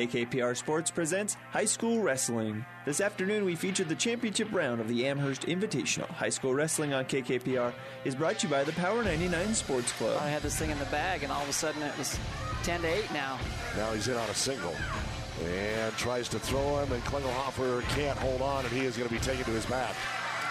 KKPR 0.00 0.56
Sports 0.56 0.92
presents 0.92 1.36
High 1.50 1.64
School 1.64 2.00
Wrestling. 2.00 2.64
This 2.86 3.00
afternoon, 3.00 3.44
we 3.44 3.56
featured 3.56 3.88
the 3.88 3.96
championship 3.96 4.46
round 4.52 4.80
of 4.80 4.86
the 4.86 5.04
Amherst 5.04 5.42
Invitational. 5.42 6.08
High 6.10 6.28
School 6.28 6.54
Wrestling 6.54 6.94
on 6.94 7.04
KKPR 7.04 7.72
is 8.04 8.14
brought 8.14 8.38
to 8.38 8.46
you 8.46 8.52
by 8.52 8.62
the 8.62 8.70
Power 8.74 9.02
99 9.02 9.54
Sports 9.54 9.90
Club. 9.90 10.16
I 10.22 10.28
had 10.28 10.42
this 10.42 10.56
thing 10.56 10.70
in 10.70 10.78
the 10.78 10.84
bag, 10.84 11.24
and 11.24 11.32
all 11.32 11.42
of 11.42 11.48
a 11.48 11.52
sudden 11.52 11.82
it 11.82 11.98
was 11.98 12.16
10 12.62 12.82
to 12.82 12.86
8 12.86 13.12
now. 13.12 13.40
Now 13.76 13.90
he's 13.90 14.06
in 14.06 14.16
on 14.16 14.30
a 14.30 14.34
single 14.34 14.72
and 15.44 15.92
tries 15.96 16.28
to 16.28 16.38
throw 16.38 16.78
him, 16.78 16.92
and 16.92 17.02
Klingelhofer 17.02 17.82
can't 17.88 18.18
hold 18.20 18.40
on, 18.40 18.66
and 18.66 18.72
he 18.72 18.84
is 18.84 18.96
going 18.96 19.08
to 19.08 19.14
be 19.14 19.20
taken 19.20 19.44
to 19.46 19.50
his 19.50 19.66
back. 19.66 19.96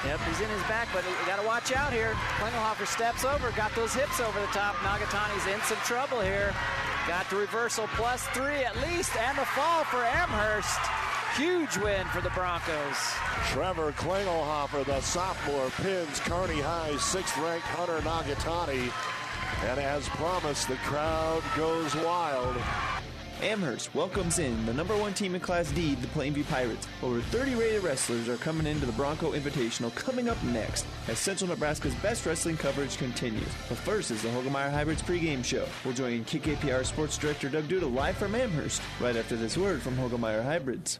Yep, 0.04 0.20
he's 0.28 0.42
in 0.42 0.50
his 0.50 0.64
back, 0.64 0.90
but 0.94 1.06
you 1.06 1.26
got 1.26 1.40
to 1.40 1.48
watch 1.48 1.72
out 1.72 1.94
here. 1.94 2.16
Klingelhofer 2.36 2.86
steps 2.86 3.24
over, 3.24 3.52
got 3.52 3.74
those 3.76 3.94
hips 3.94 4.20
over 4.20 4.42
the 4.42 4.48
top. 4.48 4.76
Nagatani's 4.84 5.48
in 5.48 5.62
some 5.62 5.80
trouble 5.86 6.20
here. 6.20 6.54
Got 7.08 7.30
the 7.30 7.38
reversal 7.38 7.88
plus 7.96 8.22
three 8.28 8.66
at 8.66 8.76
least, 8.82 9.16
and 9.16 9.38
the 9.38 9.46
fall 9.46 9.86
for 9.86 10.04
Amherst. 10.04 10.80
Huge 11.38 11.78
win 11.78 12.06
for 12.08 12.20
the 12.20 12.30
Broncos. 12.32 12.98
Trevor 13.46 13.94
Klingelhofer, 13.94 14.86
the 14.86 15.00
sophomore, 15.00 15.70
pins 15.82 16.20
Kearney 16.20 16.60
High's 16.60 17.02
sixth-ranked 17.02 17.66
Hunter 17.68 18.00
Nagatani. 18.00 18.92
And 19.70 19.80
as 19.80 20.10
promised, 20.10 20.68
the 20.68 20.76
crowd 20.78 21.44
goes 21.56 21.96
wild. 21.96 22.58
Amherst 23.42 23.94
welcomes 23.94 24.40
in 24.40 24.66
the 24.66 24.74
number 24.74 24.98
one 24.98 25.14
team 25.14 25.36
in 25.36 25.42
Class 25.42 25.70
D, 25.72 25.94
the 25.96 26.08
Plainview 26.08 26.48
Pirates. 26.48 26.88
Over 27.04 27.22
30 27.22 27.54
rated 27.54 27.84
wrestlers 27.84 28.28
are 28.28 28.38
coming 28.38 28.66
into 28.66 28.88
the 28.88 28.92
Bronco 28.94 29.34
Invitational 29.34 29.94
coming 29.94 30.28
up 30.28 30.42
next 30.44 30.88
as 31.08 31.20
Central 31.20 31.50
Nebraska's 31.50 31.94
best 31.96 32.26
wrestling 32.26 32.58
coverage 32.58 32.98
continues. 32.98 33.48
But 33.70 33.78
first 33.78 34.10
is 34.10 34.24
the 34.24 34.30
Hoegemeyer 34.30 34.72
Hybrids 34.72 35.04
pregame 35.04 35.46
show. 35.46 35.68
We'll 35.86 35.94
join 35.94 36.26
KKPR 36.26 36.84
Sports 36.86 37.18
Director 37.18 37.50
Doug 37.50 37.66
Duda 37.66 37.94
live 37.94 38.18
from 38.18 38.34
Amherst 38.34 38.82
right 39.00 39.16
after 39.16 39.36
this 39.36 39.56
word 39.56 39.82
from 39.84 39.96
Hoegemeyer 39.98 40.44
Hybrids. 40.44 41.00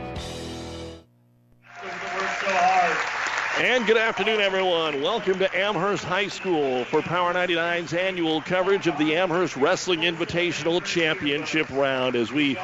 And 3.59 3.85
good 3.85 3.97
afternoon, 3.97 4.39
everyone. 4.39 5.01
Welcome 5.01 5.37
to 5.39 5.55
Amherst 5.55 6.05
High 6.05 6.29
School 6.29 6.85
for 6.85 7.01
Power 7.01 7.33
99's 7.33 7.93
annual 7.93 8.41
coverage 8.41 8.87
of 8.87 8.97
the 8.97 9.17
Amherst 9.17 9.57
Wrestling 9.57 9.99
Invitational 9.99 10.83
Championship 10.83 11.69
round 11.69 12.15
as 12.15 12.31
we 12.31 12.57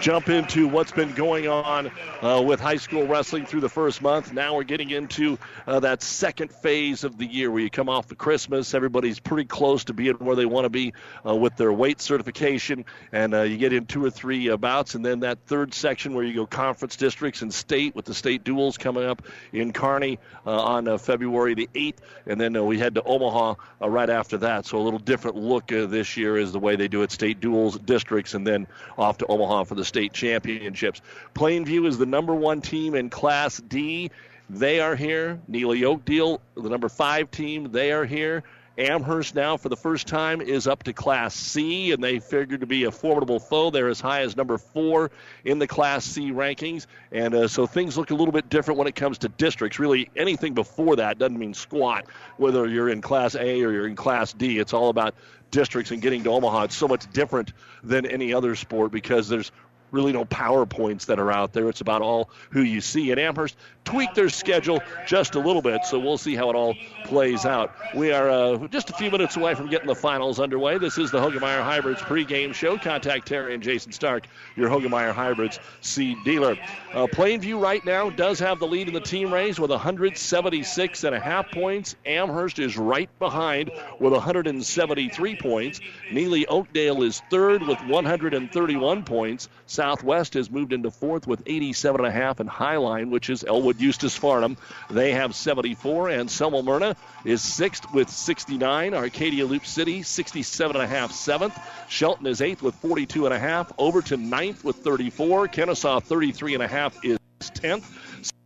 jump 0.00 0.30
into 0.30 0.66
what's 0.66 0.92
been 0.92 1.12
going 1.12 1.46
on 1.46 1.90
uh, 2.22 2.42
with 2.44 2.58
high 2.58 2.78
school 2.78 3.06
wrestling 3.06 3.44
through 3.44 3.60
the 3.60 3.68
first 3.68 4.00
month. 4.00 4.32
Now 4.32 4.56
we're 4.56 4.64
getting 4.64 4.90
into 4.90 5.38
uh, 5.66 5.80
that 5.80 6.02
second 6.02 6.50
phase 6.50 7.04
of 7.04 7.18
the 7.18 7.26
year 7.26 7.50
where 7.50 7.60
you 7.60 7.70
come 7.70 7.90
off 7.90 8.10
of 8.10 8.16
Christmas. 8.16 8.72
Everybody's 8.72 9.20
pretty 9.20 9.46
close 9.46 9.84
to 9.84 9.92
being 9.92 10.14
where 10.14 10.36
they 10.36 10.46
want 10.46 10.64
to 10.64 10.70
be 10.70 10.94
uh, 11.24 11.36
with 11.36 11.56
their 11.56 11.72
weight 11.72 12.00
certification, 12.00 12.86
and 13.12 13.34
uh, 13.34 13.42
you 13.42 13.58
get 13.58 13.74
in 13.74 13.84
two 13.84 14.02
or 14.02 14.10
three 14.10 14.54
bouts, 14.56 14.94
and 14.94 15.04
then 15.04 15.20
that 15.20 15.38
third 15.46 15.74
section 15.74 16.14
where 16.14 16.24
you 16.24 16.34
go 16.34 16.46
conference 16.46 16.96
districts 16.96 17.42
and 17.42 17.52
state 17.52 17.94
with 17.94 18.06
the 18.06 18.14
state 18.14 18.42
duels 18.42 18.78
coming 18.78 19.04
up 19.04 19.22
in 19.52 19.72
Kearney 19.72 20.18
on 20.46 20.88
uh, 20.88 20.98
February 20.98 21.54
the 21.54 21.68
8th, 21.74 21.98
and 22.26 22.40
then 22.40 22.56
uh, 22.56 22.62
we 22.62 22.78
head 22.78 22.94
to 22.94 23.02
Omaha 23.02 23.54
right 23.80 24.10
after 24.10 24.36
that. 24.38 24.66
So 24.66 24.78
a 24.78 24.82
little 24.82 24.98
different 24.98 25.36
look 25.36 25.68
this 25.68 26.16
year 26.16 26.36
is 26.36 26.52
the 26.52 26.58
way 26.58 26.76
they 26.76 26.88
do 26.88 27.02
it: 27.02 27.10
state 27.10 27.40
duels, 27.40 27.78
districts, 27.78 28.34
and 28.34 28.46
then 28.46 28.66
off 28.98 29.18
to 29.18 29.26
Omaha 29.26 29.64
for 29.64 29.74
the 29.74 29.84
state 29.84 30.12
championships. 30.12 31.00
Plainview 31.34 31.86
is 31.86 31.98
the 31.98 32.06
number 32.06 32.34
one 32.34 32.60
team 32.60 32.94
in 32.94 33.10
Class 33.10 33.58
D. 33.58 34.10
They 34.48 34.80
are 34.80 34.96
here. 34.96 35.38
Neligh 35.48 35.84
Oakdale, 35.84 36.40
the 36.56 36.68
number 36.68 36.88
five 36.88 37.30
team, 37.30 37.70
they 37.70 37.92
are 37.92 38.04
here. 38.04 38.42
Amherst 38.80 39.34
now, 39.34 39.58
for 39.58 39.68
the 39.68 39.76
first 39.76 40.06
time, 40.06 40.40
is 40.40 40.66
up 40.66 40.84
to 40.84 40.94
Class 40.94 41.34
C, 41.34 41.92
and 41.92 42.02
they 42.02 42.18
figure 42.18 42.56
to 42.56 42.66
be 42.66 42.84
a 42.84 42.90
formidable 42.90 43.38
foe. 43.38 43.68
They're 43.68 43.88
as 43.88 44.00
high 44.00 44.22
as 44.22 44.38
number 44.38 44.56
four 44.56 45.10
in 45.44 45.58
the 45.58 45.66
Class 45.66 46.02
C 46.06 46.30
rankings, 46.30 46.86
and 47.12 47.34
uh, 47.34 47.46
so 47.46 47.66
things 47.66 47.98
look 47.98 48.10
a 48.10 48.14
little 48.14 48.32
bit 48.32 48.48
different 48.48 48.78
when 48.78 48.86
it 48.86 48.94
comes 48.94 49.18
to 49.18 49.28
districts. 49.28 49.78
Really, 49.78 50.08
anything 50.16 50.54
before 50.54 50.96
that 50.96 51.18
doesn't 51.18 51.38
mean 51.38 51.52
squat. 51.52 52.06
Whether 52.38 52.66
you're 52.68 52.88
in 52.88 53.02
Class 53.02 53.34
A 53.34 53.62
or 53.62 53.70
you're 53.70 53.86
in 53.86 53.96
Class 53.96 54.32
D, 54.32 54.58
it's 54.58 54.72
all 54.72 54.88
about 54.88 55.14
districts 55.50 55.90
and 55.90 56.00
getting 56.00 56.24
to 56.24 56.30
Omaha. 56.30 56.64
It's 56.64 56.76
so 56.76 56.88
much 56.88 57.10
different 57.12 57.52
than 57.82 58.06
any 58.06 58.32
other 58.32 58.56
sport 58.56 58.92
because 58.92 59.28
there's 59.28 59.52
really 59.90 60.12
no 60.12 60.24
PowerPoints 60.24 61.06
that 61.06 61.18
are 61.18 61.30
out 61.30 61.52
there. 61.52 61.68
It's 61.68 61.80
about 61.80 62.02
all 62.02 62.30
who 62.50 62.62
you 62.62 62.80
see. 62.80 63.10
And 63.10 63.20
Amherst 63.20 63.56
tweaked 63.84 64.14
their 64.14 64.28
schedule 64.28 64.80
just 65.06 65.34
a 65.34 65.38
little 65.40 65.62
bit, 65.62 65.84
so 65.84 65.98
we'll 65.98 66.18
see 66.18 66.34
how 66.34 66.50
it 66.50 66.56
all 66.56 66.74
plays 67.04 67.44
out. 67.44 67.74
We 67.94 68.12
are 68.12 68.28
uh, 68.30 68.68
just 68.68 68.90
a 68.90 68.92
few 68.92 69.10
minutes 69.10 69.36
away 69.36 69.54
from 69.54 69.68
getting 69.68 69.88
the 69.88 69.94
finals 69.94 70.38
underway. 70.38 70.78
This 70.78 70.98
is 70.98 71.10
the 71.10 71.18
Hoegemeyer 71.18 71.62
Hybrids 71.62 72.00
pregame 72.00 72.54
show. 72.54 72.78
Contact 72.78 73.26
Terry 73.26 73.54
and 73.54 73.62
Jason 73.62 73.92
Stark, 73.92 74.26
your 74.56 74.68
Hoegemeyer 74.68 75.12
Hybrids 75.12 75.58
seed 75.80 76.18
dealer. 76.24 76.56
Uh, 76.92 77.06
Plainview 77.06 77.60
right 77.60 77.84
now 77.84 78.10
does 78.10 78.38
have 78.38 78.58
the 78.58 78.66
lead 78.66 78.88
in 78.88 78.94
the 78.94 79.00
team 79.00 79.32
race 79.32 79.58
with 79.58 79.70
176 79.70 81.04
and 81.04 81.14
a 81.14 81.20
half 81.20 81.50
points. 81.50 81.96
Amherst 82.06 82.58
is 82.58 82.76
right 82.76 83.10
behind 83.18 83.70
with 83.98 84.12
173 84.12 85.36
points. 85.36 85.80
Neligh 86.10 86.44
Oakdale 86.48 87.02
is 87.02 87.22
third 87.30 87.62
with 87.62 87.80
131 87.84 89.04
points. 89.04 89.48
Southwest 89.80 90.34
has 90.34 90.50
moved 90.50 90.74
into 90.74 90.90
fourth 90.90 91.26
with 91.26 91.42
87.5, 91.46 92.40
and 92.40 92.50
Highline, 92.50 93.08
which 93.08 93.30
is 93.30 93.44
Elwood 93.44 93.78
Eustis 93.78 94.14
Farnam, 94.18 94.58
they 94.90 95.12
have 95.12 95.34
74, 95.34 96.10
and 96.10 96.30
Selma 96.30 96.62
Merna 96.62 96.96
is 97.24 97.40
sixth 97.40 97.90
with 97.94 98.10
69. 98.10 98.92
Arcadia 98.92 99.46
Loup 99.46 99.64
City 99.64 100.02
67 100.02 100.76
and 100.76 100.84
a 100.84 100.86
half, 100.86 101.12
seventh. 101.12 101.58
Shelton 101.88 102.26
is 102.26 102.42
eighth 102.42 102.60
with 102.60 102.74
42 102.74 103.24
and 103.24 103.32
a 103.32 103.38
half. 103.38 103.72
Overton 103.78 104.28
ninth 104.28 104.64
with 104.64 104.76
34. 104.76 105.48
Kenesaw, 105.48 106.02
33 106.02 106.52
and 106.52 106.62
a 106.62 106.68
half 106.68 107.02
is 107.02 107.18
10th. 107.40 107.84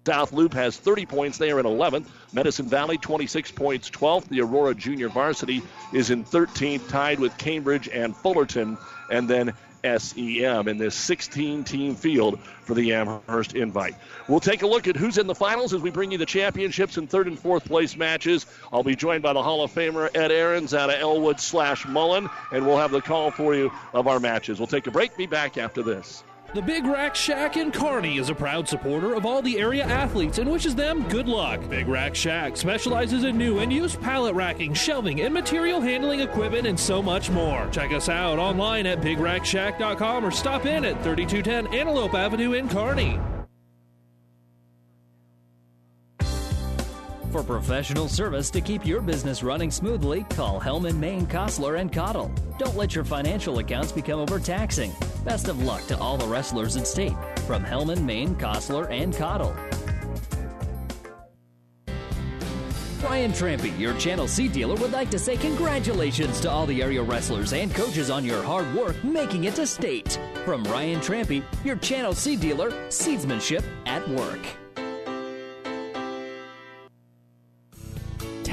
South 0.06 0.32
Loup 0.32 0.52
has 0.52 0.76
30 0.76 1.06
points. 1.06 1.38
They 1.38 1.50
are 1.50 1.58
in 1.58 1.66
11th. 1.66 2.06
Medicine 2.32 2.68
Valley, 2.68 2.96
26 2.96 3.50
points, 3.50 3.90
12th. 3.90 4.28
The 4.28 4.42
Aurora 4.42 4.74
Junior 4.74 5.08
Varsity 5.08 5.62
is 5.92 6.10
in 6.10 6.24
13th, 6.24 6.88
tied 6.88 7.18
with 7.18 7.36
Cambridge 7.38 7.88
and 7.88 8.14
Fullerton. 8.14 8.78
And 9.10 9.28
then 9.28 9.54
SEM 9.84 10.68
in 10.68 10.78
this 10.78 10.94
16 10.94 11.64
team 11.64 11.94
field 11.94 12.40
for 12.40 12.74
the 12.74 12.92
Amherst 12.94 13.54
invite. 13.54 13.94
We'll 14.28 14.40
take 14.40 14.62
a 14.62 14.66
look 14.66 14.88
at 14.88 14.96
who's 14.96 15.18
in 15.18 15.26
the 15.26 15.34
finals 15.34 15.74
as 15.74 15.82
we 15.82 15.90
bring 15.90 16.10
you 16.10 16.18
the 16.18 16.26
championships 16.26 16.96
and 16.96 17.08
third 17.08 17.26
and 17.26 17.38
fourth 17.38 17.64
place 17.64 17.96
matches. 17.96 18.46
I'll 18.72 18.82
be 18.82 18.96
joined 18.96 19.22
by 19.22 19.32
the 19.32 19.42
Hall 19.42 19.62
of 19.62 19.72
Famer 19.72 20.08
Ed 20.14 20.32
Aarons 20.32 20.74
out 20.74 20.90
of 20.90 21.00
Elwood 21.00 21.38
slash 21.38 21.86
Mullen, 21.86 22.28
and 22.52 22.66
we'll 22.66 22.78
have 22.78 22.90
the 22.90 23.02
call 23.02 23.30
for 23.30 23.54
you 23.54 23.70
of 23.92 24.06
our 24.06 24.20
matches. 24.20 24.58
We'll 24.58 24.66
take 24.66 24.86
a 24.86 24.90
break, 24.90 25.16
be 25.16 25.26
back 25.26 25.58
after 25.58 25.82
this. 25.82 26.24
The 26.54 26.62
Big 26.62 26.86
Rack 26.86 27.16
Shack 27.16 27.56
in 27.56 27.72
Kearney 27.72 28.16
is 28.16 28.28
a 28.30 28.34
proud 28.34 28.68
supporter 28.68 29.14
of 29.14 29.26
all 29.26 29.42
the 29.42 29.58
area 29.58 29.82
athletes 29.82 30.38
and 30.38 30.48
wishes 30.48 30.72
them 30.72 31.02
good 31.08 31.26
luck. 31.26 31.60
Big 31.68 31.88
Rack 31.88 32.14
Shack 32.14 32.56
specializes 32.56 33.24
in 33.24 33.36
new 33.36 33.58
and 33.58 33.72
used 33.72 34.00
pallet 34.00 34.36
racking, 34.36 34.72
shelving, 34.72 35.22
and 35.22 35.34
material 35.34 35.80
handling 35.80 36.20
equipment, 36.20 36.68
and 36.68 36.78
so 36.78 37.02
much 37.02 37.28
more. 37.28 37.68
Check 37.72 37.90
us 37.90 38.08
out 38.08 38.38
online 38.38 38.86
at 38.86 39.00
bigrackshack.com 39.00 40.24
or 40.24 40.30
stop 40.30 40.64
in 40.64 40.84
at 40.84 41.02
3210 41.02 41.74
Antelope 41.74 42.14
Avenue 42.14 42.52
in 42.52 42.68
Kearney. 42.68 43.18
For 47.34 47.42
professional 47.42 48.06
service 48.06 48.48
to 48.50 48.60
keep 48.60 48.86
your 48.86 49.00
business 49.00 49.42
running 49.42 49.72
smoothly, 49.72 50.22
call 50.30 50.60
Hellman, 50.60 50.98
Maine, 50.98 51.26
Kostler, 51.26 51.80
and 51.80 51.92
Cottle. 51.92 52.30
Don't 52.60 52.76
let 52.76 52.94
your 52.94 53.02
financial 53.02 53.58
accounts 53.58 53.90
become 53.90 54.20
overtaxing. 54.20 54.92
Best 55.24 55.48
of 55.48 55.60
luck 55.60 55.84
to 55.88 55.98
all 55.98 56.16
the 56.16 56.28
wrestlers 56.28 56.76
in 56.76 56.84
state 56.84 57.16
from 57.44 57.64
Hellman, 57.64 58.04
Maine, 58.04 58.36
Kostler, 58.36 58.88
and 58.88 59.12
Cottle. 59.16 59.52
Ryan 63.02 63.32
Trampy, 63.32 63.76
your 63.80 63.94
Channel 63.94 64.28
C 64.28 64.46
dealer, 64.46 64.76
would 64.76 64.92
like 64.92 65.10
to 65.10 65.18
say 65.18 65.36
congratulations 65.36 66.38
to 66.38 66.48
all 66.48 66.66
the 66.66 66.80
area 66.80 67.02
wrestlers 67.02 67.52
and 67.52 67.74
coaches 67.74 68.10
on 68.10 68.24
your 68.24 68.44
hard 68.44 68.72
work 68.76 69.02
making 69.02 69.42
it 69.42 69.56
to 69.56 69.66
state. 69.66 70.20
From 70.44 70.62
Ryan 70.62 71.00
Trampy, 71.00 71.42
your 71.64 71.74
Channel 71.78 72.14
C 72.14 72.36
dealer, 72.36 72.70
seedsmanship 72.90 73.64
at 73.86 74.08
work. 74.08 74.63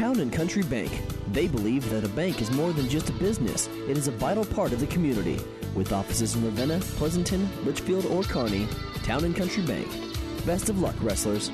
Town 0.01 0.19
and 0.19 0.33
Country 0.33 0.63
Bank. 0.63 0.99
They 1.31 1.47
believe 1.47 1.87
that 1.91 2.03
a 2.03 2.09
bank 2.09 2.41
is 2.41 2.49
more 2.49 2.73
than 2.73 2.89
just 2.89 3.11
a 3.11 3.13
business, 3.13 3.69
it 3.87 3.95
is 3.95 4.07
a 4.07 4.11
vital 4.11 4.43
part 4.43 4.73
of 4.73 4.79
the 4.79 4.87
community. 4.87 5.39
With 5.75 5.93
offices 5.93 6.35
in 6.35 6.43
Ravenna, 6.43 6.79
Pleasanton, 6.97 7.47
Litchfield, 7.63 8.07
or 8.07 8.23
Kearney, 8.23 8.67
Town 9.03 9.25
and 9.25 9.35
Country 9.35 9.63
Bank. 9.63 9.87
Best 10.43 10.69
of 10.69 10.81
luck, 10.81 10.95
wrestlers. 11.03 11.51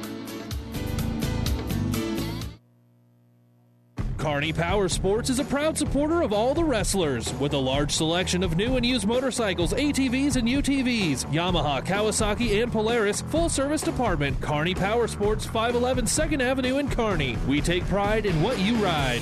Kearney 4.28 4.52
Power 4.52 4.90
Sports 4.90 5.30
is 5.30 5.40
a 5.40 5.46
proud 5.46 5.78
supporter 5.78 6.22
of 6.22 6.34
all 6.34 6.54
the 6.54 6.62
wrestlers. 6.64 7.34
With 7.36 7.54
a 7.54 7.58
large 7.58 7.94
selection 7.94 8.44
of 8.44 8.58
new 8.58 8.76
and 8.76 8.86
used 8.86 9.08
motorcycles, 9.08 9.72
ATVs, 9.72 10.36
and 10.36 10.46
UTVs, 10.46 11.24
Yamaha, 11.28 11.82
Kawasaki, 11.82 12.62
and 12.62 12.70
Polaris, 12.70 13.22
full 13.22 13.48
service 13.48 13.82
department, 13.82 14.40
Kearney 14.42 14.76
Power 14.76 15.08
Sports, 15.08 15.46
511 15.46 16.06
2nd 16.06 16.42
Avenue 16.42 16.78
in 16.78 16.90
Kearney. 16.90 17.38
We 17.48 17.62
take 17.62 17.86
pride 17.86 18.26
in 18.26 18.42
what 18.42 18.60
you 18.60 18.76
ride. 18.76 19.22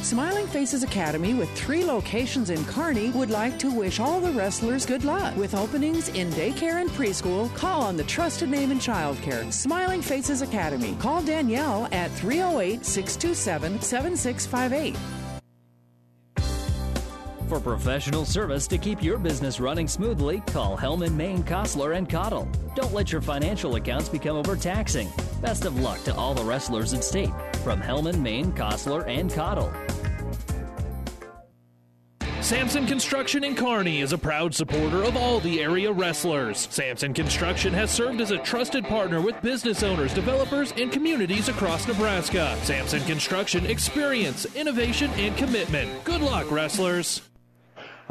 Smiling 0.00 0.46
Faces 0.46 0.82
Academy, 0.82 1.34
with 1.34 1.50
three 1.54 1.84
locations 1.84 2.50
in 2.50 2.64
Kearney, 2.64 3.10
would 3.10 3.30
like 3.30 3.58
to 3.60 3.70
wish 3.70 4.00
all 4.00 4.20
the 4.20 4.32
wrestlers 4.32 4.86
good 4.86 5.04
luck. 5.04 5.36
With 5.36 5.54
openings 5.54 6.08
in 6.10 6.30
daycare 6.30 6.80
and 6.80 6.90
preschool, 6.90 7.54
call 7.54 7.82
on 7.82 7.96
the 7.96 8.04
trusted 8.04 8.48
name 8.48 8.70
in 8.70 8.78
childcare, 8.78 9.52
Smiling 9.52 10.02
Faces 10.02 10.42
Academy. 10.42 10.96
Call 10.98 11.22
Danielle 11.22 11.88
at 11.92 12.10
308 12.12 12.84
627 12.84 13.80
7658. 13.80 14.96
For 17.48 17.60
professional 17.60 18.24
service 18.24 18.66
to 18.68 18.78
keep 18.78 19.02
your 19.02 19.18
business 19.18 19.60
running 19.60 19.86
smoothly, 19.86 20.42
call 20.46 20.76
Hellman, 20.76 21.14
Maine, 21.14 21.42
Kostler, 21.42 21.96
and 21.96 22.08
Cottle. 22.08 22.48
Don't 22.74 22.94
let 22.94 23.12
your 23.12 23.20
financial 23.20 23.76
accounts 23.76 24.08
become 24.08 24.36
overtaxing. 24.36 25.10
Best 25.42 25.66
of 25.66 25.78
luck 25.78 26.02
to 26.04 26.14
all 26.14 26.32
the 26.32 26.42
wrestlers 26.42 26.94
in 26.94 27.02
state 27.02 27.30
from 27.62 27.80
Hellman, 27.80 28.20
Maine, 28.20 28.52
Kostler, 28.52 29.06
and 29.08 29.32
Cottle. 29.32 29.72
Samson 32.42 32.86
Construction 32.86 33.44
in 33.44 33.54
Kearney 33.54 34.00
is 34.00 34.12
a 34.12 34.18
proud 34.18 34.52
supporter 34.52 35.04
of 35.04 35.16
all 35.16 35.38
the 35.38 35.60
area 35.60 35.92
wrestlers. 35.92 36.66
Samson 36.70 37.14
Construction 37.14 37.72
has 37.72 37.90
served 37.90 38.20
as 38.20 38.32
a 38.32 38.38
trusted 38.38 38.84
partner 38.84 39.20
with 39.20 39.40
business 39.42 39.84
owners, 39.84 40.12
developers, 40.12 40.72
and 40.76 40.90
communities 40.90 41.48
across 41.48 41.86
Nebraska. 41.86 42.58
Samson 42.64 43.02
Construction 43.04 43.64
experience, 43.66 44.44
innovation, 44.56 45.10
and 45.12 45.36
commitment. 45.36 46.04
Good 46.04 46.20
luck, 46.20 46.50
wrestlers. 46.50 47.22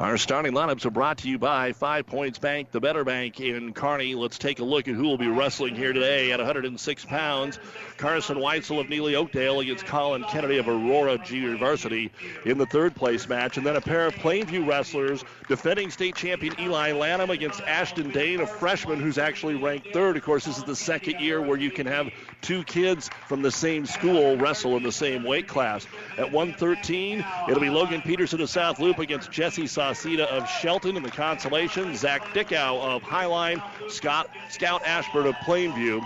Our 0.02 0.18
starting 0.18 0.54
lineups 0.54 0.84
are 0.88 0.90
brought 0.90 1.20
to 1.20 1.30
you 1.30 1.38
by 1.38 1.74
Five 1.74 2.08
Points 2.08 2.40
Bank, 2.40 2.72
the 2.72 2.80
better 2.80 3.04
bank 3.04 3.40
in 3.40 3.72
Kearney. 3.72 4.16
Let's 4.16 4.40
take 4.40 4.58
a 4.58 4.64
look 4.64 4.88
at 4.88 4.96
who 4.96 5.04
will 5.04 5.20
be 5.20 5.28
wrestling 5.28 5.76
here 5.76 5.94
today 5.94 6.32
at 6.32 6.40
106 6.40 7.06
pounds. 7.06 7.60
Carson 7.98 8.38
Weitzel 8.38 8.80
of 8.80 8.88
Neligh 8.88 9.14
Oakdale 9.14 9.60
against 9.60 9.86
Colin 9.86 10.24
Kennedy 10.24 10.58
of 10.58 10.68
Aurora 10.68 11.20
University 11.30 12.12
in 12.46 12.58
the 12.58 12.66
third 12.66 12.96
place 12.96 13.30
match. 13.30 13.58
And 13.58 13.66
then 13.66 13.76
a 13.76 13.82
pair 13.82 14.08
of 14.08 14.16
Plainview 14.16 14.68
wrestlers, 14.68 15.24
defending 15.48 15.92
state 15.92 16.16
champion 16.16 16.60
Eli 16.60 16.94
Lanham 16.94 17.30
against 17.30 17.62
Ashton 17.62 18.10
Dane, 18.10 18.42
a 18.42 18.48
freshman 18.48 19.00
who's 19.00 19.20
actually 19.20 19.54
ranked 19.54 19.94
third. 19.94 20.18
Of 20.18 20.24
course, 20.24 20.46
this 20.46 20.58
is 20.58 20.64
the 20.64 20.76
second 20.76 21.20
year 21.20 21.40
where 21.40 21.60
you 21.60 21.70
can 21.70 21.86
have 21.86 22.10
two 22.42 22.64
kids 22.64 23.12
from 23.28 23.44
the 23.44 23.52
same 23.52 23.86
school 23.86 24.36
wrestle 24.36 24.78
in 24.78 24.82
the 24.82 24.92
same 24.92 25.24
weight 25.24 25.48
class. 25.48 25.86
At 26.18 26.32
113, 26.32 27.24
it'll 27.48 27.62
be 27.62 27.70
Logan 27.70 28.02
Peterson 28.02 28.42
of 28.42 28.50
South 28.50 28.80
Loup 28.80 28.98
against 28.98 29.32
Jesse 29.32 29.68
Sauceda 29.92 30.26
of 30.28 30.48
Shelton 30.48 30.96
in 30.96 31.04
the 31.04 31.10
consolation. 31.10 31.94
Zach 31.98 32.24
Dickow 32.34 32.82
of 32.82 33.04
Highline, 33.04 33.62
Scott 33.90 34.30
Scout 34.50 34.82
Ashburn 34.86 35.28
of 35.28 35.36
Plainview 35.36 36.02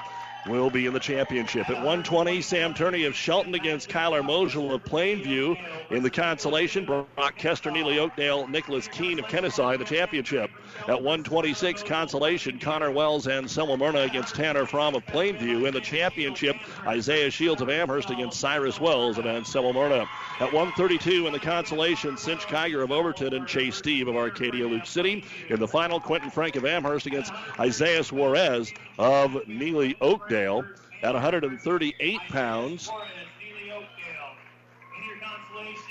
will 0.47 0.69
be 0.69 0.86
in 0.86 0.94
the 0.94 1.00
championship. 1.00 1.69
At 1.69 1.77
120, 1.77 2.42
Sam 2.42 2.74
Turney 2.74 3.06
of 3.06 3.15
Shelton 3.15 3.56
against 3.56 3.89
Kyler 3.89 4.24
Mosel 4.24 4.74
of 4.74 4.83
Plainview 4.83 5.57
in 5.89 6.03
the 6.03 6.09
consolation. 6.09 6.86
Brock 6.86 7.36
Kester, 7.38 7.71
Neligh 7.71 7.97
Oakdale, 7.97 8.47
Nicholas 8.47 8.88
Keene 8.88 9.19
of 9.19 9.25
Kenesaw 9.25 9.74
in 9.74 9.80
the 9.80 9.86
championship. 9.86 10.51
At 10.81 11.01
126, 11.01 11.83
consolation, 11.83 12.59
Connor 12.59 12.92
Wells 12.92 13.27
and 13.27 13.50
Selma 13.50 13.77
Merna 13.77 14.06
against 14.06 14.36
Tanner 14.36 14.65
Fromm 14.65 14.95
of 14.95 15.06
Plainview 15.06 15.68
in 15.68 15.74
the 15.74 15.81
championship. 15.81 16.56
Isaiah 16.86 17.31
Shields 17.31 17.62
of 17.62 17.69
Amherst 17.69 18.09
against 18.09 18.39
Cyrus 18.39 18.80
Wells 18.80 19.18
of 19.18 19.25
Anselmo 19.25 19.74
Merna. 19.74 20.07
At 20.39 20.53
132 20.53 21.27
in 21.27 21.33
the 21.33 21.39
consolation, 21.39 22.18
Cinch 22.18 22.41
Kiger 22.41 22.83
of 22.83 22.91
Overton 22.91 23.33
and 23.33 23.48
Chase 23.48 23.75
Steve 23.75 24.07
of 24.07 24.15
Arcadia 24.15 24.68
Loup 24.68 24.86
City. 24.86 25.24
In 25.50 25.59
the 25.59 25.68
final, 25.68 26.00
Quentin 26.00 26.30
Frank 26.30 26.56
of 26.56 26.65
Amherst 26.65 27.06
against 27.06 27.31
Isaiah 27.59 28.03
Juarez 28.03 28.74
of 28.97 29.31
Neligh 29.47 29.95
Oakdale. 30.01 30.65
At 31.03 31.13
138 31.13 32.19
pounds, 32.30 32.89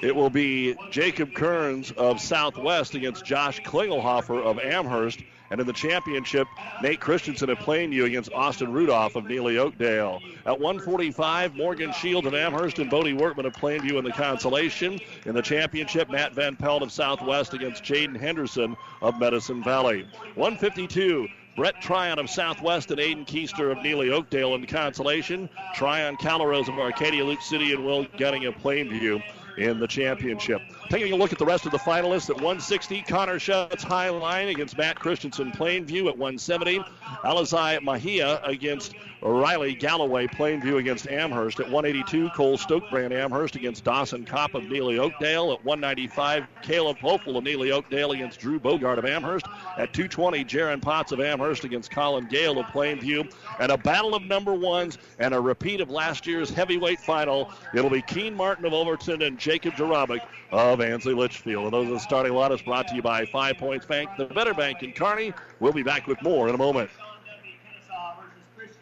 it 0.03 0.15
will 0.15 0.31
be 0.31 0.75
Jacob 0.91 1.35
Kearns 1.35 1.93
of 1.93 2.21
Southwest 2.21 2.95
against 2.95 3.25
Josh 3.25 3.61
Klingelhofer 3.63 4.43
of 4.43 4.59
Amherst. 4.59 5.21
And 5.51 5.61
in 5.61 5.67
the 5.67 5.73
championship, 5.73 6.49
Nate 6.83 7.01
Christensen 7.01 7.49
of 7.51 7.59
Plainview 7.59 8.07
against 8.07 8.33
Austin 8.33 8.73
Rudolph 8.73 9.15
of 9.15 9.25
Neligh 9.25 9.59
Oakdale. 9.59 10.21
At 10.47 10.59
145, 10.59 11.55
Morgan 11.55 11.93
Shield 11.93 12.27
of 12.27 12.35
Amherst 12.35 12.79
and 12.81 12.91
Bodie 12.91 13.13
Workman 13.13 13.47
of 13.47 13.53
Plainview 13.53 13.99
in 13.99 14.05
the 14.05 14.11
consolation. 14.11 14.99
In 15.27 15.35
the 15.35 15.43
championship, 15.43 16.11
Matt 16.11 16.33
Van 16.33 16.57
Pelt 16.57 16.83
of 16.83 16.91
Southwest 16.91 17.55
against 17.55 17.85
Jaden 17.85 18.19
Henderson 18.19 18.77
of 19.01 19.21
Medicine 19.21 19.63
Valley. 19.63 20.09
152, 20.35 21.29
Brett 21.57 21.81
Tryon 21.81 22.19
of 22.19 22.29
Southwest 22.29 22.91
and 22.91 22.99
Aiden 23.01 23.27
Keister 23.27 23.71
of 23.71 23.79
Neligh 23.79 24.11
Oakdale 24.11 24.57
in 24.57 24.67
consolation. 24.67 25.49
Tryon 25.75 26.17
Calaros 26.17 26.69
of 26.69 26.79
Arcadia 26.81 27.25
Loup 27.25 27.41
City 27.41 27.73
and 27.73 27.85
Will 27.85 28.07
Gunning 28.17 28.47
of 28.47 28.55
Plainview 28.57 29.23
in 29.57 29.79
the 29.79 29.87
championship. 29.87 30.63
Taking 30.91 31.13
a 31.13 31.17
look 31.17 31.33
at 31.33 31.39
the 31.39 31.47
rest 31.47 31.67
of 31.67 31.73
the 31.73 31.79
finalists 31.79 32.31
at 32.31 32.37
160, 32.37 33.03
Connor 33.03 33.39
Schutz 33.39 33.83
high 33.83 34.11
line 34.11 34.49
against 34.49 34.77
Matt 34.77 34.99
Christensen 34.99 35.51
Plainview 35.53 36.09
at 36.09 36.19
170. 36.19 36.81
Alizai 37.25 37.79
Mahia 37.81 38.47
against 38.47 38.95
Riley 39.25 39.75
Galloway 39.75 40.27
Plainview 40.27 40.77
against 40.77 41.09
Amherst 41.09 41.59
at 41.59 41.71
182. 41.71 42.29
Cole 42.31 42.59
Stokebrand 42.59 43.13
Amherst 43.13 43.57
against 43.57 43.83
Dawson 43.83 44.27
Kopp 44.27 44.55
of 44.55 44.65
Neligh 44.65 44.99
Oakdale 44.99 45.53
at 45.53 45.65
195. 45.65 46.47
Caleb 46.63 46.99
Hopeful 46.99 47.39
of 47.39 47.45
Neligh 47.45 47.73
Oakdale 47.73 48.13
against 48.13 48.41
Drew 48.41 48.61
Bogart 48.61 48.99
of 48.99 49.07
Amherst 49.07 49.47
at 49.79 49.95
220. 49.95 50.45
Jaron 50.45 50.83
Potts 50.83 51.13
of 51.13 51.21
Amherst 51.21 51.65
against 51.65 51.91
Colin 51.91 52.27
Gale 52.27 52.59
of 52.59 52.67
Plainview. 52.67 53.33
And 53.59 53.73
a 53.73 53.79
battle 53.79 54.15
of 54.15 54.23
number 54.25 54.53
ones 54.53 54.99
and 55.19 55.33
a 55.33 55.41
repeat 55.41 55.81
of 55.81 55.89
last 55.89 56.27
year's 56.27 56.51
heavyweight 56.51 57.01
final. 57.01 57.51
It'll 57.75 57.91
be 57.91 58.03
Keen 58.03 58.35
Martin 58.35 58.67
of 58.67 58.75
Overton 58.75 59.23
and 59.23 59.39
Jacob 59.39 59.73
Jarabic 59.75 60.21
of 60.53 60.74
Ansley 60.81 61.15
Litchfield. 61.15 61.65
And 61.65 61.73
those 61.73 61.89
are 61.89 61.95
the 61.95 62.01
starting 62.01 62.33
lineups 62.33 62.65
brought 62.65 62.89
to 62.89 62.95
you 62.95 63.03
by 63.03 63.25
Five 63.27 63.59
Points 63.59 63.87
Bank, 63.87 64.11
the 64.17 64.27
better 64.27 64.55
bank 64.55 64.83
in 64.83 64.93
Kearney. 64.93 65.33
We'll 65.61 65.73
be 65.73 65.83
back 65.83 66.07
with 66.07 66.21
more 66.23 66.49
in 66.49 66.55
a 66.55 66.59
moment. 66.59 66.91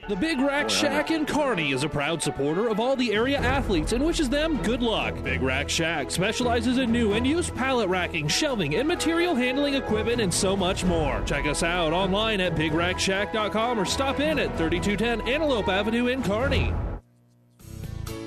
The 0.08 0.16
Big 0.16 0.40
Rack 0.40 0.68
Shack 0.68 1.12
in 1.12 1.24
Kearney 1.24 1.70
is 1.70 1.84
a 1.84 1.88
proud 1.88 2.20
supporter 2.20 2.66
of 2.66 2.80
all 2.80 2.96
the 2.96 3.12
area 3.12 3.38
athletes 3.38 3.92
and 3.92 4.04
wishes 4.04 4.28
them 4.28 4.60
good 4.62 4.82
luck. 4.82 5.14
Big 5.22 5.40
Rack 5.42 5.68
Shack 5.68 6.10
specializes 6.10 6.78
in 6.78 6.90
new 6.90 7.12
and 7.12 7.24
used 7.24 7.54
pallet 7.54 7.88
racking, 7.88 8.26
shelving, 8.26 8.74
and 8.74 8.88
material 8.88 9.36
handling 9.36 9.74
equipment, 9.74 10.20
and 10.20 10.34
so 10.34 10.56
much 10.56 10.84
more. 10.84 11.22
Check 11.24 11.46
us 11.46 11.62
out 11.62 11.92
online 11.92 12.40
at 12.40 12.56
bigrackshack.com 12.56 13.78
or 13.78 13.84
stop 13.84 14.18
in 14.18 14.40
at 14.40 14.58
3210 14.58 15.20
Antelope 15.32 15.68
Avenue 15.68 16.08
in 16.08 16.20
Kearney. 16.24 16.74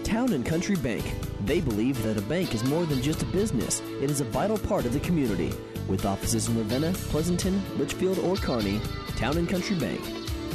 Town 0.03 0.33
and 0.33 0.45
Country 0.45 0.75
Bank. 0.75 1.03
They 1.45 1.61
believe 1.61 2.01
that 2.03 2.17
a 2.17 2.21
bank 2.21 2.53
is 2.53 2.63
more 2.63 2.85
than 2.85 3.01
just 3.01 3.23
a 3.23 3.25
business, 3.25 3.81
it 4.01 4.09
is 4.09 4.21
a 4.21 4.25
vital 4.25 4.57
part 4.57 4.85
of 4.85 4.93
the 4.93 4.99
community. 4.99 5.53
With 5.87 6.05
offices 6.05 6.47
in 6.47 6.57
Ravenna, 6.57 6.93
Pleasanton, 6.93 7.61
Litchfield, 7.77 8.19
or 8.19 8.35
Kearney, 8.35 8.79
Town 9.15 9.37
and 9.37 9.47
Country 9.47 9.77
Bank. 9.77 10.01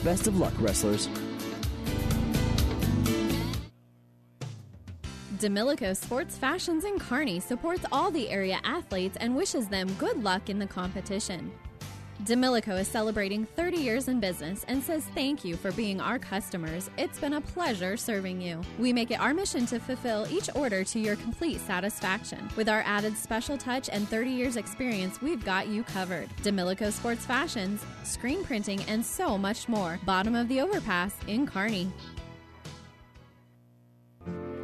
Best 0.03 0.27
of 0.27 0.39
luck, 0.39 0.55
wrestlers. 0.59 1.09
Demilico 5.41 5.97
Sports 5.97 6.37
Fashions 6.37 6.85
in 6.85 6.99
Kearney 6.99 7.41
supports 7.41 7.87
all 7.91 8.11
the 8.11 8.29
area 8.29 8.61
athletes 8.63 9.17
and 9.21 9.35
wishes 9.35 9.69
them 9.69 9.91
good 9.95 10.23
luck 10.23 10.51
in 10.51 10.59
the 10.59 10.67
competition. 10.67 11.51
Demilico 12.25 12.79
is 12.79 12.87
celebrating 12.87 13.47
30 13.47 13.79
years 13.79 14.09
in 14.09 14.21
business 14.21 14.65
and 14.69 14.83
says 14.83 15.05
thank 15.15 15.43
you 15.43 15.57
for 15.57 15.73
being 15.73 16.03
our 16.03 16.19
customers. 16.19 16.91
It's 16.99 17.19
been 17.19 17.33
a 17.35 17.41
pleasure 17.41 17.97
serving 17.97 18.43
you. 18.43 18.61
We 18.79 18.93
make 18.93 19.11
it 19.11 19.21
our 19.21 19.33
mission 19.33 19.65
to 19.67 19.79
fulfill 19.79 20.27
each 20.31 20.51
order 20.55 20.85
to 20.85 20.99
your 20.99 21.17
complete 21.17 21.61
satisfaction. 21.61 22.47
With 22.57 22.69
our 22.69 22.83
added 22.85 23.17
special 23.17 23.57
touch 23.57 23.89
and 23.89 24.07
30 24.07 24.31
years 24.31 24.57
experience, 24.57 25.23
we've 25.23 25.45
got 25.45 25.69
you 25.69 25.83
covered. 25.83 26.29
Demilico 26.43 26.93
Sports 26.93 27.25
Fashions, 27.25 27.83
screen 28.05 28.45
printing, 28.45 28.83
and 28.83 29.05
so 29.05 29.39
much 29.39 29.67
more. 29.67 29.99
Bottom 30.05 30.35
of 30.35 30.47
the 30.49 30.61
overpass 30.61 31.15
in 31.27 31.47
Kearney. 31.47 31.91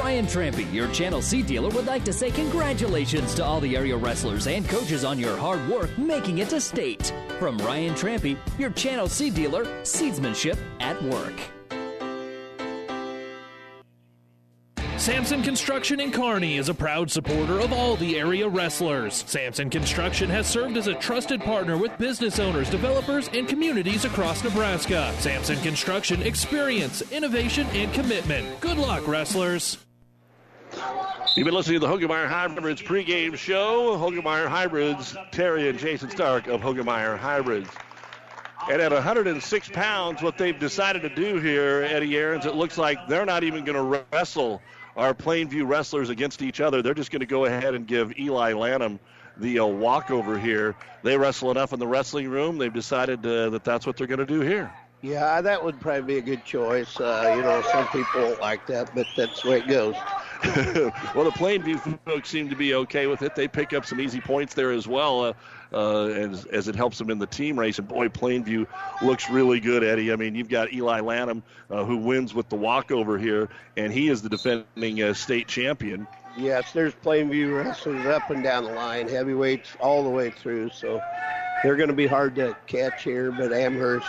Brian 0.00 0.24
Trampy, 0.24 0.72
your 0.72 0.88
Channel 0.92 1.20
C 1.20 1.42
dealer, 1.42 1.68
would 1.68 1.84
like 1.84 2.04
to 2.04 2.12
say 2.12 2.30
congratulations 2.30 3.34
to 3.34 3.44
all 3.44 3.60
the 3.60 3.76
area 3.76 3.94
wrestlers 3.94 4.46
and 4.46 4.66
coaches 4.66 5.04
on 5.04 5.18
your 5.18 5.36
hard 5.36 5.68
work 5.68 5.96
making 5.98 6.38
it 6.38 6.48
to 6.48 6.58
state. 6.58 7.12
From 7.38 7.58
Ryan 7.58 7.94
Trampy, 7.94 8.38
your 8.58 8.70
Channel 8.70 9.08
C 9.10 9.28
dealer, 9.28 9.66
seedsmanship 9.82 10.58
at 10.80 11.00
work. 11.02 11.38
Samson 14.96 15.42
Construction 15.42 16.00
in 16.00 16.12
Kearney 16.12 16.56
is 16.56 16.70
a 16.70 16.74
proud 16.74 17.10
supporter 17.10 17.60
of 17.60 17.70
all 17.70 17.96
the 17.96 18.18
area 18.18 18.48
wrestlers. 18.48 19.22
Samson 19.26 19.68
Construction 19.68 20.30
has 20.30 20.46
served 20.46 20.78
as 20.78 20.86
a 20.86 20.94
trusted 20.94 21.42
partner 21.42 21.76
with 21.76 21.96
business 21.98 22.38
owners, 22.38 22.70
developers, 22.70 23.28
and 23.34 23.46
communities 23.46 24.06
across 24.06 24.42
Nebraska. 24.42 25.14
Samson 25.18 25.60
Construction 25.60 26.22
experience, 26.22 27.02
innovation, 27.12 27.66
and 27.74 27.92
commitment. 27.92 28.60
Good 28.62 28.78
luck, 28.78 29.06
wrestlers. 29.06 29.76
You've 31.36 31.44
been 31.44 31.54
listening 31.54 31.80
to 31.80 31.86
the 31.86 31.92
Hoegemeyer 31.92 32.28
Hybrids 32.28 32.82
pregame 32.82 33.36
show. 33.36 33.96
Hoegemeyer 33.96 34.48
Hybrids, 34.48 35.16
Terry 35.30 35.68
and 35.68 35.78
Jason 35.78 36.10
Stark 36.10 36.48
of 36.48 36.60
Hoegemeyer 36.60 37.16
Hybrids. 37.18 37.70
And 38.70 38.82
at 38.82 38.92
106 38.92 39.68
pounds, 39.70 40.22
what 40.22 40.36
they've 40.36 40.58
decided 40.58 41.02
to 41.02 41.08
do 41.08 41.38
here, 41.38 41.82
Eddie 41.88 42.16
Aarons, 42.16 42.46
it 42.46 42.54
looks 42.54 42.78
like 42.78 42.98
they're 43.08 43.24
not 43.24 43.44
even 43.44 43.64
going 43.64 43.76
to 43.76 44.04
wrestle 44.12 44.60
our 44.96 45.14
Plainview 45.14 45.66
wrestlers 45.66 46.10
against 46.10 46.42
each 46.42 46.60
other. 46.60 46.82
They're 46.82 46.94
just 46.94 47.10
going 47.10 47.20
to 47.20 47.26
go 47.26 47.46
ahead 47.46 47.74
and 47.74 47.86
give 47.86 48.18
Eli 48.18 48.52
Lanham 48.52 48.98
the 49.36 49.60
uh, 49.60 49.66
walkover 49.66 50.38
here. 50.38 50.76
They 51.02 51.16
wrestle 51.16 51.50
enough 51.50 51.72
in 51.72 51.78
the 51.78 51.86
wrestling 51.86 52.28
room. 52.28 52.58
They've 52.58 52.72
decided 52.72 53.24
uh, 53.24 53.50
that 53.50 53.64
that's 53.64 53.86
what 53.86 53.96
they're 53.96 54.06
going 54.06 54.18
to 54.18 54.26
do 54.26 54.40
here. 54.40 54.70
Yeah, 55.02 55.40
that 55.40 55.64
would 55.64 55.80
probably 55.80 56.02
be 56.02 56.18
a 56.18 56.22
good 56.22 56.44
choice. 56.44 57.00
Uh, 57.00 57.32
you 57.34 57.42
know, 57.42 57.62
some 57.72 57.88
people 57.88 58.36
like 58.40 58.66
that, 58.66 58.94
but 58.94 59.06
that's 59.16 59.42
the 59.42 59.50
way 59.50 59.58
it 59.58 59.66
goes. 59.68 59.94
well, 61.14 61.24
the 61.24 61.32
Plainview 61.32 61.98
folks 62.04 62.30
seem 62.30 62.48
to 62.50 62.56
be 62.56 62.74
okay 62.74 63.06
with 63.06 63.22
it. 63.22 63.34
They 63.34 63.48
pick 63.48 63.72
up 63.72 63.84
some 63.84 64.00
easy 64.00 64.20
points 64.20 64.54
there 64.54 64.72
as 64.72 64.88
well. 64.88 65.24
Uh, 65.24 65.32
uh, 65.72 66.06
as, 66.06 66.44
as 66.46 66.68
it 66.68 66.74
helps 66.74 66.98
them 66.98 67.10
in 67.10 67.18
the 67.18 67.26
team 67.26 67.58
race. 67.58 67.78
And 67.78 67.86
boy, 67.86 68.08
Plainview 68.08 68.66
looks 69.02 69.30
really 69.30 69.60
good, 69.60 69.84
Eddie. 69.84 70.12
I 70.12 70.16
mean, 70.16 70.34
you've 70.34 70.48
got 70.48 70.72
Eli 70.72 71.00
Lanham 71.00 71.42
uh, 71.70 71.84
who 71.84 71.96
wins 71.98 72.34
with 72.34 72.48
the 72.48 72.56
walkover 72.56 73.18
here, 73.18 73.48
and 73.76 73.92
he 73.92 74.08
is 74.08 74.22
the 74.22 74.28
defending 74.28 75.02
uh, 75.02 75.14
state 75.14 75.46
champion. 75.46 76.06
Yes, 76.36 76.72
there's 76.72 76.94
Plainview 76.94 77.56
wrestlers 77.56 78.06
up 78.06 78.30
and 78.30 78.42
down 78.42 78.64
the 78.64 78.72
line, 78.72 79.08
heavyweights 79.08 79.76
all 79.80 80.02
the 80.02 80.10
way 80.10 80.30
through. 80.30 80.70
So 80.70 81.00
they're 81.62 81.76
going 81.76 81.88
to 81.88 81.94
be 81.94 82.06
hard 82.06 82.34
to 82.36 82.56
catch 82.66 83.02
here, 83.02 83.32
but 83.32 83.52
Amherst 83.52 84.08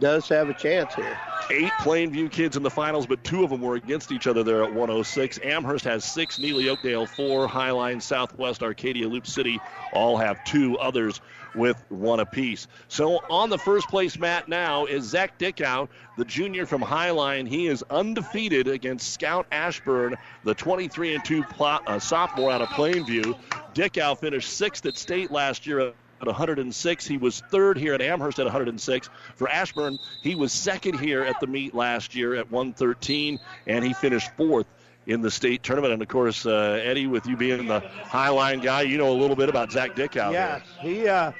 does 0.00 0.28
have 0.28 0.48
a 0.48 0.54
chance 0.54 0.94
here. 0.94 1.18
Eight 1.50 1.70
Plainview 1.80 2.30
kids 2.30 2.56
in 2.56 2.62
the 2.62 2.70
finals, 2.70 3.06
but 3.06 3.22
two 3.22 3.44
of 3.44 3.50
them 3.50 3.60
were 3.60 3.76
against 3.76 4.10
each 4.10 4.26
other 4.26 4.42
there 4.42 4.64
at 4.64 4.72
106. 4.72 5.38
Amherst 5.44 5.84
has 5.84 6.04
six, 6.04 6.38
Neligh 6.38 6.68
Oakdale 6.68 7.06
four, 7.06 7.46
Highline, 7.46 8.02
Southwest, 8.02 8.62
Arcadia, 8.62 9.08
Loup 9.08 9.26
City 9.26 9.60
all 9.92 10.16
have 10.16 10.42
two 10.44 10.76
others 10.78 11.20
with 11.54 11.82
one 11.88 12.20
apiece. 12.20 12.66
So 12.88 13.20
on 13.30 13.48
the 13.48 13.58
first 13.58 13.88
place 13.88 14.18
mat 14.18 14.48
now 14.48 14.86
is 14.86 15.04
Zach 15.04 15.38
Dickow, 15.38 15.88
the 16.18 16.24
junior 16.24 16.66
from 16.66 16.82
Highline. 16.82 17.48
He 17.48 17.66
is 17.68 17.84
undefeated 17.90 18.68
against 18.68 19.12
Scout 19.12 19.46
Ashburn, 19.52 20.16
the 20.44 20.54
23 20.54 21.14
and 21.14 21.24
2 21.24 21.44
plot, 21.44 21.84
uh, 21.86 21.98
sophomore 21.98 22.50
out 22.50 22.60
of 22.60 22.68
Plainview. 22.68 23.38
Dickow 23.74 24.18
finished 24.18 24.50
sixth 24.52 24.84
at 24.86 24.96
state 24.96 25.30
last 25.30 25.66
year 25.66 25.92
at 26.20 26.26
106. 26.26 27.06
He 27.06 27.16
was 27.16 27.40
third 27.50 27.78
here 27.78 27.94
at 27.94 28.00
Amherst 28.00 28.38
at 28.38 28.44
106. 28.44 29.08
For 29.34 29.48
Ashburn, 29.48 29.98
he 30.22 30.34
was 30.34 30.52
second 30.52 30.98
here 30.98 31.22
at 31.22 31.40
the 31.40 31.46
meet 31.46 31.74
last 31.74 32.14
year 32.14 32.34
at 32.34 32.50
113, 32.50 33.38
and 33.66 33.84
he 33.84 33.92
finished 33.92 34.30
fourth 34.36 34.66
in 35.06 35.20
the 35.20 35.30
state 35.30 35.62
tournament. 35.62 35.92
And 35.92 36.02
of 36.02 36.08
course, 36.08 36.46
uh, 36.46 36.80
Eddie, 36.82 37.06
with 37.06 37.26
you 37.26 37.36
being 37.36 37.66
the 37.66 37.80
Highline 37.80 38.62
guy, 38.62 38.82
you 38.82 38.98
know 38.98 39.10
a 39.10 39.18
little 39.18 39.36
bit 39.36 39.48
about 39.48 39.72
Zach 39.72 39.94
Dickow. 39.94 40.32
Yes, 40.32 40.62
he 40.80 41.08
uh, 41.08 41.32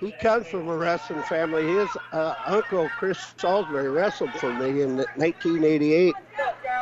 he 0.00 0.12
comes 0.12 0.46
from 0.46 0.68
a 0.68 0.76
wrestling 0.76 1.22
family. 1.22 1.66
His 1.66 1.88
uh, 2.12 2.34
uncle 2.46 2.88
Chris 2.98 3.18
Salisbury 3.38 3.90
wrestled 3.90 4.32
for 4.32 4.52
me 4.52 4.82
in 4.82 4.96
1988. 4.96 6.14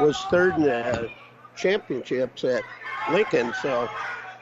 Was 0.00 0.18
third 0.30 0.56
in 0.56 0.62
the 0.62 1.10
championships 1.56 2.44
at 2.44 2.62
Lincoln. 3.10 3.52
So 3.62 3.88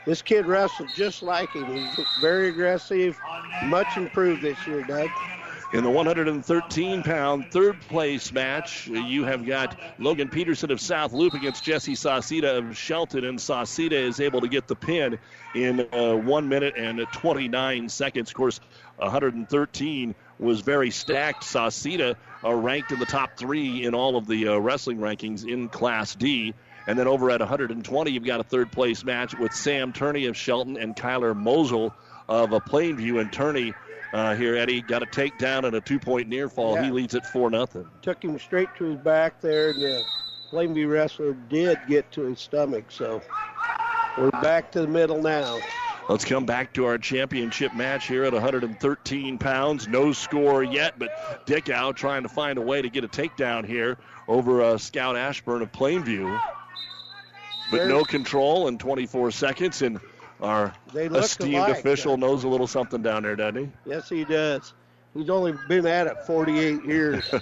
this 0.07 0.23
kid 0.23 0.47
wrestled 0.47 0.88
just 0.95 1.23
like 1.23 1.50
him. 1.50 1.66
He's 1.66 2.07
very 2.21 2.49
aggressive, 2.49 3.19
much 3.66 3.97
improved 3.97 4.42
this 4.42 4.66
year, 4.66 4.83
Doug. 4.83 5.11
In 5.73 5.85
the 5.85 5.90
113 5.90 7.04
pound 7.04 7.52
third 7.52 7.80
place 7.83 8.33
match, 8.33 8.88
you 8.88 9.23
have 9.23 9.47
got 9.47 9.78
Logan 10.00 10.28
Peterson 10.28 10.73
of 10.73 10.80
South 10.80 11.12
Loup 11.12 11.33
against 11.35 11.62
Jesse 11.62 11.95
Sauceda 11.95 12.59
of 12.59 12.76
Shelton, 12.76 13.25
and 13.25 13.38
Sauceda 13.38 13.92
is 13.92 14.19
able 14.19 14.40
to 14.40 14.49
get 14.49 14.66
the 14.66 14.75
pin 14.75 15.16
in 15.54 15.87
uh, 15.92 16.14
1 16.16 16.49
minute 16.49 16.75
and 16.76 17.07
29 17.12 17.88
seconds. 17.88 18.30
Of 18.30 18.35
course, 18.35 18.61
113 18.97 20.14
was 20.40 20.61
very 20.61 20.90
stacked. 20.90 21.45
Sauceda 21.45 22.16
are 22.42 22.57
ranked 22.57 22.90
in 22.90 22.99
the 22.99 23.07
top 23.07 23.37
three 23.37 23.85
in 23.85 23.95
all 23.95 24.16
of 24.16 24.26
the 24.26 24.49
uh, 24.49 24.57
wrestling 24.59 24.99
rankings 24.99 25.47
in 25.47 25.69
Class 25.69 26.16
D. 26.16 26.52
And 26.90 26.99
then 26.99 27.06
over 27.06 27.30
at 27.30 27.38
120, 27.38 28.11
you've 28.11 28.25
got 28.25 28.40
a 28.40 28.42
third 28.42 28.73
place 28.73 29.04
match 29.04 29.38
with 29.38 29.52
Sam 29.52 29.92
Turney 29.92 30.26
of 30.26 30.37
Shelton 30.37 30.76
and 30.76 30.97
Kyler 30.97 31.37
Mosel 31.37 31.94
of 32.28 32.52
a 32.52 32.61
Plainview. 32.61 33.20
And 33.20 33.32
Turney 33.32 33.75
uh, 34.12 34.35
here, 34.35 34.56
Eddie, 34.56 34.82
got 34.82 35.04
a 35.04 35.06
takedown 35.06 35.62
and 35.62 35.76
a 35.76 35.80
two 35.80 36.00
point 36.00 36.26
near 36.28 36.49
fall. 36.49 36.75
Yeah. 36.75 36.87
He 36.87 36.90
leads 36.90 37.14
at 37.14 37.28
4 37.28 37.49
nothing. 37.49 37.88
Took 38.02 38.25
him 38.25 38.37
straight 38.40 38.70
to 38.78 38.87
his 38.87 38.97
back 38.97 39.40
there, 39.40 39.70
and 39.70 39.80
the 39.80 40.02
Plainview 40.50 40.90
wrestler 40.90 41.35
did 41.49 41.78
get 41.87 42.11
to 42.11 42.23
his 42.23 42.40
stomach. 42.40 42.87
So 42.88 43.23
we're 44.18 44.32
back 44.32 44.73
to 44.73 44.80
the 44.80 44.88
middle 44.88 45.23
now. 45.23 45.61
Let's 46.09 46.25
come 46.25 46.44
back 46.44 46.73
to 46.73 46.87
our 46.87 46.99
championship 46.99 47.73
match 47.73 48.09
here 48.09 48.25
at 48.25 48.32
113 48.32 49.38
pounds. 49.38 49.87
No 49.87 50.11
score 50.11 50.64
yet, 50.64 50.99
but 50.99 51.47
Dickow 51.47 51.94
trying 51.94 52.25
to 52.25 52.28
find 52.28 52.59
a 52.59 52.62
way 52.62 52.82
to 52.82 52.90
get 52.90 53.04
a 53.04 53.09
takedown 53.09 53.64
here 53.64 53.97
over 54.26 54.61
uh, 54.61 54.76
Scout 54.76 55.16
Ashburn 55.16 55.62
of 55.62 55.70
Plainview. 55.70 56.37
But 57.71 57.89
no 57.89 58.05
control 58.05 58.69
in 58.69 58.79
24 58.79 59.31
seconds, 59.31 59.83
and 59.83 60.00
our 60.41 60.75
esteemed 60.95 61.55
alike, 61.55 61.79
official 61.79 62.17
knows 62.17 62.45
a 62.45 62.49
little 62.49 62.67
something 62.67 63.03
down 63.03 63.23
there, 63.23 63.37
doesn't 63.37 63.65
he? 63.65 63.91
Yes, 63.91 64.09
he 64.09 64.25
does. 64.25 64.73
He's 65.15 65.31
only 65.31 65.55
been 65.69 65.87
at 65.87 66.07
it 66.07 66.17
48 66.27 66.85
years. 66.85 67.31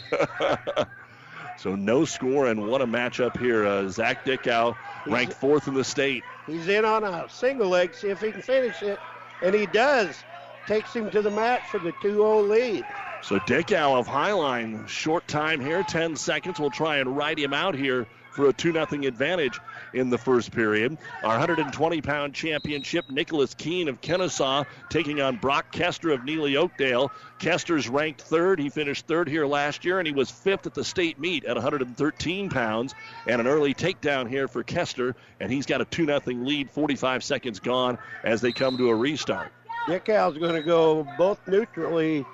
So 1.59 1.75
no 1.75 2.05
score 2.05 2.47
and 2.47 2.69
what 2.69 2.83
a 2.83 2.87
matchup 2.87 3.37
here. 3.37 3.67
Uh, 3.67 3.89
Zach 3.89 4.25
Dickow 4.25 4.77
ranked 5.07 5.33
fourth 5.33 5.67
in 5.67 5.75
the 5.75 5.83
state. 5.83 6.23
He's 6.47 6.69
in 6.69 6.85
on 6.85 7.03
a 7.03 7.29
single 7.29 7.69
leg, 7.69 7.95
see 7.95 8.09
if 8.09 8.21
he 8.21 8.31
can 8.31 8.43
finish 8.43 8.81
it. 8.83 9.01
And 9.43 9.55
he 9.55 9.67
does. 9.67 10.23
Takes 10.69 10.95
him 10.95 11.11
to 11.11 11.21
the 11.21 11.31
mat 11.31 11.67
for 11.67 11.81
the 11.81 11.93
2 12.01 12.13
0 12.13 12.43
lead. 12.43 12.85
So 13.23 13.41
Dickow 13.41 13.99
of 13.99 14.07
Highline, 14.07 14.87
short 14.87 15.27
time 15.27 15.61
here, 15.61 15.83
10 15.83 16.15
seconds. 16.15 16.61
We'll 16.61 16.71
try 16.71 16.99
and 16.99 17.17
ride 17.17 17.39
him 17.41 17.53
out 17.53 17.75
here 17.75 18.07
for 18.31 18.49
a 18.49 18.53
2 18.53 18.73
0 18.73 18.87
advantage 19.05 19.59
in 19.95 20.11
the 20.11 20.18
first 20.18 20.52
period. 20.52 20.97
Our 21.23 21.30
120 21.38 22.00
pound 22.02 22.35
championship, 22.35 23.11
Nicholas 23.11 23.54
Keene 23.54 23.88
of 23.88 24.00
Kenesaw 24.00 24.64
taking 24.90 25.21
on 25.21 25.37
Brock 25.37 25.73
Kester 25.73 26.11
of 26.11 26.21
Neligh 26.21 26.57
Oakdale. 26.57 27.11
Kester's 27.38 27.88
ranked 27.88 28.21
third. 28.23 28.59
He 28.59 28.68
finished 28.68 29.07
third 29.07 29.28
here 29.28 29.47
last 29.47 29.85
year, 29.85 29.99
and 29.99 30.07
he 30.07 30.12
was 30.12 30.30
fifth 30.30 30.66
at 30.66 30.75
the 30.75 30.85
state 30.85 31.18
meet 31.18 31.45
at 31.45 31.54
113 31.57 32.50
pounds. 32.50 32.95
And 33.26 33.40
an 33.40 33.47
early 33.47 33.75
takedown 33.75 34.28
here 34.28 34.49
for 34.49 34.62
Kester, 34.62 35.14
and 35.40 35.50
he's 35.52 35.66
got 35.66 35.80
a 35.80 35.85
2 35.85 36.07
0 36.07 36.21
lead, 36.26 36.71
45 36.71 37.23
seconds 37.25 37.61
gone 37.61 37.99
as 38.25 38.40
they 38.40 38.52
come 38.52 38.76
to 38.78 38.90
a 38.90 38.95
restart. 38.95 39.52
Dickow's 39.88 40.37
going 40.37 40.54
to 40.54 40.62
go 40.62 41.07
both 41.16 41.40
neutrally. 41.47 42.25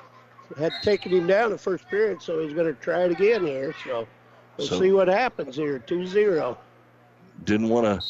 Had 0.58 0.72
taken 0.82 1.10
him 1.10 1.26
down 1.26 1.50
the 1.50 1.58
first 1.58 1.88
period, 1.88 2.20
so 2.20 2.40
he's 2.44 2.52
going 2.52 2.66
to 2.66 2.78
try 2.80 3.04
it 3.04 3.10
again 3.12 3.44
here. 3.46 3.74
So 3.84 4.06
we'll 4.58 4.66
So- 4.66 4.78
see 4.80 4.92
what 4.92 5.08
happens 5.08 5.56
here. 5.56 5.78
2 5.78 6.06
0. 6.06 6.58
Didn't 7.42 7.68
want 7.68 7.86
to 7.86 8.06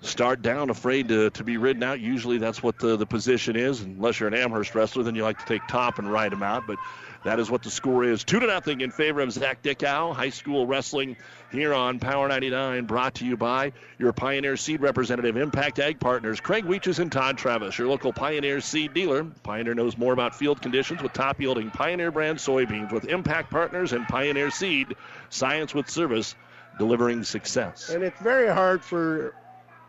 start 0.00 0.42
down, 0.42 0.70
afraid 0.70 1.08
to, 1.08 1.30
to 1.30 1.44
be 1.44 1.56
ridden 1.56 1.82
out. 1.82 2.00
Usually 2.00 2.38
that's 2.38 2.62
what 2.62 2.78
the, 2.78 2.96
the 2.96 3.06
position 3.06 3.56
is. 3.56 3.80
Unless 3.80 4.20
you're 4.20 4.28
an 4.28 4.34
Amherst 4.34 4.74
wrestler, 4.74 5.02
then 5.02 5.14
you 5.14 5.22
like 5.22 5.38
to 5.38 5.46
take 5.46 5.66
top 5.66 5.98
and 5.98 6.10
ride 6.10 6.32
them 6.32 6.42
out. 6.42 6.66
But 6.66 6.78
that 7.24 7.40
is 7.40 7.50
what 7.50 7.62
the 7.62 7.70
score 7.70 8.04
is. 8.04 8.22
Two 8.22 8.38
to 8.38 8.46
nothing 8.46 8.80
in 8.80 8.90
favor 8.92 9.20
of 9.20 9.32
Zach 9.32 9.62
Dickow. 9.62 10.14
High 10.14 10.30
school 10.30 10.66
wrestling 10.66 11.16
here 11.50 11.74
on 11.74 11.98
Power 11.98 12.28
99, 12.28 12.84
brought 12.84 13.16
to 13.16 13.26
you 13.26 13.36
by 13.36 13.72
your 13.98 14.12
Pioneer 14.12 14.56
Seed 14.56 14.80
representative, 14.80 15.36
Impact 15.36 15.78
Ag 15.80 15.98
Partners, 15.98 16.40
Craig 16.40 16.64
Weeches 16.64 17.00
and 17.00 17.10
Todd 17.10 17.36
Travis, 17.36 17.76
your 17.76 17.88
local 17.88 18.12
Pioneer 18.12 18.60
Seed 18.60 18.94
dealer. 18.94 19.24
Pioneer 19.42 19.74
knows 19.74 19.98
more 19.98 20.12
about 20.12 20.36
field 20.36 20.62
conditions 20.62 21.02
with 21.02 21.12
top 21.12 21.40
yielding 21.40 21.70
Pioneer 21.70 22.12
brand 22.12 22.38
soybeans 22.38 22.92
with 22.92 23.06
Impact 23.06 23.50
Partners 23.50 23.92
and 23.92 24.06
Pioneer 24.06 24.50
Seed. 24.50 24.94
Science 25.28 25.74
with 25.74 25.90
service, 25.90 26.36
delivering 26.78 27.24
success. 27.24 27.90
And 27.90 28.02
it's 28.02 28.20
very 28.20 28.48
hard 28.48 28.82
for 28.82 29.34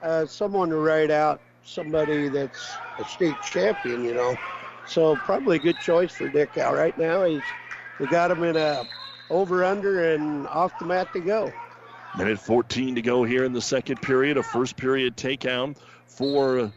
uh, 0.02 0.26
someone 0.26 0.70
to 0.70 0.78
write 0.78 1.12
out 1.12 1.42
somebody 1.64 2.30
that's 2.30 2.72
a 2.98 3.06
state 3.06 3.36
champion, 3.44 4.04
you 4.04 4.14
know. 4.14 4.36
So 4.88 5.16
probably 5.16 5.58
a 5.58 5.60
good 5.60 5.80
choice 5.80 6.12
for 6.12 6.28
Dickow 6.30 6.74
right 6.74 6.98
now. 6.98 7.24
He's 7.24 7.44
we 8.00 8.08
got 8.08 8.32
him 8.32 8.44
in 8.44 8.58
a 8.58 8.88
over 9.30 9.64
under 9.64 10.14
and 10.14 10.48
off 10.48 10.78
the 10.80 10.86
mat 10.86 11.12
to 11.14 11.20
go. 11.20 11.52
Minute 12.18 12.40
14 12.40 12.96
to 12.96 13.02
go 13.02 13.24
here 13.24 13.44
in 13.44 13.54
the 13.54 13.62
second 13.62 14.02
period. 14.02 14.38
A 14.38 14.44
first 14.44 14.76
period 14.76 15.16
takedown 15.16 15.78
for 16.08 16.72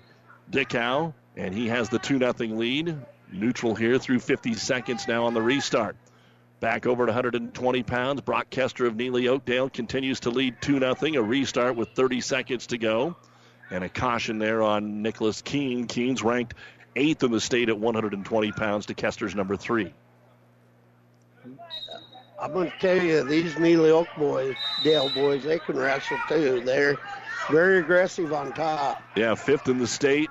Dickow, 0.50 1.14
and 1.36 1.54
he 1.54 1.68
has 1.68 1.88
the 1.88 1.98
2 1.98 2.18
0 2.18 2.32
lead. 2.54 2.96
Neutral 3.32 3.74
here 3.74 3.98
through 3.98 4.18
50 4.20 4.52
seconds 4.54 5.08
now 5.08 5.24
on 5.24 5.32
the 5.32 5.40
restart. 5.40 5.96
Back 6.62 6.86
over 6.86 7.06
to 7.06 7.10
120 7.10 7.82
pounds. 7.82 8.20
Brock 8.20 8.48
Kester 8.48 8.86
of 8.86 8.94
Neligh 8.94 9.26
Oakdale 9.26 9.68
continues 9.68 10.20
to 10.20 10.30
lead 10.30 10.54
2 10.60 10.78
0. 10.78 10.94
A 11.16 11.20
restart 11.20 11.74
with 11.74 11.88
30 11.96 12.20
seconds 12.20 12.68
to 12.68 12.78
go. 12.78 13.16
And 13.72 13.82
a 13.82 13.88
caution 13.88 14.38
there 14.38 14.62
on 14.62 15.02
Nicholas 15.02 15.42
Keene. 15.42 15.88
Keene's 15.88 16.22
ranked 16.22 16.54
eighth 16.94 17.24
in 17.24 17.32
the 17.32 17.40
state 17.40 17.68
at 17.68 17.76
120 17.76 18.52
pounds 18.52 18.86
to 18.86 18.94
Kester's 18.94 19.34
number 19.34 19.56
three. 19.56 19.92
I'm 22.40 22.52
going 22.52 22.70
to 22.70 22.78
tell 22.78 23.02
you, 23.02 23.24
these 23.24 23.54
Neligh 23.54 23.90
Oak 23.90 24.08
boys, 24.16 24.54
Dale 24.84 25.10
boys, 25.12 25.42
they 25.42 25.58
can 25.58 25.76
wrestle 25.76 26.18
too. 26.28 26.62
They're 26.64 26.96
very 27.50 27.78
aggressive 27.78 28.32
on 28.32 28.52
top. 28.52 29.02
Yeah, 29.16 29.34
fifth 29.34 29.66
in 29.66 29.78
the 29.78 29.88
state 29.88 30.30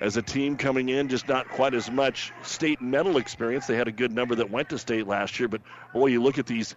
as 0.00 0.16
a 0.16 0.22
team 0.22 0.56
coming 0.56 0.88
in, 0.88 1.08
just 1.08 1.28
not 1.28 1.48
quite 1.48 1.74
as 1.74 1.90
much 1.90 2.32
state 2.42 2.80
medal 2.80 3.16
experience. 3.16 3.66
They 3.66 3.76
had 3.76 3.88
a 3.88 3.92
good 3.92 4.12
number 4.12 4.34
that 4.36 4.50
went 4.50 4.70
to 4.70 4.78
state 4.78 5.06
last 5.06 5.38
year, 5.40 5.48
but 5.48 5.62
boy, 5.92 6.06
you 6.06 6.22
look 6.22 6.38
at 6.38 6.46
these 6.46 6.74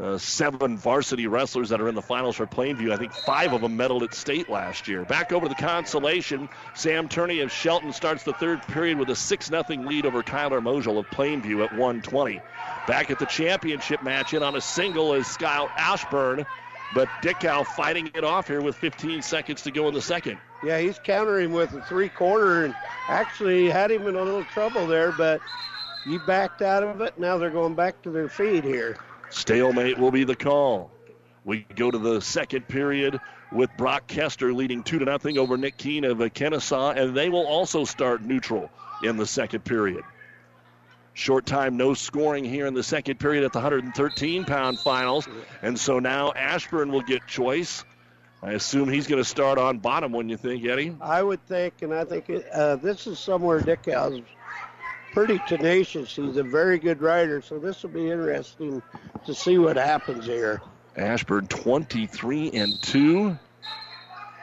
uh, 0.00 0.16
seven 0.16 0.76
varsity 0.76 1.26
wrestlers 1.26 1.70
that 1.70 1.80
are 1.80 1.88
in 1.88 1.94
the 1.94 2.02
finals 2.02 2.36
for 2.36 2.46
Plainview. 2.46 2.92
I 2.92 2.96
think 2.96 3.12
five 3.12 3.52
of 3.52 3.60
them 3.60 3.76
medaled 3.76 4.02
at 4.02 4.14
state 4.14 4.48
last 4.48 4.88
year. 4.88 5.04
Back 5.04 5.32
over 5.32 5.46
to 5.46 5.48
the 5.48 5.60
consolation. 5.60 6.48
Sam 6.74 7.08
Turney 7.08 7.40
of 7.40 7.50
Shelton 7.50 7.92
starts 7.92 8.22
the 8.22 8.32
third 8.32 8.62
period 8.62 8.98
with 8.98 9.10
a 9.10 9.16
6 9.16 9.46
0 9.46 9.64
lead 9.68 10.06
over 10.06 10.22
Kyler 10.22 10.62
Mosel 10.62 10.98
of 10.98 11.06
Plainview 11.06 11.64
at 11.64 11.72
120. 11.72 12.40
Back 12.86 13.10
at 13.10 13.18
the 13.18 13.26
championship 13.26 14.02
match 14.02 14.32
in 14.32 14.42
on 14.42 14.56
a 14.56 14.60
single 14.60 15.12
is 15.14 15.26
Scout 15.26 15.70
Ashburn, 15.76 16.46
but 16.94 17.08
Dickow 17.22 17.66
fighting 17.66 18.10
it 18.14 18.24
off 18.24 18.46
here 18.46 18.62
with 18.62 18.76
15 18.76 19.22
seconds 19.22 19.62
to 19.62 19.70
go 19.70 19.88
in 19.88 19.94
the 19.94 20.02
second. 20.02 20.38
Yeah, 20.62 20.78
he's 20.78 20.98
countering 20.98 21.52
with 21.52 21.72
a 21.74 21.80
three 21.82 22.08
quarter 22.08 22.64
and 22.64 22.74
actually 23.08 23.70
had 23.70 23.90
him 23.90 24.06
in 24.06 24.14
a 24.14 24.22
little 24.22 24.44
trouble 24.44 24.86
there, 24.86 25.10
but 25.12 25.40
he 26.04 26.18
backed 26.18 26.62
out 26.62 26.82
of 26.82 27.00
it. 27.00 27.18
Now 27.18 27.38
they're 27.38 27.50
going 27.50 27.74
back 27.74 28.02
to 28.02 28.10
their 28.10 28.28
feet 28.28 28.64
here. 28.64 28.98
Stalemate 29.30 29.98
will 29.98 30.10
be 30.10 30.24
the 30.24 30.36
call. 30.36 30.90
We 31.44 31.66
go 31.74 31.90
to 31.90 31.98
the 31.98 32.20
second 32.20 32.68
period 32.68 33.20
with 33.50 33.74
Brock 33.76 34.06
Kester 34.06 34.52
leading 34.52 34.82
2 34.82 34.98
to 34.98 35.04
nothing 35.04 35.38
over 35.38 35.56
Nick 35.56 35.78
Keene 35.78 36.04
of 36.04 36.18
Kenesaw, 36.18 36.96
and 36.96 37.16
they 37.16 37.30
will 37.30 37.46
also 37.46 37.84
start 37.84 38.22
neutral 38.22 38.70
in 39.02 39.16
the 39.16 39.26
second 39.26 39.64
period. 39.64 40.04
Short 41.14 41.44
time, 41.46 41.76
no 41.76 41.94
scoring 41.94 42.44
here 42.44 42.66
in 42.66 42.74
the 42.74 42.82
second 42.82 43.18
period 43.18 43.44
at 43.44 43.52
the 43.52 43.58
113 43.58 44.44
pound 44.44 44.78
finals. 44.78 45.28
And 45.62 45.78
so 45.78 45.98
now 45.98 46.32
Ashburn 46.32 46.92
will 46.92 47.02
get 47.02 47.26
choice. 47.26 47.84
I 48.42 48.52
assume 48.52 48.88
he's 48.88 49.06
going 49.06 49.22
to 49.22 49.28
start 49.28 49.58
on 49.58 49.78
bottom, 49.78 50.12
when 50.12 50.28
you 50.28 50.36
think, 50.36 50.64
Eddie? 50.64 50.96
I 51.00 51.22
would 51.22 51.44
think, 51.46 51.82
and 51.82 51.92
I 51.92 52.04
think 52.04 52.30
uh, 52.52 52.76
this 52.76 53.06
is 53.06 53.18
somewhere 53.18 53.60
Dickow's 53.60 54.22
pretty 55.12 55.38
tenacious. 55.46 56.16
He's 56.16 56.36
a 56.36 56.42
very 56.42 56.78
good 56.78 57.02
rider, 57.02 57.42
so 57.42 57.58
this 57.58 57.82
will 57.82 57.90
be 57.90 58.10
interesting 58.10 58.82
to 59.26 59.34
see 59.34 59.58
what 59.58 59.76
happens 59.76 60.24
here. 60.24 60.62
Ashburn 60.96 61.48
23 61.48 62.52
and 62.52 62.82
2. 62.82 63.38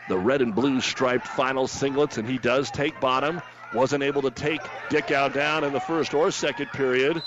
The 0.09 0.17
red 0.17 0.41
and 0.41 0.53
blue 0.53 0.79
striped 0.79 1.27
final 1.27 1.67
singlets, 1.67 2.17
and 2.17 2.29
he 2.29 2.37
does 2.37 2.69
take 2.69 2.99
bottom. 3.01 3.41
Wasn't 3.73 4.03
able 4.03 4.21
to 4.21 4.31
take 4.31 4.61
Dickow 4.89 5.33
down 5.33 5.63
in 5.63 5.73
the 5.73 5.79
first 5.79 6.13
or 6.13 6.31
second 6.31 6.67
period. 6.67 7.21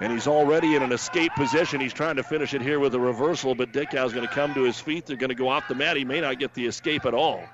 And 0.00 0.12
he's 0.12 0.26
already 0.26 0.74
in 0.74 0.82
an 0.82 0.92
escape 0.92 1.32
position. 1.34 1.80
He's 1.80 1.92
trying 1.92 2.16
to 2.16 2.24
finish 2.24 2.52
it 2.52 2.60
here 2.60 2.80
with 2.80 2.94
a 2.94 3.00
reversal, 3.00 3.54
but 3.54 3.72
Dickow's 3.72 4.12
going 4.12 4.26
to 4.26 4.32
come 4.32 4.52
to 4.54 4.62
his 4.64 4.80
feet. 4.80 5.06
They're 5.06 5.16
going 5.16 5.28
to 5.28 5.36
go 5.36 5.48
off 5.48 5.68
the 5.68 5.74
mat. 5.74 5.96
He 5.96 6.04
may 6.04 6.20
not 6.20 6.38
get 6.38 6.52
the 6.54 6.66
escape 6.66 7.04
at 7.04 7.14
all. 7.14 7.44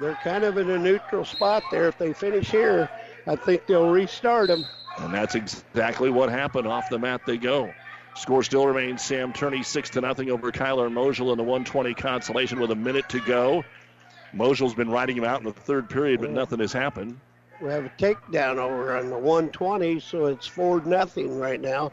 They're 0.00 0.18
kind 0.22 0.44
of 0.44 0.56
in 0.56 0.70
a 0.70 0.78
neutral 0.78 1.24
spot 1.24 1.64
there. 1.70 1.88
If 1.88 1.98
they 1.98 2.12
finish 2.12 2.50
here, 2.50 2.88
I 3.26 3.36
think 3.36 3.66
they'll 3.66 3.90
restart 3.90 4.50
him. 4.50 4.64
And 4.98 5.12
that's 5.12 5.34
exactly 5.34 6.10
what 6.10 6.28
happened. 6.28 6.68
Off 6.68 6.88
the 6.90 6.98
mat 6.98 7.22
they 7.26 7.38
go. 7.38 7.72
Score 8.14 8.42
still 8.42 8.66
remains 8.66 9.02
Sam 9.02 9.32
Turney 9.32 9.62
6 9.62 9.90
to 9.90 10.00
nothing 10.00 10.30
over 10.30 10.52
Kyler 10.52 10.92
Mosel 10.92 11.32
in 11.32 11.38
the 11.38 11.44
120 11.44 11.94
consolation 11.94 12.60
with 12.60 12.70
a 12.70 12.76
minute 12.76 13.08
to 13.10 13.20
go. 13.20 13.64
Mosel's 14.32 14.74
been 14.74 14.90
riding 14.90 15.16
him 15.16 15.24
out 15.24 15.40
in 15.40 15.46
the 15.46 15.52
third 15.52 15.88
period, 15.88 16.20
but 16.20 16.30
nothing 16.30 16.60
has 16.60 16.72
happened. 16.72 17.18
We 17.62 17.70
have 17.70 17.84
a 17.84 17.90
takedown 17.90 18.56
over 18.56 18.96
on 18.96 19.08
the 19.08 19.16
120, 19.16 20.00
so 20.00 20.26
it's 20.26 20.48
4 20.48 20.80
nothing 20.80 21.38
right 21.38 21.60
now. 21.60 21.92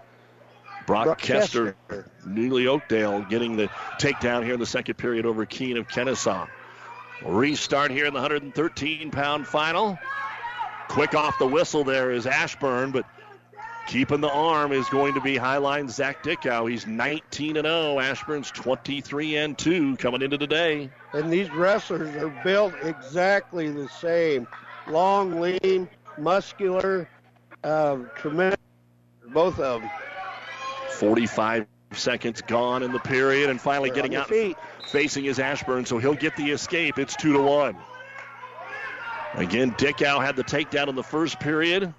Brock, 0.88 1.05
Brock 1.05 1.19
Kester, 1.19 1.75
Kester, 1.88 2.10
Neligh 2.27 2.65
Oakdale 2.65 3.21
getting 3.29 3.55
the 3.55 3.69
takedown 3.99 4.43
here 4.43 4.55
in 4.55 4.60
the 4.60 4.65
second 4.65 4.95
period 4.95 5.27
over 5.27 5.45
Keene 5.45 5.77
of 5.77 5.88
Kenesaw. 5.88 6.47
Restart 7.23 7.91
here 7.91 8.08
in 8.08 8.13
the 8.13 8.19
113 8.19 9.12
pound 9.12 9.45
final. 9.45 9.99
Quick 10.88 11.13
off 11.13 11.38
the 11.38 11.45
whistle 11.45 11.84
there 11.84 12.10
is 12.10 12.25
Ashburn, 12.25 12.89
but 12.89 13.05
keeping 13.88 14.21
the 14.21 14.32
arm 14.32 14.71
is 14.71 14.89
going 14.89 15.13
to 15.13 15.21
be 15.21 15.36
Highline 15.36 15.88
Zach 15.88 16.23
Dickow. 16.23 16.67
He's 16.67 16.88
19 16.88 17.58
and 17.58 17.67
0. 17.67 17.99
Ashburn's 17.99 18.49
23 18.49 19.36
and 19.36 19.55
2 19.55 19.97
coming 19.97 20.23
into 20.23 20.39
today. 20.39 20.89
And 21.13 21.32
these 21.32 21.51
wrestlers 21.51 22.15
are 22.15 22.34
built 22.43 22.73
exactly 22.82 23.69
the 23.69 23.88
same 23.89 24.47
long, 24.89 25.39
lean, 25.39 25.89
muscular, 26.17 27.10
uh, 27.63 27.97
tremendous. 28.15 28.60
Both 29.34 29.60
of 29.60 29.82
them. 29.82 29.91
45 30.91 31.67
seconds 31.93 32.41
gone 32.41 32.84
in 32.84 32.91
the 32.91 32.99
period, 32.99 33.49
and 33.49 33.60
finally 33.60 33.89
getting 33.89 34.15
out, 34.15 34.28
feet. 34.28 34.58
facing 34.88 35.23
his 35.23 35.39
Ashburn, 35.39 35.86
so 35.86 35.97
he'll 35.97 36.15
get 36.15 36.36
the 36.36 36.52
escape. 36.52 36.97
It's 36.97 37.15
two 37.15 37.34
to 37.34 37.41
one. 37.41 37.78
Again, 39.36 39.71
Dickow 39.73 40.23
had 40.23 40.36
the 40.36 40.43
takedown 40.43 40.88
in 40.88 40.95
the 40.95 41.04
first 41.04 41.39
period. 41.39 41.93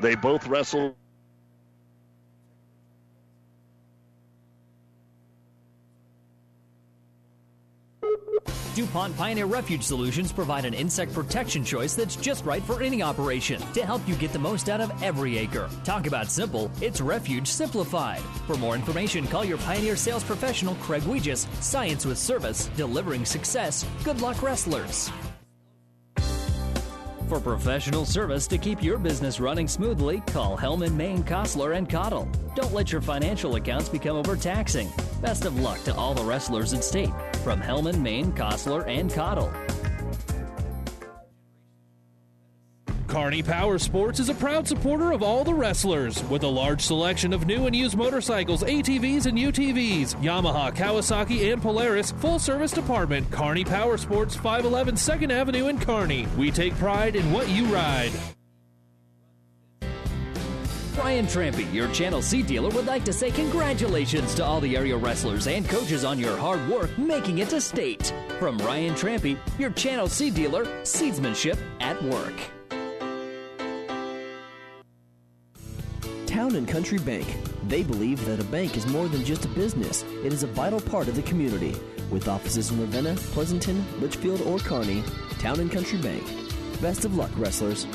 They 0.00 0.14
both 0.14 0.46
wrestled 0.46 0.94
DuPont 8.74 9.16
Pioneer 9.16 9.46
Refuge 9.46 9.84
Solutions 9.84 10.32
provide 10.32 10.64
an 10.64 10.74
insect 10.74 11.12
protection 11.12 11.64
choice 11.64 11.94
that's 11.94 12.16
just 12.16 12.44
right 12.44 12.62
for 12.62 12.82
any 12.82 13.02
operation 13.02 13.60
to 13.72 13.86
help 13.86 14.06
you 14.08 14.16
get 14.16 14.32
the 14.32 14.38
most 14.38 14.68
out 14.68 14.80
of 14.80 14.90
every 15.00 15.38
acre. 15.38 15.70
Talk 15.84 16.08
about 16.08 16.26
simple, 16.26 16.70
it's 16.80 17.00
Refuge 17.00 17.46
simplified. 17.46 18.20
For 18.48 18.56
more 18.56 18.74
information, 18.74 19.28
call 19.28 19.44
your 19.44 19.58
Pioneer 19.58 19.94
sales 19.94 20.24
professional, 20.24 20.74
Craig 20.76 21.04
Weegis. 21.04 21.46
Science 21.62 22.04
with 22.04 22.18
service, 22.18 22.68
delivering 22.76 23.24
success. 23.24 23.86
Good 24.02 24.20
luck, 24.20 24.42
wrestlers. 24.42 25.08
For 27.28 27.40
professional 27.40 28.04
service 28.04 28.46
to 28.48 28.58
keep 28.58 28.82
your 28.82 28.98
business 28.98 29.38
running 29.38 29.68
smoothly, 29.68 30.20
call 30.26 30.58
Hellman, 30.58 30.94
Maine, 30.94 31.22
Kostler, 31.22 31.76
and 31.76 31.88
Cottle. 31.88 32.28
Don't 32.56 32.72
let 32.72 32.90
your 32.90 33.00
financial 33.00 33.54
accounts 33.54 33.88
become 33.88 34.16
overtaxing. 34.16 34.90
Best 35.22 35.44
of 35.44 35.58
luck 35.60 35.82
to 35.84 35.94
all 35.94 36.12
the 36.12 36.24
wrestlers 36.24 36.72
in 36.72 36.82
state 36.82 37.10
from 37.44 37.60
Hellman, 37.60 38.00
Maine, 38.00 38.32
Kostler, 38.32 38.88
and 38.88 39.12
Cottle. 39.12 39.52
Kearney 43.06 43.42
Power 43.42 43.78
Sports 43.78 44.18
is 44.18 44.28
a 44.30 44.34
proud 44.34 44.66
supporter 44.66 45.12
of 45.12 45.22
all 45.22 45.44
the 45.44 45.54
wrestlers 45.54 46.20
with 46.24 46.42
a 46.42 46.48
large 46.48 46.80
selection 46.80 47.32
of 47.32 47.46
new 47.46 47.66
and 47.66 47.76
used 47.76 47.96
motorcycles, 47.96 48.64
ATVs, 48.64 49.26
and 49.26 49.38
UTVs. 49.38 50.16
Yamaha, 50.16 50.74
Kawasaki, 50.74 51.52
and 51.52 51.62
Polaris 51.62 52.10
full 52.12 52.40
service 52.40 52.72
department. 52.72 53.30
Kearney 53.30 53.64
Power 53.64 53.98
Sports, 53.98 54.34
511 54.34 54.96
2nd 54.96 55.30
Avenue 55.30 55.68
in 55.68 55.78
Kearney. 55.78 56.26
We 56.36 56.50
take 56.50 56.74
pride 56.74 57.14
in 57.14 57.30
what 57.30 57.48
you 57.48 57.66
ride. 57.66 58.10
Brian 60.94 61.26
Trampy, 61.26 61.72
your 61.74 61.88
Channel 61.88 62.22
C 62.22 62.40
dealer, 62.40 62.70
would 62.70 62.86
like 62.86 63.04
to 63.04 63.12
say 63.12 63.30
congratulations 63.30 64.32
to 64.36 64.44
all 64.44 64.60
the 64.60 64.76
area 64.76 64.96
wrestlers 64.96 65.48
and 65.48 65.68
coaches 65.68 66.04
on 66.04 66.18
your 66.20 66.36
hard 66.36 66.66
work 66.68 66.96
making 66.96 67.38
it 67.38 67.48
to 67.48 67.60
state. 67.60 68.14
From 68.38 68.58
Ryan 68.58 68.94
Trampy, 68.94 69.36
your 69.58 69.70
Channel 69.70 70.08
C 70.08 70.30
dealer, 70.30 70.64
seedsmanship 70.82 71.58
at 71.80 72.00
work. 72.04 72.34
Town 76.26 76.54
and 76.54 76.68
Country 76.68 76.98
Bank. 76.98 77.26
They 77.68 77.82
believe 77.82 78.24
that 78.26 78.40
a 78.40 78.44
bank 78.44 78.76
is 78.76 78.86
more 78.86 79.08
than 79.08 79.24
just 79.24 79.44
a 79.44 79.48
business, 79.48 80.04
it 80.24 80.32
is 80.32 80.42
a 80.42 80.48
vital 80.48 80.80
part 80.80 81.08
of 81.08 81.16
the 81.16 81.22
community. 81.22 81.74
With 82.10 82.28
offices 82.28 82.70
in 82.70 82.80
Ravenna, 82.80 83.14
Pleasanton, 83.32 83.84
Litchfield, 84.00 84.42
or 84.42 84.58
Kearney, 84.58 85.02
Town 85.38 85.58
and 85.58 85.72
Country 85.72 85.98
Bank. 85.98 86.22
Best 86.80 87.04
of 87.04 87.16
luck, 87.16 87.30
wrestlers. 87.36 87.86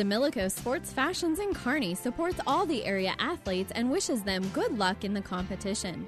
Demilico 0.00 0.50
Sports 0.50 0.90
Fashions 0.94 1.40
in 1.40 1.52
Kearney 1.52 1.94
supports 1.94 2.40
all 2.46 2.64
the 2.64 2.82
area 2.86 3.14
athletes 3.18 3.70
and 3.74 3.90
wishes 3.90 4.22
them 4.22 4.48
good 4.54 4.78
luck 4.78 5.04
in 5.04 5.12
the 5.12 5.20
competition. 5.20 6.06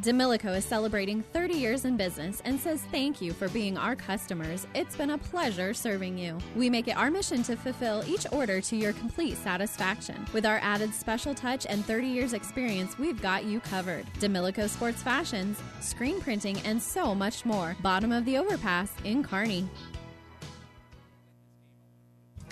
Demilico 0.00 0.56
is 0.56 0.64
celebrating 0.64 1.22
30 1.22 1.54
years 1.54 1.84
in 1.84 1.96
business 1.96 2.42
and 2.44 2.58
says 2.58 2.82
thank 2.90 3.20
you 3.20 3.32
for 3.32 3.48
being 3.50 3.78
our 3.78 3.94
customers. 3.94 4.66
It's 4.74 4.96
been 4.96 5.10
a 5.10 5.18
pleasure 5.18 5.72
serving 5.72 6.18
you. 6.18 6.36
We 6.56 6.68
make 6.68 6.88
it 6.88 6.96
our 6.96 7.12
mission 7.12 7.44
to 7.44 7.54
fulfill 7.54 8.02
each 8.08 8.26
order 8.32 8.60
to 8.60 8.74
your 8.74 8.92
complete 8.94 9.36
satisfaction. 9.36 10.26
With 10.32 10.44
our 10.44 10.58
added 10.60 10.92
special 10.92 11.32
touch 11.32 11.64
and 11.68 11.84
30 11.84 12.08
years 12.08 12.32
experience, 12.32 12.98
we've 12.98 13.22
got 13.22 13.44
you 13.44 13.60
covered. 13.60 14.04
Demilico 14.18 14.68
Sports 14.68 15.00
Fashions, 15.00 15.62
screen 15.80 16.20
printing, 16.20 16.58
and 16.62 16.82
so 16.82 17.14
much 17.14 17.44
more. 17.44 17.76
Bottom 17.82 18.10
of 18.10 18.24
the 18.24 18.36
overpass 18.36 18.90
in 19.04 19.22
Kearney. 19.22 19.68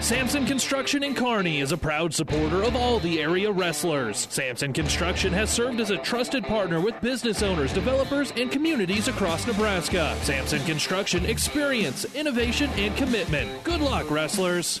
Samson 0.00 0.46
Construction 0.46 1.02
in 1.02 1.14
Kearney 1.14 1.60
is 1.60 1.72
a 1.72 1.76
proud 1.76 2.14
supporter 2.14 2.62
of 2.62 2.74
all 2.74 2.98
the 2.98 3.20
area 3.20 3.52
wrestlers. 3.52 4.26
Samson 4.30 4.72
Construction 4.72 5.30
has 5.32 5.50
served 5.50 5.78
as 5.78 5.90
a 5.90 5.98
trusted 5.98 6.42
partner 6.44 6.80
with 6.80 6.98
business 7.02 7.42
owners, 7.42 7.72
developers, 7.72 8.32
and 8.32 8.50
communities 8.50 9.08
across 9.08 9.46
Nebraska. 9.46 10.16
Samson 10.22 10.64
Construction 10.64 11.26
experience, 11.26 12.06
innovation, 12.14 12.70
and 12.76 12.96
commitment. 12.96 13.62
Good 13.62 13.82
luck, 13.82 14.10
wrestlers. 14.10 14.80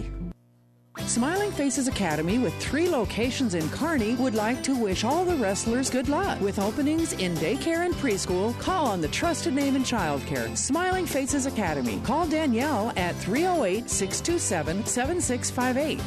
Smiling 0.99 1.51
Faces 1.51 1.87
Academy, 1.87 2.37
with 2.37 2.53
three 2.55 2.89
locations 2.89 3.55
in 3.55 3.69
Kearney, 3.69 4.15
would 4.15 4.35
like 4.35 4.61
to 4.63 4.75
wish 4.75 5.05
all 5.05 5.23
the 5.23 5.35
wrestlers 5.35 5.89
good 5.89 6.09
luck. 6.09 6.39
With 6.41 6.59
openings 6.59 7.13
in 7.13 7.33
daycare 7.35 7.85
and 7.85 7.93
preschool, 7.95 8.57
call 8.59 8.87
on 8.87 8.99
the 8.99 9.07
trusted 9.07 9.53
name 9.53 9.77
in 9.77 9.83
childcare, 9.83 10.55
Smiling 10.57 11.05
Faces 11.05 11.45
Academy. 11.45 12.01
Call 12.03 12.27
Danielle 12.27 12.91
at 12.97 13.15
308 13.15 13.89
627 13.89 14.85
7658. 14.85 16.01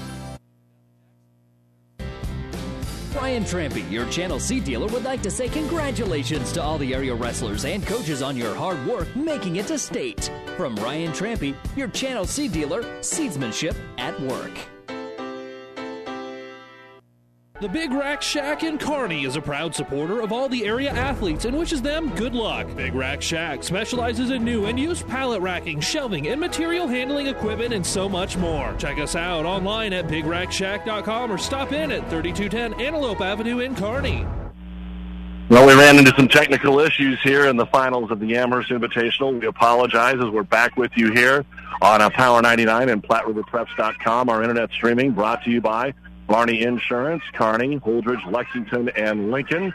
Brian 3.15 3.45
Trampy, 3.45 3.89
your 3.91 4.07
Channel 4.11 4.41
C 4.41 4.61
dealer, 4.61 4.89
would 4.89 5.05
like 5.05 5.23
to 5.23 5.31
say 5.31 5.49
congratulations 5.49 6.53
to 6.53 6.63
all 6.63 6.77
the 6.77 6.93
area 6.93 7.15
wrestlers 7.15 7.65
and 7.65 7.87
coaches 7.87 8.23
on 8.23 8.37
your 8.37 8.55
hard 8.55 8.85
work 8.87 9.15
making 9.17 9.57
it 9.57 9.67
to 9.69 9.79
state. 9.79 10.31
From 10.57 10.77
Ryan 10.77 11.13
Trampy, 11.13 11.55
your 11.77 11.89
Channel 11.89 12.27
C 12.27 12.49
dealer, 12.49 12.83
seedsmanship 13.01 13.77
at 13.99 14.21
work. 14.21 14.53
The 17.61 17.69
Big 17.69 17.93
Rack 17.93 18.21
Shack 18.21 18.65
in 18.65 18.79
Kearney 18.79 19.25
is 19.25 19.37
a 19.37 19.41
proud 19.41 19.77
supporter 19.77 20.21
of 20.21 20.33
all 20.33 20.49
the 20.49 20.67
area 20.67 20.91
athletes 20.91 21.45
and 21.45 21.57
wishes 21.57 21.81
them 21.81 22.13
good 22.17 22.35
luck. 22.35 22.67
Big 22.75 22.97
Rack 22.97 23.23
Shack 23.23 23.63
specializes 23.63 24.33
in 24.33 24.43
new 24.43 24.65
and 24.67 24.79
used 24.79 25.07
pallet 25.07 25.41
racking, 25.41 25.79
shelving, 25.79 26.27
and 26.27 26.41
material 26.41 26.89
handling 26.89 27.29
equipment, 27.29 27.73
and 27.73 27.87
so 27.87 28.09
much 28.09 28.37
more. 28.37 28.75
Check 28.77 28.99
us 28.99 29.15
out 29.15 29.47
online 29.47 29.93
at 29.93 30.09
bigrackshack.com 30.09 31.31
or 31.31 31.39
stop 31.39 31.71
in 31.71 31.93
at 31.93 32.11
3210 32.11 32.85
Antelope 32.85 33.21
Avenue 33.21 33.61
in 33.61 33.77
Kearney. 33.77 34.27
Well, 35.49 35.65
we 35.65 35.75
ran 35.75 35.97
into 35.97 36.13
some 36.17 36.27
technical 36.27 36.81
issues 36.81 37.21
here 37.23 37.47
in 37.47 37.57
the 37.57 37.67
finals 37.67 38.11
of 38.11 38.19
the 38.19 38.35
Amherst 38.35 38.71
Invitational. 38.71 39.39
We 39.39 39.47
apologize 39.47 40.17
as 40.17 40.29
we're 40.29 40.43
back 40.43 40.77
with 40.77 40.91
you 40.97 41.13
here 41.13 41.45
on 41.81 42.01
Power 42.11 42.43
99 42.43 42.89
and 42.89 43.01
PlatteRiverPreps.com. 43.01 44.29
Our 44.29 44.43
internet 44.43 44.73
streaming 44.73 45.13
brought 45.13 45.45
to 45.45 45.51
you 45.53 45.61
by 45.61 45.95
Barney 46.27 46.63
Insurance, 46.63 47.23
Kearney, 47.33 47.79
Holdrege, 47.79 48.31
Lexington, 48.31 48.89
and 48.91 49.31
Lincoln. 49.31 49.73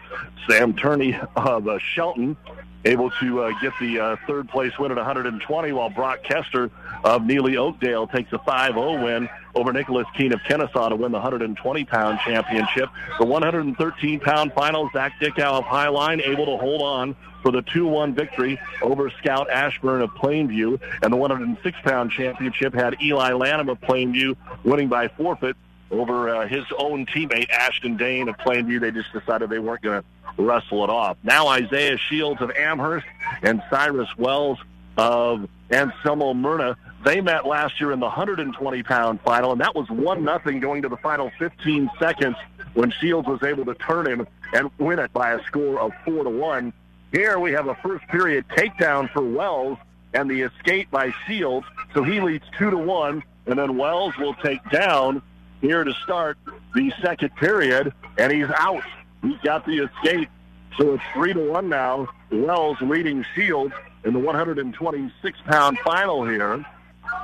Sam 0.48 0.74
Turney 0.74 1.18
of 1.36 1.68
uh, 1.68 1.78
Shelton 1.80 2.38
able 2.86 3.10
to 3.12 3.44
uh, 3.44 3.52
get 3.62 3.74
the 3.80 4.00
uh, 4.00 4.16
third 4.26 4.48
place 4.50 4.78
win 4.80 4.92
at 4.92 4.98
120, 4.98 5.72
while 5.74 5.90
Brock 5.90 6.24
Kester 6.24 6.72
of 7.04 7.24
Neligh 7.24 7.58
Oakdale 7.58 8.08
takes 8.08 8.32
a 8.32 8.38
5-0 8.38 9.04
win 9.04 9.30
over 9.56 9.74
Nicholas 9.74 10.08
Keene 10.16 10.32
of 10.32 10.40
Kenesaw 10.42 10.90
to 10.90 10.96
win 10.96 11.12
the 11.12 11.20
120-pound 11.20 12.20
championship. 12.20 12.90
The 13.20 13.26
113-pound 13.26 14.54
final, 14.54 14.90
Zach 14.94 15.14
Dickow 15.20 15.60
of 15.60 15.66
Highline 15.66 16.22
able 16.26 16.46
to 16.46 16.58
hold 16.58 16.82
on 16.82 17.16
for 17.42 17.52
the 17.52 17.62
2-1 17.64 18.14
victory 18.14 18.60
over 18.82 19.10
Scout 19.10 19.50
Ashburn 19.50 20.02
of 20.02 20.12
Plainview. 20.12 20.80
And 21.02 21.14
the 21.14 21.18
106-pound 21.18 22.12
championship 22.12 22.74
had 22.74 23.02
Eli 23.02 23.34
Lanham 23.34 23.70
of 23.70 23.80
Plainview 23.82 24.36
winning 24.64 24.88
by 24.88 25.08
forfeit 25.10 25.56
over 25.92 26.30
uh, 26.30 26.48
his 26.48 26.66
own 26.78 27.06
teammate, 27.06 27.50
Ashton 27.50 27.98
Dane 27.98 28.30
of 28.30 28.38
Plainview. 28.38 28.80
They 28.80 28.92
just 28.92 29.12
decided 29.12 29.50
they 29.50 29.60
weren't 29.60 29.82
going 29.82 30.02
to 30.02 30.42
wrestle 30.42 30.84
it 30.84 30.90
off. 30.90 31.18
Now 31.24 31.48
Isaiah 31.48 31.98
Shields 31.98 32.42
of 32.42 32.52
Amherst 32.52 33.08
and 33.42 33.62
Cyrus 33.70 34.10
Wells 34.18 34.60
of 34.98 35.50
Anselmo 35.72 36.34
Merna. 36.34 36.76
They 37.06 37.22
met 37.22 37.46
last 37.46 37.80
year 37.80 37.92
in 37.92 38.00
the 38.00 38.10
120-pound 38.10 39.22
final, 39.22 39.54
and 39.54 39.62
that 39.62 39.74
was 39.74 39.90
1 39.90 40.24
nothing 40.24 40.60
going 40.60 40.82
to 40.82 40.90
the 40.90 40.98
final 40.98 41.32
15 41.40 41.90
seconds 41.98 42.36
when 42.74 42.92
Shields 42.92 43.28
was 43.28 43.42
able 43.44 43.66
to 43.66 43.76
turn 43.76 44.08
him 44.08 44.28
and 44.54 44.70
win 44.78 45.00
it 45.00 45.14
by 45.14 45.32
a 45.32 45.44
score 45.44 45.80
of 45.80 45.94
4 46.04 46.26
to 46.26 46.30
1. 46.30 46.74
Here 47.12 47.40
we 47.40 47.52
have 47.54 47.68
a 47.68 47.76
first 47.76 48.06
period 48.08 48.46
takedown 48.50 49.10
for 49.12 49.22
Wells 49.22 49.78
and 50.14 50.30
the 50.30 50.42
escape 50.42 50.92
by 50.92 51.14
Shields, 51.28 51.66
so 51.94 52.04
he 52.04 52.20
leads 52.20 52.44
2 52.58 52.72
to 52.72 52.78
1, 52.78 53.24
and 53.46 53.60
then 53.60 53.78
Wells 53.78 54.18
will 54.18 54.34
take 54.36 54.68
down 54.70 55.22
here 55.62 55.84
to 55.84 55.94
start 56.04 56.38
the 56.74 56.92
second 57.02 57.36
period, 57.36 57.94
and 58.18 58.32
he's 58.32 58.50
out. 58.58 58.84
He's 59.22 59.38
got 59.44 59.66
the 59.66 59.86
escape. 59.86 60.30
So 60.78 60.94
it's 60.94 61.04
three 61.14 61.34
to 61.34 61.40
one 61.40 61.70
now. 61.70 62.08
Wells 62.32 62.78
leading 62.82 63.26
Shields 63.36 63.74
in 64.06 64.14
the 64.14 64.20
126 64.20 65.40
pound 65.46 65.78
final 65.80 66.26
here. 66.26 66.66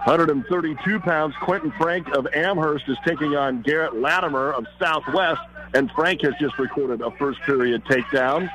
132 0.05 0.99
pounds. 0.99 1.35
Quentin 1.41 1.71
Frank 1.77 2.09
of 2.09 2.27
Amherst 2.33 2.89
is 2.89 2.97
taking 3.05 3.35
on 3.35 3.61
Garrett 3.61 3.95
Latimer 3.95 4.51
of 4.51 4.65
Southwest, 4.79 5.41
and 5.73 5.91
Frank 5.91 6.21
has 6.21 6.33
just 6.39 6.57
recorded 6.57 7.01
a 7.01 7.11
first 7.11 7.39
period 7.41 7.83
takedown 7.85 8.49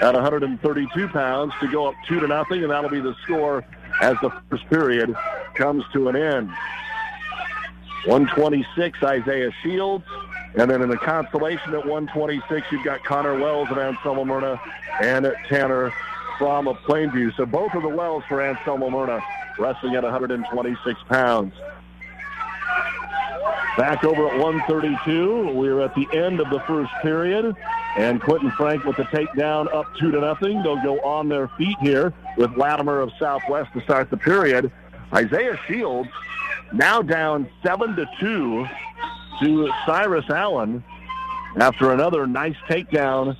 at 0.00 0.14
132 0.14 1.08
pounds 1.08 1.52
to 1.60 1.68
go 1.68 1.86
up 1.86 1.94
two 2.06 2.20
to 2.20 2.26
nothing, 2.26 2.62
and 2.62 2.70
that'll 2.70 2.90
be 2.90 3.00
the 3.00 3.14
score 3.22 3.64
as 4.00 4.16
the 4.22 4.30
first 4.50 4.68
period 4.68 5.14
comes 5.54 5.84
to 5.92 6.08
an 6.08 6.16
end. 6.16 6.50
126, 8.06 9.02
Isaiah 9.02 9.50
Shields. 9.62 10.04
And 10.56 10.70
then 10.70 10.82
in 10.82 10.88
the 10.88 10.96
consolation 10.96 11.74
at 11.74 11.84
126, 11.84 12.66
you've 12.70 12.84
got 12.84 13.02
Connor 13.04 13.38
Wells 13.38 13.68
of 13.70 13.78
Anselmo 13.78 14.24
Merna 14.24 14.60
and 15.02 15.34
Tanner 15.48 15.92
Fromm 16.38 16.66
Plainview. 16.66 17.34
So 17.36 17.44
both 17.44 17.74
of 17.74 17.82
the 17.82 17.88
wells 17.88 18.22
for 18.28 18.40
Anselmo 18.40 18.88
Merna 18.88 19.20
wrestling 19.58 19.96
at 19.96 20.02
126 20.02 21.00
pounds. 21.08 21.52
Back 23.76 24.04
over 24.04 24.28
at 24.28 24.38
132. 24.38 25.52
We're 25.52 25.80
at 25.80 25.94
the 25.96 26.06
end 26.12 26.40
of 26.40 26.48
the 26.50 26.60
first 26.60 26.92
period. 27.02 27.56
And 27.96 28.20
Quentin 28.20 28.52
Frank 28.52 28.84
with 28.84 28.96
the 28.96 29.04
takedown 29.04 29.72
up 29.74 29.86
two 29.98 30.12
to 30.12 30.20
nothing. 30.20 30.62
They'll 30.62 30.82
go 30.82 31.00
on 31.00 31.28
their 31.28 31.48
feet 31.58 31.76
here 31.80 32.12
with 32.36 32.56
Latimer 32.56 33.00
of 33.00 33.10
Southwest 33.18 33.72
to 33.72 33.80
start 33.82 34.10
the 34.10 34.16
period. 34.16 34.70
Isaiah 35.12 35.58
Shields 35.66 36.10
now 36.74 37.02
down 37.02 37.48
seven 37.62 37.94
to 37.96 38.06
two 38.18 38.66
to 39.40 39.72
Cyrus 39.86 40.28
Allen 40.28 40.84
after 41.56 41.92
another 41.92 42.26
nice 42.26 42.56
takedown. 42.68 43.36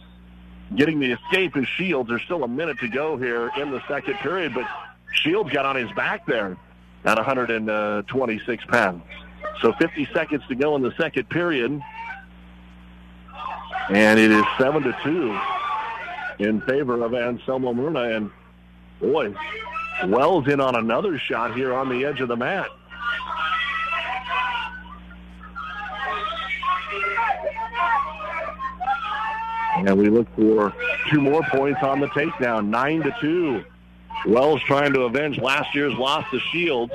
Getting 0.77 0.99
the 0.99 1.13
escape 1.13 1.57
is 1.57 1.69
Shields. 1.69 2.09
There's 2.09 2.23
still 2.23 2.45
a 2.45 2.49
minute 2.49 2.79
to 2.81 2.89
go 2.89 3.17
here 3.17 3.51
in 3.57 3.71
the 3.71 3.83
second 3.87 4.15
period, 4.15 4.55
but 4.55 4.65
Shields 5.13 5.51
got 5.51 5.67
on 5.67 5.77
his 5.77 5.91
back 5.93 6.27
there 6.27 6.57
at 7.05 7.17
126 7.17 8.65
pounds. 8.67 9.03
So 9.61 9.73
50 9.75 10.09
seconds 10.13 10.43
to 10.49 10.55
go 10.55 10.75
in 10.77 10.83
the 10.83 10.95
second 10.97 11.29
period. 11.29 11.81
And 13.91 14.19
it 14.19 14.31
is 14.31 14.45
7 14.59 14.83
to 14.83 14.97
2 15.05 15.41
in 16.39 16.61
favor 16.63 17.03
of 17.03 17.15
Anselmo 17.15 17.75
Merna. 17.75 18.17
And 18.17 18.31
boy, 19.01 19.35
Wells 20.07 20.49
in 20.49 20.61
on 20.61 20.75
another 20.75 21.19
shot 21.19 21.55
here 21.55 21.75
on 21.75 21.89
the 21.89 22.05
edge 22.05 22.21
of 22.21 22.29
the 22.29 22.37
mat. 22.37 22.69
And 29.77 29.99
we 29.99 30.09
look 30.09 30.29
for 30.37 30.73
two 31.11 31.21
more 31.21 31.43
points 31.51 31.83
on 31.83 32.01
the 32.01 32.09
takedown, 32.09 32.69
9 32.69 33.03
to 33.03 33.15
2. 33.21 33.65
Wells 34.27 34.63
trying 34.63 34.93
to 34.95 35.03
avenge 35.03 35.39
last 35.39 35.75
year's 35.75 35.95
loss 35.95 36.25
to 36.31 36.39
Shields, 36.39 36.93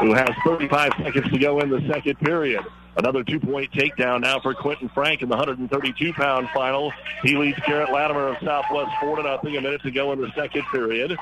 who 0.00 0.14
has 0.14 0.30
35 0.44 0.92
seconds 1.02 1.30
to 1.30 1.38
go 1.38 1.60
in 1.60 1.68
the 1.68 1.80
second 1.92 2.18
period. 2.20 2.64
Another 2.96 3.22
two-point 3.22 3.70
takedown 3.72 4.22
now 4.22 4.40
for 4.40 4.54
Quentin 4.54 4.88
Frank 4.88 5.22
in 5.22 5.28
the 5.28 5.36
132-pound 5.36 6.48
final. 6.54 6.92
He 7.22 7.36
leads 7.36 7.58
Garrett 7.66 7.92
Latimer 7.92 8.28
of 8.28 8.36
Southwest 8.42 8.90
4 9.00 9.16
to 9.16 9.22
nothing. 9.22 9.56
A 9.56 9.60
minute 9.60 9.82
to 9.82 9.90
go 9.90 10.12
in 10.12 10.20
the 10.20 10.32
second 10.34 10.62
period. 10.72 11.16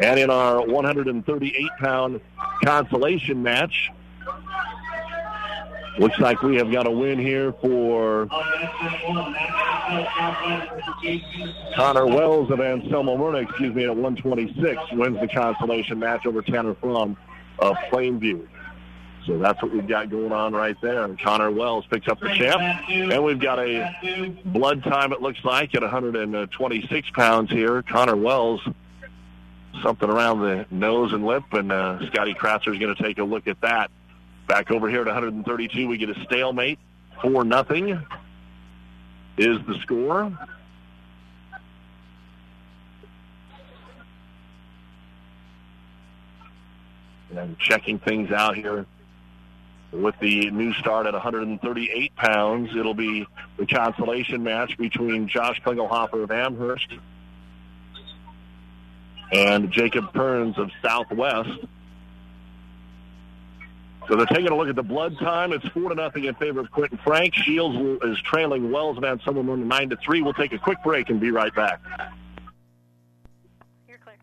And 0.00 0.20
in 0.20 0.30
our 0.30 0.56
138-pound 0.56 2.20
consolation 2.64 3.42
match, 3.42 3.90
looks 5.98 6.18
like 6.18 6.42
we 6.42 6.56
have 6.56 6.70
got 6.70 6.86
a 6.86 6.90
win 6.90 7.18
here 7.18 7.52
for 7.54 8.28
Connor 11.74 12.06
Wells 12.06 12.50
of 12.50 12.60
Anselmo 12.60 13.34
excuse 13.34 13.74
me, 13.74 13.84
at 13.84 13.90
126 13.96 14.92
wins 14.92 15.20
the 15.20 15.28
consolation 15.28 15.98
match 15.98 16.26
over 16.26 16.42
Tanner 16.42 16.74
Fromm 16.74 17.16
of 17.58 17.76
Plainview. 17.90 18.46
So 19.26 19.38
that's 19.38 19.60
what 19.60 19.72
we've 19.72 19.86
got 19.86 20.08
going 20.08 20.32
on 20.32 20.52
right 20.52 20.76
there. 20.80 21.04
And 21.04 21.18
Connor 21.18 21.50
Wells 21.50 21.84
picks 21.90 22.06
up 22.06 22.20
the 22.20 22.28
champ. 22.34 22.60
And 22.88 23.24
we've 23.24 23.40
got 23.40 23.58
a 23.58 24.38
blood 24.44 24.84
time, 24.84 25.12
it 25.12 25.20
looks 25.20 25.44
like, 25.44 25.74
at 25.74 25.82
126 25.82 27.10
pounds 27.10 27.50
here. 27.50 27.82
Connor 27.82 28.16
Wells, 28.16 28.60
something 29.82 30.08
around 30.08 30.42
the 30.42 30.66
nose 30.70 31.12
and 31.12 31.26
lip, 31.26 31.42
and 31.52 31.72
uh, 31.72 32.06
Scotty 32.06 32.34
Kratzer 32.34 32.72
is 32.72 32.78
going 32.78 32.94
to 32.94 33.02
take 33.02 33.18
a 33.18 33.24
look 33.24 33.48
at 33.48 33.60
that. 33.62 33.90
Back 34.46 34.70
over 34.70 34.88
here 34.88 35.00
at 35.00 35.06
132, 35.06 35.88
we 35.88 35.98
get 35.98 36.08
a 36.08 36.24
stalemate. 36.24 36.78
4 37.22 37.44
nothing 37.44 37.90
is 39.36 39.58
the 39.66 39.78
score. 39.82 40.32
And 47.36 47.58
checking 47.58 47.98
things 47.98 48.30
out 48.30 48.56
here 48.56 48.86
with 49.92 50.14
the 50.20 50.50
new 50.50 50.72
start 50.74 51.06
at 51.06 51.12
138 51.12 52.16
pounds. 52.16 52.70
It'll 52.76 52.94
be 52.94 53.26
the 53.58 53.66
consolation 53.66 54.42
match 54.42 54.78
between 54.78 55.28
Josh 55.28 55.60
Klingelhofer 55.62 56.22
of 56.22 56.30
Amherst 56.30 56.88
and 59.32 59.70
Jacob 59.70 60.12
Kearns 60.12 60.56
of 60.56 60.70
Southwest. 60.82 61.50
So 64.08 64.14
they're 64.14 64.26
taking 64.26 64.48
a 64.48 64.56
look 64.56 64.68
at 64.68 64.76
the 64.76 64.82
blood 64.82 65.18
time. 65.18 65.52
It's 65.52 65.66
four 65.68 65.88
to 65.88 65.94
nothing 65.94 66.24
in 66.24 66.34
favor 66.36 66.60
of 66.60 66.70
Quentin 66.70 66.98
Frank. 66.98 67.34
Shields 67.34 68.04
is 68.04 68.20
trailing 68.22 68.70
Wells 68.70 68.98
Van 68.98 69.18
Summerman 69.20 69.66
nine 69.66 69.90
to 69.90 69.96
three. 69.96 70.22
We'll 70.22 70.32
take 70.32 70.52
a 70.52 70.58
quick 70.58 70.78
break 70.84 71.10
and 71.10 71.18
be 71.18 71.32
right 71.32 71.52
back. 71.54 71.80
You're 73.88 73.98
clear. 73.98 74.16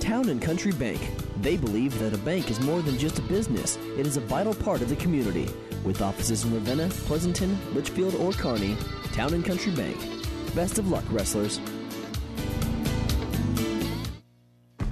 Town 0.00 0.30
and 0.30 0.40
Country 0.40 0.72
Bank. 0.72 1.00
They 1.42 1.56
believe 1.56 1.98
that 1.98 2.14
a 2.14 2.18
bank 2.18 2.50
is 2.50 2.60
more 2.60 2.80
than 2.80 2.98
just 2.98 3.18
a 3.18 3.22
business. 3.22 3.76
It 3.98 4.06
is 4.06 4.16
a 4.16 4.20
vital 4.20 4.54
part 4.54 4.80
of 4.80 4.88
the 4.88 4.96
community. 4.96 5.48
With 5.84 6.00
offices 6.02 6.44
in 6.44 6.54
Ravenna, 6.54 6.88
Pleasanton, 6.88 7.58
Litchfield, 7.74 8.14
or 8.14 8.32
Kearney, 8.32 8.76
Town 9.12 9.34
and 9.34 9.44
Country 9.44 9.72
Bank. 9.72 9.96
Best 10.54 10.78
of 10.78 10.90
luck, 10.90 11.04
wrestlers. 11.10 11.60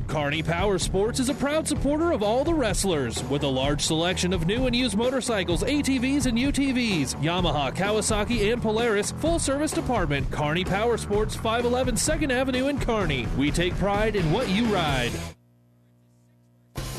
Kearney 0.08 0.42
Power 0.42 0.78
Sports 0.78 1.20
is 1.20 1.28
a 1.28 1.34
proud 1.34 1.68
supporter 1.68 2.12
of 2.12 2.22
all 2.22 2.42
the 2.42 2.54
wrestlers. 2.54 3.22
With 3.24 3.42
a 3.42 3.48
large 3.48 3.82
selection 3.82 4.32
of 4.32 4.46
new 4.46 4.66
and 4.66 4.74
used 4.74 4.96
motorcycles, 4.96 5.62
ATVs, 5.62 6.24
and 6.24 6.38
UTVs, 6.38 7.14
Yamaha, 7.16 7.74
Kawasaki, 7.76 8.50
and 8.50 8.62
Polaris, 8.62 9.12
full 9.12 9.38
service 9.38 9.70
department, 9.70 10.30
Kearney 10.30 10.64
Power 10.64 10.96
Sports, 10.96 11.36
511 11.36 11.96
2nd 11.96 12.32
Avenue 12.32 12.68
in 12.68 12.80
Kearney. 12.80 13.28
We 13.36 13.50
take 13.50 13.74
pride 13.74 14.16
in 14.16 14.32
what 14.32 14.48
you 14.48 14.64
ride. 14.66 15.12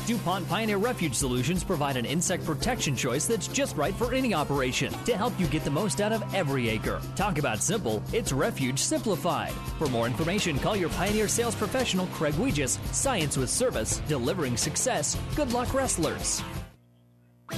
DuPont 0.06 0.48
Pioneer 0.48 0.78
Refuge 0.78 1.14
Solutions 1.14 1.64
provide 1.64 1.96
an 1.96 2.04
insect 2.04 2.44
protection 2.44 2.94
choice 2.94 3.26
that's 3.26 3.48
just 3.48 3.76
right 3.76 3.94
for 3.94 4.14
any 4.14 4.34
operation 4.34 4.92
to 5.04 5.16
help 5.16 5.38
you 5.38 5.46
get 5.46 5.64
the 5.64 5.70
most 5.70 6.00
out 6.00 6.12
of 6.12 6.22
every 6.34 6.68
acre. 6.68 7.00
Talk 7.16 7.38
about 7.38 7.60
simple, 7.60 8.02
it's 8.12 8.32
Refuge 8.32 8.78
Simplified. 8.78 9.52
For 9.78 9.88
more 9.88 10.06
information, 10.06 10.58
call 10.58 10.76
your 10.76 10.90
Pioneer 10.90 11.28
sales 11.28 11.54
professional, 11.54 12.06
Craig 12.08 12.34
Weegis. 12.34 12.78
Science 12.94 13.36
with 13.36 13.50
service, 13.50 14.02
delivering 14.08 14.56
success. 14.56 15.16
Good 15.36 15.52
luck, 15.52 15.72
wrestlers. 15.74 16.42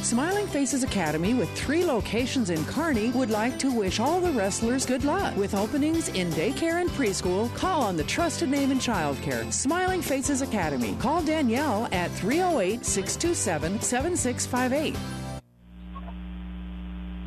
Smiling 0.00 0.46
Faces 0.46 0.82
Academy, 0.82 1.34
with 1.34 1.50
three 1.54 1.84
locations 1.84 2.50
in 2.50 2.64
Kearney, 2.64 3.10
would 3.10 3.30
like 3.30 3.58
to 3.60 3.70
wish 3.70 4.00
all 4.00 4.20
the 4.20 4.32
wrestlers 4.32 4.86
good 4.86 5.04
luck. 5.04 5.36
With 5.36 5.54
openings 5.54 6.08
in 6.08 6.30
daycare 6.30 6.80
and 6.80 6.90
preschool, 6.90 7.54
call 7.54 7.82
on 7.82 7.96
the 7.96 8.04
trusted 8.04 8.48
name 8.48 8.70
in 8.70 8.78
childcare, 8.78 9.52
Smiling 9.52 10.02
Faces 10.02 10.42
Academy. 10.42 10.96
Call 10.98 11.22
Danielle 11.22 11.88
at 11.92 12.10
308 12.12 12.84
627 12.84 13.80
7658. 13.80 14.96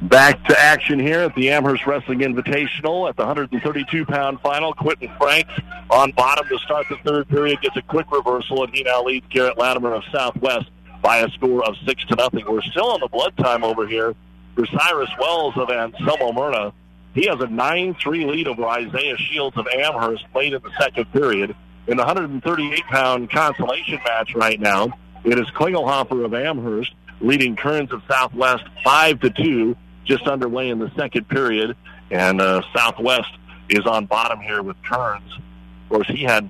Back 0.09 0.43
to 0.47 0.59
action 0.59 0.99
here 0.99 1.21
at 1.21 1.33
the 1.35 1.49
Amherst 1.49 1.87
Wrestling 1.87 2.19
Invitational 2.19 3.09
at 3.09 3.15
the 3.15 3.23
132-pound 3.23 4.39
final. 4.41 4.73
Quentin 4.73 5.11
Franks 5.17 5.53
on 5.89 6.11
bottom 6.11 6.47
to 6.47 6.59
start 6.59 6.85
the 6.89 6.97
third 6.97 7.27
period 7.29 7.61
gets 7.61 7.77
a 7.77 7.81
quick 7.81 8.11
reversal, 8.11 8.63
and 8.63 8.75
he 8.75 8.83
now 8.83 9.03
leads 9.03 9.25
Garrett 9.29 9.57
Latimer 9.57 9.93
of 9.93 10.03
Southwest 10.11 10.69
by 11.05 11.19
a 11.19 11.29
score 11.29 11.63
of 11.63 11.75
six 11.85 12.03
to 12.05 12.15
nothing. 12.15 12.43
We're 12.47 12.63
still 12.63 12.89
on 12.89 12.99
the 12.99 13.07
blood 13.07 13.37
time 13.37 13.63
over 13.63 13.85
here 13.85 14.15
for 14.55 14.65
Cyrus 14.65 15.11
Wells 15.19 15.55
of 15.55 15.69
Anselmo 15.69 16.31
Merna. 16.31 16.73
He 17.13 17.27
has 17.27 17.39
a 17.39 17.45
9-3 17.45 18.25
lead 18.25 18.47
over 18.47 18.65
Isaiah 18.65 19.15
Shields 19.15 19.55
of 19.55 19.67
Amherst 19.67 20.25
late 20.33 20.53
in 20.53 20.63
the 20.63 20.71
second 20.79 21.11
period. 21.13 21.55
In 21.85 21.97
the 21.97 22.03
138-pound 22.03 23.29
consolation 23.29 23.99
match 24.03 24.33
right 24.33 24.59
now, 24.59 24.97
it 25.23 25.37
is 25.37 25.45
Klingelhofer 25.51 26.25
of 26.25 26.33
Amherst 26.33 26.95
leading 27.21 27.55
Kearns 27.55 27.93
of 27.93 28.01
Southwest 28.09 28.63
5 28.83 29.19
to 29.19 29.29
2, 29.29 29.77
just 30.05 30.23
underway 30.23 30.69
in 30.69 30.79
the 30.79 30.91
second 30.95 31.29
period. 31.29 31.77
And 32.09 32.41
uh, 32.41 32.63
Southwest 32.75 33.29
is 33.69 33.85
on 33.85 34.07
bottom 34.07 34.41
here 34.41 34.63
with 34.63 34.81
Kearns. 34.81 35.31
Of 35.33 35.89
course, 35.89 36.07
he 36.07 36.23
had 36.23 36.49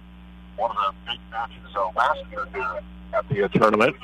one 0.55 0.71
of 0.71 0.77
the 0.77 1.11
big 1.11 1.19
matches 1.29 1.75
uh, 1.75 1.89
last 1.93 2.21
year 2.31 2.47
here 2.53 2.81
at 3.13 3.27
the 3.29 3.43
uh, 3.43 3.47
tournament. 3.49 3.95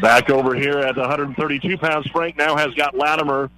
Back 0.00 0.30
over 0.30 0.54
here 0.54 0.78
at 0.78 0.96
132 0.96 1.78
pounds, 1.78 2.06
Frank 2.08 2.36
now 2.36 2.56
has 2.56 2.74
got 2.74 2.96
Latimer 2.96 3.50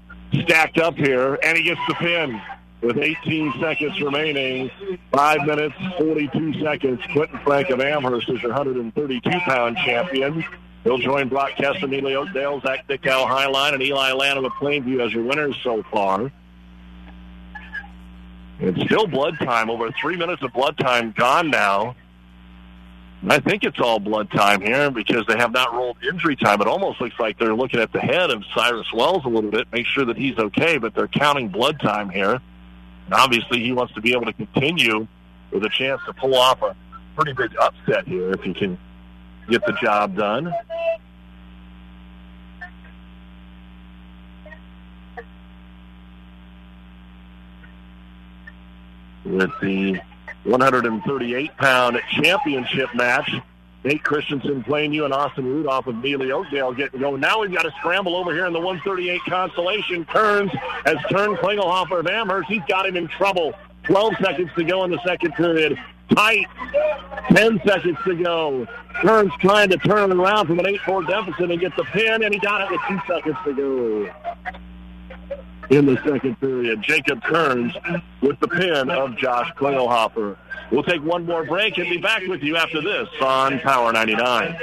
stacked 0.42 0.78
up 0.78 0.94
here, 0.96 1.38
and 1.42 1.56
he 1.56 1.64
gets 1.64 1.80
the 1.88 1.94
pin 1.94 2.40
with 2.82 2.98
18 2.98 3.54
seconds 3.60 4.00
remaining. 4.00 4.70
Five 5.10 5.46
minutes, 5.46 5.74
42 5.98 6.60
seconds. 6.62 7.00
Quentin 7.12 7.38
Frank 7.40 7.70
of 7.70 7.80
Amherst 7.80 8.28
is 8.28 8.42
your 8.42 8.52
132-pound 8.52 9.76
champion. 9.78 10.44
He'll 10.84 10.98
join 10.98 11.28
Brock 11.28 11.52
Kester, 11.56 11.86
Neligh 11.86 12.14
Oakdale, 12.14 12.60
Zach 12.60 12.86
Dickow, 12.86 13.26
Highline, 13.26 13.72
and 13.72 13.82
Eli 13.82 14.12
Lanham 14.12 14.44
of 14.44 14.52
Plainview 14.52 15.04
as 15.04 15.14
your 15.14 15.24
winners 15.24 15.56
so 15.62 15.82
far. 15.84 16.30
It's 18.60 18.80
still 18.82 19.06
blood 19.06 19.38
time. 19.38 19.70
Over 19.70 19.90
three 19.92 20.16
minutes 20.16 20.42
of 20.42 20.52
blood 20.52 20.76
time 20.76 21.12
gone 21.16 21.50
now. 21.50 21.96
I 23.26 23.38
think 23.38 23.64
it's 23.64 23.80
all 23.80 23.98
blood 23.98 24.30
time 24.30 24.60
here 24.60 24.90
because 24.90 25.24
they 25.26 25.36
have 25.38 25.52
not 25.52 25.72
rolled 25.72 25.96
injury 26.02 26.36
time. 26.36 26.60
It 26.60 26.66
almost 26.66 27.00
looks 27.00 27.18
like 27.18 27.38
they're 27.38 27.54
looking 27.54 27.80
at 27.80 27.90
the 27.92 28.00
head 28.00 28.30
of 28.30 28.44
Cyrus 28.54 28.92
Wells 28.92 29.24
a 29.24 29.28
little 29.28 29.50
bit, 29.50 29.66
make 29.72 29.86
sure 29.86 30.04
that 30.04 30.16
he's 30.16 30.36
okay, 30.38 30.76
but 30.76 30.94
they're 30.94 31.08
counting 31.08 31.48
blood 31.48 31.80
time 31.80 32.10
here. 32.10 32.40
And 33.06 33.14
obviously, 33.14 33.60
he 33.60 33.72
wants 33.72 33.94
to 33.94 34.02
be 34.02 34.12
able 34.12 34.26
to 34.26 34.32
continue 34.32 35.06
with 35.50 35.64
a 35.64 35.70
chance 35.70 36.00
to 36.06 36.12
pull 36.12 36.34
off 36.34 36.60
a 36.62 36.76
pretty 37.16 37.32
big 37.32 37.54
upset 37.58 38.06
here 38.06 38.32
if 38.32 38.42
he 38.42 38.52
can 38.52 38.76
get 39.48 39.64
the 39.64 39.72
job 39.72 40.16
done. 40.16 40.52
With 49.24 49.50
the 49.62 50.00
138 50.44 51.56
pound 51.56 52.00
championship 52.10 52.94
match. 52.94 53.30
Nate 53.84 54.02
Christensen 54.02 54.64
playing 54.64 54.94
you 54.94 55.04
and 55.04 55.12
Austin 55.12 55.44
Rudolph 55.44 55.86
of 55.86 55.96
Neligh 55.96 56.30
Oakdale 56.30 56.72
getting 56.72 57.00
going. 57.00 57.20
Now 57.20 57.40
we've 57.40 57.52
got 57.52 57.64
to 57.64 57.72
scramble 57.80 58.16
over 58.16 58.32
here 58.32 58.46
in 58.46 58.54
the 58.54 58.60
138 58.60 59.20
Constellation. 59.28 60.06
Kearns 60.06 60.50
has 60.86 60.96
turned 61.10 61.36
Klingelhofer 61.36 62.00
of 62.00 62.06
Amherst. 62.06 62.48
He's 62.48 62.62
got 62.66 62.86
him 62.86 62.96
in 62.96 63.08
trouble. 63.08 63.52
12 63.82 64.14
seconds 64.22 64.50
to 64.56 64.64
go 64.64 64.84
in 64.84 64.90
the 64.90 65.00
second 65.04 65.32
period. 65.32 65.78
Tight. 66.14 66.46
10 67.28 67.60
seconds 67.66 67.98
to 68.04 68.14
go. 68.14 68.66
Kearns 69.02 69.32
trying 69.40 69.68
to 69.68 69.76
turn 69.76 70.12
around 70.12 70.46
from 70.46 70.58
an 70.60 70.64
8-4 70.64 71.06
deficit 71.06 71.50
and 71.50 71.60
get 71.60 71.76
the 71.76 71.84
pin, 71.84 72.22
and 72.22 72.32
he 72.32 72.40
got 72.40 72.62
it 72.62 72.70
with 72.70 72.80
two 72.88 73.00
seconds 73.06 73.36
to 73.44 73.54
go 73.54 74.10
in 75.74 75.86
the 75.86 75.96
second 76.06 76.40
period. 76.40 76.82
Jacob 76.82 77.22
Kearns 77.22 77.74
with 78.20 78.38
the 78.40 78.48
pin 78.48 78.90
of 78.90 79.16
Josh 79.16 79.52
Klingelhofer. 79.54 80.36
We'll 80.70 80.82
take 80.82 81.02
one 81.02 81.26
more 81.26 81.44
break 81.44 81.78
and 81.78 81.88
be 81.88 81.98
back 81.98 82.22
with 82.26 82.42
you 82.42 82.56
after 82.56 82.80
this 82.80 83.08
on 83.20 83.60
Power 83.60 83.92
99. 83.92 84.56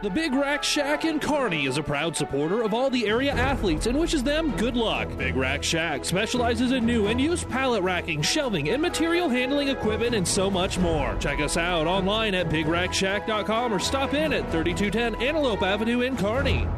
The 0.00 0.10
Big 0.10 0.32
Rack 0.32 0.62
Shack 0.62 1.04
in 1.04 1.18
Kearney 1.18 1.66
is 1.66 1.76
a 1.76 1.82
proud 1.82 2.16
supporter 2.16 2.62
of 2.62 2.72
all 2.72 2.88
the 2.88 3.08
area 3.08 3.32
athletes 3.32 3.88
and 3.88 3.98
wishes 3.98 4.22
them 4.22 4.56
good 4.56 4.76
luck. 4.76 5.08
Big 5.18 5.34
Rack 5.34 5.64
Shack 5.64 6.04
specializes 6.04 6.70
in 6.70 6.86
new 6.86 7.08
and 7.08 7.20
used 7.20 7.48
pallet 7.48 7.82
racking, 7.82 8.22
shelving, 8.22 8.68
and 8.68 8.80
material 8.80 9.28
handling 9.28 9.68
equipment, 9.68 10.14
and 10.14 10.26
so 10.26 10.48
much 10.48 10.78
more. 10.78 11.16
Check 11.18 11.40
us 11.40 11.56
out 11.56 11.88
online 11.88 12.36
at 12.36 12.48
bigrackshack.com 12.48 13.72
or 13.72 13.80
stop 13.80 14.14
in 14.14 14.32
at 14.32 14.52
3210 14.52 15.20
Antelope 15.20 15.62
Avenue 15.62 16.02
in 16.02 16.16
Kearney. 16.16 16.68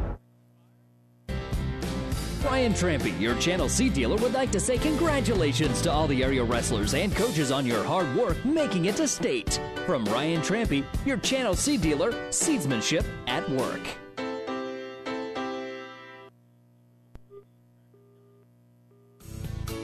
Ryan 2.43 2.73
Trampy, 2.73 3.19
your 3.19 3.35
Channel 3.35 3.69
C 3.69 3.87
dealer, 3.87 4.15
would 4.17 4.33
like 4.33 4.51
to 4.51 4.59
say 4.59 4.77
congratulations 4.77 5.81
to 5.83 5.91
all 5.91 6.07
the 6.07 6.23
area 6.23 6.43
wrestlers 6.43 6.95
and 6.95 7.15
coaches 7.15 7.51
on 7.51 7.65
your 7.65 7.83
hard 7.83 8.13
work 8.15 8.43
making 8.43 8.85
it 8.85 8.95
to 8.95 9.07
state. 9.07 9.59
From 9.85 10.05
Ryan 10.05 10.41
Trampy, 10.41 10.83
your 11.05 11.17
Channel 11.17 11.55
C 11.55 11.77
dealer, 11.77 12.11
seedsmanship 12.29 13.05
at 13.27 13.47
work. 13.51 13.81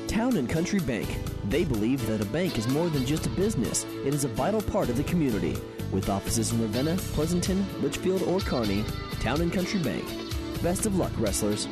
Town 0.07 0.37
and 0.37 0.49
Country 0.49 0.79
Bank. 0.79 1.07
They 1.49 1.63
believe 1.63 2.05
that 2.07 2.21
a 2.21 2.25
bank 2.25 2.57
is 2.57 2.67
more 2.67 2.89
than 2.89 3.05
just 3.05 3.27
a 3.27 3.29
business, 3.29 3.85
it 4.03 4.15
is 4.15 4.25
a 4.25 4.29
vital 4.29 4.61
part 4.61 4.89
of 4.89 4.97
the 4.97 5.03
community. 5.03 5.55
With 5.91 6.09
offices 6.09 6.51
in 6.51 6.61
Ravenna, 6.61 6.97
Pleasanton, 7.13 7.65
Litchfield, 7.81 8.23
or 8.23 8.39
Kearney, 8.39 8.83
Town 9.19 9.41
and 9.41 9.53
Country 9.53 9.79
Bank. 9.79 10.03
Best 10.63 10.87
of 10.87 10.97
luck, 10.97 11.11
wrestlers. 11.17 11.67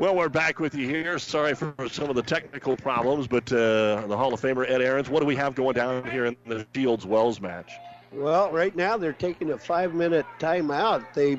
Well, 0.00 0.16
we're 0.16 0.30
back 0.30 0.60
with 0.60 0.74
you 0.74 0.88
here. 0.88 1.18
Sorry 1.18 1.54
for 1.54 1.74
some 1.90 2.08
of 2.08 2.16
the 2.16 2.22
technical 2.22 2.74
problems, 2.74 3.26
but 3.26 3.52
uh, 3.52 4.06
the 4.06 4.16
Hall 4.16 4.32
of 4.32 4.40
Famer 4.40 4.66
Ed 4.66 4.80
Ahrens, 4.80 5.10
what 5.10 5.20
do 5.20 5.26
we 5.26 5.36
have 5.36 5.54
going 5.54 5.74
down 5.74 6.10
here 6.10 6.24
in 6.24 6.34
the 6.46 6.66
Shields 6.74 7.04
Wells 7.04 7.38
match? 7.38 7.70
Well, 8.10 8.50
right 8.50 8.74
now 8.74 8.96
they're 8.96 9.12
taking 9.12 9.50
a 9.50 9.58
five-minute 9.58 10.24
timeout. 10.38 11.12
They 11.12 11.36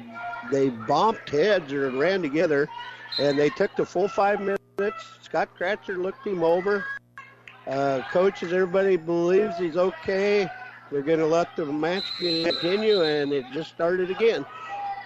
they 0.51 0.69
bumped 0.69 1.31
heads 1.31 1.73
or 1.73 1.89
ran 1.89 2.21
together, 2.21 2.69
and 3.17 3.35
they 3.35 3.49
took 3.49 3.75
the 3.75 3.83
full 3.83 4.07
five 4.07 4.39
minutes. 4.39 5.05
Scott 5.23 5.49
Kratzer 5.59 5.97
looked 5.97 6.27
him 6.27 6.43
over. 6.43 6.85
Uh, 7.65 8.03
coaches, 8.11 8.53
everybody 8.53 8.95
believes 8.95 9.57
he's 9.57 9.75
okay. 9.75 10.47
They're 10.91 11.01
going 11.01 11.17
to 11.17 11.25
let 11.25 11.55
the 11.55 11.65
match 11.65 12.03
continue, 12.19 13.01
and 13.01 13.33
it 13.33 13.45
just 13.53 13.71
started 13.71 14.11
again. 14.11 14.45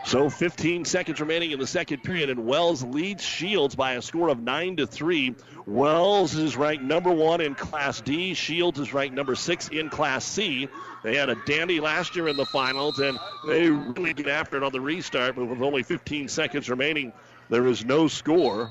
So 0.06 0.30
15 0.30 0.86
seconds 0.86 1.20
remaining 1.20 1.50
in 1.50 1.60
the 1.60 1.66
second 1.66 2.04
period, 2.04 2.30
and 2.30 2.46
Wells 2.46 2.84
leads 2.84 3.24
Shields 3.24 3.74
by 3.74 3.94
a 3.94 4.04
score 4.04 4.30
of 4.30 4.40
9 4.40 4.78
to 4.78 4.86
3. 4.86 5.34
Wells 5.66 6.36
is 6.36 6.56
ranked 6.56 6.84
number 6.84 7.12
one 7.12 7.42
in 7.42 7.56
Class 7.56 8.02
D. 8.02 8.36
Shields 8.36 8.80
is 8.80 8.94
ranked 8.94 9.16
number 9.16 9.34
six 9.34 9.68
in 9.68 9.90
Class 9.90 10.24
C. 10.24 10.70
They 11.04 11.16
had 11.16 11.30
a 11.30 11.36
dandy 11.48 11.80
last 11.80 12.16
year 12.16 12.28
in 12.28 12.38
the 12.38 12.46
finals, 12.46 13.00
and 13.00 13.18
they 13.48 13.68
really 13.68 14.14
get 14.14 14.28
after 14.28 14.58
it 14.58 14.64
on 14.64 14.72
the 14.72 14.80
restart, 14.80 15.36
but 15.36 15.46
with 15.46 15.64
only 15.64 15.82
15 15.82 16.28
seconds 16.28 16.70
remaining, 16.70 17.12
there 17.50 17.66
is 17.66 17.84
no 17.84 18.08
score. 18.08 18.70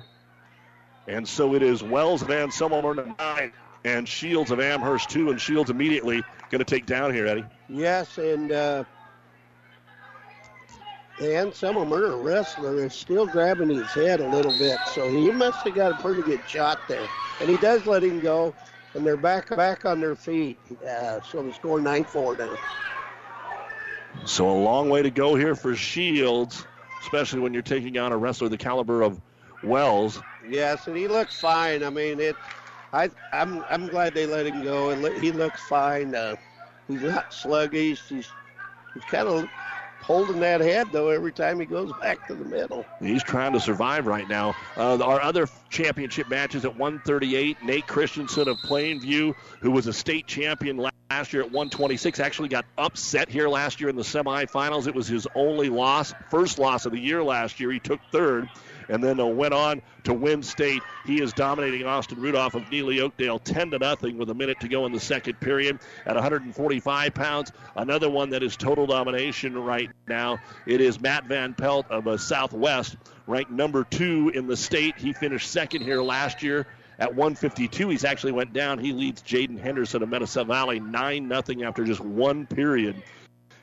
And 1.08 1.26
so 1.26 1.56
it 1.56 1.64
is 1.64 1.82
Wells 1.82 2.22
of 2.22 2.30
Anselmo 2.30 2.92
nine 2.92 3.52
and 3.84 4.08
Shields 4.08 4.52
of 4.52 4.60
Amherst 4.60 5.10
two, 5.10 5.30
and 5.30 5.40
Shields 5.40 5.68
immediately 5.68 6.22
going 6.50 6.60
to 6.60 6.64
take 6.64 6.86
down 6.86 7.12
here, 7.12 7.26
Eddie. 7.26 7.44
Yes, 7.68 8.18
and 8.18 8.52
uh, 8.52 8.84
and 11.20 11.52
Semmelmer, 11.52 12.12
a 12.12 12.16
wrestler, 12.16 12.84
is 12.84 12.92
still 12.92 13.26
grabbing 13.26 13.68
his 13.68 13.86
head 13.92 14.20
a 14.20 14.28
little 14.28 14.56
bit, 14.58 14.78
so 14.94 15.08
he 15.08 15.30
must 15.30 15.64
have 15.64 15.74
got 15.74 15.92
a 15.92 16.02
pretty 16.02 16.22
good 16.22 16.40
shot 16.48 16.80
there. 16.88 17.08
And 17.40 17.48
he 17.48 17.56
does 17.58 17.86
let 17.86 18.02
him 18.02 18.20
go, 18.20 18.54
and 18.94 19.06
they're 19.06 19.16
back 19.16 19.48
back 19.54 19.84
on 19.84 20.00
their 20.00 20.16
feet. 20.16 20.58
Uh, 20.82 21.20
so 21.20 21.42
the 21.42 21.52
score 21.52 21.78
9-4 21.78 22.38
now. 22.38 22.58
So 24.24 24.48
a 24.48 24.52
long 24.52 24.88
way 24.88 25.02
to 25.02 25.10
go 25.10 25.36
here 25.36 25.54
for 25.54 25.76
Shields, 25.76 26.66
especially 27.00 27.40
when 27.40 27.52
you're 27.52 27.62
taking 27.62 27.96
on 27.98 28.12
a 28.12 28.16
wrestler 28.16 28.48
the 28.48 28.56
caliber 28.56 29.02
of 29.02 29.20
Wells. 29.62 30.20
Yes, 30.48 30.86
and 30.88 30.96
he 30.96 31.08
looks 31.08 31.38
fine. 31.38 31.82
I 31.82 31.90
mean, 31.90 32.20
it. 32.20 32.36
I 32.92 33.10
I'm 33.32 33.64
I'm 33.68 33.88
glad 33.88 34.14
they 34.14 34.26
let 34.26 34.46
him 34.46 34.62
go, 34.62 34.90
and 34.90 35.04
he 35.22 35.32
looks 35.32 35.60
fine. 35.62 36.14
Uh, 36.14 36.36
he's 36.86 37.02
not 37.02 37.32
sluggish. 37.32 38.02
He's 38.08 38.28
he's 38.94 39.04
kind 39.04 39.26
of 39.26 39.48
holding 40.04 40.40
that 40.40 40.60
head 40.60 40.88
though 40.92 41.08
every 41.08 41.32
time 41.32 41.58
he 41.58 41.66
goes 41.66 41.92
back 42.00 42.26
to 42.28 42.34
the 42.34 42.44
middle. 42.44 42.84
He's 43.00 43.22
trying 43.22 43.52
to 43.52 43.60
survive 43.60 44.06
right 44.06 44.28
now. 44.28 44.54
Uh, 44.76 45.02
our 45.02 45.20
other 45.20 45.48
championship 45.70 46.28
matches 46.28 46.64
at 46.64 46.76
138, 46.76 47.62
Nate 47.64 47.86
Christensen 47.86 48.48
of 48.48 48.56
Plainview, 48.58 49.34
who 49.60 49.70
was 49.70 49.86
a 49.86 49.92
state 49.92 50.26
champion 50.26 50.76
last 50.76 51.32
year 51.32 51.42
at 51.42 51.50
126, 51.50 52.20
actually 52.20 52.48
got 52.48 52.64
upset 52.76 53.28
here 53.28 53.48
last 53.48 53.80
year 53.80 53.88
in 53.88 53.96
the 53.96 54.02
semifinals. 54.02 54.86
It 54.86 54.94
was 54.94 55.08
his 55.08 55.26
only 55.34 55.68
loss, 55.68 56.14
first 56.30 56.58
loss 56.58 56.86
of 56.86 56.92
the 56.92 57.00
year 57.00 57.22
last 57.22 57.58
year. 57.58 57.70
He 57.72 57.80
took 57.80 58.00
third 58.12 58.48
and 58.88 59.02
then 59.02 59.36
went 59.36 59.54
on 59.54 59.82
to 60.04 60.14
win 60.14 60.42
state. 60.42 60.82
He 61.04 61.20
is 61.20 61.32
dominating 61.32 61.86
Austin 61.86 62.20
Rudolph 62.20 62.54
of 62.54 62.64
Neligh 62.64 63.00
Oakdale 63.00 63.38
10 63.38 63.70
to 63.72 63.78
nothing 63.78 64.18
with 64.18 64.30
a 64.30 64.34
minute 64.34 64.60
to 64.60 64.68
go 64.68 64.86
in 64.86 64.92
the 64.92 65.00
second 65.00 65.40
period 65.40 65.78
at 66.06 66.14
145 66.14 67.14
pounds. 67.14 67.52
Another 67.76 68.10
one 68.10 68.30
that 68.30 68.42
is 68.42 68.56
total 68.56 68.86
domination 68.86 69.56
right 69.58 69.90
now. 70.08 70.38
It 70.66 70.80
is 70.80 71.00
Matt 71.00 71.24
Van 71.26 71.54
Pelt 71.54 71.86
of 71.90 72.06
uh, 72.06 72.16
Southwest, 72.16 72.96
ranked 73.26 73.50
number 73.50 73.84
two 73.84 74.30
in 74.34 74.46
the 74.46 74.56
state. 74.56 74.96
He 74.98 75.12
finished 75.12 75.50
second 75.50 75.82
here 75.82 76.02
last 76.02 76.42
year 76.42 76.66
at 76.98 77.14
152. 77.14 77.88
He's 77.88 78.04
actually 78.04 78.32
went 78.32 78.52
down. 78.52 78.78
He 78.78 78.92
leads 78.92 79.22
Jaden 79.22 79.58
Henderson 79.58 80.02
of 80.02 80.08
Medicine 80.08 80.46
Valley 80.46 80.80
9 80.80 81.28
nothing 81.28 81.62
after 81.64 81.84
just 81.84 82.00
one 82.00 82.46
period 82.46 83.02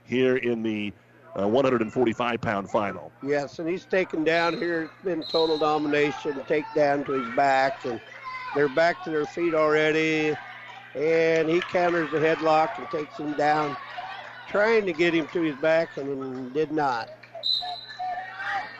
here 0.04 0.36
in 0.36 0.64
the 0.64 0.94
uh, 1.39 1.48
145 1.48 2.41
pound 2.41 2.70
final. 2.70 3.12
Yes, 3.24 3.60
and 3.60 3.67
he's 3.67 3.86
taken 3.86 4.24
down 4.24 4.58
here. 4.58 4.84
It's 4.84 5.04
been 5.04 5.24
total 5.24 5.58
domination, 5.58 6.41
take 6.48 6.65
down 6.76 7.04
to 7.06 7.13
his 7.13 7.36
back, 7.36 7.86
and 7.86 8.00
they're 8.56 8.70
back 8.70 9.04
to 9.04 9.10
their 9.10 9.26
feet 9.26 9.54
already. 9.54 10.36
And 10.96 11.50
he 11.50 11.62
counters 11.62 12.12
the 12.12 12.20
headlock 12.20 12.78
and 12.78 12.89
takes 12.89 13.17
him 13.17 13.34
down, 13.34 13.78
trying 14.48 14.86
to 14.86 14.94
get 14.94 15.13
him 15.13 15.28
to 15.30 15.41
his 15.41 15.56
back, 15.56 15.98
and 15.98 16.54
did 16.54 16.72
not. 16.72 17.10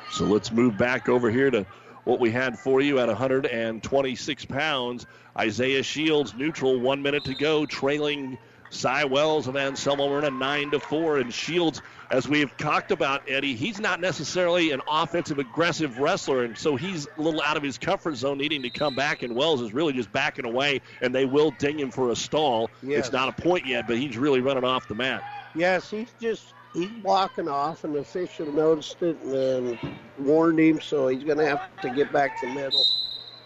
So 0.10 0.26
let's 0.26 0.52
move 0.52 0.78
back 0.78 1.08
over 1.08 1.32
here 1.32 1.50
to 1.50 1.66
what 2.04 2.20
we 2.20 2.32
had 2.32 2.60
for 2.60 2.82
you 2.82 3.00
at 3.00 3.08
126 3.08 4.46
pounds. 4.46 5.06
Isaiah 5.38 5.84
Shields 5.84 6.34
neutral, 6.34 6.80
one 6.82 7.02
minute 7.02 7.24
to 7.26 7.34
go, 7.34 7.66
trailing 7.66 8.38
Cy 8.72 9.04
Wells 9.04 9.48
of 9.48 9.56
Anselmo 9.56 10.08
Merna 10.08 10.36
9 10.36 10.72
to 10.72 10.80
4. 10.80 11.20
And 11.20 11.34
Shields, 11.34 11.82
as 12.10 12.28
we've 12.28 12.56
talked 12.58 12.92
about, 12.92 13.30
Eddie, 13.30 13.56
he's 13.56 13.80
not 13.80 14.00
necessarily 14.00 14.72
an 14.72 14.82
offensive 14.90 15.40
aggressive 15.40 16.00
wrestler. 16.00 16.44
And 16.44 16.58
so 16.58 16.76
he's 16.76 17.08
a 17.18 17.22
little 17.22 17.42
out 17.42 17.58
of 17.58 17.64
his 17.64 17.78
comfort 17.78 18.16
zone, 18.16 18.38
needing 18.38 18.64
to 18.64 18.70
come 18.70 18.96
back. 18.96 19.24
And 19.24 19.36
Wells 19.36 19.62
is 19.62 19.74
really 19.74 19.94
just 19.94 20.12
backing 20.12 20.46
away, 20.46 20.82
and 21.02 21.14
they 21.14 21.26
will 21.26 21.52
ding 21.52 21.80
him 21.80 21.92
for 21.92 22.10
a 22.10 22.16
stall. 22.16 22.70
Yes. 22.82 23.06
It's 23.06 23.14
not 23.14 23.30
a 23.30 23.42
point 23.42 23.68
yet, 23.68 23.88
but 23.88 23.98
he's 23.98 24.18
really 24.18 24.40
running 24.40 24.64
off 24.64 24.88
the 24.88 24.96
mat. 24.96 25.24
Yes, 25.54 25.90
he's 25.90 26.12
just 26.20 26.54
he's 26.74 26.90
walking 27.04 27.48
off, 27.50 27.84
and 27.84 27.94
the 27.94 28.00
official 28.00 28.52
noticed 28.52 29.02
it 29.02 29.22
and 29.22 29.78
warned 30.18 30.60
him, 30.60 30.80
so 30.80 31.10
he's 31.10 31.24
going 31.24 31.38
to 31.38 31.46
have 31.46 31.62
to 31.82 31.90
get 31.90 32.12
back 32.14 32.40
to 32.40 32.48
the 32.48 32.54
middle 32.54 32.86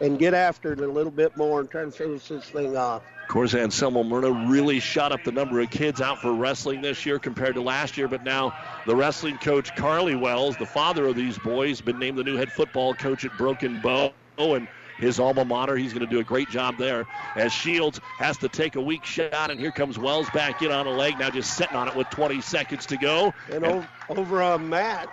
and 0.02 0.20
get 0.20 0.34
after 0.34 0.74
it 0.74 0.80
a 0.80 0.88
little 0.88 1.12
bit 1.12 1.36
more 1.38 1.60
and 1.60 1.70
try 1.70 1.84
to 1.84 1.92
finish 1.92 2.28
this 2.28 2.46
thing 2.46 2.76
off. 2.78 3.04
Of 3.24 3.30
course, 3.30 3.56
Anselmo 3.56 4.04
Merna 4.04 4.50
really 4.50 4.80
shot 4.80 5.12
up 5.12 5.24
the 5.24 5.32
number 5.32 5.60
of 5.60 5.72
kids 5.72 6.00
out 6.00 6.22
for 6.22 6.32
wrestling 6.34 6.82
this 6.82 7.06
year 7.06 7.18
compared 7.18 7.56
to 7.56 7.62
last 7.62 7.98
year. 7.98 8.08
But 8.08 8.24
now 8.24 8.54
the 8.86 8.96
wrestling 8.96 9.40
coach, 9.40 9.76
Carly 9.76 10.16
Wells, 10.16 10.58
the 10.58 10.66
father 10.66 11.08
of 11.08 11.16
these 11.16 11.38
boys, 11.40 11.82
been 11.82 11.98
named 11.98 12.20
the 12.20 12.24
new 12.24 12.38
head 12.38 12.52
football 12.52 12.94
coach 12.94 13.26
at 13.26 13.36
Broken 13.38 13.82
Bow. 13.82 14.14
And 14.38 14.68
his 14.98 15.20
alma 15.20 15.46
mater. 15.46 15.76
He's 15.76 15.94
going 15.94 16.06
to 16.06 16.12
do 16.12 16.20
a 16.20 16.24
great 16.24 16.50
job 16.50 16.78
there 16.78 17.06
as 17.36 17.52
Shields 17.52 18.00
has 18.18 18.38
to 18.40 18.48
take 18.48 18.76
a 18.76 18.82
weak 18.82 19.06
shot, 19.06 19.52
and 19.52 19.60
here 19.60 19.72
comes 19.72 19.98
Wells 19.98 20.30
back 20.32 20.62
in 20.62 20.72
on 20.72 20.88
a 20.88 20.92
leg, 20.92 21.20
now 21.20 21.30
just 21.30 21.56
sitting 21.56 21.76
on 21.76 21.88
it 21.88 21.96
with 21.96 22.10
20 22.10 22.42
seconds 22.42 22.86
to 22.88 22.98
go. 22.98 23.34
And, 23.52 23.66
and 23.66 23.88
over 24.10 24.42
on 24.42 24.70
Matt, 24.70 25.10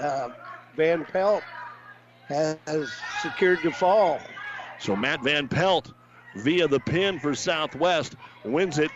uh, 0.00 0.30
Van 0.76 1.04
Pelt 1.04 1.42
has 2.28 2.92
secured 3.22 3.60
the 3.62 3.70
fall. 3.70 4.20
So 4.78 4.96
Matt 4.96 5.22
Van 5.22 5.48
Pelt, 5.48 5.92
via 6.36 6.68
the 6.68 6.80
pin 6.80 7.18
for 7.18 7.34
Southwest, 7.34 8.16
wins 8.44 8.78
it 8.78 8.90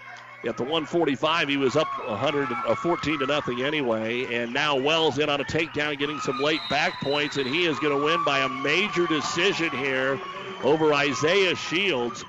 at 0.46 0.56
the 0.56 0.62
145. 0.62 1.48
He 1.48 1.56
was 1.56 1.76
up 1.76 1.88
114 2.08 3.14
uh, 3.14 3.18
to 3.18 3.26
nothing 3.26 3.62
anyway, 3.62 4.34
and 4.34 4.52
now 4.52 4.76
Wells 4.76 5.18
in 5.18 5.28
on 5.28 5.40
a 5.40 5.44
takedown, 5.44 5.98
getting 5.98 6.20
some 6.20 6.38
late 6.40 6.60
back 6.70 7.00
points, 7.00 7.36
and 7.36 7.46
he 7.46 7.64
is 7.64 7.78
going 7.78 7.98
to 7.98 8.04
win 8.04 8.22
by 8.24 8.40
a 8.40 8.48
major 8.48 9.06
decision 9.06 9.70
here 9.70 10.18
over 10.62 10.92
Isaiah 10.92 11.56
Shields. 11.56 12.24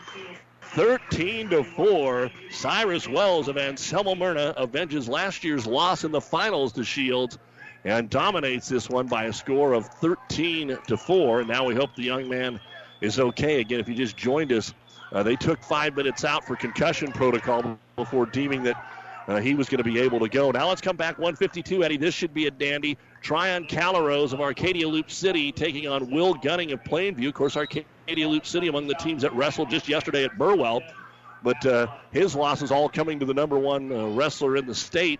13 0.61 1.49
to 1.49 1.63
4. 1.63 2.29
Cyrus 2.51 3.07
Wells 3.07 3.47
of 3.47 3.57
Anselmo 3.57 4.13
Merna 4.13 4.53
avenges 4.55 5.09
last 5.09 5.43
year's 5.43 5.65
loss 5.65 6.03
in 6.03 6.11
the 6.11 6.21
finals 6.21 6.73
to 6.73 6.83
Shields 6.83 7.39
and 7.85 8.09
dominates 8.09 8.67
this 8.67 8.89
one 8.89 9.07
by 9.07 9.25
a 9.25 9.33
score 9.33 9.73
of 9.73 9.87
13 9.87 10.77
to 10.87 10.97
4. 10.97 11.39
And 11.39 11.49
now 11.49 11.65
we 11.65 11.75
hope 11.75 11.95
the 11.95 12.03
young 12.03 12.27
man 12.27 12.59
is 13.01 13.19
okay. 13.19 13.61
Again, 13.61 13.79
if 13.79 13.87
you 13.87 13.95
just 13.95 14.17
joined 14.17 14.51
us, 14.51 14.73
uh, 15.11 15.23
they 15.23 15.35
took 15.35 15.63
five 15.63 15.95
minutes 15.95 16.23
out 16.23 16.45
for 16.45 16.55
concussion 16.55 17.11
protocol 17.11 17.77
before 17.95 18.25
deeming 18.25 18.63
that 18.63 18.85
uh, 19.27 19.39
he 19.39 19.53
was 19.53 19.69
going 19.69 19.77
to 19.77 19.83
be 19.83 19.99
able 19.99 20.19
to 20.19 20.27
go. 20.27 20.51
Now 20.51 20.67
let's 20.69 20.81
come 20.81 20.95
back 20.95 21.17
152, 21.17 21.83
Eddie. 21.83 21.97
This 21.97 22.13
should 22.13 22.33
be 22.33 22.47
a 22.47 22.51
dandy. 22.51 22.97
Tryon 23.21 23.65
Calaros 23.65 24.33
of 24.33 24.41
Arcadia 24.41 24.87
Loup 24.87 25.11
City 25.11 25.51
taking 25.51 25.87
on 25.87 26.09
Will 26.09 26.33
Gunning 26.33 26.71
of 26.71 26.83
Plainview. 26.83 27.27
Of 27.27 27.33
course, 27.35 27.55
Arcadia 27.55 28.27
Loup 28.27 28.45
City 28.45 28.67
among 28.67 28.87
the 28.87 28.95
teams 28.95 29.21
that 29.21 29.33
wrestled 29.33 29.69
just 29.69 29.87
yesterday 29.87 30.23
at 30.25 30.37
Burwell. 30.37 30.81
But 31.43 31.63
uh, 31.65 31.87
his 32.11 32.35
losses 32.35 32.71
all 32.71 32.89
coming 32.89 33.19
to 33.19 33.25
the 33.25 33.33
number 33.33 33.57
one 33.57 33.91
uh, 33.91 34.07
wrestler 34.07 34.57
in 34.57 34.65
the 34.65 34.75
state. 34.75 35.19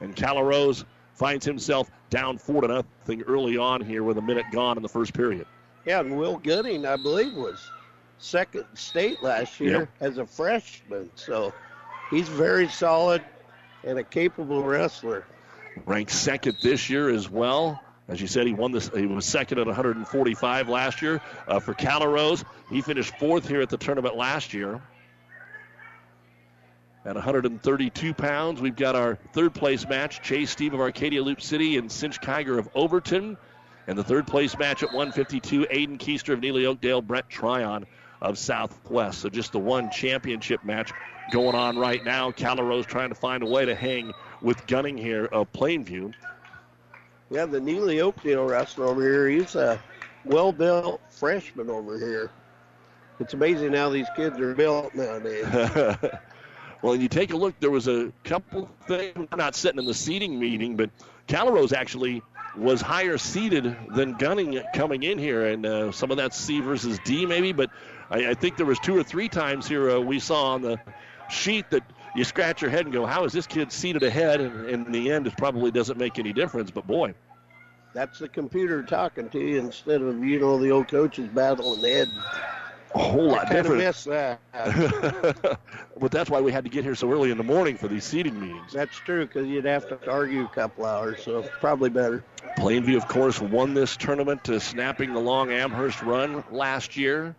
And 0.00 0.14
Calaros 0.14 0.84
finds 1.20 1.44
himself 1.44 1.90
down 2.08 2.38
four 2.38 2.62
to 2.62 2.66
nothing 2.68 3.20
early 3.22 3.58
on 3.58 3.82
here 3.82 4.02
with 4.02 4.16
a 4.16 4.22
minute 4.22 4.46
gone 4.52 4.78
in 4.78 4.82
the 4.82 4.88
first 4.88 5.12
period. 5.12 5.46
Yeah, 5.84 6.00
and 6.00 6.16
Will 6.16 6.38
Gooding, 6.38 6.86
I 6.86 6.96
believe, 6.96 7.34
was 7.34 7.70
second 8.16 8.64
state 8.72 9.22
last 9.22 9.60
year 9.60 9.80
Yep. 9.80 9.88
as 10.00 10.16
a 10.16 10.24
freshman. 10.26 11.10
So 11.16 11.52
he's 12.08 12.26
very 12.26 12.68
solid 12.68 13.22
and 13.84 13.98
a 13.98 14.02
capable 14.02 14.62
wrestler. 14.62 15.26
ranked 15.84 16.10
second 16.10 16.56
this 16.62 16.88
year 16.88 17.10
as 17.10 17.28
well. 17.28 17.78
As 18.08 18.18
you 18.20 18.26
said, 18.26 18.46
he 18.46 18.54
won 18.54 18.72
this. 18.72 18.88
He 18.88 19.04
was 19.06 19.26
second 19.26 19.58
at 19.58 19.66
145 19.66 20.68
last 20.70 21.02
year 21.02 21.20
uh, 21.46 21.60
for 21.60 21.74
Calaros. 21.74 22.44
He 22.70 22.80
finished 22.80 23.14
fourth 23.18 23.46
here 23.46 23.60
at 23.60 23.68
the 23.68 23.76
tournament 23.76 24.16
last 24.16 24.54
year. 24.54 24.80
At 27.04 27.14
132 27.14 28.12
pounds, 28.12 28.60
we've 28.60 28.76
got 28.76 28.94
our 28.94 29.16
third 29.32 29.54
place 29.54 29.88
match: 29.88 30.20
Chase 30.20 30.50
Steve 30.50 30.74
of 30.74 30.80
Arcadia 30.80 31.22
Loup 31.22 31.40
City 31.40 31.78
and 31.78 31.90
Cinch 31.90 32.20
Kiger 32.20 32.58
of 32.58 32.68
Overton. 32.74 33.38
And 33.86 33.98
the 33.98 34.04
third 34.04 34.26
place 34.26 34.56
match 34.58 34.82
at 34.82 34.92
152: 34.92 35.66
Aiden 35.72 35.98
Kester 35.98 36.34
of 36.34 36.40
Neligh 36.40 36.66
Oakdale, 36.66 37.00
Brett 37.00 37.28
Tryon 37.30 37.86
of 38.20 38.36
Southwest. 38.36 39.20
So 39.20 39.30
just 39.30 39.52
the 39.52 39.58
one 39.58 39.90
championship 39.90 40.62
match 40.62 40.92
going 41.32 41.54
on 41.54 41.78
right 41.78 42.04
now. 42.04 42.32
Calaros 42.32 42.84
trying 42.84 43.08
to 43.08 43.14
find 43.14 43.42
a 43.42 43.46
way 43.46 43.64
to 43.64 43.74
hang 43.74 44.12
with 44.42 44.66
Gunning 44.66 44.98
here 44.98 45.24
of 45.24 45.50
Plainview. 45.52 46.12
Yeah, 47.30 47.46
the 47.46 47.60
Neligh 47.60 48.00
Oakdale 48.00 48.44
wrestler 48.44 48.86
over 48.86 49.00
here, 49.00 49.28
he's 49.28 49.54
a 49.54 49.80
well 50.26 50.52
built 50.52 51.00
freshman 51.08 51.70
over 51.70 51.98
here. 51.98 52.30
It's 53.20 53.32
amazing 53.32 53.72
how 53.72 53.88
these 53.88 54.08
kids 54.16 54.38
are 54.38 54.54
built 54.54 54.94
nowadays. 54.94 55.46
well, 56.82 56.94
and 56.94 57.02
you 57.02 57.08
take 57.08 57.32
a 57.32 57.36
look, 57.36 57.58
there 57.60 57.70
was 57.70 57.88
a 57.88 58.12
couple 58.24 58.68
things. 58.86 59.28
I'm 59.30 59.38
not 59.38 59.54
sitting 59.54 59.78
in 59.78 59.86
the 59.86 59.94
seating 59.94 60.38
meeting, 60.38 60.76
but 60.76 60.90
Calaros 61.28 61.72
actually 61.72 62.22
was 62.56 62.80
higher 62.80 63.18
seated 63.18 63.76
than 63.94 64.14
Gunning 64.14 64.60
coming 64.74 65.02
in 65.02 65.18
here, 65.18 65.46
and 65.46 65.64
uh, 65.64 65.92
some 65.92 66.10
of 66.10 66.16
that 66.16 66.34
C 66.34 66.60
versus 66.60 66.98
D 67.04 67.26
maybe, 67.26 67.52
but 67.52 67.70
I, 68.10 68.30
I 68.30 68.34
think 68.34 68.56
there 68.56 68.66
was 68.66 68.78
two 68.80 68.96
or 68.96 69.02
three 69.02 69.28
times 69.28 69.68
here 69.68 69.90
uh, 69.90 70.00
we 70.00 70.18
saw 70.18 70.54
on 70.54 70.62
the 70.62 70.80
sheet 71.28 71.70
that 71.70 71.84
you 72.16 72.24
scratch 72.24 72.60
your 72.60 72.70
head 72.70 72.86
and 72.86 72.92
go, 72.92 73.06
how 73.06 73.24
is 73.24 73.32
this 73.32 73.46
kid 73.46 73.70
seated 73.70 74.02
ahead? 74.02 74.40
And, 74.40 74.66
and 74.66 74.86
in 74.86 74.92
the 74.92 75.12
end, 75.12 75.26
it 75.26 75.36
probably 75.36 75.70
doesn't 75.70 75.96
make 75.98 76.18
any 76.18 76.32
difference, 76.32 76.70
but 76.70 76.86
boy. 76.86 77.14
That's 77.92 78.18
the 78.18 78.28
computer 78.28 78.82
talking 78.82 79.28
to 79.30 79.38
you 79.38 79.58
instead 79.58 80.02
of, 80.02 80.24
you 80.24 80.40
know, 80.40 80.58
the 80.58 80.70
old 80.70 80.88
coaches 80.88 81.28
battling 81.32 81.82
the 81.82 81.88
head. 81.88 82.08
A 82.94 82.98
whole 82.98 83.28
lot 83.28 83.50
I 83.50 83.54
different. 83.54 83.78
miss 83.78 84.04
that. 84.04 84.40
but 86.00 86.10
that's 86.10 86.28
why 86.28 86.40
we 86.40 86.50
had 86.50 86.64
to 86.64 86.70
get 86.70 86.82
here 86.82 86.96
so 86.96 87.10
early 87.10 87.30
in 87.30 87.38
the 87.38 87.44
morning 87.44 87.76
for 87.76 87.86
these 87.86 88.04
seating 88.04 88.40
meetings. 88.40 88.72
That's 88.72 88.96
true 88.98 89.26
because 89.26 89.46
you'd 89.46 89.64
have 89.64 89.88
to 89.88 90.10
argue 90.10 90.44
a 90.44 90.48
couple 90.48 90.84
hours, 90.84 91.22
so 91.22 91.42
probably 91.60 91.90
better. 91.90 92.24
Plainview, 92.58 92.96
of 92.96 93.06
course, 93.06 93.40
won 93.40 93.74
this 93.74 93.96
tournament, 93.96 94.48
uh, 94.48 94.58
snapping 94.58 95.12
the 95.12 95.20
long 95.20 95.52
Amherst 95.52 96.02
run 96.02 96.42
last 96.50 96.96
year. 96.96 97.36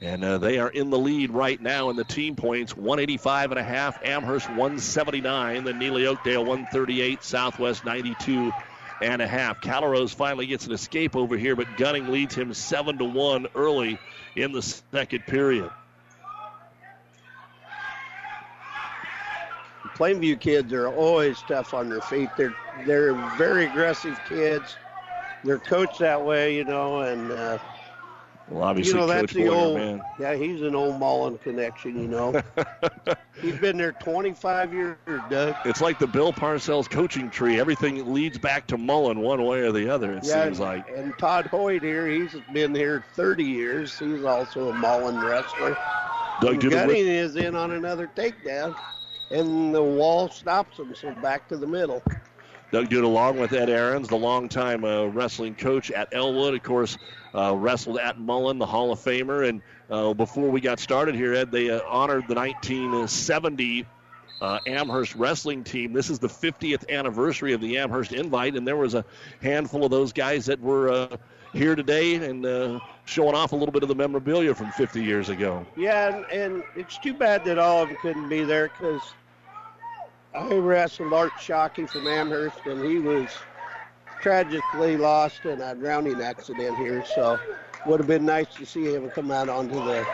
And 0.00 0.24
uh, 0.24 0.38
they 0.38 0.58
are 0.58 0.68
in 0.68 0.90
the 0.90 0.98
lead 0.98 1.30
right 1.30 1.60
now 1.60 1.90
in 1.90 1.96
the 1.96 2.04
team 2.04 2.34
points 2.34 2.76
185 2.76 3.52
and 3.52 3.60
a 3.60 3.62
half, 3.62 4.04
Amherst 4.04 4.48
179, 4.48 5.64
then 5.64 5.78
Neligh 5.78 6.06
Oakdale 6.06 6.44
138, 6.44 7.22
Southwest 7.22 7.84
92 7.84 8.52
and 9.00 9.22
a 9.22 9.26
half. 9.26 9.60
Calaros 9.60 10.14
finally 10.14 10.46
gets 10.46 10.66
an 10.66 10.72
escape 10.72 11.16
over 11.16 11.36
here, 11.36 11.54
but 11.56 11.76
Gunning 11.76 12.10
leads 12.10 12.34
him 12.34 12.52
7 12.54 12.98
to 12.98 13.04
1 13.04 13.46
early 13.54 13.98
in 14.36 14.52
the 14.52 14.62
second 14.62 15.26
period. 15.26 15.70
Plainview 19.96 20.40
kids 20.40 20.72
are 20.72 20.88
always 20.88 21.42
tough 21.42 21.74
on 21.74 21.88
their 21.88 22.00
feet. 22.00 22.30
They're 22.36 22.54
they're 22.86 23.14
very 23.36 23.66
aggressive 23.66 24.18
kids. 24.24 24.76
They're 25.44 25.58
coached 25.58 25.98
that 25.98 26.24
way, 26.24 26.56
you 26.56 26.64
know, 26.64 27.00
and 27.00 27.30
uh, 27.30 27.58
Well, 28.48 28.64
obviously, 28.64 28.92
you 28.92 29.00
know 29.00 29.06
Coach 29.06 29.20
that's 29.20 29.32
the 29.32 29.44
Boyer, 29.44 29.54
old. 29.54 29.78
man. 29.78 30.02
Yeah, 30.18 30.34
he's 30.34 30.60
an 30.62 30.74
old 30.74 30.98
Mullen 30.98 31.38
connection, 31.38 32.00
you 32.00 32.08
know. 32.08 32.42
he's 33.40 33.56
been 33.58 33.78
there 33.78 33.92
25 33.92 34.72
years, 34.72 34.96
Doug. 35.30 35.54
It's 35.64 35.80
like 35.80 35.98
the 35.98 36.06
Bill 36.06 36.32
Parcells 36.32 36.90
coaching 36.90 37.30
tree. 37.30 37.58
Everything 37.58 38.12
leads 38.12 38.38
back 38.38 38.66
to 38.68 38.76
Mullen 38.76 39.20
one 39.20 39.44
way 39.44 39.60
or 39.60 39.72
the 39.72 39.88
other, 39.88 40.12
it 40.12 40.24
yeah, 40.24 40.44
seems 40.44 40.60
like. 40.60 40.88
and 40.94 41.16
Todd 41.18 41.46
Hoyt 41.46 41.82
here, 41.82 42.06
he's 42.08 42.34
been 42.52 42.74
here 42.74 43.04
30 43.14 43.44
years. 43.44 43.98
He's 43.98 44.24
also 44.24 44.70
a 44.70 44.74
Mullen 44.74 45.20
wrestler. 45.24 45.76
Doug 46.40 46.60
Gunning 46.60 47.06
is 47.06 47.36
in 47.36 47.54
on 47.54 47.70
another 47.70 48.10
takedown, 48.16 48.74
and 49.30 49.74
the 49.74 49.82
wall 49.82 50.28
stops 50.28 50.78
him, 50.78 50.94
so 50.94 51.12
back 51.22 51.48
to 51.48 51.56
the 51.56 51.66
middle. 51.66 52.02
Doug 52.72 52.88
Dude, 52.88 53.04
along 53.04 53.38
with 53.38 53.52
Ed 53.52 53.68
Aarons, 53.68 54.08
the 54.08 54.16
longtime 54.16 54.82
uh, 54.82 55.04
wrestling 55.04 55.54
coach 55.54 55.90
at 55.90 56.08
Elwood, 56.14 56.54
of 56.54 56.62
course, 56.62 56.96
uh, 57.34 57.54
wrestled 57.54 57.98
at 57.98 58.18
Mullen, 58.18 58.58
the 58.58 58.64
Hall 58.64 58.90
of 58.90 58.98
Famer. 58.98 59.46
And 59.46 59.60
uh, 59.90 60.14
before 60.14 60.48
we 60.48 60.58
got 60.62 60.80
started 60.80 61.14
here, 61.14 61.34
Ed, 61.34 61.52
they 61.52 61.68
uh, 61.68 61.82
honored 61.86 62.26
the 62.28 62.34
1970 62.34 63.86
uh, 64.40 64.58
Amherst 64.66 65.14
wrestling 65.16 65.62
team. 65.62 65.92
This 65.92 66.08
is 66.08 66.18
the 66.18 66.28
50th 66.28 66.88
anniversary 66.88 67.52
of 67.52 67.60
the 67.60 67.76
Amherst 67.76 68.12
Invite, 68.12 68.56
and 68.56 68.66
there 68.66 68.78
was 68.78 68.94
a 68.94 69.04
handful 69.42 69.84
of 69.84 69.90
those 69.90 70.14
guys 70.14 70.46
that 70.46 70.58
were 70.58 70.88
uh, 70.88 71.16
here 71.52 71.76
today 71.76 72.14
and 72.14 72.80
showing 73.04 73.34
off 73.34 73.52
a 73.52 73.56
little 73.56 73.72
bit 73.72 73.82
of 73.82 73.90
the 73.90 73.94
memorabilia 73.94 74.54
from 74.54 74.72
50 74.72 75.04
years 75.04 75.28
ago. 75.28 75.66
Yeah, 75.76 76.16
and, 76.16 76.24
and 76.32 76.62
it's 76.74 76.96
too 76.96 77.12
bad 77.12 77.44
that 77.44 77.58
all 77.58 77.82
of 77.82 77.90
them 77.90 77.98
couldn't 78.00 78.30
be 78.30 78.44
there 78.44 78.68
because 78.68 79.02
I 80.34 80.54
wrestled 80.54 81.12
Art 81.12 81.32
Shockey 81.36 81.88
from 81.88 82.06
Amherst, 82.06 82.66
and 82.66 82.84
he 82.84 82.98
was 82.98 83.28
tragically 84.20 84.96
lost 84.96 85.44
in 85.44 85.60
a 85.60 85.74
drowning 85.74 86.22
accident 86.22 86.78
here. 86.78 87.04
So, 87.04 87.38
would 87.84 88.00
have 88.00 88.06
been 88.06 88.24
nice 88.24 88.54
to 88.56 88.64
see 88.64 88.94
him 88.94 89.10
come 89.10 89.30
out 89.30 89.48
onto 89.48 89.74
the 89.74 90.06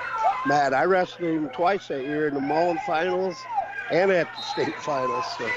mat. 0.46 0.74
I 0.74 0.84
wrestled 0.84 1.28
him 1.28 1.48
twice 1.50 1.88
that 1.88 2.04
year 2.04 2.28
in 2.28 2.34
the 2.34 2.40
Mullen 2.40 2.78
finals 2.78 3.44
and 3.92 4.10
at 4.10 4.34
the 4.34 4.42
state 4.42 4.74
finals. 4.76 5.24
So. 5.36 5.48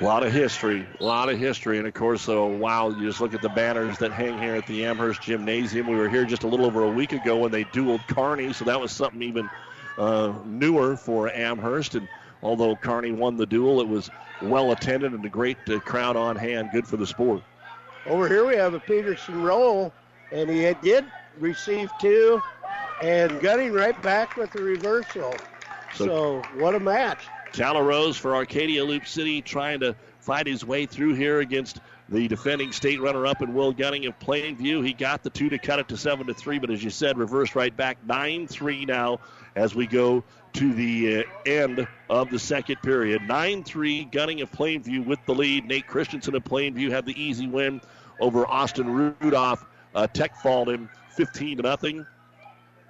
A 0.00 0.04
lot 0.04 0.24
of 0.26 0.32
history, 0.32 0.84
a 1.00 1.04
lot 1.04 1.28
of 1.28 1.38
history, 1.38 1.78
and 1.78 1.86
of 1.86 1.94
course, 1.94 2.28
uh, 2.28 2.42
wow! 2.42 2.90
You 2.90 3.06
just 3.06 3.20
look 3.20 3.34
at 3.34 3.40
the 3.40 3.50
banners 3.50 3.98
that 3.98 4.10
hang 4.12 4.36
here 4.38 4.56
at 4.56 4.66
the 4.66 4.84
Amherst 4.84 5.22
Gymnasium. 5.22 5.86
We 5.86 5.96
were 5.96 6.08
here 6.08 6.24
just 6.24 6.42
a 6.42 6.48
little 6.48 6.66
over 6.66 6.82
a 6.82 6.90
week 6.90 7.12
ago 7.12 7.36
when 7.36 7.52
they 7.52 7.64
dueled 7.64 8.04
Kearney, 8.08 8.52
so 8.52 8.64
that 8.64 8.80
was 8.80 8.90
something 8.90 9.22
even 9.22 9.48
uh, 9.96 10.32
newer 10.44 10.96
for 10.96 11.30
Amherst. 11.30 11.94
And 11.94 12.08
although 12.42 12.76
Kearney 12.76 13.12
won 13.12 13.36
the 13.36 13.46
duel, 13.46 13.80
it 13.80 13.88
was 13.88 14.10
well 14.42 14.72
attended 14.72 15.12
and 15.12 15.24
a 15.24 15.28
great 15.28 15.56
uh, 15.68 15.78
crowd 15.80 16.16
on 16.16 16.36
hand. 16.36 16.70
Good 16.72 16.86
for 16.86 16.96
the 16.96 17.06
sport. 17.06 17.42
Over 18.06 18.28
here 18.28 18.46
we 18.46 18.56
have 18.56 18.74
a 18.74 18.80
Peterson 18.80 19.42
roll, 19.42 19.92
and 20.32 20.50
he 20.50 20.62
had- 20.62 20.80
did 20.80 21.04
receive 21.38 21.90
two 22.00 22.42
And 23.02 23.40
Gunning 23.40 23.72
right 23.72 24.00
back 24.00 24.36
with 24.36 24.52
the 24.52 24.62
reversal. 24.62 25.34
So, 25.94 26.06
so 26.06 26.42
what 26.56 26.76
a 26.76 26.80
match. 26.80 27.18
Rose 27.58 28.16
for 28.16 28.36
Arcadia 28.36 28.84
Loup 28.84 29.06
City 29.06 29.42
trying 29.42 29.80
to 29.80 29.96
fight 30.20 30.46
his 30.46 30.64
way 30.64 30.86
through 30.86 31.14
here 31.14 31.40
against 31.40 31.80
the 32.08 32.28
defending 32.28 32.70
state 32.70 33.00
runner-up 33.00 33.42
in 33.42 33.54
Will 33.54 33.72
Gunning 33.72 34.06
of 34.06 34.18
Plainview. 34.20 34.86
He 34.86 34.92
got 34.92 35.22
the 35.22 35.30
two 35.30 35.48
to 35.48 35.58
cut 35.58 35.80
it 35.80 35.88
to 35.88 35.96
seven 35.96 36.26
to 36.28 36.34
three, 36.34 36.58
but 36.58 36.70
as 36.70 36.82
you 36.82 36.90
said, 36.90 37.18
reversed 37.18 37.56
right 37.56 37.76
back 37.76 37.98
nine 38.06 38.46
three 38.46 38.84
now 38.84 39.18
as 39.56 39.74
we 39.74 39.86
go 39.86 40.22
to 40.54 40.72
the 40.74 41.18
uh, 41.18 41.22
end 41.46 41.86
of 42.10 42.30
the 42.30 42.38
second 42.38 42.76
period. 42.82 43.22
9 43.22 43.64
3, 43.64 44.04
Gunning 44.06 44.40
of 44.40 44.50
Plainview 44.52 45.04
with 45.04 45.18
the 45.26 45.34
lead. 45.34 45.66
Nate 45.66 45.86
Christensen 45.86 46.34
of 46.34 46.44
Plainview 46.44 46.90
had 46.90 47.06
the 47.06 47.20
easy 47.20 47.46
win 47.46 47.80
over 48.20 48.46
Austin 48.46 49.16
Rudolph. 49.20 49.64
Uh, 49.94 50.06
Tech 50.06 50.36
followed 50.36 50.68
him 50.68 50.88
15 51.16 51.58
to 51.58 51.62
nothing. 51.62 52.06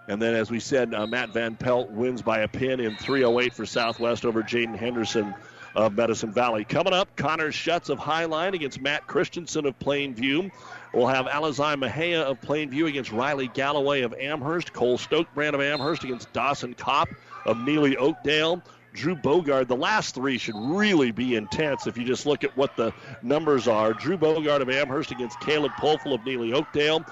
And 0.08 0.20
then, 0.20 0.34
as 0.34 0.50
we 0.50 0.58
said, 0.58 0.94
uh, 0.94 1.06
Matt 1.06 1.30
Van 1.30 1.54
Pelt 1.54 1.90
wins 1.90 2.22
by 2.22 2.40
a 2.40 2.48
pin 2.48 2.80
in 2.80 2.96
308 2.96 3.54
for 3.54 3.64
Southwest 3.64 4.24
over 4.24 4.42
Jaden 4.42 4.76
Henderson 4.76 5.34
of 5.74 5.94
Medicine 5.94 6.32
Valley. 6.32 6.64
Coming 6.64 6.92
up, 6.92 7.14
Connor 7.16 7.52
Schutz 7.52 7.88
of 7.88 7.98
Highline 7.98 8.52
against 8.54 8.80
Matt 8.80 9.06
Christensen 9.06 9.64
of 9.64 9.78
Plainview. 9.78 10.50
We'll 10.92 11.06
have 11.06 11.26
Alizai 11.26 11.76
Mahia 11.76 12.22
of 12.22 12.40
Plainview 12.40 12.88
against 12.88 13.12
Riley 13.12 13.48
Galloway 13.48 14.02
of 14.02 14.12
Amherst. 14.14 14.72
Cole 14.72 14.98
Stokebrand 14.98 15.54
of 15.54 15.60
Amherst 15.60 16.04
against 16.04 16.32
Dawson 16.32 16.74
Kopp 16.74 17.08
of 17.45 17.57
Neligh 17.59 17.97
Oakdale. 17.97 18.62
Drew 18.93 19.16
Bogard, 19.16 19.68
the 19.68 19.76
last 19.76 20.14
three 20.14 20.36
should 20.36 20.57
really 20.57 21.12
be 21.12 21.34
intense 21.34 21.86
if 21.86 21.97
you 21.97 22.05
just 22.05 22.26
look 22.26 22.45
at 22.45 22.55
what 22.57 22.76
the 22.76 22.93
numbers 23.22 23.66
are. 23.66 23.95
Drew 23.95 24.18
Bogard 24.18 24.61
of 24.61 24.68
Amherst 24.68 25.11
against 25.11 25.40
Caleb 25.40 25.74
Polfel 25.76 26.14
of 26.14 26.22
Neligh 26.22 26.53
Oakdale. 26.53 27.07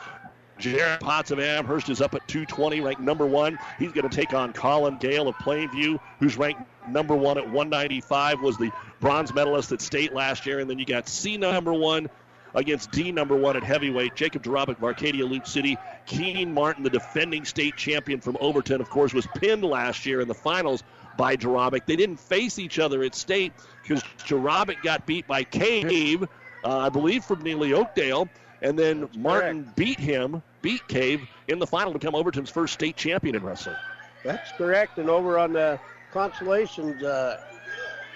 Jared 0.59 1.01
Potts 1.01 1.31
of 1.31 1.41
Amherst 1.41 1.89
is 1.89 2.03
up 2.03 2.15
at 2.15 2.29
220, 2.29 2.83
ranked 2.83 3.01
number 3.01 3.27
one. 3.27 3.59
He's 3.79 3.93
going 3.93 4.09
to 4.09 4.15
take 4.15 4.35
on 4.35 4.53
Colin 4.53 4.97
Gale 4.97 5.27
of 5.27 5.39
Plainview, 5.39 5.99
who's 6.19 6.37
ranked 6.37 6.63
number 6.87 7.17
one 7.17 7.39
at 7.39 7.49
195, 7.49 8.41
was 8.41 8.59
the 8.59 8.71
bronze 9.01 9.33
medalist 9.33 9.73
at 9.73 9.81
state 9.81 10.13
last 10.13 10.45
year. 10.45 10.61
And 10.61 10.69
then 10.69 10.79
you 10.79 10.85
got 10.85 11.09
C 11.09 11.39
number 11.39 11.73
one 11.73 12.09
against 12.55 12.91
D 12.91 13.13
number 13.13 13.37
one 13.37 13.57
at 13.57 13.63
heavyweight. 13.63 14.17
Jacob 14.17 14.43
Jarabic 14.43 14.79
of 14.79 14.85
Arcadia 14.85 15.25
Loup 15.25 15.47
City. 15.47 15.79
Keen 16.07 16.53
Martin, 16.53 16.83
the 16.83 16.91
defending 16.91 17.45
state 17.45 17.77
champion 17.77 18.21
from 18.21 18.37
Overton, 18.41 18.81
of 18.81 18.91
course, 18.91 19.13
was 19.13 19.27
pinned 19.37 19.65
last 19.65 20.07
year 20.07 20.21
in 20.21 20.29
the 20.29 20.35
finals 20.35 20.83
by 21.17 21.37
Jarabic. 21.37 21.87
They 21.87 21.97
didn't 21.97 22.19
face 22.19 22.59
each 22.59 22.79
other 22.79 23.03
at 23.03 23.15
state 23.15 23.53
because 23.83 24.03
Jarabic 24.19 24.83
got 24.83 25.07
beat 25.07 25.27
by 25.27 25.45
Cave, 25.45 26.23
uh, 26.65 26.79
I 26.79 26.89
believe, 26.89 27.25
from 27.25 27.43
Neligh 27.43 27.73
Oakdale. 27.73 28.29
And 28.63 28.79
then 28.79 29.09
Martin 29.17 29.65
correct. 29.65 29.77
beat 29.77 29.99
him, 29.99 30.43
beat 30.61 30.87
Cave 30.89 31.27
in 31.49 31.59
the 31.59 31.67
final 31.67 31.93
to 31.93 31.99
become 31.99 32.15
Overton's 32.15 32.51
first 32.51 32.75
state 32.75 32.97
champion 32.97 33.35
in 33.35 33.43
wrestling. 33.43 33.77
That's 34.23 34.53
correct. 34.53 34.99
And 34.99 35.09
over 35.09 35.39
on 35.39 35.55
the 35.55 35.81
consolations, 36.13 37.03
uh, 37.03 37.41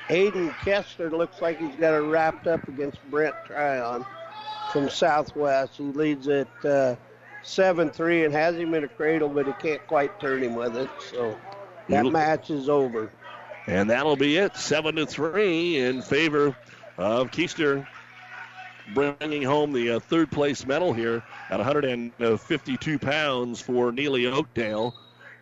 Aiden 0.09 0.55
Kessler 0.59 1.11
looks 1.11 1.41
like 1.41 1.59
he's 1.59 1.75
got 1.77 1.95
it 1.95 2.01
wrapped 2.01 2.47
up 2.47 2.67
against 2.69 2.99
Brent 3.11 3.35
Tryon 3.47 4.05
from 4.75 4.91
Southwest. 4.91 5.77
He 5.77 5.85
leads 5.85 6.27
at 6.27 6.49
uh, 6.65 6.97
7 7.45 7.91
3 7.91 8.25
and 8.25 8.35
has 8.35 8.57
him 8.57 8.75
in 8.75 8.83
a 8.83 8.89
cradle, 8.89 9.29
but 9.29 9.47
he 9.47 9.53
can't 9.53 9.87
quite 9.87 10.19
turn 10.19 10.43
him 10.43 10.57
with 10.57 10.77
it. 10.77 10.91
So 11.13 11.39
that 11.89 12.05
match 12.07 12.51
is 12.51 12.69
over. 12.69 13.11
And 13.69 13.89
that'll 13.89 14.17
be 14.17 14.37
it. 14.37 14.57
7 14.57 14.97
to 14.97 15.07
3 15.07 15.79
in 15.79 16.03
favor 16.03 16.57
of 16.99 17.31
Kester 17.31 17.87
bringing 18.93 19.43
home 19.43 19.73
the 19.73 19.93
uh, 19.93 19.99
third 20.01 20.31
place 20.31 20.67
medal 20.67 20.93
here 20.93 21.23
at 21.49 21.59
152 21.59 22.99
pounds 22.99 23.61
for 23.61 23.93
Neligh 23.93 24.31
Oakdale. 24.31 24.93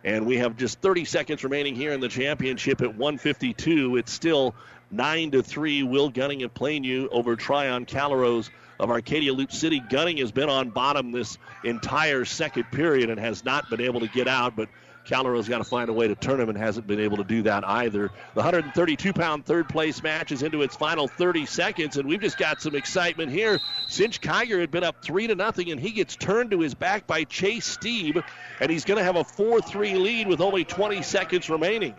And 0.05 0.27
we 0.27 0.37
have 0.37 0.57
just 0.57 0.79
30 0.79 1.05
seconds 1.05 1.43
remaining 1.43 1.75
here 1.75 1.91
in 1.91 1.99
the 1.99 2.07
championship 2.07 2.81
at 2.81 2.95
152. 2.95 3.97
It's 3.97 4.13
still 4.13 4.53
9 4.91 5.31
to 5.31 5.41
3. 5.41 5.83
Will 5.83 6.09
Gunning 6.09 6.43
of 6.43 6.53
Plainview 6.53 7.07
over 7.11 7.35
Tryon 7.35 7.87
Calaros 7.87 8.51
of 8.79 8.89
Arcadia 8.89 9.33
Loup 9.33 9.51
City. 9.51 9.79
Gunning 9.79 10.17
has 10.17 10.31
been 10.31 10.49
on 10.49 10.69
bottom 10.69 11.11
this 11.11 11.37
entire 11.63 12.25
second 12.25 12.65
period 12.71 13.09
and 13.09 13.19
has 13.19 13.43
not 13.45 13.69
been 13.69 13.81
able 13.81 14.01
to 14.01 14.07
get 14.07 14.27
out, 14.27 14.55
but 14.55 14.69
Calaro's 15.05 15.49
got 15.49 15.57
to 15.57 15.63
find 15.63 15.89
a 15.89 15.93
way 15.93 16.07
to 16.07 16.15
turn 16.15 16.39
him 16.39 16.49
and 16.49 16.57
hasn't 16.57 16.87
been 16.87 16.99
able 16.99 17.17
to 17.17 17.23
do 17.23 17.41
that 17.43 17.67
either. 17.67 18.09
The 18.33 18.39
132 18.39 19.13
pound 19.13 19.45
third 19.45 19.67
place 19.67 20.01
match 20.01 20.31
is 20.31 20.43
into 20.43 20.61
its 20.61 20.75
final 20.75 21.07
30 21.07 21.45
seconds, 21.45 21.97
and 21.97 22.07
we've 22.07 22.21
just 22.21 22.37
got 22.37 22.61
some 22.61 22.75
excitement 22.75 23.31
here. 23.31 23.59
Cinch 23.89 24.21
Kiger 24.21 24.59
had 24.59 24.71
been 24.71 24.83
up 24.83 25.03
3 25.03 25.27
to 25.27 25.35
nothing, 25.35 25.71
and 25.71 25.79
he 25.79 25.91
gets 25.91 26.15
turned 26.15 26.51
to 26.51 26.59
his 26.61 26.73
back 26.73 27.05
by 27.05 27.25
Chase 27.25 27.77
Steeb, 27.77 28.23
and 28.61 28.71
he's 28.71 28.85
going 28.85 28.97
to 28.97 29.03
have 29.03 29.17
a 29.17 29.23
4 29.23 29.61
3 29.61 29.95
lead 29.95 30.27
with 30.27 30.41
only 30.41 30.63
20 30.63 31.01
seconds 31.01 31.49
remaining. 31.49 31.95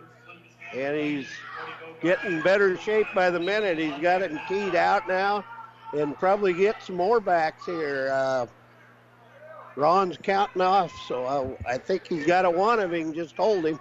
And 0.74 0.96
he's 0.96 1.26
getting 2.00 2.40
better 2.42 2.76
shape 2.78 3.06
by 3.14 3.30
the 3.30 3.40
minute. 3.40 3.78
He's 3.78 4.00
got 4.00 4.22
it 4.22 4.32
keyed 4.48 4.74
out 4.74 5.06
now 5.06 5.44
and 5.94 6.16
probably 6.16 6.52
get 6.52 6.82
some 6.82 6.96
more 6.96 7.20
backs 7.20 7.66
here. 7.66 8.10
Uh, 8.12 8.46
Ron's 9.76 10.16
counting 10.22 10.62
off, 10.62 10.92
so 11.08 11.58
I, 11.66 11.74
I 11.74 11.78
think 11.78 12.06
he's 12.06 12.26
got 12.26 12.44
a 12.44 12.50
one 12.50 12.78
of 12.78 12.92
him. 12.92 13.12
just 13.12 13.36
hold 13.36 13.66
him. 13.66 13.80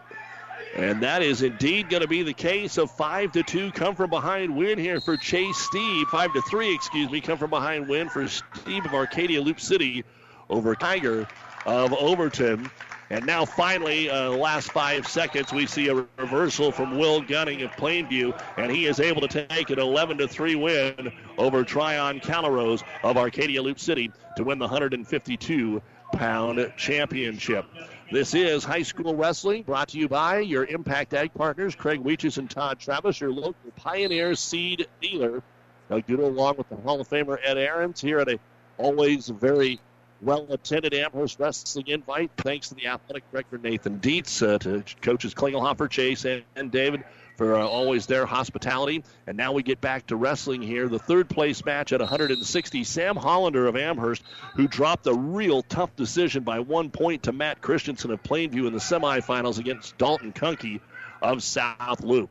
And 0.75 1.03
that 1.03 1.21
is 1.21 1.43
indeed 1.43 1.89
going 1.89 2.01
to 2.01 2.07
be 2.07 2.23
the 2.23 2.33
case. 2.33 2.77
of 2.77 2.89
five 2.89 3.31
to 3.33 3.43
two 3.43 3.71
come 3.71 3.95
from 3.95 4.09
behind 4.09 4.55
win 4.55 4.79
here 4.79 4.99
for 4.99 5.17
Chase 5.17 5.57
Steve. 5.57 6.07
Five 6.07 6.33
to 6.33 6.41
three, 6.43 6.73
excuse 6.73 7.11
me, 7.11 7.21
come 7.21 7.37
from 7.37 7.51
behind 7.51 7.87
win 7.87 8.09
for 8.09 8.27
Steve 8.27 8.85
of 8.85 8.93
Arcadia 8.93 9.39
Loup 9.41 9.59
City 9.59 10.03
over 10.49 10.75
Tiger 10.75 11.27
of 11.65 11.93
Overton. 11.93 12.69
And 13.13 13.27
now, 13.27 13.45
finally, 13.45 14.09
uh, 14.09 14.31
the 14.31 14.37
last 14.37 14.71
five 14.71 15.07
seconds, 15.07 15.53
we 15.53 15.67
see 15.67 15.87
a 15.87 16.03
reversal 16.17 16.71
from 16.71 16.97
Will 16.97 17.21
Gunning 17.21 17.61
of 17.61 17.69
Plainview, 17.73 18.35
and 18.57 18.71
he 18.71 18.87
is 18.87 18.99
able 18.99 19.21
to 19.27 19.45
take 19.45 19.69
an 19.69 19.77
11 19.77 20.17
to 20.17 20.27
3 20.27 20.55
win 20.55 21.13
over 21.37 21.63
Tryon 21.63 22.21
Calaros 22.21 22.81
of 23.03 23.15
Arcadia 23.15 23.61
Loup 23.61 23.79
City 23.79 24.11
to 24.35 24.43
win 24.43 24.57
the 24.57 24.65
152 24.65 25.79
pound 26.13 26.73
championship. 26.75 27.65
This 28.11 28.33
is 28.33 28.63
high 28.63 28.81
school 28.81 29.15
wrestling 29.15 29.61
brought 29.61 29.89
to 29.89 29.99
you 29.99 30.07
by 30.07 30.39
your 30.39 30.65
Impact 30.65 31.13
Ag 31.13 31.35
partners, 31.35 31.75
Craig 31.75 32.03
Weeches 32.03 32.39
and 32.39 32.49
Todd 32.49 32.79
Travis, 32.79 33.21
your 33.21 33.31
local 33.31 33.53
Pioneer 33.75 34.33
seed 34.33 34.87
dealer. 34.99 35.43
Now, 35.91 35.99
good 35.99 36.17
along 36.17 36.57
with 36.57 36.67
the 36.67 36.77
Hall 36.77 36.99
of 36.99 37.07
Famer 37.07 37.37
Ed 37.43 37.59
Aarons 37.59 38.01
here 38.01 38.17
at 38.17 38.27
a 38.27 38.39
always 38.79 39.29
very 39.29 39.79
well 40.23 40.45
attended 40.49 40.93
Amherst 40.93 41.39
Wrestling 41.39 41.87
invite. 41.87 42.31
Thanks 42.37 42.69
to 42.69 42.75
the 42.75 42.87
athletic 42.87 43.29
director 43.31 43.57
Nathan 43.57 43.99
Dietz, 43.99 44.41
uh, 44.41 44.57
to 44.59 44.83
coaches 45.01 45.33
Klingelhofer, 45.33 45.89
Chase, 45.89 46.25
and, 46.25 46.43
and 46.55 46.71
David 46.71 47.03
for 47.37 47.55
uh, 47.55 47.65
always 47.65 48.05
their 48.05 48.25
hospitality. 48.25 49.03
And 49.27 49.37
now 49.37 49.51
we 49.53 49.63
get 49.63 49.81
back 49.81 50.07
to 50.07 50.15
wrestling 50.15 50.61
here. 50.61 50.87
The 50.87 50.99
third 50.99 51.29
place 51.29 51.63
match 51.65 51.91
at 51.91 51.99
160. 51.99 52.83
Sam 52.83 53.15
Hollander 53.15 53.67
of 53.67 53.75
Amherst, 53.75 54.23
who 54.55 54.67
dropped 54.67 55.07
a 55.07 55.13
real 55.13 55.63
tough 55.63 55.95
decision 55.95 56.43
by 56.43 56.59
one 56.59 56.89
point 56.89 57.23
to 57.23 57.31
Matt 57.31 57.61
Christensen 57.61 58.11
of 58.11 58.21
Plainview 58.23 58.67
in 58.67 58.73
the 58.73 58.79
semifinals 58.79 59.59
against 59.59 59.97
Dalton 59.97 60.31
Kunkey 60.31 60.79
of 61.21 61.43
South 61.43 62.01
Loup. 62.01 62.29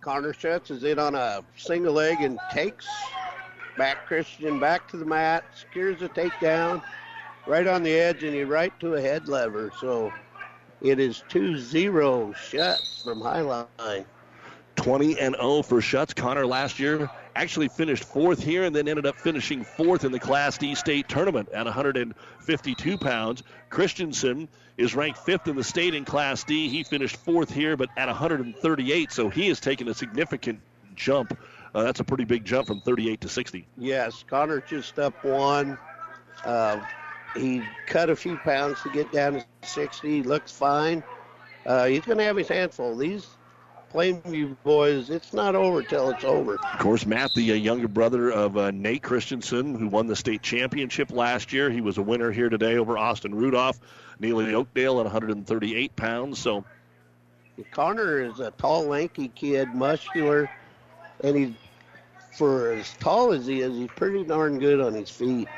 Connor 0.00 0.34
Schutz 0.34 0.70
is 0.70 0.84
in 0.84 0.98
on 0.98 1.14
a 1.14 1.42
single 1.56 1.94
leg 1.94 2.20
and 2.20 2.38
takes 2.52 2.86
Matt 3.78 4.06
Christian 4.06 4.60
back 4.60 4.86
to 4.88 4.98
the 4.98 5.06
mat, 5.06 5.44
secures 5.56 6.02
a 6.02 6.08
takedown 6.08 6.82
right 7.46 7.66
on 7.66 7.82
the 7.82 7.92
edge 7.92 8.22
and 8.22 8.34
he 8.34 8.44
right 8.44 8.78
to 8.80 8.94
a 8.94 9.00
head 9.00 9.28
lever. 9.28 9.72
So 9.80 10.12
it 10.80 10.98
is 10.98 11.22
2-0 11.30 12.34
Schutz 12.36 13.02
from 13.02 13.20
Highline. 13.20 14.04
20 14.76 15.18
and 15.20 15.36
0 15.36 15.62
for 15.62 15.80
Schutz. 15.80 16.14
Connor 16.14 16.46
last 16.46 16.78
year 16.78 17.08
actually 17.36 17.68
finished 17.68 18.04
fourth 18.04 18.42
here 18.42 18.64
and 18.64 18.74
then 18.74 18.88
ended 18.88 19.06
up 19.06 19.16
finishing 19.18 19.64
fourth 19.64 20.04
in 20.04 20.12
the 20.12 20.18
Class 20.18 20.58
D 20.58 20.74
state 20.74 21.08
tournament 21.08 21.48
at 21.50 21.64
152 21.64 22.98
pounds. 22.98 23.42
Christensen 23.70 24.48
is 24.76 24.94
ranked 24.94 25.18
fifth 25.18 25.46
in 25.48 25.56
the 25.56 25.64
state 25.64 25.94
in 25.94 26.04
Class 26.04 26.44
D. 26.44 26.68
He 26.68 26.82
finished 26.82 27.16
fourth 27.16 27.50
here, 27.50 27.76
but 27.76 27.88
at 27.96 28.08
138, 28.08 29.12
so 29.12 29.28
he 29.28 29.48
has 29.48 29.60
taken 29.60 29.88
a 29.88 29.94
significant 29.94 30.60
jump. 30.94 31.38
Uh, 31.74 31.82
that's 31.82 32.00
a 32.00 32.04
pretty 32.04 32.24
big 32.24 32.44
jump 32.44 32.66
from 32.66 32.80
38 32.80 33.20
to 33.20 33.28
60. 33.28 33.66
Yes, 33.78 34.24
Connor 34.28 34.60
just 34.60 34.98
up 34.98 35.24
one. 35.24 35.78
Uh, 36.44 36.80
he 37.36 37.62
cut 37.86 38.10
a 38.10 38.16
few 38.16 38.36
pounds 38.38 38.82
to 38.82 38.90
get 38.90 39.10
down 39.12 39.34
to 39.34 39.44
60. 39.62 40.08
He 40.08 40.22
looks 40.22 40.52
fine. 40.52 41.02
Uh, 41.66 41.86
he's 41.86 42.00
going 42.00 42.18
to 42.18 42.24
have 42.24 42.36
his 42.36 42.48
handful. 42.48 42.96
These 42.96 43.26
Plainview 43.92 44.56
boys, 44.64 45.08
it's 45.08 45.32
not 45.32 45.54
over 45.54 45.82
till 45.82 46.10
it's 46.10 46.24
over. 46.24 46.56
Of 46.56 46.78
course, 46.80 47.06
Matt, 47.06 47.32
the 47.34 47.52
uh, 47.52 47.54
younger 47.54 47.88
brother 47.88 48.30
of 48.30 48.56
uh, 48.56 48.70
Nate 48.72 49.02
Christensen, 49.02 49.74
who 49.74 49.86
won 49.86 50.06
the 50.06 50.16
state 50.16 50.42
championship 50.42 51.12
last 51.12 51.52
year. 51.52 51.70
He 51.70 51.80
was 51.80 51.96
a 51.98 52.02
winner 52.02 52.32
here 52.32 52.48
today 52.48 52.76
over 52.76 52.98
Austin 52.98 53.34
Rudolph, 53.34 53.78
Neligh 54.20 54.52
Oakdale 54.52 54.98
at 54.98 55.04
138 55.04 55.94
pounds. 55.94 56.40
So, 56.40 56.64
Connor 57.70 58.20
is 58.20 58.40
a 58.40 58.50
tall, 58.52 58.86
lanky 58.86 59.28
kid, 59.28 59.72
muscular, 59.74 60.50
and 61.22 61.36
he's 61.36 61.52
for 62.36 62.72
as 62.72 62.92
tall 62.94 63.32
as 63.32 63.46
he 63.46 63.60
is, 63.60 63.76
he's 63.76 63.88
pretty 63.94 64.24
darn 64.24 64.58
good 64.58 64.80
on 64.80 64.92
his 64.92 65.08
feet. 65.08 65.48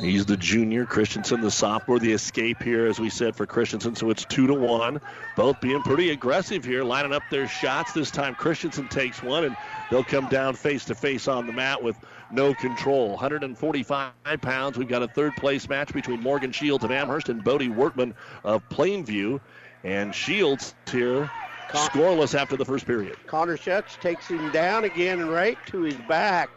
He's 0.00 0.24
the 0.26 0.36
junior. 0.36 0.86
Christensen, 0.86 1.40
the 1.40 1.50
sophomore. 1.50 1.98
The 1.98 2.12
escape 2.12 2.62
here, 2.62 2.86
as 2.86 2.98
we 2.98 3.10
said, 3.10 3.36
for 3.36 3.46
Christensen. 3.46 3.94
So 3.94 4.10
it's 4.10 4.24
two 4.24 4.46
to 4.46 4.54
one. 4.54 5.00
Both 5.36 5.60
being 5.60 5.82
pretty 5.82 6.10
aggressive 6.10 6.64
here, 6.64 6.84
lining 6.84 7.12
up 7.12 7.22
their 7.30 7.48
shots. 7.48 7.92
This 7.92 8.10
time 8.10 8.34
Christensen 8.34 8.88
takes 8.88 9.22
one, 9.22 9.44
and 9.44 9.56
they'll 9.90 10.04
come 10.04 10.26
down 10.28 10.54
face 10.54 10.84
to 10.86 10.94
face 10.94 11.28
on 11.28 11.46
the 11.46 11.52
mat 11.52 11.82
with 11.82 11.96
no 12.30 12.54
control. 12.54 13.10
145 13.10 14.12
pounds. 14.40 14.78
We've 14.78 14.88
got 14.88 15.02
a 15.02 15.08
third 15.08 15.36
place 15.36 15.68
match 15.68 15.92
between 15.92 16.20
Morgan 16.20 16.52
Shields 16.52 16.84
of 16.84 16.90
Amherst 16.90 17.28
and 17.28 17.42
Bodie 17.44 17.68
Workman 17.68 18.14
of 18.44 18.66
Plainview. 18.68 19.40
And 19.84 20.14
Shields 20.14 20.74
here 20.90 21.30
Con- 21.68 21.88
scoreless 21.90 22.38
after 22.38 22.56
the 22.56 22.64
first 22.64 22.86
period. 22.86 23.16
Connor 23.26 23.56
Schutz 23.56 23.96
takes 23.96 24.28
him 24.28 24.50
down 24.50 24.84
again 24.84 25.28
right 25.28 25.58
to 25.66 25.82
his 25.82 25.96
back 26.08 26.50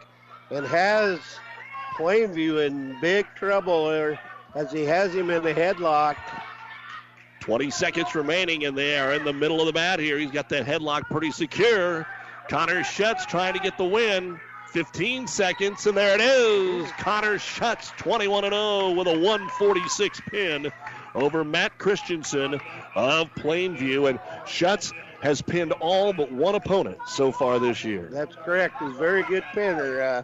and 0.50 0.66
has 0.66 1.20
Plainview 2.00 2.66
in 2.66 2.98
big 3.02 3.26
trouble 3.34 3.90
there 3.90 4.18
as 4.54 4.72
he 4.72 4.84
has 4.84 5.14
him 5.14 5.28
in 5.28 5.42
the 5.42 5.52
headlock. 5.52 6.16
20 7.40 7.70
seconds 7.70 8.14
remaining, 8.14 8.64
and 8.64 8.76
they 8.76 8.98
are 8.98 9.12
in 9.12 9.22
the 9.22 9.32
middle 9.34 9.60
of 9.60 9.66
the 9.66 9.72
bat 9.74 10.00
here. 10.00 10.18
He's 10.18 10.30
got 10.30 10.48
that 10.48 10.64
headlock 10.64 11.02
pretty 11.10 11.30
secure. 11.30 12.06
Connor 12.48 12.84
Schutz 12.84 13.26
trying 13.26 13.52
to 13.52 13.60
get 13.60 13.76
the 13.76 13.84
win. 13.84 14.40
15 14.68 15.26
seconds, 15.26 15.86
and 15.86 15.94
there 15.94 16.14
it 16.14 16.22
is. 16.22 16.90
Connor 16.92 17.38
Schutz 17.38 17.90
21 17.98 18.44
0 18.44 18.90
with 18.92 19.06
a 19.06 19.18
146 19.18 20.20
pin 20.30 20.72
over 21.14 21.44
Matt 21.44 21.76
Christensen 21.76 22.54
of 22.94 23.34
Plainview. 23.34 24.08
And 24.08 24.18
Schutz 24.46 24.90
has 25.22 25.42
pinned 25.42 25.72
all 25.72 26.14
but 26.14 26.32
one 26.32 26.54
opponent 26.54 26.96
so 27.06 27.30
far 27.30 27.58
this 27.58 27.84
year. 27.84 28.08
That's 28.10 28.36
correct. 28.36 28.80
He's 28.80 28.94
a 28.94 28.98
very 28.98 29.22
good 29.24 29.44
pinner. 29.52 30.00
Uh, 30.00 30.22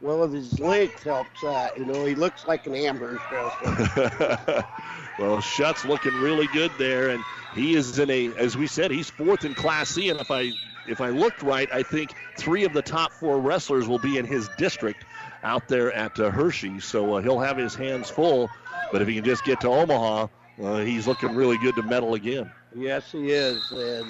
well, 0.00 0.24
if 0.24 0.32
his 0.32 0.58
legs 0.60 1.02
helps 1.02 1.40
that. 1.40 1.76
You 1.78 1.84
know, 1.86 2.04
he 2.04 2.14
looks 2.14 2.46
like 2.46 2.66
an 2.66 2.72
wrestler. 2.72 4.64
well, 5.18 5.40
Schutz 5.40 5.84
looking 5.84 6.14
really 6.22 6.46
good 6.48 6.70
there, 6.78 7.10
and 7.10 7.22
he 7.54 7.74
is 7.74 7.98
in 7.98 8.10
a, 8.10 8.32
as 8.34 8.56
we 8.56 8.66
said, 8.66 8.90
he's 8.90 9.10
fourth 9.10 9.44
in 9.44 9.54
Class 9.54 9.90
C. 9.90 10.08
And 10.10 10.20
if 10.20 10.30
I 10.30 10.52
if 10.86 11.00
I 11.00 11.10
looked 11.10 11.42
right, 11.42 11.68
I 11.72 11.82
think 11.82 12.14
three 12.36 12.64
of 12.64 12.72
the 12.72 12.82
top 12.82 13.12
four 13.12 13.40
wrestlers 13.40 13.88
will 13.88 13.98
be 13.98 14.18
in 14.18 14.24
his 14.24 14.48
district 14.56 15.04
out 15.42 15.68
there 15.68 15.92
at 15.92 16.18
uh, 16.18 16.30
Hershey. 16.30 16.80
So 16.80 17.14
uh, 17.14 17.22
he'll 17.22 17.40
have 17.40 17.56
his 17.56 17.74
hands 17.74 18.08
full. 18.08 18.50
But 18.92 19.02
if 19.02 19.08
he 19.08 19.14
can 19.14 19.24
just 19.24 19.44
get 19.44 19.60
to 19.60 19.68
Omaha, 19.68 20.28
uh, 20.62 20.78
he's 20.78 21.06
looking 21.06 21.34
really 21.34 21.58
good 21.58 21.74
to 21.76 21.82
medal 21.82 22.14
again. 22.14 22.50
Yes, 22.74 23.12
he 23.12 23.30
is. 23.30 23.70
And 23.70 24.06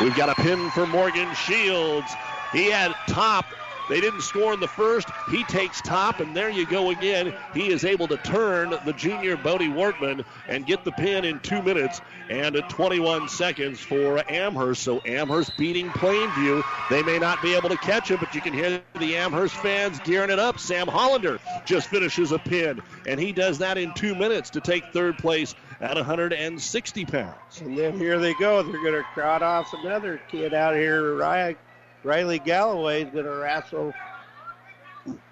we've 0.00 0.16
got 0.16 0.28
a 0.28 0.34
pin 0.34 0.70
for 0.70 0.86
Morgan 0.86 1.32
Shields. 1.34 2.12
He 2.52 2.70
had 2.70 2.94
top 3.08 3.46
they 3.88 4.00
didn't 4.00 4.22
score 4.22 4.54
in 4.54 4.60
the 4.60 4.68
first. 4.68 5.08
He 5.30 5.44
takes 5.44 5.80
top, 5.80 6.20
and 6.20 6.34
there 6.34 6.50
you 6.50 6.66
go 6.66 6.90
again. 6.90 7.34
He 7.52 7.70
is 7.70 7.84
able 7.84 8.08
to 8.08 8.16
turn 8.18 8.70
the 8.84 8.92
junior 8.92 9.36
Bodie 9.36 9.68
Wortman 9.68 10.24
and 10.48 10.66
get 10.66 10.84
the 10.84 10.92
pin 10.92 11.24
in 11.24 11.40
two 11.40 11.62
minutes 11.62 12.00
and 12.30 12.56
21 12.68 13.28
seconds 13.28 13.80
for 13.80 14.22
Amherst. 14.30 14.82
So 14.82 15.00
Amherst 15.04 15.56
beating 15.56 15.88
Plainview. 15.90 16.62
They 16.90 17.02
may 17.02 17.18
not 17.18 17.42
be 17.42 17.54
able 17.54 17.68
to 17.68 17.76
catch 17.76 18.10
him, 18.10 18.18
but 18.20 18.34
you 18.34 18.40
can 18.40 18.52
hear 18.52 18.80
the 18.98 19.16
Amherst 19.16 19.54
fans 19.56 20.00
gearing 20.00 20.30
it 20.30 20.38
up. 20.38 20.58
Sam 20.58 20.86
Hollander 20.86 21.38
just 21.64 21.88
finishes 21.88 22.32
a 22.32 22.38
pin, 22.38 22.80
and 23.06 23.20
he 23.20 23.32
does 23.32 23.58
that 23.58 23.78
in 23.78 23.92
two 23.94 24.14
minutes 24.14 24.50
to 24.50 24.60
take 24.60 24.84
third 24.92 25.18
place 25.18 25.54
at 25.80 25.96
160 25.96 27.04
pounds. 27.04 27.60
And 27.60 27.76
then 27.76 27.98
here 27.98 28.18
they 28.18 28.34
go. 28.34 28.62
They're 28.62 28.82
going 28.82 28.94
to 28.94 29.02
crowd 29.12 29.42
off 29.42 29.72
another 29.74 30.20
kid 30.30 30.54
out 30.54 30.74
here, 30.74 31.16
Ryan 31.16 31.56
Riley 32.04 32.38
Galloway 32.38 33.02
is 33.02 33.10
going 33.10 33.24
to 33.24 33.34
wrestle 33.34 33.92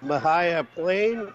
Mahia 0.03 0.67
Plain, 0.73 1.31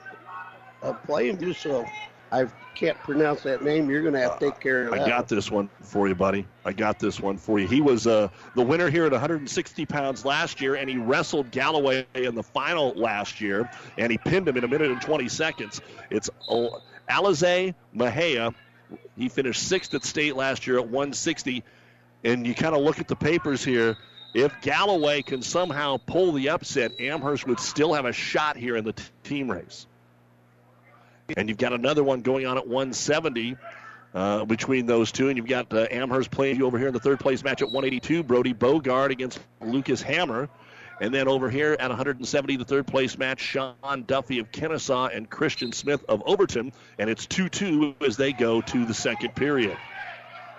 uh, 0.83 0.93
Plainview. 1.07 1.55
So 1.55 1.87
I 2.33 2.47
can't 2.75 2.99
pronounce 2.99 3.43
that 3.43 3.63
name. 3.63 3.89
You're 3.89 4.03
going 4.03 4.15
to 4.15 4.21
have 4.21 4.39
to 4.39 4.51
take 4.51 4.61
care 4.61 4.85
of 4.85 4.91
that. 4.91 5.01
I 5.01 5.09
got 5.09 5.29
this 5.29 5.51
one 5.51 5.71
for 5.81 6.09
you, 6.09 6.15
buddy. 6.15 6.47
I 6.65 6.73
got 6.73 6.99
this 6.99 7.21
one 7.21 7.39
for 7.39 7.59
you. 7.59 7.67
He 7.67 7.81
was 7.81 8.07
uh, 8.07 8.29
the 8.55 8.63
winner 8.63 8.91
here 8.91 9.07
at 9.07 9.13
160 9.13 9.87
pounds 9.87 10.25
last 10.25 10.61
year, 10.61 10.75
and 10.75 10.91
he 10.91 10.97
wrestled 10.97 11.51
Galloway 11.51 12.07
in 12.15 12.35
the 12.35 12.43
final 12.43 12.91
last 12.91 13.41
year, 13.41 13.71
and 13.97 14.11
he 14.11 14.19
pinned 14.19 14.49
him 14.49 14.57
in 14.57 14.65
a 14.65 14.69
minute 14.69 14.91
and 14.91 15.01
20 15.01 15.29
seconds. 15.29 15.81
It's 16.11 16.29
Alize 16.49 17.75
Mahia. 17.95 18.55
He 19.17 19.29
finished 19.29 19.63
sixth 19.63 19.95
at 19.95 20.05
state 20.05 20.37
last 20.37 20.67
year 20.67 20.79
at 20.79 20.85
160. 20.85 21.65
And 22.25 22.47
you 22.47 22.55
kind 22.55 22.75
of 22.75 22.83
look 22.83 22.99
at 22.99 23.07
the 23.07 23.17
papers 23.17 23.65
here. 23.65 23.97
If 24.35 24.61
Galloway 24.61 25.23
can 25.23 25.43
somehow 25.43 25.97
pull 25.97 26.33
the 26.33 26.51
upset, 26.51 27.01
Amherst 27.01 27.47
would 27.47 27.61
still 27.61 27.95
have 27.95 28.05
a 28.05 28.13
shot 28.13 28.57
here 28.57 28.77
in 28.77 28.85
the 28.85 28.93
t- 28.93 29.03
team 29.25 29.51
race. 29.51 29.87
And 31.37 31.49
you've 31.49 31.59
got 31.59 31.73
another 31.73 32.05
one 32.05 32.21
going 32.21 32.47
on 32.47 32.57
at 32.59 32.67
170 32.67 33.57
uh, 34.15 34.45
between 34.45 34.87
those 34.87 35.13
two. 35.13 35.29
And 35.29 35.37
you've 35.37 35.47
got 35.47 35.73
uh, 35.73 35.87
Amherst 35.91 36.31
Plainview 36.31 36.63
over 36.63 36.79
here 36.79 36.89
in 36.89 36.95
the 36.95 37.01
third 37.01 37.21
place 37.21 37.43
match 37.43 37.63
at 37.63 37.69
182. 37.69 38.23
Brody 38.23 38.55
Bogard 38.55 39.11
against 39.11 39.41
Lucas 39.61 40.03
Hammer. 40.03 40.49
And 41.01 41.15
then 41.15 41.29
over 41.29 41.49
here 41.49 41.77
at 41.79 41.89
170, 41.89 42.57
the 42.57 42.65
third 42.65 42.87
place 42.87 43.17
match, 43.17 43.41
Sean 43.41 44.03
Duffy 44.07 44.41
of 44.41 44.51
Kenesaw 44.51 45.15
and 45.15 45.31
Christian 45.31 45.73
Smith 45.73 46.05
of 46.09 46.23
Overton. 46.27 46.73
And 46.99 47.09
it's 47.09 47.25
2 47.27 47.49
2 47.49 47.97
as 48.07 48.17
they 48.17 48.33
go 48.33 48.61
to 48.61 48.85
the 48.85 48.95
second 48.95 49.35
period. 49.37 49.77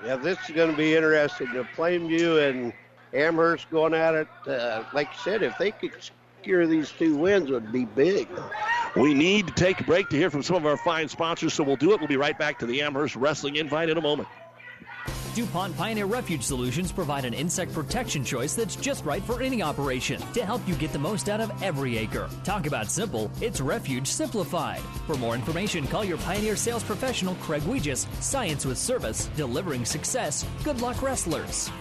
Yeah, 0.06 0.16
this 0.16 0.38
is 0.48 0.56
going 0.56 0.72
to 0.72 0.78
be 0.78 0.96
interesting. 0.96 1.52
The 1.52 1.68
Plainview 1.76 2.50
and 2.50 2.74
Amherst 3.14 3.70
going 3.70 3.94
at 3.94 4.16
it. 4.16 4.28
Uh, 4.48 4.84
like 4.94 5.08
you 5.08 5.20
said, 5.24 5.44
if 5.44 5.58
they 5.58 5.72
could 5.72 5.94
secure 6.40 6.68
these 6.68 6.92
two 6.92 7.16
wins, 7.18 7.50
would 7.50 7.72
be 7.72 7.86
big. 7.86 8.28
We 8.96 9.14
need 9.14 9.48
to 9.48 9.54
take 9.54 9.82
a 9.82 9.84
break 9.84 10.10
to 10.10 10.18
hear 10.18 10.30
from 10.30 10.44
some 10.44 10.56
of 10.56 10.66
our 10.66 10.78
fine 10.78 11.08
sponsors, 11.08 11.54
so 11.54 11.64
we'll 11.64 11.76
do 11.76 11.92
it. 11.92 12.00
We'll 12.00 12.08
be 12.08 12.18
right 12.18 12.38
back 12.38 12.60
to 12.60 12.66
the 12.66 12.82
Amherst 12.82 13.16
Wrestling 13.16 13.56
Invite 13.56 13.90
in 13.90 13.98
a 13.98 14.02
moment. 14.02 14.28
DuPont 15.36 15.78
Pioneer 15.78 16.06
Refuge 16.06 16.44
Solutions 16.44 16.92
provide 16.92 17.24
an 17.24 17.34
insect 17.34 17.74
protection 17.74 18.24
choice 18.24 18.56
that's 18.56 18.76
just 18.76 19.06
right 19.06 19.24
for 19.24 19.42
any 19.42 19.62
operation 19.62 20.20
to 20.34 20.44
help 20.44 20.68
you 20.68 20.76
get 20.76 20.92
the 20.92 21.00
most 21.00 21.30
out 21.30 21.40
of 21.40 21.52
every 21.64 21.98
acre. 21.98 22.30
Talk 22.44 22.66
about 22.66 22.90
simple, 22.90 23.32
it's 23.40 23.62
Refuge 23.62 24.08
Simplified. 24.08 24.82
For 25.06 25.16
more 25.16 25.36
information, 25.36 25.88
call 25.88 26.04
your 26.04 26.18
Pioneer 26.18 26.56
sales 26.56 26.84
professional, 26.84 27.36
Craig 27.36 27.62
Weegis. 27.64 28.08
Science 28.22 28.66
with 28.66 28.78
service, 28.78 29.30
delivering 29.38 29.86
success. 29.86 30.46
Good 30.64 30.82
luck, 30.82 31.02
wrestlers. 31.02 31.72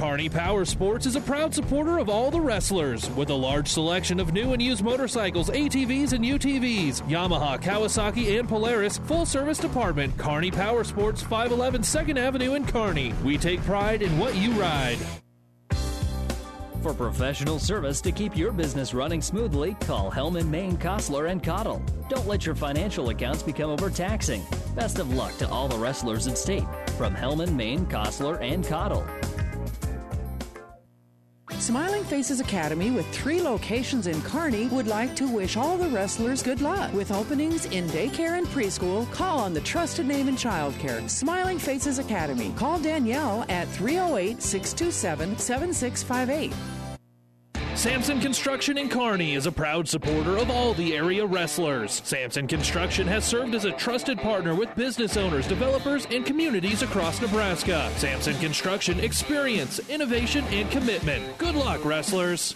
Kearney 0.00 0.30
Power 0.30 0.64
Sports 0.64 1.04
is 1.04 1.14
a 1.14 1.20
proud 1.20 1.54
supporter 1.54 1.98
of 1.98 2.08
all 2.08 2.30
the 2.30 2.40
wrestlers 2.40 3.10
with 3.10 3.28
a 3.28 3.34
large 3.34 3.68
selection 3.68 4.18
of 4.18 4.32
new 4.32 4.54
and 4.54 4.62
used 4.62 4.82
motorcycles, 4.82 5.50
ATVs, 5.50 6.14
and 6.14 6.24
UTVs. 6.24 7.02
Yamaha, 7.02 7.60
Kawasaki, 7.60 8.38
and 8.38 8.48
Polaris 8.48 8.96
full 8.96 9.26
service 9.26 9.58
department. 9.58 10.16
Kearney 10.16 10.50
Power 10.50 10.84
Sports, 10.84 11.20
511 11.20 11.82
2nd 11.82 12.18
Avenue 12.18 12.54
in 12.54 12.64
Kearney. 12.64 13.12
We 13.22 13.36
take 13.36 13.60
pride 13.64 14.00
in 14.00 14.18
what 14.18 14.34
you 14.36 14.52
ride. 14.52 14.98
For 16.82 16.94
professional 16.94 17.58
service 17.58 18.00
to 18.00 18.10
keep 18.10 18.34
your 18.34 18.52
business 18.52 18.94
running 18.94 19.20
smoothly, 19.20 19.74
call 19.80 20.10
Hellman, 20.10 20.48
Maine, 20.48 20.78
Kostler, 20.78 21.30
and 21.30 21.42
Cottle. 21.42 21.82
Don't 22.08 22.26
let 22.26 22.46
your 22.46 22.54
financial 22.54 23.10
accounts 23.10 23.42
become 23.42 23.68
overtaxing. 23.68 24.42
Best 24.74 24.98
of 24.98 25.12
luck 25.12 25.36
to 25.36 25.48
all 25.50 25.68
the 25.68 25.76
wrestlers 25.76 26.26
in 26.26 26.34
state 26.34 26.64
from 26.96 27.14
Hellman, 27.14 27.54
Maine, 27.54 27.84
Kostler, 27.84 28.40
and 28.40 28.66
Cottle. 28.66 29.04
Smiling 31.60 32.04
Faces 32.04 32.40
Academy, 32.40 32.90
with 32.90 33.06
three 33.12 33.42
locations 33.42 34.06
in 34.06 34.22
Kearney, 34.22 34.68
would 34.68 34.86
like 34.86 35.14
to 35.16 35.28
wish 35.28 35.58
all 35.58 35.76
the 35.76 35.90
wrestlers 35.90 36.42
good 36.42 36.62
luck. 36.62 36.90
With 36.94 37.12
openings 37.12 37.66
in 37.66 37.86
daycare 37.88 38.38
and 38.38 38.46
preschool, 38.46 39.10
call 39.12 39.40
on 39.40 39.52
the 39.52 39.60
trusted 39.60 40.06
name 40.06 40.26
in 40.26 40.36
childcare, 40.36 41.08
Smiling 41.10 41.58
Faces 41.58 41.98
Academy. 41.98 42.54
Call 42.56 42.78
Danielle 42.78 43.44
at 43.50 43.68
308 43.68 44.40
627 44.40 45.36
7658. 45.36 46.79
Samson 47.80 48.20
Construction 48.20 48.76
in 48.76 48.90
Kearney 48.90 49.32
is 49.32 49.46
a 49.46 49.52
proud 49.52 49.88
supporter 49.88 50.36
of 50.36 50.50
all 50.50 50.74
the 50.74 50.94
area 50.94 51.24
wrestlers. 51.24 52.02
Samson 52.04 52.46
Construction 52.46 53.06
has 53.06 53.24
served 53.24 53.54
as 53.54 53.64
a 53.64 53.72
trusted 53.72 54.18
partner 54.18 54.54
with 54.54 54.76
business 54.76 55.16
owners, 55.16 55.46
developers, 55.46 56.06
and 56.10 56.26
communities 56.26 56.82
across 56.82 57.22
Nebraska. 57.22 57.90
Samson 57.96 58.36
Construction 58.36 59.00
experience, 59.00 59.80
innovation, 59.88 60.44
and 60.50 60.70
commitment. 60.70 61.38
Good 61.38 61.54
luck, 61.54 61.82
wrestlers. 61.82 62.54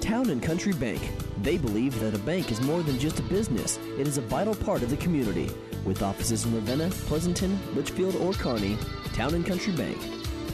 Town 0.00 0.30
and 0.30 0.42
Country 0.42 0.72
Bank. 0.72 1.02
They 1.42 1.58
believe 1.58 2.00
that 2.00 2.14
a 2.14 2.18
bank 2.20 2.50
is 2.50 2.62
more 2.62 2.82
than 2.82 2.98
just 2.98 3.18
a 3.18 3.24
business, 3.24 3.78
it 3.98 4.08
is 4.08 4.16
a 4.16 4.22
vital 4.22 4.54
part 4.54 4.82
of 4.82 4.88
the 4.88 4.96
community. 4.96 5.50
With 5.84 6.02
offices 6.02 6.46
in 6.46 6.54
Ravenna, 6.54 6.88
Pleasanton, 6.88 7.60
Litchfield, 7.74 8.16
or 8.16 8.32
Kearney, 8.32 8.78
Town 9.12 9.34
and 9.34 9.44
Country 9.44 9.74
Bank. 9.74 9.98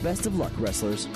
Best 0.03 0.25
of 0.25 0.37
luck, 0.37 0.51
wrestlers. 0.57 1.07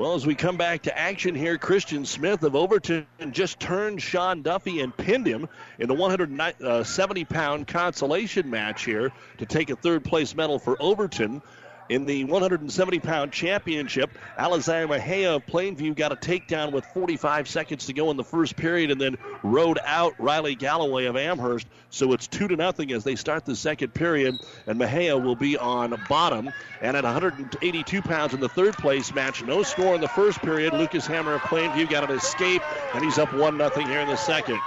Well, 0.00 0.14
as 0.14 0.26
we 0.26 0.34
come 0.34 0.56
back 0.56 0.84
to 0.84 0.98
action 0.98 1.34
here, 1.34 1.58
Christian 1.58 2.06
Smith 2.06 2.42
of 2.42 2.56
Overton 2.56 3.06
just 3.32 3.60
turned 3.60 4.00
Sean 4.00 4.40
Duffy 4.40 4.80
and 4.80 4.96
pinned 4.96 5.26
him 5.26 5.46
in 5.78 5.88
the 5.88 5.94
170 5.94 7.20
uh, 7.20 7.24
pound 7.26 7.68
consolation 7.68 8.48
match 8.48 8.86
here 8.86 9.12
to 9.36 9.44
take 9.44 9.68
a 9.68 9.76
third 9.76 10.02
place 10.02 10.34
medal 10.34 10.58
for 10.58 10.80
Overton. 10.80 11.42
In 11.90 12.06
the 12.06 12.22
170 12.22 13.00
pound 13.00 13.32
championship, 13.32 14.16
Alizai 14.38 14.88
Mejia 14.88 15.34
of 15.34 15.46
Plainview 15.46 15.96
got 15.96 16.12
a 16.12 16.14
takedown 16.14 16.70
with 16.70 16.86
45 16.86 17.48
seconds 17.48 17.86
to 17.86 17.92
go 17.92 18.12
in 18.12 18.16
the 18.16 18.22
first 18.22 18.54
period 18.54 18.92
and 18.92 19.00
then 19.00 19.18
rode 19.42 19.80
out 19.84 20.14
Riley 20.20 20.54
Galloway 20.54 21.06
of 21.06 21.16
Amherst. 21.16 21.66
So 21.90 22.12
it's 22.12 22.28
2 22.28 22.46
to 22.46 22.54
nothing 22.54 22.92
as 22.92 23.02
they 23.02 23.16
start 23.16 23.44
the 23.44 23.56
second 23.56 23.92
period, 23.92 24.36
and 24.68 24.78
Mejia 24.78 25.18
will 25.18 25.34
be 25.34 25.58
on 25.58 26.00
bottom. 26.08 26.52
And 26.80 26.96
at 26.96 27.02
182 27.02 28.02
pounds 28.02 28.34
in 28.34 28.38
the 28.38 28.48
third 28.48 28.74
place 28.74 29.12
match, 29.12 29.42
no 29.42 29.64
score 29.64 29.96
in 29.96 30.00
the 30.00 30.06
first 30.06 30.38
period. 30.42 30.72
Lucas 30.72 31.08
Hammer 31.08 31.34
of 31.34 31.40
Plainview 31.40 31.90
got 31.90 32.08
an 32.08 32.16
escape, 32.16 32.62
and 32.94 33.02
he's 33.02 33.18
up 33.18 33.34
1 33.34 33.58
0 33.58 33.70
here 33.88 33.98
in 33.98 34.06
the 34.06 34.14
second. 34.14 34.60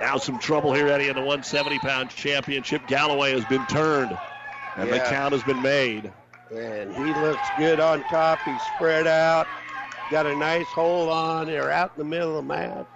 Now 0.00 0.16
some 0.16 0.38
trouble 0.38 0.72
here, 0.72 0.88
Eddie, 0.88 1.08
in 1.08 1.14
the 1.14 1.20
170 1.20 1.78
pound 1.80 2.08
championship. 2.08 2.86
Galloway 2.86 3.32
has 3.32 3.44
been 3.44 3.66
turned. 3.66 4.16
And 4.76 4.88
yeah. 4.88 4.98
the 4.98 5.10
count 5.10 5.32
has 5.32 5.42
been 5.42 5.62
made. 5.62 6.12
And 6.54 6.94
he 6.94 7.14
looks 7.20 7.46
good 7.58 7.80
on 7.80 8.02
top. 8.04 8.40
He's 8.44 8.60
spread 8.74 9.06
out. 9.06 9.46
Got 10.10 10.26
a 10.26 10.36
nice 10.36 10.66
hold 10.66 11.08
on. 11.08 11.46
They're 11.46 11.70
out 11.70 11.92
in 11.96 11.98
the 11.98 12.08
middle 12.08 12.30
of 12.30 12.36
the 12.36 12.54
mat. 12.54 12.86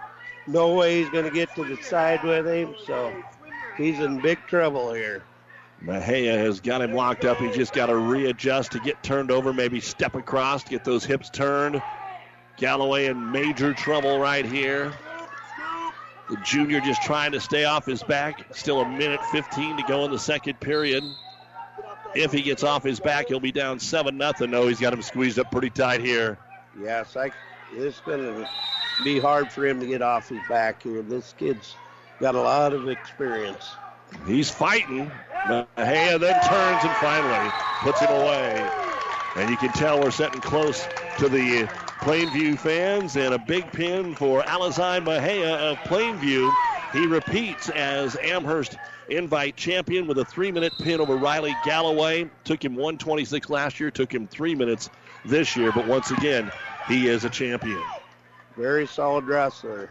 No 0.46 0.74
way 0.74 1.00
he's 1.00 1.10
going 1.10 1.24
to 1.24 1.30
get 1.30 1.54
to 1.56 1.64
the 1.64 1.76
side 1.82 2.22
with 2.22 2.46
him. 2.46 2.74
So 2.86 3.12
he's 3.76 3.98
in 3.98 4.20
big 4.20 4.38
trouble 4.46 4.92
here. 4.92 5.22
Mahea 5.84 6.36
has 6.36 6.60
got 6.60 6.82
him 6.82 6.92
locked 6.92 7.24
up. 7.24 7.38
He's 7.38 7.54
just 7.54 7.72
got 7.72 7.86
to 7.86 7.96
readjust 7.96 8.72
to 8.72 8.80
get 8.80 9.02
turned 9.02 9.30
over, 9.30 9.52
maybe 9.52 9.80
step 9.80 10.14
across, 10.16 10.64
get 10.64 10.84
those 10.84 11.04
hips 11.04 11.30
turned. 11.30 11.80
Galloway 12.56 13.06
in 13.06 13.30
major 13.30 13.72
trouble 13.72 14.18
right 14.18 14.44
here. 14.44 14.92
The 16.28 16.36
junior 16.44 16.80
just 16.80 17.02
trying 17.02 17.32
to 17.32 17.40
stay 17.40 17.64
off 17.64 17.86
his 17.86 18.02
back. 18.02 18.44
Still 18.54 18.80
a 18.80 18.88
minute 18.88 19.24
15 19.26 19.76
to 19.76 19.82
go 19.84 20.04
in 20.04 20.10
the 20.10 20.18
second 20.18 20.60
period. 20.60 21.04
If 22.14 22.32
he 22.32 22.42
gets 22.42 22.62
off 22.62 22.82
his 22.82 23.00
back, 23.00 23.28
he'll 23.28 23.40
be 23.40 23.52
down 23.52 23.78
7 23.78 24.16
nothing. 24.16 24.50
No, 24.50 24.66
he's 24.66 24.80
got 24.80 24.92
him 24.92 25.02
squeezed 25.02 25.38
up 25.38 25.50
pretty 25.50 25.70
tight 25.70 26.00
here. 26.00 26.38
Yes, 26.80 27.16
I, 27.16 27.30
it's 27.74 28.00
going 28.00 28.20
to 28.20 28.48
be 29.04 29.18
hard 29.18 29.52
for 29.52 29.66
him 29.66 29.80
to 29.80 29.86
get 29.86 30.02
off 30.02 30.28
his 30.28 30.40
back 30.48 30.82
here. 30.82 31.02
This 31.02 31.34
kid's 31.38 31.74
got 32.20 32.34
a 32.34 32.40
lot 32.40 32.72
of 32.72 32.88
experience. 32.88 33.74
He's 34.26 34.50
fighting. 34.50 35.10
Mahea 35.46 36.18
then 36.18 36.40
turns 36.44 36.84
and 36.84 36.96
finally 36.96 37.50
puts 37.80 38.00
him 38.00 38.10
away. 38.10 38.68
And 39.36 39.50
you 39.50 39.56
can 39.56 39.72
tell 39.72 40.00
we're 40.00 40.10
sitting 40.10 40.40
close 40.40 40.86
to 41.18 41.28
the 41.28 41.68
Plainview 42.00 42.58
fans 42.58 43.16
and 43.16 43.34
a 43.34 43.38
big 43.38 43.70
pin 43.72 44.14
for 44.14 44.42
Alizai 44.42 45.04
Mahea 45.04 45.56
of 45.58 45.76
Plainview. 45.78 46.52
He 46.92 47.06
repeats 47.06 47.68
as 47.70 48.16
Amherst 48.16 48.76
invite 49.08 49.56
champion 49.56 50.06
with 50.06 50.18
a 50.18 50.24
three 50.24 50.52
minute 50.52 50.72
pin 50.78 51.00
over 51.00 51.16
Riley 51.16 51.54
Galloway. 51.64 52.30
Took 52.44 52.64
him 52.64 52.74
126 52.74 53.50
last 53.50 53.80
year, 53.80 53.90
took 53.90 54.12
him 54.12 54.26
three 54.26 54.54
minutes 54.54 54.90
this 55.24 55.56
year, 55.56 55.72
but 55.72 55.86
once 55.86 56.10
again, 56.10 56.50
he 56.86 57.08
is 57.08 57.24
a 57.24 57.30
champion. 57.30 57.82
Very 58.56 58.86
solid 58.86 59.24
wrestler. 59.24 59.90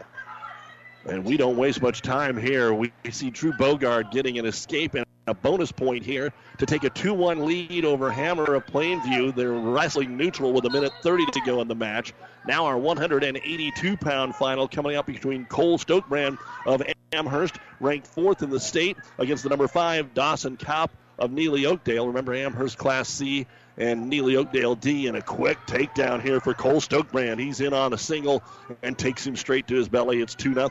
And 1.06 1.24
we 1.24 1.36
don't 1.36 1.56
waste 1.56 1.80
much 1.80 2.02
time 2.02 2.36
here. 2.36 2.74
We 2.74 2.92
see 3.10 3.30
Drew 3.30 3.52
Bogard 3.52 4.10
getting 4.10 4.38
an 4.38 4.46
escape 4.46 4.94
and 4.94 5.06
a 5.26 5.34
bonus 5.34 5.70
point 5.70 6.04
here 6.04 6.32
to 6.56 6.66
take 6.66 6.84
a 6.84 6.90
2 6.90 7.14
1 7.14 7.44
lead 7.44 7.84
over 7.84 8.10
Hammer 8.10 8.54
of 8.54 8.66
Plainview. 8.66 9.34
They're 9.34 9.52
wrestling 9.52 10.16
neutral 10.16 10.52
with 10.52 10.64
a 10.64 10.70
minute 10.70 10.92
30 11.02 11.26
to 11.26 11.40
go 11.46 11.60
in 11.60 11.68
the 11.68 11.74
match. 11.74 12.12
Now, 12.46 12.64
our 12.64 12.78
182 12.78 13.96
pound 13.98 14.34
final 14.34 14.66
coming 14.66 14.96
up 14.96 15.06
between 15.06 15.44
Cole 15.46 15.78
Stokebrand 15.78 16.38
of 16.66 16.82
Amherst, 17.12 17.56
ranked 17.80 18.06
fourth 18.06 18.42
in 18.42 18.50
the 18.50 18.60
state, 18.60 18.96
against 19.18 19.42
the 19.42 19.48
number 19.48 19.68
five 19.68 20.14
Dawson 20.14 20.56
Kopp 20.56 20.90
of 21.18 21.30
Neligh 21.30 21.66
Oakdale. 21.66 22.06
Remember, 22.06 22.34
Amherst 22.34 22.78
Class 22.78 23.08
C 23.08 23.46
and 23.76 24.12
Neligh 24.12 24.36
Oakdale 24.36 24.74
D. 24.74 25.06
And 25.06 25.16
a 25.16 25.22
quick 25.22 25.58
takedown 25.66 26.22
here 26.22 26.40
for 26.40 26.54
Cole 26.54 26.80
Stokebrand. 26.80 27.40
He's 27.40 27.60
in 27.60 27.72
on 27.72 27.92
a 27.92 27.98
single 27.98 28.42
and 28.82 28.96
takes 28.96 29.26
him 29.26 29.36
straight 29.36 29.66
to 29.68 29.74
his 29.74 29.88
belly. 29.88 30.20
It's 30.20 30.34
2 30.34 30.54
0 30.54 30.70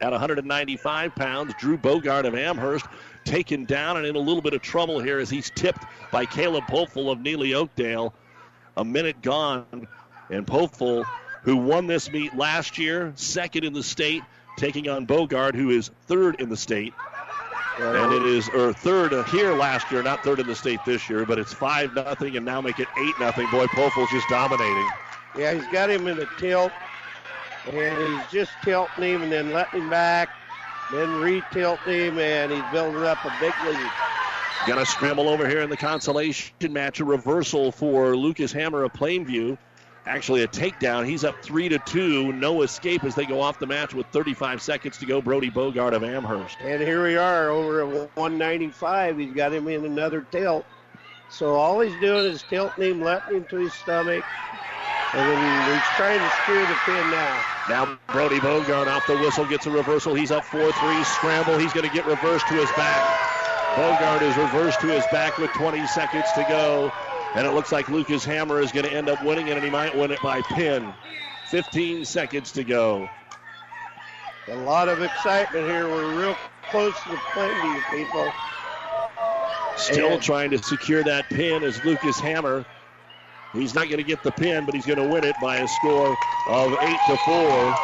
at 0.00 0.12
195 0.12 1.14
pounds. 1.14 1.54
Drew 1.58 1.76
Bogart 1.76 2.26
of 2.26 2.34
Amherst 2.34 2.86
taken 3.24 3.64
down 3.64 3.96
and 3.96 4.06
in 4.06 4.16
a 4.16 4.20
little 4.20 4.42
bit 4.42 4.54
of 4.54 4.62
trouble 4.62 5.00
here 5.00 5.18
as 5.18 5.28
he's 5.28 5.50
tipped 5.50 5.84
by 6.10 6.24
Caleb 6.24 6.64
Pofel 6.64 7.10
of 7.10 7.18
Neligh 7.18 7.54
Oakdale. 7.54 8.14
A 8.76 8.84
minute 8.84 9.22
gone, 9.22 9.88
and 10.28 10.46
Pofel, 10.46 11.04
who 11.42 11.56
won 11.56 11.86
this 11.86 12.10
meet 12.10 12.36
last 12.36 12.76
year, 12.76 13.12
second 13.16 13.64
in 13.64 13.72
the 13.72 13.82
state, 13.82 14.22
taking 14.56 14.88
on 14.88 15.06
Bogard, 15.06 15.54
who 15.54 15.70
is 15.70 15.90
third 16.06 16.40
in 16.40 16.48
the 16.48 16.56
state. 16.56 16.92
And 17.78 18.12
it 18.12 18.22
is 18.22 18.48
or 18.48 18.72
third 18.72 19.12
here 19.28 19.52
last 19.52 19.90
year, 19.90 20.02
not 20.02 20.24
third 20.24 20.40
in 20.40 20.46
the 20.46 20.54
state 20.54 20.80
this 20.86 21.10
year, 21.10 21.26
but 21.26 21.38
it's 21.38 21.52
five 21.52 21.94
nothing, 21.94 22.36
and 22.36 22.46
now 22.46 22.60
make 22.62 22.78
it 22.78 22.88
eight 22.98 23.14
nothing. 23.20 23.46
Boy, 23.50 23.66
Pofel's 23.66 24.10
just 24.10 24.28
dominating. 24.28 24.88
Yeah, 25.36 25.52
he's 25.52 25.66
got 25.66 25.90
him 25.90 26.06
in 26.06 26.18
a 26.18 26.26
tilt 26.38 26.72
and 27.72 28.14
he's 28.14 28.30
just 28.30 28.52
tilting 28.62 29.04
him 29.04 29.22
and 29.22 29.32
then 29.32 29.52
letting 29.52 29.82
him 29.82 29.90
back, 29.90 30.30
then 30.92 31.20
re-tilting 31.20 31.92
him, 31.92 32.18
and 32.18 32.52
he's 32.52 32.64
building 32.72 33.02
up 33.02 33.24
a 33.24 33.32
big 33.40 33.52
lead. 33.64 33.90
Got 34.66 34.78
a 34.78 34.86
scramble 34.86 35.28
over 35.28 35.48
here 35.48 35.60
in 35.60 35.70
the 35.70 35.76
consolation 35.76 36.72
match, 36.72 37.00
a 37.00 37.04
reversal 37.04 37.70
for 37.70 38.16
Lucas 38.16 38.52
Hammer 38.52 38.84
of 38.84 38.92
Plainview. 38.92 39.58
Actually, 40.06 40.42
a 40.42 40.48
takedown. 40.48 41.04
He's 41.04 41.24
up 41.24 41.42
three 41.42 41.68
to 41.68 41.78
two. 41.80 42.32
No 42.32 42.62
escape 42.62 43.02
as 43.02 43.16
they 43.16 43.26
go 43.26 43.40
off 43.40 43.58
the 43.58 43.66
match 43.66 43.92
with 43.92 44.06
35 44.08 44.62
seconds 44.62 44.98
to 44.98 45.06
go. 45.06 45.20
Brody 45.20 45.50
Bogart 45.50 45.94
of 45.94 46.04
Amherst. 46.04 46.58
And 46.60 46.80
here 46.80 47.02
we 47.02 47.16
are 47.16 47.50
over 47.50 47.82
at 47.82 48.16
195. 48.16 49.18
He's 49.18 49.34
got 49.34 49.52
him 49.52 49.66
in 49.66 49.84
another 49.84 50.20
tilt. 50.30 50.64
So 51.28 51.54
all 51.56 51.80
he's 51.80 51.98
doing 52.00 52.24
is 52.26 52.44
tilting 52.48 52.84
him, 52.84 53.02
letting 53.02 53.38
him 53.38 53.44
to 53.46 53.56
his 53.56 53.74
stomach, 53.74 54.24
and 55.12 55.28
then 55.28 55.74
he's 55.74 55.82
trying 55.96 56.20
to 56.20 56.32
steer 56.44 56.60
the 56.60 56.76
pin 56.84 57.10
now. 57.10 57.44
Now 57.68 57.98
Brody 58.12 58.38
Bogart 58.38 58.86
off 58.86 59.06
the 59.08 59.16
whistle 59.18 59.44
gets 59.44 59.66
a 59.66 59.70
reversal. 59.70 60.14
He's 60.14 60.30
up 60.30 60.44
4-3. 60.44 61.04
Scramble. 61.04 61.58
He's 61.58 61.72
going 61.72 61.88
to 61.88 61.92
get 61.92 62.06
reversed 62.06 62.46
to 62.48 62.54
his 62.54 62.70
back. 62.72 63.76
Bogart 63.76 64.22
is 64.22 64.36
reversed 64.36 64.80
to 64.82 64.86
his 64.86 65.04
back 65.08 65.36
with 65.38 65.50
20 65.52 65.84
seconds 65.88 66.26
to 66.36 66.44
go. 66.48 66.92
And 67.36 67.46
it 67.46 67.50
looks 67.50 67.70
like 67.70 67.88
Lucas 67.90 68.24
Hammer 68.24 68.60
is 68.60 68.72
going 68.72 68.86
to 68.86 68.92
end 68.92 69.10
up 69.10 69.22
winning 69.22 69.46
it, 69.48 69.56
and 69.56 69.62
he 69.62 69.70
might 69.70 69.94
win 69.94 70.10
it 70.10 70.22
by 70.22 70.40
pin. 70.40 70.90
15 71.48 72.06
seconds 72.06 72.50
to 72.52 72.64
go. 72.64 73.06
A 74.48 74.56
lot 74.56 74.88
of 74.88 75.02
excitement 75.02 75.66
here. 75.66 75.86
We're 75.86 76.18
real 76.18 76.36
close 76.70 76.94
to 77.02 77.10
the 77.10 77.16
Plainview 77.16 77.90
people. 77.90 78.32
Still 79.76 80.12
and 80.12 80.22
trying 80.22 80.50
to 80.50 80.62
secure 80.62 81.04
that 81.04 81.28
pin 81.28 81.62
is 81.62 81.84
Lucas 81.84 82.18
Hammer. 82.20 82.64
He's 83.52 83.74
not 83.74 83.84
going 83.84 83.98
to 83.98 84.02
get 84.02 84.22
the 84.22 84.32
pin, 84.32 84.64
but 84.64 84.74
he's 84.74 84.86
going 84.86 84.98
to 84.98 85.08
win 85.08 85.24
it 85.24 85.38
by 85.38 85.56
a 85.56 85.68
score 85.68 86.16
of 86.48 86.72
8 86.72 86.98
to 87.06 87.16
4. 87.18 87.74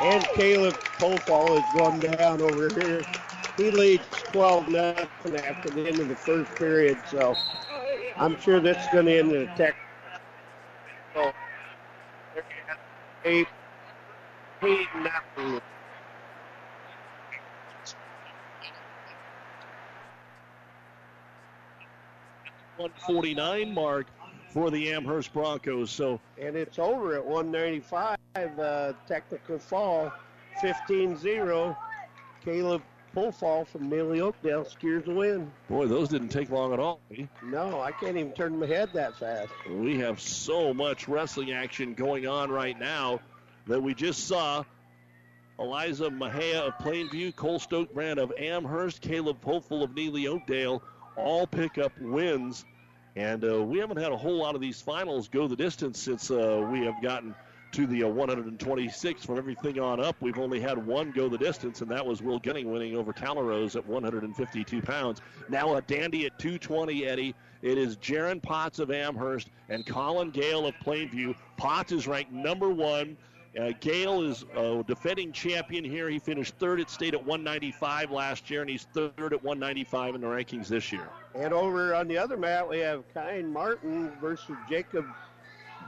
And 0.00 0.24
Caleb 0.34 0.74
Pofall 0.98 1.58
has 1.58 1.74
gone 1.74 1.98
down 1.98 2.42
over 2.42 2.68
here. 2.78 3.02
He 3.56 3.70
leads 3.70 4.04
12 4.32 4.70
0 4.70 5.08
after 5.44 5.70
the 5.70 5.88
end 5.88 5.98
of 5.98 6.08
the 6.08 6.16
first 6.16 6.54
period, 6.56 6.98
so 7.10 7.36
I'm 8.20 8.38
sure 8.38 8.60
that's 8.60 8.86
going 8.92 9.06
to 9.06 9.18
end 9.18 9.32
in 9.32 9.48
a 9.48 9.56
tech. 9.56 9.74
So, 11.14 11.32
eight, 13.24 13.46
eight 14.62 14.88
nothing. 14.94 15.60
149 22.76 23.74
mark 23.74 24.06
for 24.52 24.70
the 24.70 24.92
Amherst 24.92 25.32
Broncos. 25.32 25.90
So 25.90 26.20
and 26.38 26.56
it's 26.56 26.78
over 26.78 27.14
at 27.14 27.24
195. 27.24 28.18
Uh, 28.36 28.92
technical 29.06 29.58
fall, 29.58 30.12
15-0. 30.62 31.76
Caleb 32.44 32.82
Pofall 33.14 33.66
from 33.66 33.90
Neligh 33.90 34.20
Oakdale 34.20 34.64
secures 34.64 35.04
the 35.04 35.14
win. 35.14 35.50
Boy, 35.68 35.86
those 35.86 36.08
didn't 36.08 36.28
take 36.28 36.50
long 36.50 36.72
at 36.72 36.78
all. 36.78 37.00
No, 37.42 37.80
I 37.80 37.92
can't 37.92 38.16
even 38.16 38.32
turn 38.32 38.58
my 38.58 38.66
head 38.66 38.90
that 38.94 39.16
fast. 39.16 39.52
We 39.68 39.98
have 39.98 40.20
so 40.20 40.72
much 40.72 41.08
wrestling 41.08 41.52
action 41.52 41.94
going 41.94 42.26
on 42.26 42.50
right 42.50 42.78
now 42.78 43.20
that 43.66 43.82
we 43.82 43.94
just 43.94 44.26
saw 44.26 44.64
Eliza 45.58 46.10
Mahea 46.10 46.60
of 46.60 46.74
Plainview, 46.78 47.34
Cole 47.34 47.58
Stokebrand 47.58 48.18
of 48.18 48.32
Amherst, 48.38 49.00
Caleb 49.00 49.40
Pofall 49.40 49.82
of 49.82 49.90
Neligh 49.90 50.28
Oakdale 50.28 50.82
all 51.16 51.46
pick 51.46 51.78
up 51.78 51.92
wins 52.00 52.64
and 53.16 53.44
uh, 53.44 53.62
we 53.62 53.78
haven't 53.78 53.98
had 53.98 54.12
a 54.12 54.16
whole 54.16 54.36
lot 54.36 54.54
of 54.54 54.60
these 54.60 54.80
finals 54.80 55.28
go 55.28 55.48
the 55.48 55.56
distance 55.56 56.00
since 56.00 56.30
uh, 56.30 56.66
we 56.70 56.84
have 56.84 57.02
gotten 57.02 57.34
to 57.72 57.86
the 57.86 58.02
uh, 58.04 58.08
126 58.08 59.24
from 59.24 59.38
everything 59.38 59.78
on 59.78 60.00
up. 60.00 60.16
We've 60.20 60.38
only 60.38 60.60
had 60.60 60.84
one 60.84 61.10
go 61.10 61.28
the 61.28 61.38
distance, 61.38 61.80
and 61.80 61.90
that 61.90 62.04
was 62.04 62.22
Will 62.22 62.38
Gunning 62.38 62.70
winning 62.70 62.96
over 62.96 63.12
Talarose 63.12 63.76
at 63.76 63.86
152 63.86 64.82
pounds. 64.82 65.20
Now 65.48 65.76
a 65.76 65.82
dandy 65.82 66.26
at 66.26 66.38
220, 66.38 67.06
Eddie. 67.06 67.34
It 67.62 67.78
is 67.78 67.96
Jaron 67.96 68.42
Potts 68.42 68.78
of 68.78 68.90
Amherst 68.90 69.48
and 69.68 69.86
Colin 69.86 70.30
Gale 70.30 70.66
of 70.66 70.74
Plainview. 70.76 71.34
Potts 71.56 71.92
is 71.92 72.06
ranked 72.06 72.32
number 72.32 72.70
one 72.70 73.16
Uh, 73.58 73.72
Gale 73.80 74.22
is 74.22 74.44
a 74.54 74.84
defending 74.86 75.32
champion 75.32 75.84
here. 75.84 76.08
He 76.08 76.20
finished 76.20 76.54
third 76.58 76.80
at 76.80 76.88
state 76.88 77.14
at 77.14 77.20
195 77.20 78.12
last 78.12 78.48
year, 78.48 78.60
and 78.60 78.70
he's 78.70 78.84
third 78.94 79.32
at 79.32 79.42
195 79.42 80.14
in 80.14 80.20
the 80.20 80.26
rankings 80.28 80.68
this 80.68 80.92
year. 80.92 81.08
And 81.34 81.52
over 81.52 81.92
on 81.92 82.06
the 82.06 82.16
other 82.16 82.36
mat, 82.36 82.68
we 82.68 82.78
have 82.78 83.02
Kine 83.12 83.52
Martin 83.52 84.12
versus 84.20 84.56
Jacob 84.68 85.04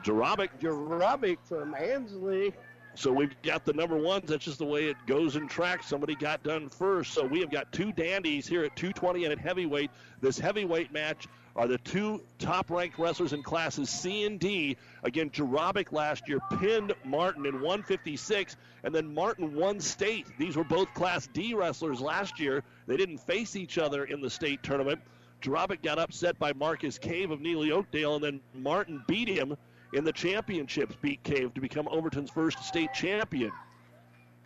Jarabic. 0.02 0.50
Jarabic 0.60 1.38
from 1.44 1.74
Ansley. 1.74 2.52
So 2.94 3.10
we've 3.10 3.34
got 3.42 3.64
the 3.64 3.72
number 3.72 3.96
ones. 3.96 4.28
That's 4.28 4.44
just 4.44 4.58
the 4.58 4.66
way 4.66 4.84
it 4.84 4.96
goes 5.06 5.36
in 5.36 5.48
track. 5.48 5.82
Somebody 5.82 6.14
got 6.14 6.42
done 6.42 6.68
first. 6.68 7.14
So 7.14 7.24
we 7.24 7.40
have 7.40 7.50
got 7.50 7.72
two 7.72 7.90
dandies 7.92 8.46
here 8.46 8.64
at 8.64 8.76
220 8.76 9.24
and 9.24 9.32
at 9.32 9.38
heavyweight. 9.38 9.90
This 10.20 10.38
heavyweight 10.38 10.92
match 10.92 11.26
are 11.56 11.66
the 11.66 11.78
two 11.78 12.22
top 12.38 12.70
ranked 12.70 12.98
wrestlers 12.98 13.32
in 13.32 13.42
classes 13.42 13.88
C 13.88 14.24
and 14.24 14.38
D. 14.38 14.76
Again, 15.02 15.30
Jarabic 15.30 15.92
last 15.92 16.28
year 16.28 16.38
pinned 16.58 16.92
Martin 17.04 17.46
in 17.46 17.54
156, 17.54 18.56
and 18.84 18.94
then 18.94 19.14
Martin 19.14 19.54
won 19.54 19.80
state. 19.80 20.26
These 20.38 20.56
were 20.56 20.64
both 20.64 20.92
Class 20.94 21.28
D 21.32 21.54
wrestlers 21.54 22.00
last 22.00 22.40
year. 22.40 22.62
They 22.86 22.96
didn't 22.96 23.18
face 23.18 23.56
each 23.56 23.78
other 23.78 24.04
in 24.04 24.20
the 24.20 24.30
state 24.30 24.62
tournament. 24.62 25.00
Jarabic 25.42 25.82
got 25.82 25.98
upset 25.98 26.38
by 26.38 26.52
Marcus 26.52 26.98
Cave 26.98 27.30
of 27.30 27.40
Neligh 27.40 27.72
Oakdale, 27.72 28.16
and 28.16 28.24
then 28.24 28.40
Martin 28.54 29.02
beat 29.06 29.28
him 29.28 29.56
in 29.92 30.04
the 30.04 30.12
championships, 30.12 30.96
beat 31.02 31.22
Cave 31.22 31.54
to 31.54 31.60
become 31.60 31.86
Overton's 31.88 32.30
first 32.30 32.62
state 32.64 32.92
champion. 32.92 33.52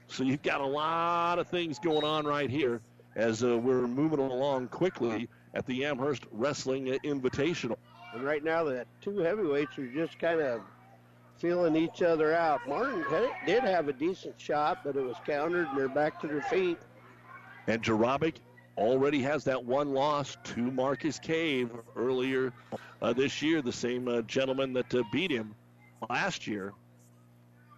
So 0.08 0.22
you've 0.24 0.42
got 0.42 0.60
a 0.60 0.66
lot 0.66 1.38
of 1.38 1.48
things 1.48 1.78
going 1.78 2.04
on 2.04 2.26
right 2.26 2.50
here 2.50 2.80
as 3.16 3.42
uh, 3.42 3.56
we're 3.56 3.86
moving 3.86 4.18
along 4.18 4.68
quickly 4.68 5.28
at 5.54 5.66
the 5.66 5.84
Amherst 5.84 6.24
Wrestling 6.30 6.86
Invitational. 7.04 7.76
And 8.12 8.22
right 8.22 8.44
now, 8.44 8.64
the 8.64 8.84
two 9.00 9.18
heavyweights 9.18 9.78
are 9.78 9.86
just 9.88 10.18
kind 10.18 10.40
of 10.40 10.60
feeling 11.38 11.76
each 11.76 12.02
other 12.02 12.34
out. 12.34 12.66
Martin 12.68 13.04
did 13.46 13.62
have 13.62 13.88
a 13.88 13.92
decent 13.92 14.40
shot, 14.40 14.78
but 14.84 14.96
it 14.96 15.04
was 15.04 15.16
countered, 15.26 15.68
and 15.68 15.78
they're 15.78 15.88
back 15.88 16.20
to 16.20 16.26
their 16.26 16.42
feet. 16.42 16.78
And 17.66 17.82
Jarabic 17.82 18.36
already 18.76 19.22
has 19.22 19.44
that 19.44 19.64
one 19.64 19.92
loss 19.92 20.36
to 20.44 20.70
Marcus 20.70 21.18
Cave 21.18 21.70
earlier 21.96 22.52
uh, 23.02 23.12
this 23.12 23.42
year, 23.42 23.62
the 23.62 23.72
same 23.72 24.08
uh, 24.08 24.22
gentleman 24.22 24.72
that 24.74 24.94
uh, 24.94 25.02
beat 25.12 25.30
him 25.30 25.54
last 26.08 26.46
year. 26.46 26.72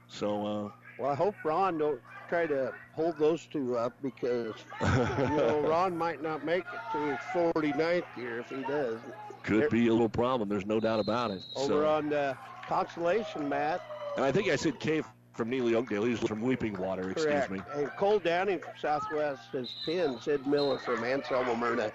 So, 0.08 0.46
uh, 0.46 0.70
well, 0.98 1.10
I 1.10 1.14
hope 1.14 1.34
Ron 1.44 1.78
don't 1.78 2.00
try 2.28 2.46
to 2.46 2.72
hold 2.92 3.18
those 3.18 3.46
two 3.46 3.76
up 3.76 3.94
because 4.02 4.54
you 4.80 4.86
know 4.86 5.60
Ron 5.68 5.96
might 5.96 6.22
not 6.22 6.44
make 6.44 6.64
it 6.64 6.92
to 6.92 6.98
his 6.98 7.18
49th 7.32 8.04
year 8.16 8.40
if 8.40 8.48
he 8.48 8.62
does. 8.62 8.98
Could 9.42 9.62
there, 9.62 9.70
be 9.70 9.88
a 9.88 9.92
little 9.92 10.08
problem. 10.08 10.48
There's 10.48 10.66
no 10.66 10.80
doubt 10.80 11.00
about 11.00 11.30
it. 11.30 11.42
Over 11.56 11.68
so. 11.68 11.86
on 11.86 12.08
the 12.08 12.36
consolation 12.66 13.48
mat. 13.48 13.82
And 14.16 14.24
I 14.24 14.32
think 14.32 14.48
I 14.48 14.56
said 14.56 14.78
Cave 14.80 15.06
from 15.38 15.50
Neligh 15.50 15.74
Oakdale. 15.74 16.04
He's 16.04 16.18
from 16.18 16.42
Weeping 16.42 16.76
Water, 16.76 17.14
Correct. 17.14 17.18
excuse 17.18 17.50
me. 17.50 17.64
And 17.74 17.88
Cole 17.96 18.18
Downing 18.18 18.58
from 18.58 18.72
Southwest 18.82 19.42
has 19.52 19.70
pinned 19.86 20.20
Sid 20.20 20.44
Miller 20.48 20.78
from 20.78 21.04
Anselmo 21.04 21.54
Merna. 21.54 21.92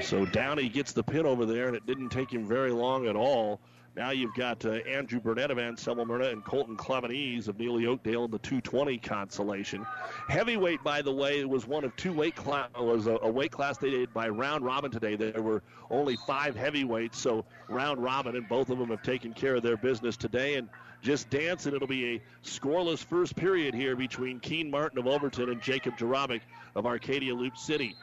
So 0.00 0.24
Downey 0.24 0.70
gets 0.70 0.92
the 0.92 1.02
pin 1.02 1.26
over 1.26 1.44
there, 1.44 1.68
and 1.68 1.76
it 1.76 1.84
didn't 1.84 2.08
take 2.08 2.32
him 2.32 2.46
very 2.46 2.72
long 2.72 3.06
at 3.06 3.16
all. 3.16 3.60
Now 3.96 4.10
you've 4.10 4.34
got 4.34 4.64
uh, 4.64 4.72
Andrew 4.86 5.20
Burnett 5.20 5.50
of 5.50 5.58
Anselmo 5.58 6.04
Merna 6.04 6.30
and 6.30 6.44
Colton 6.44 6.76
Clemenese 6.76 7.48
of 7.48 7.56
Neligh 7.56 7.86
Oakdale 7.86 8.24
in 8.26 8.30
the 8.30 8.38
220 8.38 8.98
consolation. 8.98 9.86
Heavyweight, 10.28 10.82
by 10.84 11.00
the 11.00 11.12
way, 11.12 11.44
was 11.44 11.66
one 11.66 11.84
of 11.84 11.94
two 11.96 12.12
weight 12.12 12.34
class 12.34 12.68
was 12.78 13.06
a, 13.06 13.18
a, 13.22 13.30
weight 13.30 13.52
class 13.52 13.78
they 13.78 13.90
did 13.90 14.12
by 14.12 14.28
round 14.28 14.64
robin 14.64 14.90
today. 14.90 15.16
There 15.16 15.40
were 15.40 15.62
only 15.90 16.16
five 16.26 16.54
heavyweights, 16.54 17.18
so 17.18 17.46
round 17.68 18.02
robin, 18.02 18.36
and 18.36 18.46
both 18.48 18.68
of 18.68 18.78
them 18.78 18.90
have 18.90 19.02
taken 19.02 19.32
care 19.32 19.54
of 19.54 19.62
their 19.62 19.78
business 19.78 20.16
today. 20.18 20.56
And 20.56 20.68
just 21.02 21.30
dancing, 21.30 21.74
it'll 21.74 21.86
be 21.86 22.16
a 22.16 22.22
scoreless 22.44 22.98
first 22.98 23.36
period 23.36 23.74
here 23.74 23.96
between 23.96 24.40
Keen 24.40 24.70
Martin 24.70 24.98
of 24.98 25.06
Overton 25.06 25.50
and 25.50 25.62
Jacob 25.62 25.96
Jarabic 25.96 26.40
of 26.74 26.86
Arcadia 26.86 27.34
Loup 27.34 27.56
City. 27.56 27.94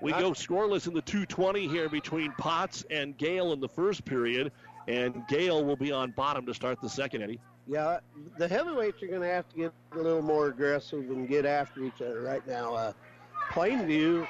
We 0.00 0.12
go 0.12 0.30
scoreless 0.30 0.86
in 0.86 0.94
the 0.94 1.02
220 1.02 1.68
here 1.68 1.88
between 1.88 2.32
Potts 2.32 2.84
and 2.90 3.16
Gale 3.18 3.52
in 3.52 3.60
the 3.60 3.68
first 3.68 4.04
period, 4.04 4.50
and 4.88 5.26
Gale 5.28 5.62
will 5.62 5.76
be 5.76 5.92
on 5.92 6.12
bottom 6.12 6.46
to 6.46 6.54
start 6.54 6.80
the 6.80 6.88
second, 6.88 7.22
Eddie. 7.22 7.38
Yeah, 7.66 7.98
the 8.38 8.48
heavyweights 8.48 9.02
are 9.02 9.06
going 9.06 9.20
to 9.20 9.28
have 9.28 9.48
to 9.50 9.56
get 9.56 9.72
a 9.92 9.96
little 9.98 10.22
more 10.22 10.46
aggressive 10.46 11.10
and 11.10 11.28
get 11.28 11.44
after 11.44 11.84
each 11.84 12.00
other 12.00 12.22
right 12.22 12.44
now. 12.46 12.74
Uh, 12.74 12.92
Plainview, 13.50 14.26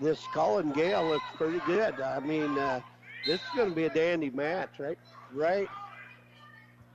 this 0.00 0.20
Colin 0.32 0.70
Gale 0.72 1.06
looks 1.08 1.24
pretty 1.34 1.60
good. 1.66 2.00
I 2.00 2.20
mean, 2.20 2.56
uh, 2.56 2.80
this 3.26 3.40
is 3.40 3.46
going 3.56 3.70
to 3.70 3.74
be 3.74 3.84
a 3.84 3.90
dandy 3.90 4.30
match, 4.30 4.78
right? 4.78 4.98
Right 5.34 5.68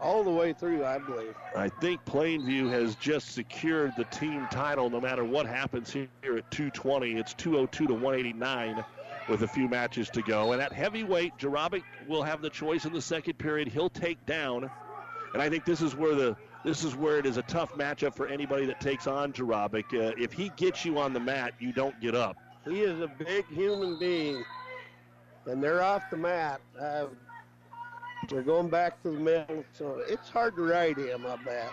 all 0.02 0.24
the 0.24 0.30
way 0.30 0.54
through, 0.54 0.86
I 0.86 0.98
believe. 0.98 1.36
I 1.56 1.70
think 1.70 2.04
Plainview 2.06 2.70
has 2.72 2.96
just 2.96 3.34
secured 3.34 3.94
the 3.98 4.06
team 4.06 4.48
title 4.52 4.90
no 4.90 5.02
matter 5.02 5.24
what 5.24 5.46
happens 5.46 5.92
here 5.92 6.08
at 6.24 6.50
220. 6.52 7.14
It's 7.14 7.34
202 7.34 7.88
to 7.88 7.94
189 7.94 8.84
with 9.28 9.44
a 9.44 9.48
few 9.48 9.68
matches 9.68 10.10
to 10.12 10.22
go. 10.22 10.54
And 10.54 10.62
at 10.62 10.72
heavyweight, 10.72 11.38
Jarabic 11.38 11.84
will 12.08 12.24
have 12.24 12.42
the 12.42 12.50
choice 12.50 12.86
in 12.86 12.94
the 12.94 13.02
second 13.02 13.38
period. 13.38 13.68
He'll 13.68 13.90
take 13.90 14.24
down. 14.26 14.70
And 15.34 15.42
I 15.42 15.50
think 15.50 15.66
this 15.66 15.82
is 15.82 15.96
where 15.96 16.16
the 16.16 16.36
this 16.66 16.84
is 16.84 16.94
where 16.94 17.18
it 17.18 17.26
is 17.26 17.38
a 17.38 17.42
tough 17.44 17.74
matchup 17.76 18.14
for 18.14 18.28
anybody 18.28 18.66
that 18.66 18.82
takes 18.82 19.08
on 19.08 19.32
Jarabic. 19.32 19.94
Uh, 19.94 20.14
if 20.18 20.34
he 20.34 20.50
gets 20.58 20.84
you 20.84 21.00
on 21.00 21.14
the 21.14 21.20
mat, 21.20 21.54
you 21.58 21.72
don't 21.72 21.98
get 22.02 22.16
up. 22.16 22.36
He 22.66 22.82
is 22.82 23.00
a 23.00 23.08
big 23.08 23.48
human 23.48 23.98
being, 23.98 24.44
and 25.46 25.64
they're 25.64 25.82
off 25.82 26.04
the 26.12 26.18
mat. 26.18 26.60
Uh, 26.78 27.06
they're 28.30 28.42
going 28.42 28.70
back 28.70 29.02
to 29.04 29.12
the 29.12 29.20
middle, 29.20 29.64
so 29.74 30.02
it's 30.08 30.30
hard 30.30 30.56
to 30.56 30.64
ride 30.64 30.98
him, 30.98 31.26
I 31.26 31.36
bet. 31.38 31.72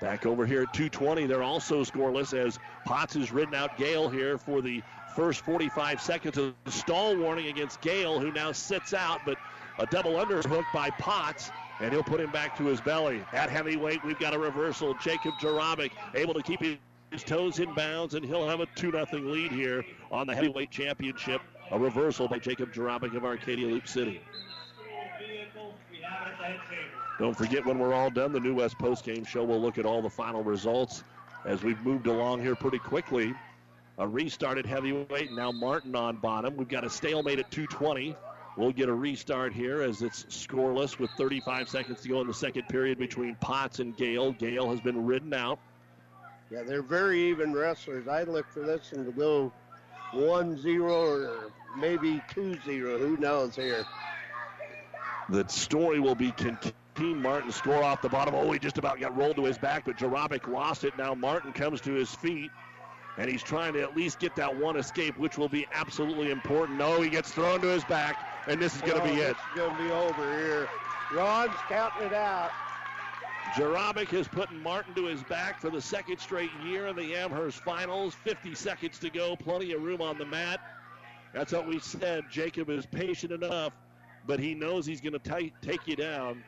Back 0.00 0.26
over 0.26 0.46
here 0.46 0.62
at 0.62 0.72
220, 0.72 1.26
they're 1.26 1.42
also 1.42 1.84
scoreless 1.84 2.32
as 2.32 2.58
Potts 2.86 3.14
has 3.14 3.32
ridden 3.32 3.54
out 3.54 3.76
Gale 3.76 4.08
here 4.08 4.38
for 4.38 4.62
the 4.62 4.82
first 5.14 5.42
45 5.44 6.00
seconds 6.00 6.38
of 6.38 6.54
the 6.64 6.70
stall 6.70 7.16
warning 7.16 7.48
against 7.48 7.80
Gale, 7.80 8.18
who 8.18 8.32
now 8.32 8.52
sits 8.52 8.94
out, 8.94 9.20
but 9.26 9.36
a 9.78 9.86
double 9.86 10.12
underhook 10.12 10.64
by 10.72 10.90
Potts, 10.90 11.50
and 11.80 11.92
he'll 11.92 12.02
put 12.02 12.20
him 12.20 12.30
back 12.30 12.56
to 12.58 12.64
his 12.64 12.80
belly. 12.80 13.22
At 13.32 13.50
heavyweight, 13.50 14.04
we've 14.04 14.18
got 14.18 14.34
a 14.34 14.38
reversal. 14.38 14.94
Jacob 14.94 15.34
Jarabic 15.40 15.92
able 16.14 16.34
to 16.34 16.42
keep 16.42 16.60
his 16.60 17.24
toes 17.24 17.58
in 17.58 17.74
bounds, 17.74 18.14
and 18.14 18.24
he'll 18.24 18.48
have 18.48 18.60
a 18.60 18.66
2 18.76 18.90
0 18.92 19.06
lead 19.12 19.52
here 19.52 19.84
on 20.10 20.26
the 20.26 20.34
heavyweight 20.34 20.70
championship. 20.70 21.42
A 21.72 21.78
reversal 21.78 22.26
by 22.26 22.38
Jacob 22.38 22.72
Jarabic 22.72 23.14
of 23.16 23.24
Arcadia 23.24 23.66
Loup 23.68 23.86
City. 23.86 24.20
Don't 27.18 27.36
forget 27.36 27.66
when 27.66 27.78
we're 27.78 27.92
all 27.92 28.10
done, 28.10 28.32
the 28.32 28.40
New 28.40 28.54
West 28.54 28.78
Post 28.78 29.04
Game 29.04 29.24
Show 29.24 29.44
will 29.44 29.60
look 29.60 29.76
at 29.76 29.84
all 29.84 30.00
the 30.00 30.10
final 30.10 30.42
results 30.42 31.04
as 31.44 31.62
we've 31.62 31.80
moved 31.82 32.06
along 32.06 32.40
here 32.40 32.54
pretty 32.54 32.78
quickly. 32.78 33.34
A 33.98 34.08
restart 34.08 34.56
at 34.56 34.64
heavyweight, 34.64 35.32
now 35.32 35.52
Martin 35.52 35.94
on 35.94 36.16
bottom. 36.16 36.56
We've 36.56 36.68
got 36.68 36.84
a 36.84 36.90
stalemate 36.90 37.38
at 37.38 37.50
220. 37.50 38.16
We'll 38.56 38.72
get 38.72 38.88
a 38.88 38.94
restart 38.94 39.52
here 39.52 39.82
as 39.82 40.02
it's 40.02 40.24
scoreless 40.24 40.98
with 40.98 41.10
35 41.12 41.68
seconds 41.68 42.00
to 42.00 42.08
go 42.08 42.20
in 42.20 42.26
the 42.26 42.34
second 42.34 42.68
period 42.68 42.98
between 42.98 43.34
Potts 43.36 43.78
and 43.78 43.96
Gale. 43.96 44.32
Gale 44.32 44.70
has 44.70 44.80
been 44.80 45.04
ridden 45.06 45.34
out. 45.34 45.58
Yeah, 46.50 46.62
they're 46.62 46.82
very 46.82 47.28
even 47.28 47.52
wrestlers. 47.52 48.08
I 48.08 48.22
look 48.24 48.50
for 48.50 48.60
this 48.60 48.90
one 48.92 49.04
to 49.04 49.12
go 49.12 49.52
1 50.12 50.60
0 50.60 50.92
or 50.92 51.52
maybe 51.76 52.22
2 52.34 52.58
0. 52.64 52.98
Who 52.98 53.16
knows 53.18 53.54
here? 53.54 53.84
The 55.30 55.46
story 55.48 56.00
will 56.00 56.16
be 56.16 56.32
Martin 56.98 57.52
score 57.52 57.82
off 57.82 58.02
the 58.02 58.08
bottom. 58.08 58.34
Oh, 58.34 58.50
he 58.50 58.58
just 58.58 58.76
about 58.76 59.00
got 59.00 59.16
rolled 59.16 59.36
to 59.36 59.44
his 59.44 59.56
back, 59.56 59.84
but 59.84 59.96
Jarabic 59.96 60.48
lost 60.48 60.84
it. 60.84 60.98
Now 60.98 61.14
Martin 61.14 61.52
comes 61.52 61.80
to 61.82 61.92
his 61.92 62.12
feet, 62.12 62.50
and 63.16 63.30
he's 63.30 63.42
trying 63.42 63.72
to 63.74 63.82
at 63.82 63.96
least 63.96 64.18
get 64.18 64.34
that 64.36 64.54
one 64.54 64.76
escape, 64.76 65.16
which 65.16 65.38
will 65.38 65.48
be 65.48 65.66
absolutely 65.72 66.30
important. 66.30 66.78
No, 66.78 67.00
he 67.00 67.08
gets 67.08 67.30
thrown 67.30 67.60
to 67.60 67.68
his 67.68 67.84
back, 67.84 68.28
and 68.48 68.60
this 68.60 68.74
is 68.74 68.82
going 68.82 68.96
to 68.96 69.02
oh, 69.02 69.14
be 69.14 69.20
it. 69.20 69.30
It's 69.30 69.56
going 69.56 69.76
to 69.76 69.82
be 69.82 69.90
over 69.90 70.38
here. 70.38 70.68
Ron's 71.14 71.54
counting 71.68 72.08
it 72.08 72.12
out. 72.12 72.50
Jarabic 73.54 74.12
is 74.12 74.28
putting 74.28 74.60
Martin 74.62 74.94
to 74.94 75.06
his 75.06 75.22
back 75.22 75.60
for 75.60 75.70
the 75.70 75.80
second 75.80 76.18
straight 76.18 76.50
year 76.64 76.88
in 76.88 76.96
the 76.96 77.14
Amherst 77.14 77.62
Finals. 77.62 78.14
50 78.14 78.54
seconds 78.54 78.98
to 78.98 79.10
go, 79.10 79.36
plenty 79.36 79.72
of 79.72 79.82
room 79.82 80.02
on 80.02 80.18
the 80.18 80.26
mat. 80.26 80.60
That's 81.32 81.52
what 81.52 81.66
we 81.66 81.78
said. 81.78 82.24
Jacob 82.30 82.68
is 82.68 82.84
patient 82.86 83.32
enough 83.32 83.72
but 84.26 84.40
he 84.40 84.54
knows 84.54 84.86
he's 84.86 85.00
going 85.00 85.18
to 85.18 85.50
take 85.62 85.86
you 85.86 85.96
down. 85.96 86.42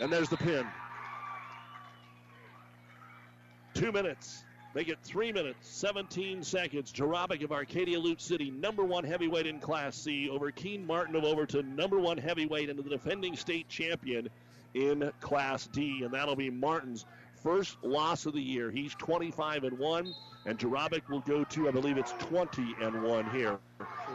And 0.00 0.12
there's 0.12 0.28
the 0.28 0.36
pin. 0.36 0.66
Two 3.74 3.92
minutes. 3.92 4.44
Make 4.74 4.88
it 4.88 4.98
three 5.02 5.32
minutes, 5.32 5.68
17 5.68 6.42
seconds. 6.42 6.92
Jarabic 6.92 7.44
of 7.44 7.52
Arcadia 7.52 7.98
Loup 7.98 8.22
City, 8.22 8.50
number 8.50 8.84
one 8.84 9.04
heavyweight 9.04 9.46
in 9.46 9.58
Class 9.58 9.96
C, 9.96 10.30
over 10.30 10.50
Keen 10.50 10.86
Martin 10.86 11.14
of 11.14 11.24
Overton, 11.24 11.76
number 11.76 11.98
one 11.98 12.16
heavyweight 12.16 12.70
and 12.70 12.78
the 12.78 12.82
defending 12.82 13.36
state 13.36 13.68
champion 13.68 14.30
in 14.72 15.12
Class 15.20 15.66
D. 15.66 16.04
And 16.04 16.14
that'll 16.14 16.36
be 16.36 16.48
Martin's 16.48 17.04
first 17.42 17.76
loss 17.82 18.26
of 18.26 18.34
the 18.34 18.40
year. 18.40 18.70
He's 18.70 18.94
25 18.94 19.64
and 19.64 19.78
1, 19.78 20.14
and 20.46 20.58
Jarabic 20.58 21.08
will 21.08 21.20
go 21.20 21.44
to, 21.44 21.68
I 21.68 21.70
believe 21.70 21.98
it's 21.98 22.12
20 22.18 22.74
and 22.80 23.02
1 23.02 23.30
here 23.30 23.58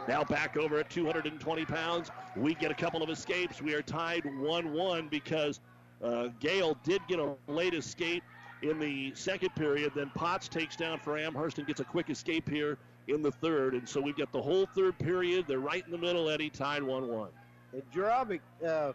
Now 0.06 0.24
back 0.24 0.56
over 0.56 0.78
at 0.78 0.90
220 0.90 1.64
pounds. 1.64 2.10
We 2.36 2.54
get 2.54 2.70
a 2.70 2.74
couple 2.74 3.02
of 3.02 3.10
escapes. 3.10 3.60
We 3.60 3.74
are 3.74 3.82
tied 3.82 4.24
1 4.24 4.72
1 4.72 5.08
because 5.08 5.60
uh, 6.02 6.28
Gale 6.40 6.76
did 6.84 7.02
get 7.08 7.18
a 7.18 7.34
late 7.46 7.74
escape 7.74 8.22
in 8.62 8.78
the 8.78 9.14
second 9.14 9.54
period. 9.54 9.92
Then 9.94 10.10
Potts 10.14 10.48
takes 10.48 10.76
down 10.76 10.98
for 11.00 11.18
Amherst 11.18 11.58
and 11.58 11.66
gets 11.66 11.80
a 11.80 11.84
quick 11.84 12.10
escape 12.10 12.48
here 12.48 12.78
in 13.08 13.22
the 13.22 13.32
third. 13.32 13.74
And 13.74 13.88
so 13.88 14.00
we've 14.00 14.16
got 14.16 14.32
the 14.32 14.42
whole 14.42 14.66
third 14.74 14.98
period. 14.98 15.46
They're 15.48 15.60
right 15.60 15.84
in 15.84 15.90
the 15.90 15.98
middle, 15.98 16.28
Eddie, 16.28 16.50
tied 16.50 16.82
1 16.82 17.08
1. 17.08 17.28
And 17.72 17.82
Jarabic 17.92 18.40
uh, 18.66 18.92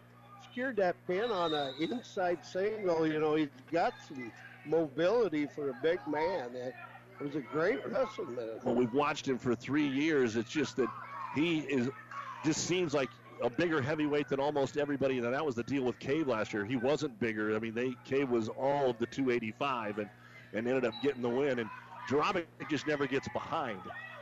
secured 0.54 0.76
that 0.76 0.94
pin 1.08 1.32
on 1.32 1.52
an 1.52 1.74
inside 1.80 2.38
single. 2.46 3.04
You 3.06 3.18
know, 3.18 3.34
he's 3.34 3.48
got 3.72 3.92
some 4.06 4.30
mobility 4.64 5.46
for 5.46 5.70
a 5.70 5.74
big 5.82 5.98
man. 6.06 6.54
It 6.54 6.74
was 7.20 7.34
a 7.34 7.40
great 7.40 7.84
wrestling 7.88 8.36
minute. 8.36 8.60
Well, 8.62 8.76
we've 8.76 8.94
watched 8.94 9.26
him 9.26 9.36
for 9.36 9.56
three 9.56 9.86
years. 9.86 10.36
It's 10.36 10.50
just 10.50 10.76
that 10.76 10.88
he 11.34 11.60
is 11.60 11.90
just 12.44 12.66
seems 12.66 12.94
like 12.94 13.08
a 13.42 13.50
bigger 13.50 13.82
heavyweight 13.82 14.28
than 14.28 14.38
almost 14.38 14.76
everybody. 14.76 15.18
And 15.18 15.34
that 15.34 15.44
was 15.44 15.56
the 15.56 15.64
deal 15.64 15.82
with 15.82 15.98
Cave 15.98 16.28
last 16.28 16.52
year. 16.52 16.64
He 16.64 16.76
wasn't 16.76 17.18
bigger. 17.18 17.56
I 17.56 17.58
mean, 17.58 17.74
they 17.74 17.96
Cave 18.04 18.30
was 18.30 18.48
all 18.48 18.90
of 18.90 18.98
the 18.98 19.06
285 19.06 19.98
and, 19.98 20.10
and 20.52 20.68
ended 20.68 20.84
up 20.84 20.94
getting 21.02 21.22
the 21.22 21.28
win. 21.28 21.58
And 21.58 21.68
Jarabic 22.08 22.44
just 22.70 22.86
never 22.86 23.08
gets 23.08 23.26
behind. 23.28 23.80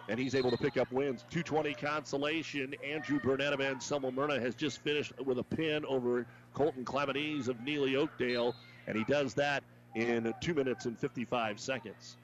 And 0.09 0.18
he's 0.18 0.34
able 0.34 0.50
to 0.50 0.57
pick 0.57 0.76
up 0.76 0.90
wins. 0.90 1.24
220 1.30 1.74
consolation. 1.74 2.74
Andrew 2.84 3.20
Burnett 3.20 3.53
of 3.53 3.61
Anselmo 3.61 4.11
Merna 4.11 4.40
has 4.40 4.55
just 4.55 4.80
finished 4.82 5.12
with 5.24 5.38
a 5.38 5.44
pin 5.44 5.84
over 5.86 6.26
Colton 6.55 6.84
Clavanese 6.84 7.48
of 7.48 7.57
Neligh 7.59 7.96
Oakdale. 7.96 8.55
And 8.86 8.96
he 8.96 9.05
does 9.05 9.34
that 9.34 9.62
in 9.94 10.34
2 10.40 10.55
minutes 10.55 10.86
and 10.86 10.98
55 10.98 11.61
seconds. 11.61 12.16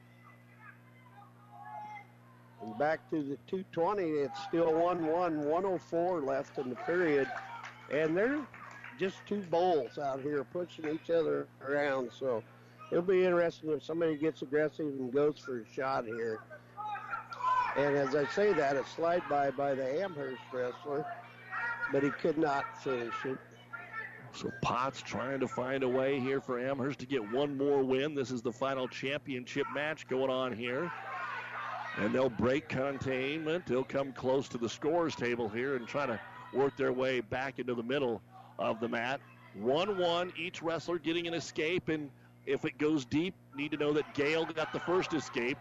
And 2.61 2.77
back 2.77 3.09
to 3.09 3.23
the 3.23 3.37
220, 3.47 4.03
it's 4.03 4.43
still 4.43 4.73
1 4.73 5.05
1, 5.05 5.39
104 5.45 6.21
left 6.21 6.57
in 6.57 6.69
the 6.69 6.75
period. 6.75 7.27
And 7.91 8.15
they're 8.15 8.41
just 8.99 9.17
two 9.25 9.41
bulls 9.49 9.97
out 9.97 10.21
here 10.21 10.43
pushing 10.43 10.89
each 10.89 11.09
other 11.09 11.47
around. 11.65 12.11
So 12.11 12.43
it'll 12.91 13.03
be 13.03 13.23
interesting 13.23 13.71
if 13.71 13.83
somebody 13.83 14.17
gets 14.17 14.41
aggressive 14.41 14.87
and 14.87 15.11
goes 15.11 15.39
for 15.39 15.61
a 15.61 15.73
shot 15.73 16.05
here. 16.05 16.39
And 17.77 17.95
as 17.95 18.15
I 18.15 18.25
say 18.27 18.53
that, 18.53 18.75
a 18.75 18.85
slide 18.85 19.23
by 19.29 19.51
by 19.51 19.75
the 19.75 20.01
Amherst 20.01 20.41
wrestler, 20.51 21.05
but 21.91 22.03
he 22.03 22.09
could 22.09 22.37
not 22.37 22.81
finish 22.83 23.13
it. 23.25 23.37
So 24.33 24.51
Potts 24.61 25.01
trying 25.01 25.39
to 25.39 25.47
find 25.47 25.83
a 25.83 25.87
way 25.87 26.19
here 26.19 26.39
for 26.39 26.59
Amherst 26.59 26.99
to 26.99 27.05
get 27.05 27.31
one 27.31 27.57
more 27.57 27.83
win. 27.83 28.15
This 28.15 28.31
is 28.31 28.41
the 28.41 28.51
final 28.51 28.87
championship 28.87 29.65
match 29.73 30.07
going 30.07 30.29
on 30.29 30.53
here. 30.53 30.91
And 31.97 32.13
they'll 32.13 32.29
break 32.29 32.69
containment. 32.69 33.65
They'll 33.65 33.83
come 33.83 34.13
close 34.13 34.47
to 34.49 34.57
the 34.57 34.69
scores 34.69 35.15
table 35.15 35.49
here 35.49 35.75
and 35.75 35.87
try 35.87 36.05
to 36.05 36.19
work 36.53 36.77
their 36.77 36.93
way 36.93 37.21
back 37.21 37.59
into 37.59 37.73
the 37.73 37.83
middle 37.83 38.21
of 38.57 38.79
the 38.79 38.87
mat. 38.87 39.19
1 39.55 39.97
1, 39.97 40.33
each 40.37 40.61
wrestler 40.61 40.99
getting 40.99 41.27
an 41.27 41.33
escape. 41.33 41.89
And 41.89 42.09
if 42.45 42.65
it 42.65 42.77
goes 42.77 43.05
deep, 43.05 43.33
need 43.55 43.71
to 43.71 43.77
know 43.77 43.91
that 43.93 44.13
Gale 44.13 44.45
got 44.45 44.71
the 44.71 44.79
first 44.79 45.13
escape. 45.13 45.57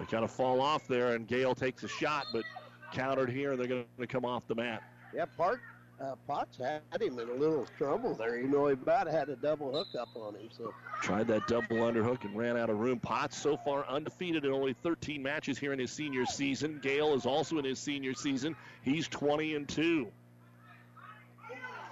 They 0.00 0.06
kind 0.06 0.24
of 0.24 0.30
fall 0.30 0.62
off 0.62 0.88
there, 0.88 1.14
and 1.14 1.28
Gale 1.28 1.54
takes 1.54 1.82
a 1.84 1.88
shot, 1.88 2.24
but 2.32 2.44
countered 2.90 3.28
here, 3.28 3.52
and 3.52 3.60
they're 3.60 3.68
going 3.68 3.84
to 3.98 4.06
come 4.06 4.24
off 4.24 4.48
the 4.48 4.54
mat. 4.54 4.82
Yeah, 5.14 5.26
Park 5.36 5.60
uh, 6.00 6.14
Potts 6.26 6.56
had 6.56 6.80
him 7.02 7.18
in 7.18 7.28
a 7.28 7.34
little 7.34 7.66
trouble 7.76 8.14
there. 8.14 8.38
You 8.38 8.48
know, 8.48 8.66
he 8.68 8.72
about 8.72 9.08
had 9.08 9.28
a 9.28 9.36
double 9.36 9.70
hook 9.72 9.88
up 10.00 10.08
on 10.16 10.34
him. 10.34 10.48
So 10.56 10.72
tried 11.02 11.28
that 11.28 11.46
double 11.46 11.76
underhook 11.76 12.24
and 12.24 12.34
ran 12.34 12.56
out 12.56 12.70
of 12.70 12.78
room. 12.78 12.98
Potts 12.98 13.36
so 13.36 13.58
far 13.58 13.86
undefeated 13.86 14.46
in 14.46 14.52
only 14.52 14.72
13 14.72 15.22
matches 15.22 15.58
here 15.58 15.74
in 15.74 15.78
his 15.78 15.90
senior 15.90 16.24
season. 16.24 16.80
Gale 16.82 17.12
is 17.12 17.26
also 17.26 17.58
in 17.58 17.66
his 17.66 17.78
senior 17.78 18.14
season. 18.14 18.56
He's 18.82 19.06
20 19.08 19.54
and 19.54 19.68
two. 19.68 20.08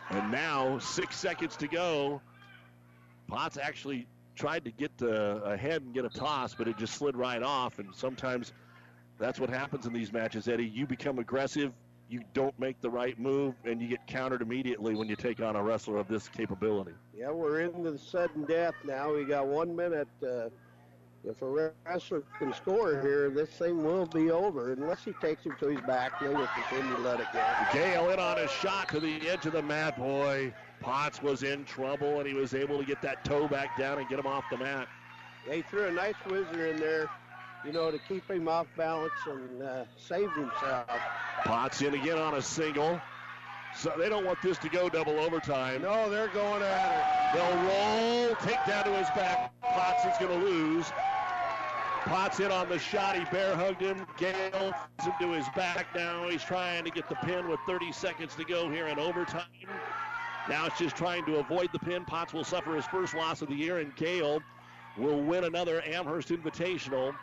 And 0.08 0.32
now 0.32 0.78
six 0.78 1.16
seconds 1.16 1.56
to 1.56 1.68
go. 1.68 2.22
Potts 3.26 3.58
actually 3.58 4.06
tried 4.38 4.64
to 4.64 4.70
get 4.70 4.92
uh, 5.02 5.40
ahead 5.42 5.82
and 5.82 5.92
get 5.92 6.04
a 6.04 6.08
toss, 6.08 6.54
but 6.54 6.68
it 6.68 6.78
just 6.78 6.94
slid 6.94 7.16
right 7.16 7.42
off. 7.42 7.78
And 7.78 7.94
sometimes 7.94 8.52
that's 9.18 9.40
what 9.40 9.50
happens 9.50 9.86
in 9.86 9.92
these 9.92 10.12
matches, 10.12 10.48
Eddie. 10.48 10.66
You 10.66 10.86
become 10.86 11.18
aggressive, 11.18 11.72
you 12.08 12.22
don't 12.34 12.58
make 12.58 12.80
the 12.80 12.88
right 12.88 13.18
move, 13.18 13.54
and 13.64 13.82
you 13.82 13.88
get 13.88 14.06
countered 14.06 14.40
immediately 14.40 14.94
when 14.94 15.08
you 15.08 15.16
take 15.16 15.42
on 15.42 15.56
a 15.56 15.62
wrestler 15.62 15.98
of 15.98 16.08
this 16.08 16.28
capability. 16.28 16.92
Yeah, 17.16 17.30
we're 17.30 17.60
into 17.60 17.90
the 17.90 17.98
sudden 17.98 18.44
death 18.44 18.74
now. 18.84 19.12
We 19.12 19.24
got 19.24 19.46
one 19.46 19.74
minute. 19.74 20.08
Uh, 20.22 20.48
if 21.24 21.42
a 21.42 21.72
wrestler 21.84 22.22
can 22.38 22.54
score 22.54 23.00
here, 23.02 23.28
this 23.28 23.50
thing 23.50 23.84
will 23.84 24.06
be 24.06 24.30
over. 24.30 24.72
Unless 24.72 25.04
he 25.04 25.12
takes 25.20 25.44
him 25.44 25.56
to 25.58 25.66
his 25.66 25.80
back, 25.80 26.20
he'll 26.20 26.48
continue 26.54 26.94
to 26.94 27.02
let 27.02 27.18
it 27.18 27.26
go. 27.32 27.44
Gale 27.72 28.10
in 28.10 28.20
on 28.20 28.38
a 28.38 28.48
shot 28.48 28.88
to 28.90 29.00
the 29.00 29.28
edge 29.28 29.44
of 29.44 29.52
the 29.52 29.62
mat. 29.62 29.98
Boy, 29.98 30.54
Potts 30.80 31.22
was 31.22 31.42
in 31.42 31.64
trouble, 31.64 32.18
and 32.20 32.28
he 32.28 32.34
was 32.34 32.54
able 32.54 32.78
to 32.78 32.84
get 32.84 33.02
that 33.02 33.24
toe 33.24 33.48
back 33.48 33.78
down 33.78 33.98
and 33.98 34.08
get 34.08 34.18
him 34.18 34.26
off 34.26 34.44
the 34.50 34.58
mat. 34.58 34.88
They 35.46 35.62
threw 35.62 35.86
a 35.86 35.92
nice 35.92 36.14
whizzer 36.26 36.66
in 36.66 36.76
there 36.76 37.08
you 37.64 37.72
know, 37.72 37.90
to 37.90 37.98
keep 37.98 38.28
him 38.30 38.48
off 38.48 38.66
balance 38.76 39.12
and 39.26 39.62
uh, 39.62 39.84
save 39.96 40.32
himself. 40.32 40.86
Potts 41.44 41.82
in 41.82 41.94
again 41.94 42.18
on 42.18 42.34
a 42.34 42.42
single. 42.42 43.00
So 43.76 43.92
they 43.98 44.08
don't 44.08 44.24
want 44.24 44.40
this 44.42 44.58
to 44.58 44.68
go 44.68 44.88
double 44.88 45.20
overtime. 45.20 45.82
No, 45.82 46.08
they're 46.08 46.28
going 46.28 46.62
at 46.62 47.34
it. 47.34 47.38
They'll 47.38 47.62
roll, 47.64 48.34
take 48.36 48.64
down 48.66 48.84
to 48.84 48.90
his 48.92 49.08
back. 49.10 49.52
Potts 49.60 50.04
is 50.06 50.18
going 50.18 50.40
to 50.40 50.46
lose. 50.46 50.86
Potts 52.04 52.40
in 52.40 52.50
on 52.50 52.68
the 52.70 52.78
shot. 52.78 53.16
He 53.16 53.24
bear 53.26 53.54
hugged 53.54 53.82
him. 53.82 54.06
Gale 54.16 54.72
him 55.02 55.12
to 55.20 55.32
his 55.32 55.46
back 55.54 55.86
now. 55.94 56.26
He's 56.28 56.42
trying 56.42 56.84
to 56.84 56.90
get 56.90 57.08
the 57.08 57.16
pin 57.16 57.48
with 57.48 57.60
30 57.66 57.92
seconds 57.92 58.34
to 58.36 58.44
go 58.44 58.70
here 58.70 58.86
in 58.86 58.98
overtime. 58.98 59.42
Now 60.48 60.64
it's 60.64 60.78
just 60.78 60.96
trying 60.96 61.24
to 61.26 61.36
avoid 61.36 61.68
the 61.72 61.78
pin. 61.78 62.04
Potts 62.04 62.32
will 62.32 62.44
suffer 62.44 62.74
his 62.74 62.86
first 62.86 63.14
loss 63.14 63.42
of 63.42 63.48
the 63.48 63.54
year, 63.54 63.78
and 63.78 63.94
Gale 63.96 64.40
will 64.96 65.20
win 65.22 65.44
another 65.44 65.82
Amherst 65.84 66.28
Invitational. 66.28 67.14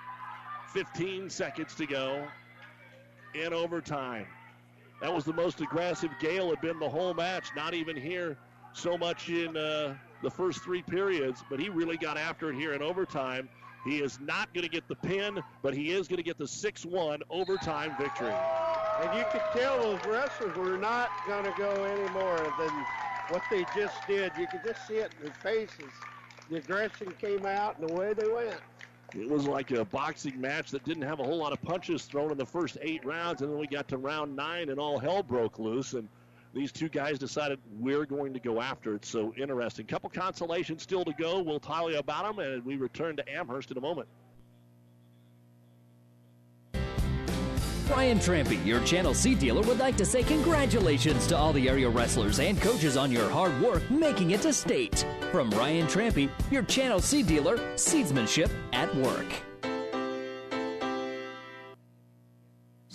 15 0.73 1.29
seconds 1.29 1.73
to 1.75 1.85
go 1.85 2.27
in 3.33 3.53
overtime. 3.53 4.27
That 5.01 5.13
was 5.13 5.25
the 5.25 5.33
most 5.33 5.59
aggressive 5.61 6.11
Gale 6.19 6.49
had 6.49 6.61
been 6.61 6.79
the 6.79 6.89
whole 6.89 7.13
match, 7.13 7.49
not 7.55 7.73
even 7.73 7.95
here 7.95 8.37
so 8.73 8.97
much 8.97 9.29
in 9.29 9.55
uh, 9.57 9.95
the 10.21 10.29
first 10.29 10.61
three 10.61 10.81
periods, 10.81 11.43
but 11.49 11.59
he 11.59 11.69
really 11.69 11.97
got 11.97 12.17
after 12.17 12.49
it 12.49 12.55
here 12.55 12.73
in 12.73 12.81
overtime. 12.81 13.49
He 13.85 13.99
is 13.99 14.19
not 14.19 14.53
going 14.53 14.63
to 14.63 14.69
get 14.69 14.87
the 14.87 14.95
pin, 14.95 15.39
but 15.61 15.73
he 15.73 15.91
is 15.91 16.07
going 16.07 16.17
to 16.17 16.23
get 16.23 16.37
the 16.37 16.47
6 16.47 16.85
1 16.85 17.21
overtime 17.29 17.95
victory. 17.99 18.33
And 19.01 19.17
you 19.17 19.25
could 19.31 19.43
tell 19.53 19.81
those 19.81 20.03
wrestlers 20.05 20.55
were 20.55 20.77
not 20.77 21.09
going 21.27 21.43
to 21.45 21.53
go 21.57 21.71
any 21.83 22.09
more 22.13 22.53
than 22.57 22.85
what 23.29 23.43
they 23.49 23.65
just 23.75 23.95
did. 24.07 24.31
You 24.37 24.47
could 24.47 24.61
just 24.63 24.87
see 24.87 24.95
it 24.95 25.11
in 25.17 25.25
their 25.25 25.33
faces. 25.35 25.91
The 26.49 26.57
aggression 26.57 27.13
came 27.19 27.45
out 27.45 27.79
and 27.79 27.89
the 27.89 27.93
way 27.93 28.13
they 28.13 28.27
went. 28.27 28.59
It 29.13 29.29
was 29.29 29.47
like 29.47 29.71
a 29.71 29.85
boxing 29.85 30.39
match 30.39 30.71
that 30.71 30.83
didn't 30.83 31.03
have 31.03 31.19
a 31.19 31.23
whole 31.23 31.37
lot 31.37 31.53
of 31.53 31.61
punches 31.61 32.03
thrown 32.03 32.31
in 32.31 32.37
the 32.37 32.45
first 32.45 32.77
eight 32.81 33.05
rounds, 33.05 33.41
and 33.41 33.51
then 33.51 33.57
we 33.57 33.67
got 33.67 33.87
to 33.89 33.97
round 33.97 34.35
nine, 34.35 34.69
and 34.69 34.79
all 34.79 34.99
hell 34.99 35.23
broke 35.23 35.57
loose. 35.57 35.93
And 35.93 36.09
these 36.53 36.71
two 36.71 36.89
guys 36.89 37.17
decided 37.17 37.59
we're 37.79 38.05
going 38.05 38.33
to 38.33 38.39
go 38.39 38.61
after 38.61 38.95
it. 38.95 39.05
So 39.05 39.33
interesting. 39.37 39.85
Couple 39.85 40.09
consolations 40.09 40.83
still 40.83 41.05
to 41.05 41.13
go. 41.13 41.41
We'll 41.41 41.59
tell 41.59 41.89
you 41.89 41.99
about 41.99 42.25
them, 42.25 42.45
and 42.45 42.65
we 42.65 42.75
return 42.75 43.15
to 43.17 43.29
Amherst 43.31 43.71
in 43.71 43.77
a 43.77 43.81
moment. 43.81 44.07
Brian 47.87 48.17
Trampy, 48.17 48.63
your 48.65 48.83
Channel 48.83 49.13
C 49.13 49.35
dealer, 49.35 49.61
would 49.61 49.77
like 49.77 49.95
to 49.97 50.05
say 50.05 50.23
congratulations 50.23 51.27
to 51.27 51.37
all 51.37 51.53
the 51.53 51.69
area 51.69 51.87
wrestlers 51.87 52.39
and 52.39 52.59
coaches 52.59 52.97
on 52.97 53.11
your 53.11 53.29
hard 53.29 53.59
work 53.61 53.89
making 53.91 54.31
it 54.31 54.41
to 54.41 54.51
state. 54.51 55.05
From 55.31 55.49
Ryan 55.51 55.85
Trampy, 55.87 56.29
your 56.51 56.63
Channel 56.63 56.99
C 56.99 57.21
dealer, 57.21 57.57
seedsmanship 57.75 58.49
at 58.73 58.93
work. 58.95 59.54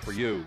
for 0.00 0.12
you. 0.12 0.46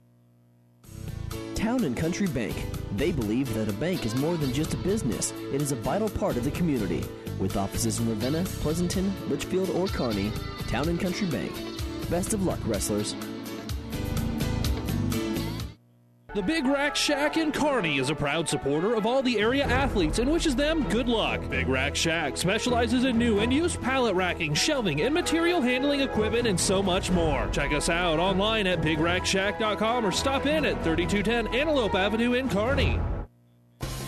Town 1.55 1.83
and 1.83 1.95
Country 1.95 2.27
Bank. 2.27 2.55
They 2.97 3.11
believe 3.11 3.53
that 3.53 3.69
a 3.69 3.73
bank 3.73 4.05
is 4.05 4.15
more 4.15 4.37
than 4.37 4.51
just 4.51 4.73
a 4.73 4.77
business, 4.77 5.31
it 5.53 5.61
is 5.61 5.71
a 5.71 5.75
vital 5.75 6.09
part 6.09 6.37
of 6.37 6.43
the 6.43 6.51
community. 6.51 7.05
With 7.39 7.57
offices 7.57 7.99
in 7.99 8.09
Ravenna, 8.09 8.43
Pleasanton, 8.61 9.13
Litchfield, 9.29 9.69
or 9.71 9.87
Kearney, 9.87 10.31
Town 10.67 10.89
and 10.89 10.99
Country 10.99 11.27
Bank. 11.27 11.51
Best 12.09 12.33
of 12.33 12.43
luck, 12.43 12.59
wrestlers. 12.65 13.15
The 16.33 16.41
Big 16.41 16.65
Rack 16.65 16.95
Shack 16.95 17.35
in 17.35 17.51
Kearney 17.51 17.97
is 17.97 18.09
a 18.09 18.15
proud 18.15 18.47
supporter 18.47 18.95
of 18.95 19.05
all 19.05 19.21
the 19.21 19.37
area 19.37 19.65
athletes 19.65 20.17
and 20.17 20.31
wishes 20.31 20.55
them 20.55 20.87
good 20.87 21.09
luck. 21.09 21.41
Big 21.49 21.67
Rack 21.67 21.93
Shack 21.93 22.37
specializes 22.37 23.03
in 23.03 23.17
new 23.17 23.39
and 23.39 23.51
used 23.51 23.81
pallet 23.81 24.15
racking, 24.15 24.53
shelving, 24.53 25.01
and 25.01 25.13
material 25.13 25.59
handling 25.59 25.99
equipment, 25.99 26.47
and 26.47 26.57
so 26.57 26.81
much 26.81 27.11
more. 27.11 27.49
Check 27.51 27.73
us 27.73 27.89
out 27.89 28.17
online 28.17 28.65
at 28.65 28.81
BigRackShack.com 28.81 30.05
or 30.05 30.11
stop 30.13 30.45
in 30.45 30.63
at 30.63 30.81
3210 30.85 31.53
Antelope 31.53 31.95
Avenue 31.95 32.31
in 32.31 32.47
Kearney. 32.47 32.97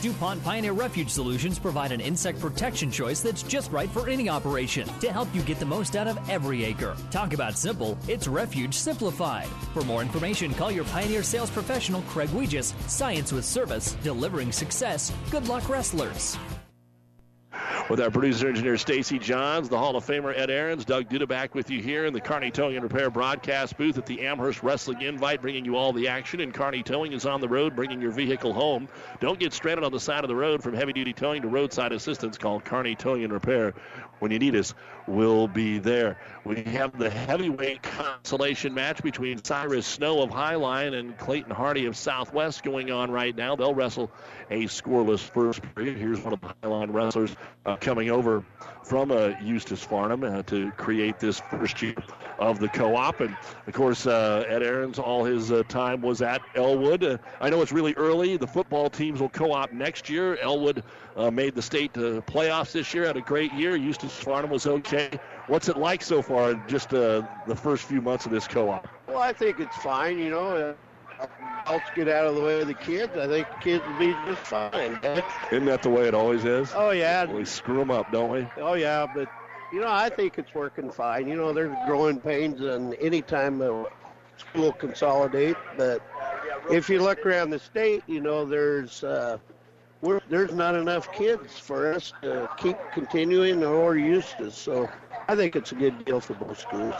DuPont 0.03 0.43
Pioneer 0.43 0.73
Refuge 0.73 1.09
Solutions 1.09 1.57
provide 1.57 1.93
an 1.93 2.01
insect 2.01 2.41
protection 2.41 2.91
choice 2.91 3.21
that's 3.21 3.41
just 3.41 3.71
right 3.71 3.89
for 3.89 4.09
any 4.09 4.27
operation 4.27 4.85
to 4.99 5.09
help 5.09 5.33
you 5.33 5.41
get 5.43 5.59
the 5.59 5.65
most 5.65 5.95
out 5.95 6.09
of 6.09 6.19
every 6.29 6.65
acre. 6.65 6.93
Talk 7.09 7.33
about 7.33 7.57
simple, 7.57 7.97
it's 8.09 8.27
Refuge 8.27 8.73
Simplified. 8.73 9.47
For 9.73 9.81
more 9.83 10.01
information, 10.01 10.53
call 10.55 10.71
your 10.71 10.83
Pioneer 10.83 11.23
sales 11.23 11.49
professional, 11.49 12.01
Craig 12.01 12.27
Weegis. 12.31 12.73
Science 12.89 13.31
with 13.31 13.45
service, 13.45 13.93
delivering 14.03 14.51
success. 14.51 15.09
Good 15.31 15.47
luck, 15.47 15.69
wrestlers. 15.69 16.37
With 17.89 17.99
our 17.99 18.09
producer 18.09 18.47
engineer 18.47 18.77
Stacy 18.77 19.19
Johns, 19.19 19.67
the 19.67 19.77
Hall 19.77 19.95
of 19.95 20.05
Famer 20.05 20.37
Ed 20.37 20.49
Aarons, 20.49 20.85
Doug 20.85 21.09
Duda 21.09 21.27
back 21.27 21.53
with 21.53 21.69
you 21.69 21.81
here 21.81 22.05
in 22.05 22.13
the 22.13 22.21
Kearney 22.21 22.49
Towing 22.49 22.75
and 22.75 22.83
Repair 22.83 23.09
broadcast 23.09 23.77
booth 23.77 23.97
at 23.97 24.05
the 24.05 24.21
Amherst 24.25 24.63
Wrestling 24.63 25.01
Invite, 25.01 25.41
bringing 25.41 25.65
you 25.65 25.75
all 25.75 25.91
the 25.91 26.07
action. 26.07 26.39
And 26.39 26.53
Kearney 26.53 26.81
Towing 26.81 27.13
is 27.13 27.25
on 27.25 27.41
the 27.41 27.49
road, 27.49 27.75
bringing 27.75 28.01
your 28.01 28.11
vehicle 28.11 28.53
home. 28.53 28.87
Don't 29.19 29.39
get 29.39 29.53
stranded 29.53 29.83
on 29.83 29.91
the 29.91 29.99
side 29.99 30.23
of 30.23 30.27
the 30.29 30.35
road 30.35 30.63
from 30.63 30.73
heavy 30.73 30.93
duty 30.93 31.13
towing 31.13 31.41
to 31.41 31.47
roadside 31.47 31.91
assistance. 31.91 32.37
Call 32.37 32.61
Kearney 32.61 32.95
Towing 32.95 33.23
and 33.23 33.33
Repair 33.33 33.73
when 34.19 34.31
you 34.31 34.39
need 34.39 34.55
us. 34.55 34.73
We'll 35.05 35.49
be 35.49 35.79
there. 35.79 36.17
We 36.45 36.63
have 36.63 36.97
the 36.97 37.09
heavyweight 37.09 37.83
consolation 37.83 38.73
match 38.73 39.03
between 39.03 39.43
Cyrus 39.43 39.85
Snow 39.85 40.21
of 40.21 40.29
Highline 40.29 40.97
and 40.97 41.17
Clayton 41.17 41.51
Hardy 41.51 41.85
of 41.87 41.97
Southwest 41.97 42.63
going 42.63 42.89
on 42.89 43.11
right 43.11 43.35
now. 43.35 43.55
They'll 43.55 43.75
wrestle 43.75 44.11
a 44.49 44.63
scoreless 44.65 45.19
first 45.19 45.61
period. 45.75 45.97
Here's 45.97 46.21
one 46.21 46.33
of 46.33 46.41
the 46.41 46.53
Highline 46.63 46.93
wrestlers 46.93 47.35
uh, 47.65 47.75
coming 47.77 48.11
over 48.11 48.45
from 48.83 49.11
uh, 49.11 49.31
Eustis 49.41 49.85
Farnam 49.85 50.23
uh, 50.23 50.43
to 50.43 50.71
create 50.71 51.19
this 51.19 51.41
first 51.49 51.81
year 51.81 51.95
of 52.39 52.59
the 52.59 52.67
co-op. 52.67 53.19
And 53.21 53.35
of 53.67 53.73
course, 53.73 54.05
uh, 54.05 54.43
Ed 54.47 54.63
Aarons, 54.63 54.99
all 54.99 55.23
his 55.23 55.51
uh, 55.51 55.63
time 55.67 56.01
was 56.01 56.21
at 56.21 56.41
Elwood. 56.55 57.03
Uh, 57.03 57.17
I 57.39 57.49
know 57.49 57.61
it's 57.61 57.71
really 57.71 57.93
early. 57.95 58.37
The 58.37 58.47
football 58.47 58.89
teams 58.89 59.21
will 59.21 59.29
co-op 59.29 59.71
next 59.71 60.09
year. 60.09 60.37
Elwood 60.37 60.83
made 61.31 61.55
the 61.55 61.61
state 61.61 61.93
playoffs 61.93 62.71
this 62.71 62.93
year. 62.93 63.05
Had 63.05 63.17
a 63.17 63.21
great 63.21 63.53
year. 63.53 63.77
Eustis 63.77 64.23
Farnam 64.23 64.49
was 64.49 64.65
okay. 64.65 64.92
What's 65.47 65.67
it 65.69 65.77
like 65.77 66.01
so 66.01 66.21
far? 66.21 66.51
in 66.51 66.67
Just 66.67 66.93
uh, 66.93 67.23
the 67.45 67.55
first 67.55 67.83
few 67.85 68.01
months 68.01 68.25
of 68.25 68.31
this 68.31 68.47
co-op. 68.47 68.87
Well, 69.07 69.19
I 69.19 69.33
think 69.33 69.59
it's 69.59 69.75
fine. 69.75 70.17
You 70.17 70.29
know, 70.29 70.75
uh, 71.19 71.27
adults 71.65 71.91
get 71.93 72.07
out 72.07 72.25
of 72.25 72.35
the 72.35 72.41
way 72.41 72.61
of 72.61 72.67
the 72.67 72.73
kids. 72.73 73.17
I 73.17 73.27
think 73.27 73.47
kids 73.59 73.85
will 73.87 73.97
be 73.97 74.13
just 74.25 74.41
fine. 74.41 74.99
Isn't 75.51 75.65
that 75.65 75.81
the 75.81 75.89
way 75.89 76.07
it 76.07 76.13
always 76.13 76.45
is? 76.45 76.71
Oh 76.75 76.91
yeah. 76.91 77.25
We 77.25 77.45
screw 77.45 77.79
them 77.79 77.91
up, 77.91 78.11
don't 78.11 78.29
we? 78.31 78.47
Oh 78.57 78.73
yeah, 78.73 79.05
but 79.05 79.29
you 79.71 79.81
know, 79.81 79.89
I 79.89 80.09
think 80.09 80.37
it's 80.37 80.53
working 80.53 80.91
fine. 80.91 81.27
You 81.27 81.35
know, 81.35 81.53
there's 81.53 81.77
growing 81.85 82.19
pains, 82.19 82.61
and 82.61 82.93
anytime 82.95 83.61
a 83.61 83.85
school 84.37 84.71
consolidate, 84.73 85.57
but 85.77 86.01
if 86.69 86.89
you 86.89 87.01
look 87.01 87.25
around 87.25 87.49
the 87.49 87.59
state, 87.59 88.03
you 88.07 88.21
know, 88.21 88.45
there's 88.45 89.03
uh, 89.03 89.37
we're, 90.03 90.19
there's 90.29 90.53
not 90.53 90.75
enough 90.75 91.11
kids 91.13 91.57
for 91.57 91.93
us 91.93 92.13
to 92.21 92.49
keep 92.57 92.77
continuing 92.93 93.63
or 93.63 93.95
Eustis. 93.95 94.53
So 94.53 94.89
I 95.29 95.35
think 95.35 95.55
it's 95.55 95.71
a 95.71 95.75
good 95.75 96.03
deal 96.03 96.19
for 96.19 96.33
both 96.33 96.59
schools. 96.59 96.93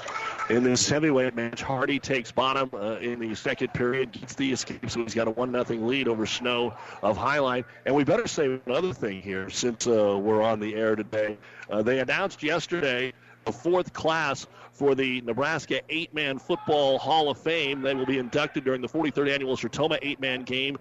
In 0.50 0.64
this 0.64 0.90
heavyweight 0.90 1.36
match, 1.36 1.62
Hardy 1.62 2.00
takes 2.00 2.32
bottom 2.32 2.70
uh, 2.74 2.96
in 2.96 3.20
the 3.20 3.36
second 3.36 3.74
period, 3.74 4.14
gets 4.14 4.36
the 4.36 4.54
escape, 4.54 4.90
so 4.90 5.02
he's 5.02 5.14
got 5.14 5.28
a 5.28 5.32
one 5.32 5.52
nothing 5.52 5.86
lead 5.86 6.08
over 6.08 6.26
Snow 6.26 6.74
of 7.02 7.18
Highline. 7.18 7.66
And 7.86 7.94
we 7.94 8.06
better 8.06 8.28
say 8.28 8.60
another 8.66 8.94
thing 8.94 9.22
here, 9.22 9.50
since 9.50 9.86
uh, 9.86 10.18
we're 10.18 10.42
on 10.42 10.62
the 10.62 10.74
air 10.74 10.96
today. 10.96 11.38
Uh, 11.70 11.82
they 11.82 12.00
announced 12.00 12.42
yesterday 12.42 13.12
the 13.46 13.52
fourth 13.52 13.92
class 13.92 14.48
for 14.72 14.96
the 14.96 15.22
Nebraska 15.22 15.82
eight-man 15.90 16.40
football 16.40 16.98
Hall 16.98 17.30
of 17.30 17.38
Fame. 17.38 17.82
They 17.82 17.94
will 17.94 18.06
be 18.06 18.18
inducted 18.18 18.64
during 18.64 18.82
the 18.82 18.88
43rd 18.88 19.30
annual 19.30 19.58
Sertoma 19.58 20.00
eight-man 20.02 20.44
game 20.44 20.78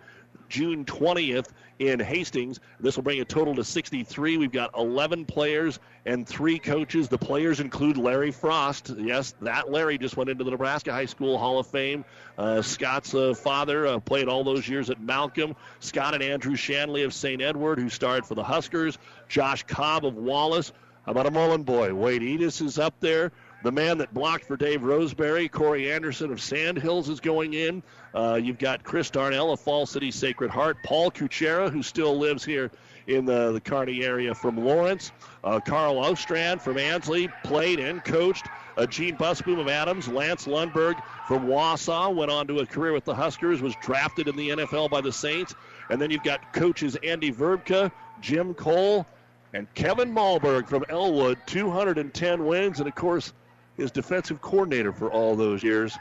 June 0.53 0.85
20th 0.85 1.47
in 1.79 1.99
Hastings. 1.99 2.61
This 2.79 2.97
will 2.97 3.03
bring 3.03 3.21
a 3.21 3.25
total 3.25 3.55
to 3.55 3.65
63. 3.65 4.37
We've 4.37 4.53
got 4.53 4.77
11 4.77 5.25
players 5.25 5.81
and 6.05 6.29
three 6.29 6.59
coaches. 6.59 7.09
The 7.09 7.17
players 7.17 7.59
include 7.59 7.97
Larry 7.97 8.31
Frost. 8.31 8.93
Yes, 8.99 9.35
that 9.41 9.71
Larry 9.71 9.97
just 9.97 10.15
went 10.19 10.29
into 10.29 10.45
the 10.45 10.51
Nebraska 10.51 10.93
High 10.93 11.07
School 11.07 11.39
Hall 11.39 11.59
of 11.59 11.67
Fame. 11.67 12.05
Uh, 12.37 12.61
Scott's 12.61 13.15
uh, 13.15 13.33
father 13.33 13.87
uh, 13.87 13.99
played 13.99 14.29
all 14.29 14.45
those 14.45 14.69
years 14.69 14.91
at 14.91 15.01
Malcolm. 15.01 15.57
Scott 15.81 16.13
and 16.13 16.23
Andrew 16.23 16.55
Shanley 16.55 17.05
of 17.05 17.15
St. 17.15 17.41
Edward, 17.41 17.79
who 17.79 17.89
starred 17.89 18.27
for 18.27 18.35
the 18.35 18.45
Huskers. 18.45 18.99
Josh 19.31 19.63
Cobb 19.63 20.05
of 20.05 20.17
Wallace. 20.17 20.71
How 21.07 21.13
about 21.13 21.27
a 21.27 21.31
Mullen 21.31 21.63
boy? 21.63 21.95
Wade 21.95 22.23
Edis 22.23 22.61
is 22.61 22.79
up 22.79 23.01
there. 23.01 23.33
The 23.63 23.71
man 23.71 23.99
that 23.99 24.13
blocked 24.13 24.45
for 24.45 24.57
Dave 24.57 24.83
Roseberry, 24.83 25.49
Corey 25.49 25.93
Anderson 25.93 26.33
of 26.33 26.41
Sandhills, 26.41 27.09
is 27.09 27.21
going 27.21 27.55
in. 27.55 27.83
Uh, 28.13 28.39
you've 28.43 28.59
got 28.59 28.83
Chris 28.83 29.09
Darnell 29.09 29.53
of 29.53 29.61
Falls 29.61 29.91
City 29.91 30.11
Sacred 30.11 30.51
Heart, 30.51 30.79
Paul 30.85 31.13
Kuchera, 31.13 31.71
who 31.71 31.83
still 31.83 32.19
lives 32.19 32.45
here 32.45 32.73
in 33.07 33.25
the, 33.25 33.53
the 33.53 33.61
Kearney 33.61 34.05
area 34.05 34.35
from 34.35 34.57
Lawrence, 34.57 35.13
uh, 35.45 35.61
Carl 35.61 35.97
Ostrand 35.97 36.61
from 36.61 36.77
Ansley, 36.77 37.29
played 37.45 37.79
and 37.79 38.05
coached. 38.05 38.47
Uh, 38.77 38.87
Gene 38.87 39.17
Busboom 39.17 39.61
of 39.61 39.69
Adams, 39.69 40.09
Lance 40.09 40.47
Lundberg 40.47 41.01
from 41.29 41.47
Wausa, 41.47 42.13
went 42.13 42.31
on 42.31 42.47
to 42.49 42.61
a 42.61 42.67
career 42.67 42.93
with 42.93 43.05
the 43.05 43.15
Huskers, 43.15 43.61
was 43.61 43.75
drafted 43.81 44.29
in 44.29 44.37
the 44.37 44.51
NFL 44.51 44.91
by 44.91 45.01
the 45.01 45.13
Saints. 45.13 45.55
And 45.91 46.01
then 46.01 46.11
you've 46.11 46.23
got 46.23 46.53
coaches 46.53 46.97
Andy 47.03 47.31
Verbka, 47.31 47.93
Jim 48.21 48.55
Cole, 48.55 49.07
and 49.53 49.73
Kevin 49.75 50.13
Malberg 50.13 50.67
from 50.67 50.85
Elwood, 50.89 51.39
210 51.47 52.47
wins. 52.47 52.79
And 52.79 52.89
of 52.89 52.95
course, 52.95 53.35
his 53.77 53.91
defensive 53.91 54.41
coordinator 54.41 54.93
for 54.93 55.11
all 55.11 55.35
those 55.35 55.63
years, 55.63 55.97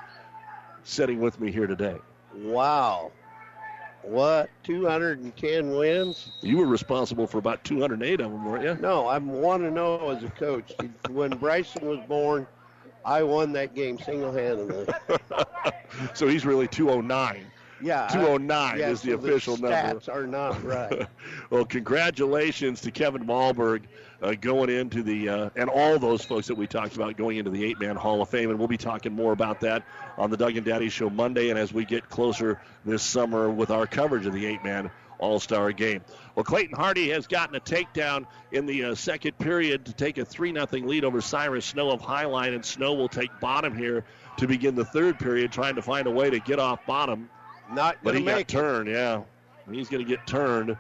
sitting 0.84 1.20
with 1.20 1.40
me 1.40 1.52
here 1.52 1.68
today. 1.68 1.98
Wow. 2.36 3.12
What? 4.04 4.50
210 4.64 5.72
wins? 5.72 6.32
You 6.42 6.58
were 6.58 6.66
responsible 6.66 7.28
for 7.28 7.38
about 7.38 7.64
208 7.64 8.20
of 8.20 8.32
them, 8.32 8.46
weren't 8.46 8.64
you? 8.64 8.76
No, 8.82 9.08
I'm 9.08 9.28
1 9.28 9.62
to 9.62 9.70
0 9.70 10.10
as 10.10 10.24
a 10.24 10.30
coach. 10.30 10.74
when 11.10 11.32
Bryson 11.38 11.88
was 11.88 12.00
born, 12.08 12.48
I 13.06 13.24
won 13.24 13.52
that 13.54 13.76
game 13.76 14.00
single 14.00 14.32
handedly. 14.32 14.88
so 16.14 16.28
he's 16.28 16.46
really 16.46 16.68
209. 16.68 17.46
Yeah, 17.84 18.08
209 18.08 18.78
yeah, 18.78 18.90
is 18.90 19.02
the 19.02 19.12
so 19.12 19.18
official 19.18 19.56
the 19.56 19.70
number. 19.70 20.00
Stats 20.00 20.14
are 20.14 20.28
not 20.28 20.64
right. 20.64 21.08
well, 21.50 21.66
congratulations 21.66 22.82
to 22.82 22.92
Kevin 22.92 23.26
Malberg 23.26 23.84
uh, 24.22 24.34
going 24.40 24.70
into 24.70 25.04
the 25.04 25.30
uh, 25.30 25.50
and 25.56 25.70
all 25.70 25.98
those 25.98 26.24
folks 26.24 26.48
that 26.48 26.56
we 26.56 26.68
talked 26.68 26.96
about 26.96 27.18
going 27.18 27.38
into 27.38 27.50
the 27.50 27.64
eight-man 27.64 27.96
Hall 27.96 28.22
of 28.22 28.30
Fame, 28.30 28.50
and 28.50 28.60
we'll 28.60 28.68
be 28.68 28.78
talking 28.78 29.14
more 29.14 29.32
about 29.32 29.62
that 29.62 29.84
on 30.18 30.30
the 30.30 30.38
Doug 30.38 30.56
and 30.58 30.66
Daddy 30.66 30.90
Show 30.90 31.10
Monday, 31.10 31.50
and 31.50 31.58
as 31.58 31.74
we 31.74 31.86
get 31.86 32.10
closer 32.10 32.62
this 32.86 33.04
summer 33.04 33.50
with 33.50 33.72
our 33.72 33.88
coverage 33.88 34.26
of 34.26 34.34
the 34.34 34.46
eight-man 34.46 34.92
All-Star 35.20 35.72
game. 35.72 36.02
Well, 36.36 36.44
Clayton 36.44 36.76
Hardy 36.76 37.10
has 37.10 37.28
gotten 37.28 37.56
a 37.56 37.60
takedown 37.60 38.26
in 38.52 38.66
the 38.66 38.86
uh, 38.86 38.96
second 38.96 39.38
period 39.38 39.86
to 39.86 39.94
take 39.94 40.18
a 40.18 40.26
three 40.26 40.54
0 40.54 40.68
lead 40.72 41.04
over 41.04 41.22
Cyrus 41.22 41.66
Snow 41.66 41.92
of 41.92 42.02
Highline, 42.02 42.54
and 42.54 42.64
Snow 42.64 42.94
will 42.94 43.10
take 43.10 43.32
bottom 43.40 43.76
here 43.76 44.04
to 44.38 44.48
begin 44.48 44.76
the 44.76 44.86
third 44.86 45.20
period, 45.20 45.52
trying 45.52 45.76
to 45.76 45.82
find 45.82 46.08
a 46.08 46.12
way 46.12 46.30
to 46.30 46.40
get 46.40 46.60
off 46.60 46.86
bottom. 46.86 47.30
Not 47.72 47.98
but 48.04 48.16
he 48.16 48.22
got 48.22 48.36
make 48.36 48.48
turned. 48.48 48.90
Yeah, 48.90 49.22
he's 49.70 49.90
going 49.90 50.04
to 50.04 50.10
get 50.10 50.28
turned, 50.28 50.78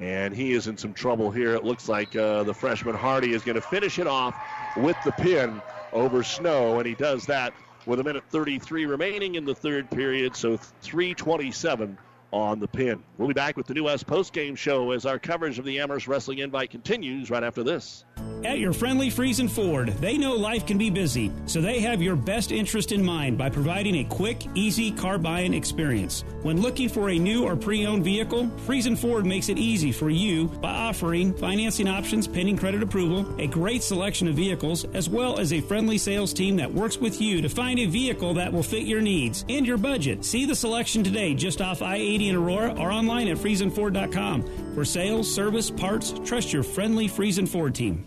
and 0.00 0.34
he 0.34 0.52
is 0.52 0.66
in 0.66 0.76
some 0.76 0.94
trouble 0.94 1.30
here. 1.30 1.54
It 1.54 1.64
looks 1.64 1.88
like 1.88 2.16
uh, 2.16 2.42
the 2.42 2.54
freshman 2.54 2.94
Hardy 2.94 3.32
is 3.32 3.42
going 3.42 3.56
to 3.56 3.60
finish 3.60 3.98
it 3.98 4.06
off 4.06 4.34
with 4.74 5.00
the 5.02 5.12
pin 5.12 5.62
over 5.92 6.22
Snow, 6.22 6.78
and 6.78 6.86
he 6.86 6.94
does 6.94 7.26
that 7.26 7.52
with 7.86 8.00
a 8.00 8.04
minute 8.04 8.24
33 8.30 8.86
remaining 8.86 9.34
in 9.34 9.44
the 9.44 9.54
third 9.54 9.90
period. 9.90 10.34
So 10.34 10.56
3:27 10.56 11.96
on 12.32 12.60
the 12.60 12.68
pin. 12.68 13.02
We'll 13.18 13.28
be 13.28 13.34
back 13.34 13.56
with 13.56 13.66
the 13.66 13.74
New 13.74 13.84
West 13.84 14.06
post-game 14.06 14.54
show 14.54 14.92
as 14.92 15.06
our 15.06 15.18
coverage 15.18 15.58
of 15.58 15.64
the 15.64 15.80
Amherst 15.80 16.08
Wrestling 16.08 16.38
Invite 16.38 16.70
continues 16.70 17.30
right 17.30 17.42
after 17.42 17.62
this. 17.62 18.04
At 18.44 18.58
your 18.58 18.72
friendly 18.72 19.10
Friesen 19.10 19.50
Ford, 19.50 19.88
they 20.00 20.16
know 20.16 20.34
life 20.34 20.66
can 20.66 20.78
be 20.78 20.88
busy, 20.88 21.30
so 21.46 21.60
they 21.60 21.80
have 21.80 22.00
your 22.00 22.16
best 22.16 22.52
interest 22.52 22.92
in 22.92 23.04
mind 23.04 23.36
by 23.36 23.50
providing 23.50 23.96
a 23.96 24.04
quick, 24.04 24.46
easy 24.54 24.90
car 24.90 25.18
buying 25.18 25.52
experience. 25.52 26.24
When 26.42 26.60
looking 26.62 26.88
for 26.88 27.10
a 27.10 27.18
new 27.18 27.44
or 27.44 27.56
pre-owned 27.56 28.04
vehicle, 28.04 28.46
Friesen 28.66 28.96
Ford 28.96 29.26
makes 29.26 29.48
it 29.48 29.58
easy 29.58 29.92
for 29.92 30.08
you 30.08 30.46
by 30.46 30.70
offering 30.70 31.34
financing 31.34 31.88
options 31.88 32.26
pending 32.26 32.56
credit 32.56 32.82
approval, 32.82 33.26
a 33.38 33.46
great 33.46 33.82
selection 33.82 34.28
of 34.28 34.34
vehicles, 34.34 34.84
as 34.94 35.08
well 35.08 35.38
as 35.38 35.52
a 35.52 35.60
friendly 35.60 35.98
sales 35.98 36.32
team 36.32 36.56
that 36.56 36.72
works 36.72 36.96
with 36.96 37.20
you 37.20 37.42
to 37.42 37.48
find 37.48 37.78
a 37.78 37.86
vehicle 37.86 38.34
that 38.34 38.52
will 38.52 38.62
fit 38.62 38.84
your 38.84 39.02
needs 39.02 39.44
and 39.48 39.66
your 39.66 39.78
budget. 39.78 40.24
See 40.24 40.46
the 40.46 40.54
selection 40.54 41.04
today 41.04 41.34
just 41.34 41.60
off 41.60 41.82
I-80 41.82 42.19
in 42.28 42.36
Aurora 42.36 42.74
or 42.78 42.90
online 42.90 43.28
at 43.28 43.38
FriesenFord.com. 43.38 44.74
For 44.74 44.84
sales, 44.84 45.32
service, 45.32 45.70
parts, 45.70 46.14
trust 46.24 46.52
your 46.52 46.62
friendly 46.62 47.08
Friesen 47.08 47.48
Ford 47.48 47.74
team. 47.74 48.06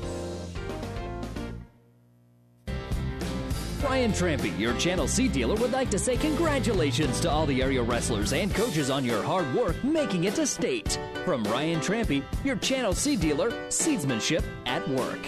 Brian 3.81 4.11
Trampy, 4.11 4.57
your 4.59 4.75
Channel 4.75 5.07
C 5.07 5.27
dealer, 5.27 5.55
would 5.55 5.71
like 5.71 5.89
to 5.89 5.97
say 5.97 6.15
congratulations 6.15 7.19
to 7.19 7.29
all 7.31 7.47
the 7.47 7.63
area 7.63 7.81
wrestlers 7.81 8.31
and 8.31 8.53
coaches 8.53 8.91
on 8.91 9.03
your 9.03 9.23
hard 9.23 9.51
work 9.55 9.83
making 9.83 10.25
it 10.25 10.35
to 10.35 10.45
state. 10.45 10.99
From 11.25 11.43
Ryan 11.45 11.79
Trampy, 11.79 12.23
your 12.45 12.57
Channel 12.57 12.93
C 12.93 13.15
dealer, 13.15 13.49
seedsmanship 13.69 14.43
at 14.67 14.87
work. 14.87 15.25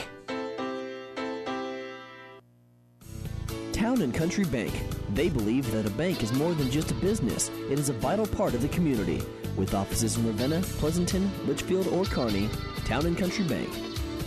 Town 3.71 4.03
and 4.03 4.13
Country 4.13 4.45
Bank. 4.45 4.71
They 5.15 5.29
believe 5.29 5.71
that 5.71 5.87
a 5.87 5.89
bank 5.89 6.21
is 6.21 6.31
more 6.31 6.53
than 6.53 6.69
just 6.69 6.91
a 6.91 6.95
business, 6.95 7.49
it 7.71 7.79
is 7.79 7.89
a 7.89 7.93
vital 7.93 8.27
part 8.27 8.53
of 8.53 8.61
the 8.61 8.69
community. 8.69 9.23
With 9.57 9.73
offices 9.73 10.15
in 10.17 10.27
Ravenna, 10.27 10.61
Pleasanton, 10.61 11.31
Litchfield, 11.47 11.87
or 11.87 12.05
Kearney, 12.05 12.49
Town 12.85 13.07
and 13.07 13.17
Country 13.17 13.45
Bank. 13.45 13.69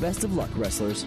Best 0.00 0.24
of 0.24 0.34
luck, 0.34 0.50
wrestlers. 0.56 1.06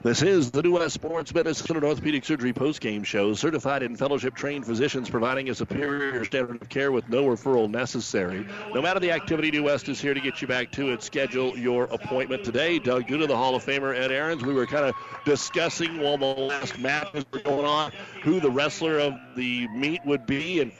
This 0.00 0.22
is 0.22 0.52
the 0.52 0.62
New 0.62 0.74
West 0.74 0.94
Sports 0.94 1.34
Medicine 1.34 1.74
and 1.74 1.84
Orthopedic 1.84 2.24
Surgery 2.24 2.52
postgame 2.52 3.04
show. 3.04 3.34
Certified 3.34 3.82
and 3.82 3.98
fellowship 3.98 4.36
trained 4.36 4.64
physicians 4.64 5.10
providing 5.10 5.50
a 5.50 5.56
superior 5.56 6.24
standard 6.24 6.62
of 6.62 6.68
care 6.68 6.92
with 6.92 7.08
no 7.08 7.24
referral 7.24 7.68
necessary. 7.68 8.46
No 8.72 8.80
matter 8.80 9.00
the 9.00 9.10
activity, 9.10 9.50
New 9.50 9.64
West 9.64 9.88
is 9.88 10.00
here 10.00 10.14
to 10.14 10.20
get 10.20 10.40
you 10.40 10.46
back 10.46 10.70
to 10.72 10.92
it. 10.92 11.02
Schedule 11.02 11.58
your 11.58 11.84
appointment 11.86 12.44
today. 12.44 12.78
Doug, 12.78 13.08
to 13.08 13.26
the 13.26 13.36
Hall 13.36 13.56
of 13.56 13.64
Famer 13.64 13.92
Ed 13.92 14.12
Aarons, 14.12 14.44
we 14.44 14.54
were 14.54 14.66
kind 14.66 14.84
of 14.84 14.94
discussing 15.24 16.00
while 16.00 16.16
the 16.16 16.26
last 16.26 16.78
matches 16.78 17.24
were 17.32 17.40
going 17.40 17.66
on 17.66 17.90
who 18.22 18.38
the 18.38 18.52
wrestler 18.52 19.00
of 19.00 19.14
the 19.34 19.66
meet 19.66 20.00
would 20.06 20.26
be. 20.26 20.60
And 20.60 20.70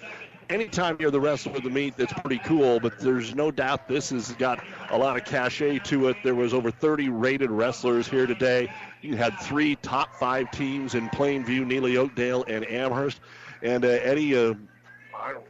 anytime 0.50 0.96
you're 0.98 1.10
the 1.10 1.20
wrestler 1.20 1.56
of 1.56 1.62
the 1.62 1.70
meet, 1.70 1.96
that's 1.96 2.12
pretty 2.12 2.38
cool. 2.38 2.80
But 2.80 2.98
there's 2.98 3.34
no 3.34 3.50
doubt 3.50 3.88
this 3.88 4.10
has 4.10 4.32
got 4.32 4.62
a 4.90 4.98
lot 4.98 5.16
of 5.16 5.24
cachet 5.24 5.80
to 5.80 6.08
it. 6.08 6.16
There 6.22 6.34
was 6.34 6.54
over 6.54 6.70
30 6.70 7.08
rated 7.10 7.50
wrestlers 7.50 8.08
here 8.08 8.26
today. 8.26 8.70
You 9.02 9.16
had 9.16 9.38
three 9.40 9.76
top 9.76 10.14
five 10.16 10.50
teams 10.50 10.94
in 10.94 11.08
Plainview, 11.10 11.66
Neligh 11.66 11.96
Oakdale, 11.96 12.44
and 12.48 12.68
Amherst. 12.68 13.20
And 13.62 13.84
uh, 13.84 13.88
Eddie, 13.88 14.36
uh, 14.36 14.54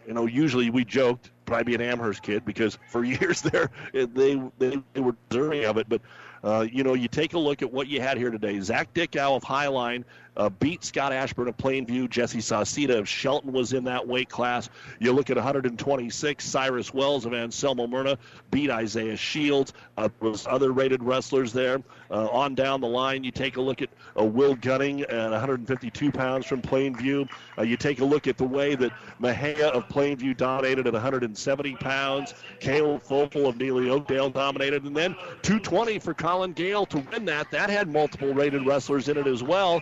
you 0.07 0.15
know, 0.15 0.27
usually 0.27 0.71
we 0.71 0.85
joked 0.85 1.31
probably 1.45 1.75
an 1.75 1.81
Amherst 1.81 2.23
kid 2.23 2.45
because 2.45 2.79
for 2.89 3.05
years 3.05 3.41
there 3.41 3.71
they 3.93 4.41
they, 4.59 4.83
they 4.93 5.01
were 5.01 5.17
deserving 5.29 5.65
of 5.65 5.79
it. 5.79 5.89
But 5.89 6.03
uh, 6.45 6.67
you 6.71 6.85
know, 6.85 6.95
you 6.95 7.09
take 7.09 7.35
a 7.35 7.39
look 7.39 7.63
at 7.63 7.73
what 7.73 7.89
you 7.89 8.01
had 8.01 8.17
here 8.17 8.31
today. 8.31 8.61
Zach 8.61 8.95
Dickow 8.95 9.37
of 9.37 9.43
Highline 9.43 10.05
uh, 10.39 10.49
beat 10.49 10.85
Scott 10.85 11.13
Ashburn 11.13 11.49
of 11.49 11.57
Plainview. 11.57 12.09
Jesse 12.09 12.39
Sauceda 12.39 12.99
of 12.99 13.09
Shelton 13.09 13.53
was 13.53 13.73
in 13.73 13.85
that 13.85 14.07
weight 14.07 14.29
class. 14.29 14.71
You 15.01 15.13
look 15.13 15.31
at 15.31 15.37
126. 15.37 16.45
Cyrus 16.45 16.95
Wells 16.95 17.27
of 17.27 17.35
Anselmo 17.35 17.87
Merna 17.87 18.17
beat 18.51 18.71
Isaiah 18.71 19.17
Shields. 19.17 19.73
Uh, 19.97 20.09
there 20.21 20.31
was 20.31 20.47
other 20.47 20.73
rated 20.73 21.03
wrestlers 21.03 21.53
there. 21.53 21.83
Uh, 22.11 22.29
on 22.29 22.55
down 22.55 22.81
the 22.81 22.89
line, 22.89 23.25
you 23.25 23.31
take 23.31 23.57
a 23.57 23.61
look 23.61 23.83
at 23.83 23.91
uh, 24.19 24.25
Will 24.25 24.55
Gunning 24.55 25.03
at 25.03 25.31
152 25.31 26.13
pounds 26.13 26.47
from 26.47 26.63
Plainview. 26.63 27.29
Uh, 27.59 27.63
you 27.63 27.77
take 27.77 28.01
a 28.01 28.05
look 28.05 28.27
at 28.27 28.39
the 28.39 28.45
way 28.45 28.75
that 28.77 28.93
Mahia 29.21 29.71
of 29.71 29.89
Plainview 29.89 30.37
dominated 30.37 30.87
at 30.87 30.93
170 30.93 31.75
pounds. 31.77 32.35
Caleb 32.61 33.03
Fopel 33.03 33.49
of 33.49 33.57
Neligh 33.57 33.91
Oakdale 33.91 34.31
dominated. 34.31 34.85
And 34.85 34.97
then 34.97 35.15
220 35.43 35.99
for 35.99 36.15
Colin 36.15 36.53
Gale 36.53 36.87
to 36.87 36.99
win 37.11 37.25
that. 37.25 37.51
That 37.51 37.71
had 37.71 37.93
multiple 37.93 38.33
rated 38.33 38.65
wrestlers 38.67 39.09
in 39.09 39.17
it 39.17 39.27
as 39.27 39.43
well. 39.43 39.81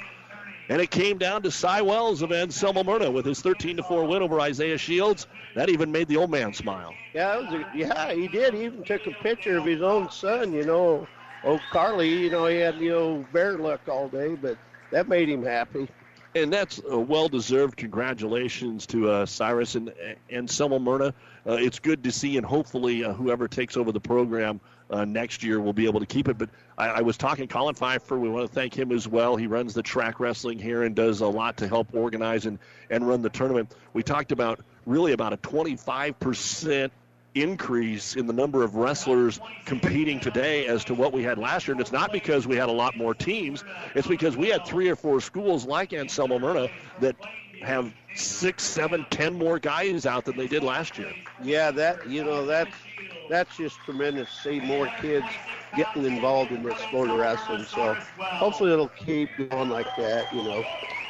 And 0.69 0.81
it 0.81 0.91
came 0.91 1.19
down 1.19 1.43
to 1.43 1.51
Cy 1.51 1.81
Wells 1.83 2.23
of 2.23 2.33
Anselmo 2.33 2.83
Merna 2.83 3.13
with 3.13 3.25
his 3.25 3.41
13 3.41 3.83
4 3.83 4.05
win 4.05 4.23
over 4.23 4.41
Isaiah 4.41 4.79
Shields. 4.79 5.27
That 5.55 5.69
even 5.71 5.93
made 5.93 6.09
the 6.09 6.17
old 6.17 6.31
man 6.31 6.53
smile. 6.53 6.95
Yeah, 7.15 7.39
a, 7.39 7.77
yeah, 7.77 8.13
he 8.13 8.29
did. 8.29 8.53
He 8.55 8.65
even 8.65 8.83
took 8.83 9.07
a 9.07 9.13
picture 9.13 9.57
of 9.57 9.65
his 9.65 9.81
own 9.81 10.11
son, 10.11 10.53
you 10.53 10.65
know. 10.65 11.07
Oh, 11.45 11.61
Carly, 11.71 12.09
you 12.09 12.31
know, 12.31 12.47
he 12.47 12.57
had, 12.57 12.77
you 12.79 12.91
know, 12.91 13.27
bear 13.33 13.57
luck 13.57 13.81
all 13.89 14.09
day, 14.09 14.35
but 14.35 14.59
that 14.91 15.09
made 15.09 15.29
him 15.29 15.45
happy. 15.45 15.89
And 16.35 16.53
that's 16.53 16.83
a 16.91 16.99
well-deserved 16.99 17.77
congratulations 17.77 18.85
to 18.89 19.09
uh, 19.09 19.27
Cyrus 19.27 19.75
and 19.77 19.93
Anselmo 20.31 20.79
Merna. 20.79 21.15
Uh, 21.47 21.53
it's 21.53 21.79
good 21.79 22.05
to 22.05 22.13
see, 22.13 22.37
and 22.37 22.45
hopefully, 22.45 23.05
uh, 23.05 23.13
whoever 23.13 23.49
takes 23.49 23.77
over 23.77 23.93
the 23.93 24.01
program 24.01 24.61
uh, 24.91 25.05
next 25.05 25.43
year 25.43 25.61
we'll 25.61 25.73
be 25.73 25.87
able 25.87 26.01
to 26.01 26.07
keep 26.07 26.29
it. 26.29 26.39
But 26.39 26.51
I, 26.79 26.89
I, 26.89 27.01
was 27.01 27.17
talking 27.17 27.49
Colin 27.49 27.75
Pfeiffer. 27.75 28.19
We 28.19 28.29
want 28.29 28.49
to 28.49 28.53
thank 28.53 28.75
him 28.75 28.93
as 28.93 29.09
well. 29.09 29.37
He 29.37 29.47
runs 29.47 29.75
the 29.75 29.83
track 29.83 30.21
wrestling 30.21 30.59
here 30.59 30.85
and 30.85 30.95
does 30.95 31.21
a 31.21 31.27
lot 31.27 31.57
to 31.59 31.69
help 31.69 31.89
organize 31.93 32.47
and, 32.47 32.59
and 32.91 33.07
run 33.07 33.23
the 33.23 33.31
tournament. 33.31 33.75
We 33.93 34.03
talked 34.03 34.33
about 34.33 34.61
really 34.87 35.13
about 35.13 35.33
a 35.33 35.37
25% 35.39 36.91
increase 37.35 38.17
in 38.17 38.27
the 38.27 38.33
number 38.33 38.63
of 38.63 38.77
wrestlers 38.77 39.41
competing 39.67 40.19
today 40.19 40.67
as 40.67 40.85
to 40.85 40.95
what 40.95 41.13
we 41.13 41.23
had 41.23 41.39
last 41.39 41.67
year. 41.67 41.73
And 41.73 41.81
it's 41.81 41.93
not 41.93 42.13
because 42.13 42.47
we 42.47 42.57
had 42.57 42.69
a 42.69 42.73
lot 42.73 42.97
more 42.97 43.15
teams, 43.15 43.63
it's 43.95 44.07
because 44.09 44.37
we 44.37 44.49
had 44.49 44.65
three 44.65 44.89
or 44.89 44.97
four 44.97 45.21
schools 45.21 45.67
like 45.67 45.93
Anselmo 45.93 46.39
Merna 46.39 46.71
that 47.01 47.17
have 47.63 47.93
six, 48.15 48.63
seven, 48.65 49.05
ten 49.11 49.35
more 49.35 49.59
guys 49.59 50.07
out 50.07 50.25
than 50.25 50.37
they 50.37 50.47
did 50.47 50.63
last 50.63 50.99
year. 50.99 51.13
Yeah, 51.43 51.71
that 51.73 52.09
you 52.09 52.25
know 52.25 52.47
that's 52.47 52.75
that's 53.29 53.57
just 53.57 53.77
tremendous 53.85 54.29
to 54.29 54.43
see 54.43 54.61
more 54.61 54.89
kids 55.01 55.27
getting 55.77 56.05
involved 56.05 56.53
in 56.53 56.63
this 56.63 56.79
sport 56.79 57.11
of 57.11 57.19
wrestling. 57.19 57.65
So 57.65 57.95
hopefully 58.19 58.73
it'll 58.73 58.89
keep 58.89 59.29
going 59.51 59.71
like 59.71 59.95
that, 59.97 60.33
you 60.33 60.43
know. 60.43 60.65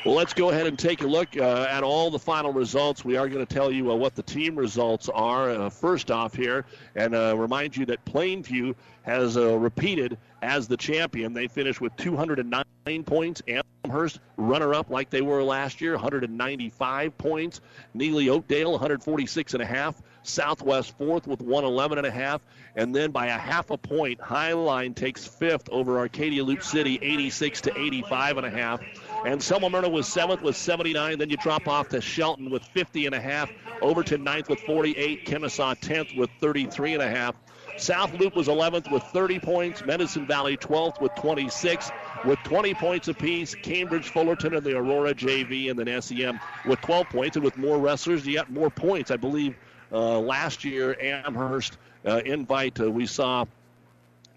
Well, 0.04 0.14
let's 0.14 0.32
go 0.32 0.50
ahead 0.50 0.68
and 0.68 0.78
take 0.78 1.02
a 1.02 1.06
look 1.06 1.36
uh, 1.36 1.66
at 1.68 1.82
all 1.82 2.10
the 2.12 2.18
final 2.18 2.52
results. 2.52 3.04
We 3.04 3.16
are 3.16 3.28
going 3.28 3.44
to 3.44 3.54
tell 3.54 3.72
you 3.72 3.90
uh, 3.90 3.96
what 3.96 4.14
the 4.14 4.22
team 4.22 4.54
results 4.54 5.08
are 5.08 5.50
uh, 5.50 5.68
first 5.68 6.12
off 6.12 6.32
here, 6.32 6.64
and 6.94 7.14
uh, 7.14 7.34
remind 7.36 7.76
you 7.76 7.84
that 7.86 8.04
Plainview 8.04 8.74
has 9.02 9.36
uh, 9.36 9.56
repeated 9.58 10.16
as 10.42 10.68
the 10.68 10.76
champion. 10.76 11.32
They 11.32 11.48
finished 11.48 11.80
with 11.80 11.96
209 11.96 12.64
points. 13.04 13.42
Amherst 13.48 14.20
runner 14.36 14.74
up 14.74 14.90
like 14.90 15.10
they 15.10 15.22
were 15.22 15.42
last 15.42 15.80
year, 15.80 15.92
195 15.92 17.18
points. 17.18 17.60
Neligh 17.96 18.28
Oakdale 18.28 18.70
146 18.72 19.54
and 19.54 19.62
a 19.62 19.66
half. 19.66 20.02
Southwest 20.28 20.96
fourth 20.98 21.26
with 21.26 21.40
111 21.40 21.98
and 21.98 22.06
a 22.06 22.10
half, 22.10 22.40
and 22.74 22.94
then 22.94 23.10
by 23.10 23.26
a 23.26 23.38
half 23.38 23.70
a 23.70 23.78
point, 23.78 24.18
Highline 24.20 24.94
takes 24.94 25.26
fifth 25.26 25.68
over 25.70 25.98
Arcadia 25.98 26.44
Loup 26.44 26.62
City, 26.62 26.98
86 27.00 27.62
to 27.62 27.78
85 27.78 28.38
and 28.38 28.46
a 28.46 28.50
half. 28.50 28.80
Anselmo 29.24 29.68
Merna 29.68 29.90
was 29.90 30.06
seventh 30.06 30.42
with 30.42 30.56
79. 30.56 31.18
Then 31.18 31.30
you 31.30 31.36
drop 31.36 31.66
off 31.66 31.88
to 31.88 32.00
Shelton 32.00 32.50
with 32.50 32.62
50 32.62 33.06
and 33.06 33.14
a 33.14 33.20
half. 33.20 33.50
Overton 33.80 34.22
ninth 34.22 34.48
with 34.48 34.60
48. 34.60 35.24
Kenesaw 35.24 35.78
10th 35.80 36.16
with 36.16 36.30
33 36.40 36.94
and 36.94 37.02
a 37.02 37.08
half. 37.08 37.34
South 37.76 38.12
Loup 38.14 38.34
was 38.34 38.48
11th 38.48 38.90
with 38.90 39.02
30 39.02 39.38
points. 39.40 39.84
Medicine 39.84 40.26
Valley 40.26 40.56
12th 40.56 41.00
with 41.00 41.14
26 41.16 41.90
with 42.24 42.38
20 42.44 42.74
points 42.74 43.08
apiece. 43.08 43.54
Cambridge, 43.54 44.08
Fullerton, 44.08 44.54
and 44.54 44.64
the 44.64 44.76
Aurora 44.76 45.14
JV, 45.14 45.70
and 45.70 45.78
then 45.78 46.00
SEM 46.00 46.40
with 46.64 46.80
12 46.80 47.08
points. 47.10 47.36
And 47.36 47.44
with 47.44 47.56
more 47.56 47.78
wrestlers, 47.78 48.26
you 48.26 48.34
got 48.34 48.50
more 48.50 48.70
points. 48.70 49.10
I 49.10 49.16
believe 49.16 49.56
uh, 49.92 50.18
last 50.18 50.64
year, 50.64 50.96
Amherst 51.00 51.76
uh, 52.04 52.20
invite, 52.24 52.80
uh, 52.80 52.90
we 52.90 53.06
saw 53.06 53.44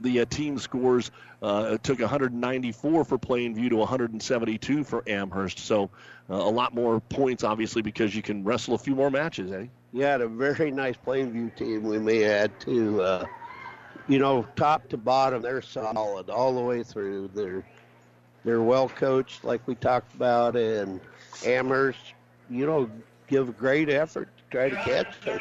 the 0.01 0.21
uh, 0.21 0.26
team 0.26 0.57
scores 0.59 1.11
uh, 1.41 1.77
took 1.77 1.99
194 1.99 3.05
for 3.05 3.17
Plainview 3.17 3.69
to 3.69 3.77
172 3.77 4.84
for 4.84 5.03
Amherst. 5.07 5.59
So 5.59 5.89
uh, 6.30 6.35
a 6.35 6.51
lot 6.51 6.73
more 6.73 6.99
points, 6.99 7.43
obviously, 7.43 7.81
because 7.81 8.15
you 8.15 8.21
can 8.21 8.43
wrestle 8.43 8.76
a 8.76 8.77
few 8.77 8.95
more 8.95 9.09
matches, 9.09 9.51
Eddie. 9.51 9.69
Yeah, 9.93 10.15
a 10.17 10.27
very 10.27 10.71
nice 10.71 10.95
Plainview 11.05 11.55
team 11.55 11.84
we 11.84 11.97
may 11.97 12.23
add 12.26 12.59
too. 12.59 13.01
Uh, 13.01 13.26
you 14.07 14.19
know, 14.19 14.45
top 14.55 14.88
to 14.89 14.97
bottom, 14.97 15.41
they're 15.41 15.61
solid 15.61 16.30
all 16.30 16.53
the 16.53 16.61
way 16.61 16.84
through. 16.84 17.30
They're 17.34 17.63
they're 18.45 18.61
well 18.61 18.88
coached, 18.88 19.43
like 19.43 19.67
we 19.67 19.76
talked 19.76 20.13
about, 20.15 20.55
and 20.55 21.01
Amherst, 21.45 21.99
you 22.49 22.65
know, 22.65 22.89
give 23.27 23.57
great 23.57 23.89
effort 23.89 24.30
to 24.38 24.39
try 24.49 24.69
to 24.69 24.76
catch 24.76 25.19
them. 25.21 25.39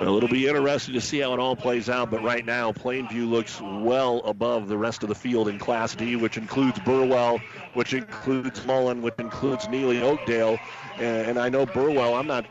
Well, 0.00 0.16
it'll 0.16 0.28
be 0.28 0.46
interesting 0.46 0.94
to 0.94 1.00
see 1.00 1.20
how 1.20 1.34
it 1.34 1.40
all 1.40 1.56
plays 1.56 1.88
out, 1.88 2.10
but 2.10 2.22
right 2.22 2.44
now, 2.44 2.72
Plainview 2.72 3.28
looks 3.28 3.60
well 3.60 4.18
above 4.24 4.68
the 4.68 4.76
rest 4.76 5.02
of 5.02 5.08
the 5.08 5.14
field 5.14 5.48
in 5.48 5.58
Class 5.58 5.94
D, 5.94 6.16
which 6.16 6.36
includes 6.36 6.78
Burwell, 6.80 7.38
which 7.74 7.92
includes 7.94 8.64
Mullen, 8.66 9.02
which 9.02 9.14
includes 9.18 9.66
Neligh 9.66 10.02
Oakdale. 10.02 10.58
And, 10.96 11.30
and 11.30 11.38
I 11.38 11.48
know 11.48 11.66
Burwell, 11.66 12.14
I'm 12.14 12.26
not, 12.26 12.46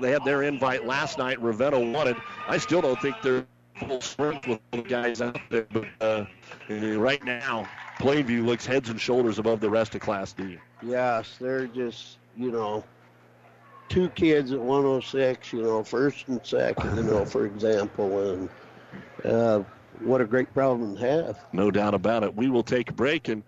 they 0.00 0.10
had 0.10 0.24
their 0.24 0.42
invite 0.42 0.86
last 0.86 1.18
night. 1.18 1.40
Ravenna 1.40 1.80
wanted. 1.80 2.16
I 2.46 2.58
still 2.58 2.80
don't 2.80 3.00
think 3.00 3.16
they're 3.22 3.46
full 3.76 4.00
strength 4.00 4.46
with 4.46 4.60
the 4.70 4.82
guys 4.82 5.20
out 5.20 5.38
there, 5.50 5.66
but 5.72 5.86
uh, 6.00 6.24
right 6.68 7.22
now, 7.24 7.68
Plainview 7.98 8.44
looks 8.44 8.66
heads 8.66 8.88
and 8.88 9.00
shoulders 9.00 9.38
above 9.38 9.60
the 9.60 9.70
rest 9.70 9.94
of 9.94 10.00
Class 10.00 10.32
D. 10.32 10.58
Yes, 10.82 11.36
they're 11.40 11.66
just, 11.66 12.18
you 12.36 12.50
know, 12.50 12.84
two 13.88 14.08
kids 14.10 14.52
at 14.52 14.60
106, 14.60 15.52
you 15.52 15.62
know, 15.62 15.84
first 15.84 16.28
and 16.28 16.40
second, 16.44 16.96
you 16.96 17.02
know, 17.02 17.24
for 17.24 17.46
example, 17.46 18.32
and 18.32 18.48
uh, 19.24 19.62
what 20.00 20.20
a 20.20 20.24
great 20.24 20.52
problem 20.54 20.96
to 20.96 21.00
have. 21.00 21.38
No 21.52 21.70
doubt 21.70 21.94
about 21.94 22.22
it. 22.22 22.34
We 22.34 22.48
will 22.48 22.64
take 22.64 22.90
a 22.90 22.94
break 22.94 23.28
and. 23.28 23.42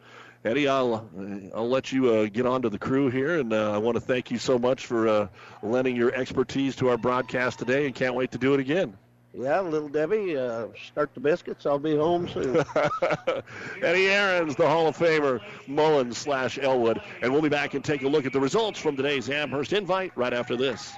Eddie, 0.47 0.69
I'll 0.69 1.09
I'll 1.55 1.71
let 1.71 1.91
you 1.91 2.11
uh, 2.11 2.27
get 2.27 2.45
on 2.45 2.61
to 2.63 2.69
the 2.69 2.79
crew 2.79 3.09
here, 3.09 3.41
and 3.41 3.51
uh, 3.55 3.73
I 3.73 3.79
want 3.79 3.95
to 3.95 4.01
thank 4.03 4.31
you 4.31 4.37
so 4.37 4.59
much 4.59 4.85
for 4.85 5.09
uh, 5.09 5.29
lending 5.63 5.97
your 5.97 6.15
expertise 6.15 6.77
to 6.77 6.91
our 6.91 6.99
broadcast 6.99 7.61
today, 7.61 7.87
and 7.87 7.95
can't 7.95 8.15
wait 8.15 8.33
to 8.33 8.39
do 8.39 8.53
it 8.53 8.61
again. 8.61 8.95
Yeah, 9.37 9.61
little 9.61 9.89
Debbie, 9.89 10.37
uh, 10.37 10.69
start 10.93 11.13
the 11.13 11.21
biscuits. 11.21 11.67
I'll 11.67 11.81
be 11.81 11.97
home 11.97 12.29
soon. 12.29 12.57
Eddie 13.83 14.09
Aarons, 14.09 14.55
the 14.55 14.69
Hall 14.69 14.87
of 14.87 14.97
Famer, 14.97 15.41
Mullen 15.67 16.13
slash 16.13 16.57
Elwood, 16.57 17.03
and 17.21 17.33
we'll 17.33 17.43
be 17.43 17.49
back 17.49 17.75
and 17.75 17.85
take 17.85 18.03
a 18.03 18.09
look 18.09 18.27
at 18.27 18.33
the 18.33 18.41
results 18.41 18.79
from 18.79 18.97
today's 18.97 19.29
Amherst 19.29 19.73
Invite 19.73 20.17
right 20.17 20.33
after 20.33 20.57
this. 20.57 20.93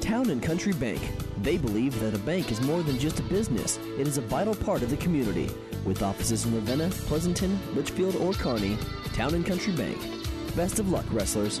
Town 0.00 0.30
and 0.30 0.42
Country 0.42 0.72
Bank. 0.72 1.02
They 1.42 1.58
believe 1.58 2.00
that 2.00 2.14
a 2.14 2.18
bank 2.18 2.50
is 2.50 2.62
more 2.62 2.82
than 2.82 2.98
just 2.98 3.20
a 3.20 3.22
business, 3.24 3.78
it 3.98 4.08
is 4.08 4.16
a 4.16 4.22
vital 4.22 4.54
part 4.54 4.82
of 4.82 4.88
the 4.88 4.96
community. 4.96 5.50
With 5.84 6.02
offices 6.02 6.46
in 6.46 6.54
Ravenna, 6.54 6.88
Pleasanton, 6.88 7.58
Litchfield, 7.74 8.16
or 8.16 8.32
Kearney, 8.32 8.78
Town 9.12 9.34
and 9.34 9.44
Country 9.44 9.74
Bank. 9.74 9.98
Best 10.56 10.78
of 10.78 10.90
luck, 10.90 11.04
wrestlers. 11.10 11.60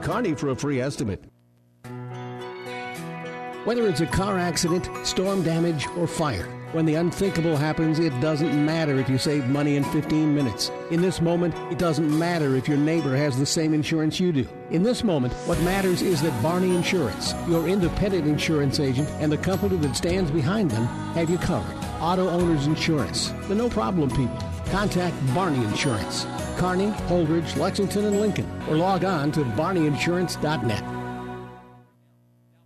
Kearney 0.00 0.34
for 0.34 0.50
a 0.50 0.56
free 0.56 0.80
estimate. 0.80 1.24
Whether 3.64 3.88
it's 3.88 4.00
a 4.00 4.06
car 4.06 4.38
accident, 4.38 4.88
storm 5.04 5.42
damage, 5.42 5.88
or 5.96 6.06
fire, 6.06 6.46
when 6.70 6.86
the 6.86 6.94
unthinkable 6.94 7.56
happens, 7.56 7.98
it 7.98 8.10
doesn't 8.20 8.64
matter 8.64 8.98
if 8.98 9.08
you 9.08 9.18
save 9.18 9.48
money 9.48 9.76
in 9.76 9.82
15 9.82 10.34
minutes. 10.34 10.70
In 10.90 11.00
this 11.00 11.20
moment, 11.20 11.54
it 11.72 11.78
doesn't 11.78 12.16
matter 12.18 12.54
if 12.54 12.68
your 12.68 12.76
neighbor 12.76 13.16
has 13.16 13.36
the 13.36 13.46
same 13.46 13.74
insurance 13.74 14.20
you 14.20 14.30
do. 14.30 14.46
In 14.70 14.82
this 14.82 15.02
moment, 15.02 15.32
what 15.46 15.60
matters 15.62 16.00
is 16.00 16.22
that 16.22 16.42
Barney 16.42 16.76
Insurance, 16.76 17.34
your 17.48 17.66
independent 17.66 18.28
insurance 18.28 18.78
agent, 18.78 19.08
and 19.20 19.32
the 19.32 19.38
company 19.38 19.76
that 19.78 19.96
stands 19.96 20.30
behind 20.30 20.70
them 20.70 20.86
have 21.14 21.28
you 21.28 21.38
covered. 21.38 21.76
Auto 22.00 22.28
Owners 22.28 22.66
Insurance, 22.66 23.30
the 23.48 23.54
no 23.54 23.68
problem 23.68 24.10
people. 24.10 24.55
Contact 24.70 25.14
Barney 25.34 25.64
Insurance. 25.64 26.26
Kearney, 26.56 26.90
Holdrege, 27.08 27.56
Lexington, 27.56 28.06
and 28.06 28.20
Lincoln, 28.20 28.50
or 28.68 28.76
log 28.76 29.04
on 29.04 29.30
to 29.32 29.40
barneyinsurance.net. 29.40 30.84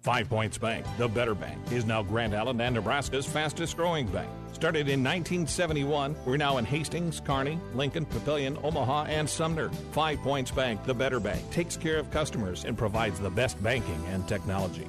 Five 0.03 0.31
Points 0.31 0.57
Bank, 0.57 0.87
the 0.97 1.09
better 1.09 1.35
bank, 1.35 1.61
is 1.71 1.85
now 1.85 2.03
Grand 2.03 2.35
Island 2.35 2.63
and 2.63 2.75
Nebraska's 2.75 3.27
fastest 3.27 3.77
growing 3.77 4.07
bank. 4.07 4.31
Started 4.53 4.89
in 4.89 5.05
1971, 5.05 6.17
we're 6.25 6.39
now 6.39 6.57
in 6.57 6.65
Hastings, 6.65 7.21
Kearney, 7.21 7.61
Lincoln, 7.75 8.07
Papillion, 8.07 8.63
Omaha, 8.65 9.05
and 9.05 9.29
Sumner. 9.29 9.69
Five 9.93 10.19
Points 10.21 10.51
Bank, 10.51 10.83
the 10.85 10.95
better 10.95 11.21
bank, 11.21 11.51
takes 11.51 11.77
care 11.77 11.99
of 11.99 12.11
customers 12.11 12.65
and 12.65 12.79
provides 12.79 13.21
the 13.21 13.31
best 13.31 13.63
banking 13.63 14.03
and 14.07 14.27
technology. 14.27 14.89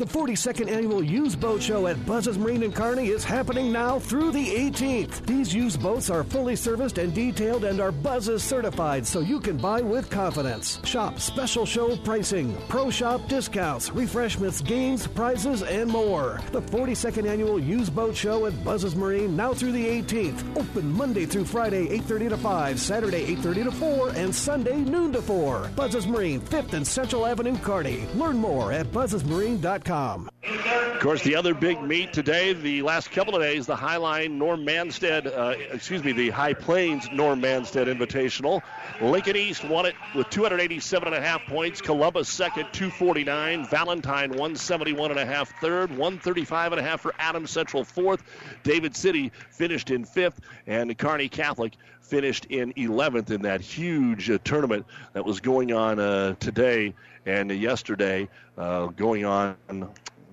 The 0.00 0.06
42nd 0.06 0.70
annual 0.70 1.04
used 1.04 1.38
boat 1.40 1.62
show 1.62 1.86
at 1.86 2.06
Buzz's 2.06 2.38
Marine 2.38 2.62
in 2.62 2.72
Kearney 2.72 3.08
is 3.08 3.22
happening 3.22 3.70
now 3.70 3.98
through 3.98 4.32
the 4.32 4.46
18th. 4.46 5.26
These 5.26 5.52
used 5.52 5.82
boats 5.82 6.08
are 6.08 6.24
fully 6.24 6.56
serviced 6.56 6.96
and 6.96 7.12
detailed 7.12 7.64
and 7.64 7.82
are 7.82 7.92
Buzz's 7.92 8.42
certified 8.42 9.06
so 9.06 9.20
you 9.20 9.38
can 9.38 9.58
buy 9.58 9.82
with 9.82 10.08
confidence. 10.08 10.80
Shop 10.86 11.20
special 11.20 11.66
show 11.66 11.98
pricing, 11.98 12.56
pro 12.70 12.88
shop 12.88 13.28
discounts, 13.28 13.90
refreshments, 13.90 14.62
games, 14.62 15.06
prizes, 15.06 15.62
and 15.62 15.90
more. 15.90 16.40
The 16.50 16.62
42nd 16.62 17.28
annual 17.28 17.60
used 17.60 17.94
boat 17.94 18.16
show 18.16 18.46
at 18.46 18.64
Buzz's 18.64 18.96
Marine 18.96 19.36
now 19.36 19.52
through 19.52 19.72
the 19.72 19.84
18th. 19.84 20.56
Open 20.56 20.90
Monday 20.90 21.26
through 21.26 21.44
Friday 21.44 21.88
8:30 21.90 22.30
to 22.30 22.38
5, 22.38 22.80
Saturday 22.80 23.26
8:30 23.26 23.64
to 23.64 23.72
4, 23.72 24.08
and 24.16 24.34
Sunday 24.34 24.78
noon 24.78 25.12
to 25.12 25.20
4. 25.20 25.68
Buzz's 25.76 26.06
Marine, 26.06 26.40
5th 26.40 26.72
and 26.72 26.86
Central 26.86 27.26
Avenue, 27.26 27.58
Kearney. 27.58 28.06
Learn 28.14 28.38
more 28.38 28.72
at 28.72 28.86
buzzesmarine.com. 28.92 29.89
Of 29.90 31.00
course, 31.00 31.22
the 31.22 31.34
other 31.34 31.54
big 31.54 31.82
meet 31.82 32.12
today, 32.12 32.52
the 32.52 32.82
last 32.82 33.10
couple 33.10 33.34
of 33.34 33.42
days, 33.42 33.66
the 33.66 33.74
Highline 33.74 34.32
Norm 34.32 34.64
Manstead, 34.64 35.26
uh, 35.26 35.54
excuse 35.72 36.04
me, 36.04 36.12
the 36.12 36.30
High 36.30 36.54
Plains 36.54 37.08
Norm 37.10 37.40
Manstead 37.40 37.86
Invitational. 37.86 38.62
Lincoln 39.00 39.36
East 39.36 39.64
won 39.64 39.86
it 39.86 39.94
with 40.14 40.28
287 40.30 41.08
and 41.08 41.16
a 41.16 41.20
half 41.20 41.40
points. 41.46 41.80
Columbus 41.80 42.28
second, 42.28 42.68
249. 42.72 43.66
Valentine 43.66 44.30
171 44.30 45.10
and 45.10 45.18
a 45.18 45.26
half 45.26 45.58
third. 45.60 45.90
135 45.90 46.72
and 46.72 46.80
a 46.80 46.84
half 46.84 47.00
for 47.00 47.14
Adams 47.18 47.50
Central 47.50 47.82
fourth. 47.82 48.22
David 48.62 48.94
City 48.94 49.32
finished 49.50 49.90
in 49.90 50.04
fifth, 50.04 50.40
and 50.66 50.96
Kearney 50.98 51.28
Catholic 51.28 51.72
finished 52.00 52.44
in 52.46 52.72
11th 52.74 53.30
in 53.30 53.42
that 53.42 53.60
huge 53.60 54.30
uh, 54.30 54.38
tournament 54.44 54.84
that 55.14 55.24
was 55.24 55.40
going 55.40 55.72
on 55.72 55.98
uh, 55.98 56.34
today 56.40 56.94
and 57.26 57.50
yesterday, 57.50 58.28
uh, 58.56 58.86
going 58.86 59.24
on 59.24 59.56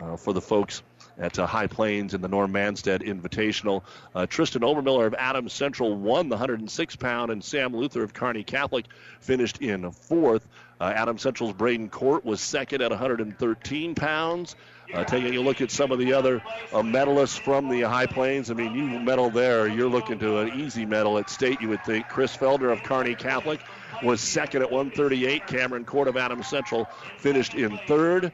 uh, 0.02 0.18
for 0.18 0.34
the 0.34 0.42
folks 0.42 0.84
at 1.18 1.40
uh, 1.40 1.46
High 1.48 1.68
Plains 1.68 2.14
in 2.14 2.22
the 2.22 2.28
Norm 2.28 2.52
Manstead 2.54 3.02
Invitational. 3.02 3.84
Uh, 4.14 4.26
Tristan 4.26 4.62
Overmiller 4.62 5.08
of 5.08 5.16
Adams 5.16 5.54
Central 5.54 5.96
won 5.96 6.30
the 6.30 6.36
106 6.36 6.96
pound, 6.98 7.32
and 7.32 7.44
Sam 7.44 7.76
Luther 7.76 8.04
of 8.04 8.14
Kearney 8.14 8.44
Catholic 8.44 8.86
finished 9.20 9.62
in 9.62 9.92
fourth. 9.92 10.48
Uh, 10.80 10.94
Adams 10.96 11.24
Central's 11.24 11.54
Braden 11.54 11.90
Court 11.90 12.24
was 12.24 12.40
second 12.40 12.82
at 12.82 12.92
113 12.92 13.96
pounds. 13.96 14.56
Uh, 14.94 15.04
taking 15.04 15.36
a 15.36 15.42
look 15.42 15.60
at 15.60 15.70
some 15.70 15.92
of 15.92 16.00
the 16.00 16.14
other 16.14 16.42
uh, 16.72 16.82
medalists 16.82 17.38
from 17.38 17.68
the 17.68 17.82
High 17.82 18.06
Plains, 18.06 18.50
I 18.50 18.54
mean, 18.54 18.74
you 18.74 19.00
medal 19.02 19.30
there, 19.30 19.68
you're 19.68 19.90
looking 19.90 20.18
to 20.20 20.38
an 20.38 20.62
easy 20.62 20.86
medal 20.86 21.18
at 21.18 21.30
state, 21.30 21.60
you 21.60 21.68
would 21.68 21.84
think. 21.84 22.08
Chris 22.08 22.38
Felder 22.38 22.72
of 22.72 22.84
Kearney 22.84 23.14
Catholic 23.14 23.60
was 24.04 24.22
second 24.22 24.62
at 24.62 24.72
138. 24.72 25.48
Cameron 25.48 25.86
Court 25.86 26.08
of 26.08 26.18
Adams 26.18 26.48
Central 26.48 26.88
finished 27.18 27.56
in 27.56 27.80
third. 27.88 28.32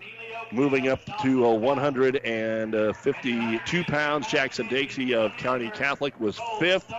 Moving 0.51 0.89
up 0.89 0.99
to 1.21 1.47
uh, 1.47 1.53
152 1.53 3.83
pounds, 3.85 4.27
Jackson 4.27 4.67
Dakey 4.67 5.15
of 5.15 5.31
Kearney 5.37 5.71
Catholic 5.71 6.19
was 6.19 6.37
fifth. 6.59 6.91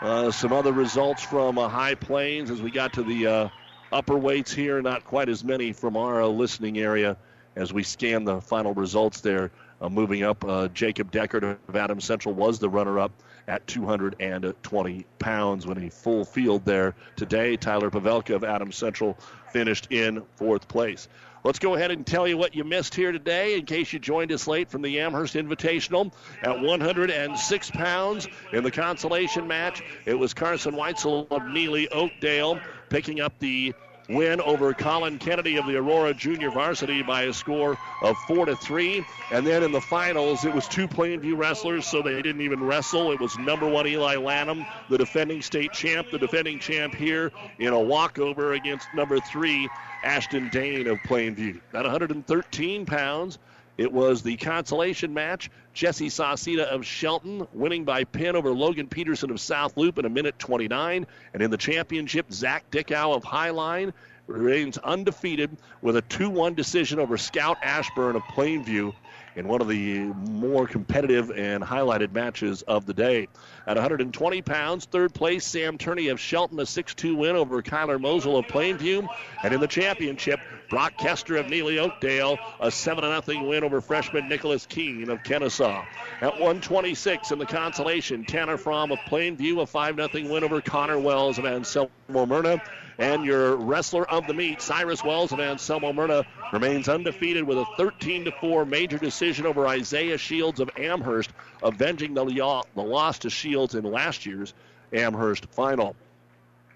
Uh, 0.00 0.30
some 0.30 0.52
other 0.52 0.72
results 0.72 1.22
from 1.22 1.58
uh, 1.58 1.68
High 1.68 1.94
Plains 1.94 2.50
as 2.50 2.62
we 2.62 2.70
got 2.70 2.94
to 2.94 3.02
the 3.02 3.26
uh, 3.26 3.48
upper 3.92 4.16
weights 4.16 4.52
here. 4.52 4.80
Not 4.82 5.04
quite 5.04 5.28
as 5.28 5.44
many 5.44 5.72
from 5.72 5.96
our 5.96 6.22
uh, 6.22 6.26
listening 6.26 6.78
area 6.78 7.16
as 7.54 7.72
we 7.72 7.82
scan 7.82 8.24
the 8.24 8.40
final 8.40 8.74
results 8.74 9.20
there. 9.20 9.50
Uh, 9.80 9.88
moving 9.88 10.22
up, 10.22 10.44
uh, 10.44 10.68
Jacob 10.68 11.12
Deckard 11.12 11.56
of 11.68 11.76
Adams 11.76 12.04
Central 12.04 12.34
was 12.34 12.58
the 12.58 12.68
runner 12.68 12.98
up 12.98 13.12
at 13.48 13.66
220 13.66 15.06
pounds 15.18 15.66
when 15.66 15.90
full 15.90 16.24
field 16.24 16.64
there 16.64 16.94
today. 17.16 17.56
Tyler 17.56 17.90
Pavelka 17.90 18.34
of 18.34 18.44
Adams 18.44 18.76
Central 18.76 19.18
finished 19.52 19.88
in 19.90 20.22
fourth 20.36 20.68
place. 20.68 21.08
Let's 21.42 21.58
go 21.58 21.74
ahead 21.74 21.90
and 21.90 22.06
tell 22.06 22.28
you 22.28 22.36
what 22.36 22.54
you 22.54 22.64
missed 22.64 22.94
here 22.94 23.12
today 23.12 23.56
in 23.56 23.64
case 23.64 23.94
you 23.94 23.98
joined 23.98 24.30
us 24.30 24.46
late 24.46 24.68
from 24.68 24.82
the 24.82 25.00
Amherst 25.00 25.34
Invitational. 25.34 26.12
At 26.42 26.60
106 26.60 27.70
pounds 27.70 28.28
in 28.52 28.62
the 28.62 28.70
consolation 28.70 29.48
match, 29.48 29.82
it 30.04 30.18
was 30.18 30.34
Carson 30.34 30.74
Weitzel 30.74 31.26
of 31.30 31.42
Neligh 31.42 31.88
Oakdale 31.92 32.60
picking 32.90 33.20
up 33.20 33.38
the 33.38 33.72
win 34.10 34.40
over 34.40 34.74
Colin 34.74 35.18
Kennedy 35.18 35.56
of 35.56 35.66
the 35.66 35.76
Aurora 35.76 36.12
Junior 36.14 36.50
Varsity 36.50 37.02
by 37.02 37.22
a 37.22 37.32
score 37.32 37.78
of 38.02 38.18
four 38.26 38.46
to 38.46 38.56
three. 38.56 39.04
And 39.30 39.46
then 39.46 39.62
in 39.62 39.72
the 39.72 39.80
finals, 39.80 40.44
it 40.44 40.54
was 40.54 40.66
two 40.68 40.88
Plainview 40.88 41.36
wrestlers, 41.36 41.86
so 41.86 42.02
they 42.02 42.20
didn't 42.20 42.42
even 42.42 42.62
wrestle. 42.62 43.12
It 43.12 43.20
was 43.20 43.38
number 43.38 43.68
one 43.68 43.86
Eli 43.86 44.16
Lanham, 44.16 44.66
the 44.88 44.98
defending 44.98 45.42
state 45.42 45.72
champ, 45.72 46.10
the 46.10 46.18
defending 46.18 46.58
champ 46.58 46.94
here 46.94 47.30
in 47.58 47.72
a 47.72 47.80
walkover 47.80 48.52
against 48.54 48.92
number 48.94 49.20
three 49.20 49.68
Ashton 50.02 50.48
Dane 50.48 50.86
of 50.86 51.02
Plainview. 51.02 51.60
At 51.72 51.84
113 51.84 52.86
pounds, 52.86 53.38
it 53.80 53.90
was 53.90 54.20
the 54.20 54.36
consolation 54.36 55.14
match. 55.14 55.50
Jesse 55.72 56.10
Sauceda 56.10 56.64
of 56.64 56.84
Shelton 56.84 57.48
winning 57.54 57.82
by 57.82 58.04
pin 58.04 58.36
over 58.36 58.52
Logan 58.52 58.86
Peterson 58.86 59.30
of 59.30 59.40
South 59.40 59.74
Loup 59.78 59.98
in 59.98 60.04
a 60.04 60.10
minute 60.10 60.38
29. 60.38 61.06
And 61.32 61.42
in 61.42 61.50
the 61.50 61.56
championship, 61.56 62.30
Zach 62.30 62.70
Dickow 62.70 63.16
of 63.16 63.22
Highline 63.22 63.94
remains 64.26 64.76
undefeated 64.76 65.56
with 65.80 65.96
a 65.96 66.02
2 66.02 66.28
1 66.28 66.52
decision 66.52 66.98
over 66.98 67.16
Scout 67.16 67.56
Ashburn 67.62 68.16
of 68.16 68.22
Plainview 68.24 68.92
in 69.36 69.48
one 69.48 69.60
of 69.60 69.68
the 69.68 69.98
more 69.98 70.66
competitive 70.66 71.30
and 71.30 71.62
highlighted 71.62 72.12
matches 72.12 72.62
of 72.62 72.86
the 72.86 72.94
day. 72.94 73.28
At 73.66 73.76
120 73.76 74.42
pounds, 74.42 74.84
third 74.86 75.14
place, 75.14 75.44
Sam 75.44 75.78
Turney 75.78 76.08
of 76.08 76.20
Shelton, 76.20 76.58
a 76.60 76.66
6 76.66 76.94
2 76.94 77.14
win 77.14 77.36
over 77.36 77.62
Kyler 77.62 78.00
Mosel 78.00 78.38
of 78.38 78.46
Plainview. 78.46 79.08
And 79.42 79.54
in 79.54 79.60
the 79.60 79.66
championship, 79.66 80.40
Brock 80.68 80.96
Kester 80.98 81.36
of 81.36 81.46
Neligh 81.46 81.78
Oakdale, 81.78 82.38
a 82.60 82.70
7 82.70 83.22
0 83.22 83.48
win 83.48 83.64
over 83.64 83.80
freshman 83.80 84.28
Nicholas 84.28 84.66
Keene 84.66 85.10
of 85.10 85.22
Kenesaw. 85.22 85.84
At 86.20 86.34
126 86.34 87.30
in 87.30 87.38
the 87.38 87.46
consolation, 87.46 88.24
Tanner 88.24 88.56
Fromm 88.56 88.92
of 88.92 88.98
Plainview, 89.00 89.60
a 89.62 89.66
5 89.66 89.96
0 89.96 90.08
win 90.30 90.44
over 90.44 90.60
Connor 90.60 90.98
Wells 90.98 91.38
of 91.38 91.44
Anselmo 91.44 91.90
Merna. 92.10 92.60
And 93.00 93.24
your 93.24 93.56
wrestler 93.56 94.06
of 94.10 94.26
the 94.26 94.34
meet, 94.34 94.60
Cyrus 94.60 95.02
Wells 95.02 95.32
of 95.32 95.40
Anselmo 95.40 95.90
Merna, 95.90 96.26
remains 96.52 96.86
undefeated 96.86 97.44
with 97.44 97.56
a 97.56 97.64
13 97.78 98.30
4 98.30 98.66
major 98.66 98.98
decision 98.98 99.46
over 99.46 99.66
Isaiah 99.66 100.18
Shields 100.18 100.60
of 100.60 100.68
Amherst, 100.76 101.30
avenging 101.62 102.12
the, 102.12 102.26
the 102.26 102.82
loss 102.82 103.20
to 103.20 103.30
Shields 103.30 103.74
in 103.74 103.84
last 103.84 104.26
year's 104.26 104.52
Amherst 104.92 105.46
final. 105.46 105.96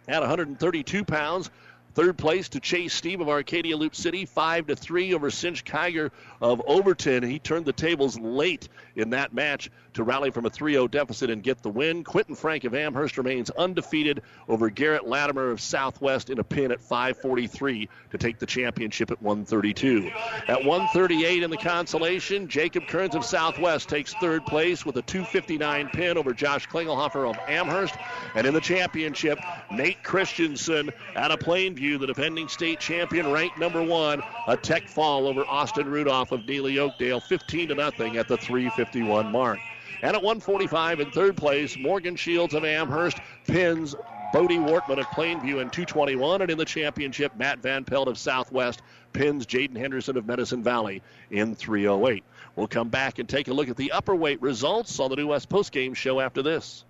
At 0.09 0.21
132 0.21 1.05
pounds, 1.05 1.51
Third 1.95 2.19
place 2.19 2.49
to 2.49 2.61
Chase 2.61 2.93
Steve 2.93 3.21
of 3.21 3.29
Arcadia 3.29 3.77
Loup 3.77 3.95
City, 3.95 4.25
five 4.25 4.67
to 4.67 4.75
three 4.75 5.15
over 5.15 5.31
Cinch 5.31 5.65
Kiger 5.65 6.11
of 6.41 6.61
Overton. 6.67 7.23
He 7.23 7.39
turned 7.39 7.67
the 7.67 7.73
tables 7.73 8.19
late 8.19 8.69
in 8.97 9.11
that 9.11 9.33
match 9.33 9.71
to 9.95 10.03
rally 10.03 10.31
from 10.31 10.45
a 10.47 10.51
3-0 10.51 10.91
deficit 10.91 11.31
and 11.31 11.43
get 11.43 11.62
the 11.62 11.71
win. 11.71 12.05
Quentin 12.05 12.35
Frank 12.35 12.65
of 12.65 12.75
Amherst 12.75 13.16
remains 13.16 13.51
undefeated 13.51 14.23
over 14.49 14.69
Garrett 14.71 15.07
Latimer 15.07 15.51
of 15.51 15.61
Southwest 15.61 16.31
in 16.31 16.39
a 16.39 16.45
pin 16.45 16.71
at 16.71 16.81
5:43 16.81 17.89
to 18.11 18.19
take 18.19 18.39
the 18.39 18.47
championship 18.47 19.11
at 19.11 19.23
132. 19.23 20.11
At 20.49 20.65
138 20.65 21.43
in 21.43 21.51
the 21.51 21.57
consolation, 21.57 22.49
Jacob 22.49 22.87
Kearns 22.87 23.15
of 23.15 23.25
Southwest 23.25 23.89
takes 23.89 24.15
third 24.15 24.45
place 24.47 24.85
with 24.85 24.97
a 24.97 25.03
259 25.03 25.89
pin 25.91 26.19
over 26.19 26.33
Josh 26.33 26.69
Klingelhofer 26.69 27.29
of 27.29 27.39
Amherst, 27.49 27.95
and 28.35 28.47
in 28.47 28.55
the 28.55 28.61
championship, 28.61 29.39
Nate 29.71 30.03
Christensen 30.03 30.91
out 31.16 31.31
of 31.31 31.39
Plainview 31.39 31.99
the 31.99 32.07
defending 32.07 32.49
state 32.49 32.81
champion, 32.81 33.31
ranked 33.31 33.59
number 33.59 33.83
one, 33.83 34.23
a 34.49 34.57
tech 34.57 34.89
fall 34.89 35.27
over 35.27 35.45
Austin 35.47 35.89
Rudolph 35.89 36.33
of 36.33 36.41
Neligh 36.47 36.79
Oakdale, 36.79 37.21
15 37.21 37.69
to 37.69 37.75
nothing 37.75 38.16
at 38.16 38.29
the 38.29 38.37
351 38.37 39.31
mark. 39.31 39.59
And 40.05 40.14
at 40.14 40.22
145 40.22 41.01
in 41.01 41.10
third 41.12 41.35
place, 41.35 41.78
Morgan 41.78 42.14
Shields 42.14 42.52
of 42.52 42.62
Amherst 42.62 43.16
pins 43.47 43.94
Bodie 44.35 44.59
Wortman 44.59 44.98
of 44.98 45.06
Plainview 45.06 45.62
in 45.62 45.70
221. 45.70 46.43
And 46.43 46.51
in 46.51 46.59
the 46.59 46.64
championship, 46.66 47.35
Matt 47.39 47.60
Van 47.60 47.85
Pelt 47.85 48.06
of 48.06 48.18
Southwest 48.18 48.82
pins 49.14 49.47
Jaden 49.47 49.78
Henderson 49.78 50.18
of 50.18 50.26
Medicine 50.26 50.62
Valley 50.62 51.01
in 51.31 51.55
308. 51.55 52.22
We'll 52.55 52.66
come 52.66 52.90
back 52.90 53.18
and 53.18 53.26
take 53.26 53.48
a 53.48 53.55
look 53.55 53.70
at 53.70 53.78
the 53.78 53.93
upper 53.93 54.14
weight 54.14 54.43
results 54.43 55.01
on 55.01 55.09
the 55.09 55.16
New 55.16 55.28
West 55.28 55.48
postgame 55.48 55.97
show 55.97 56.20
after 56.20 56.43
this. 56.43 56.85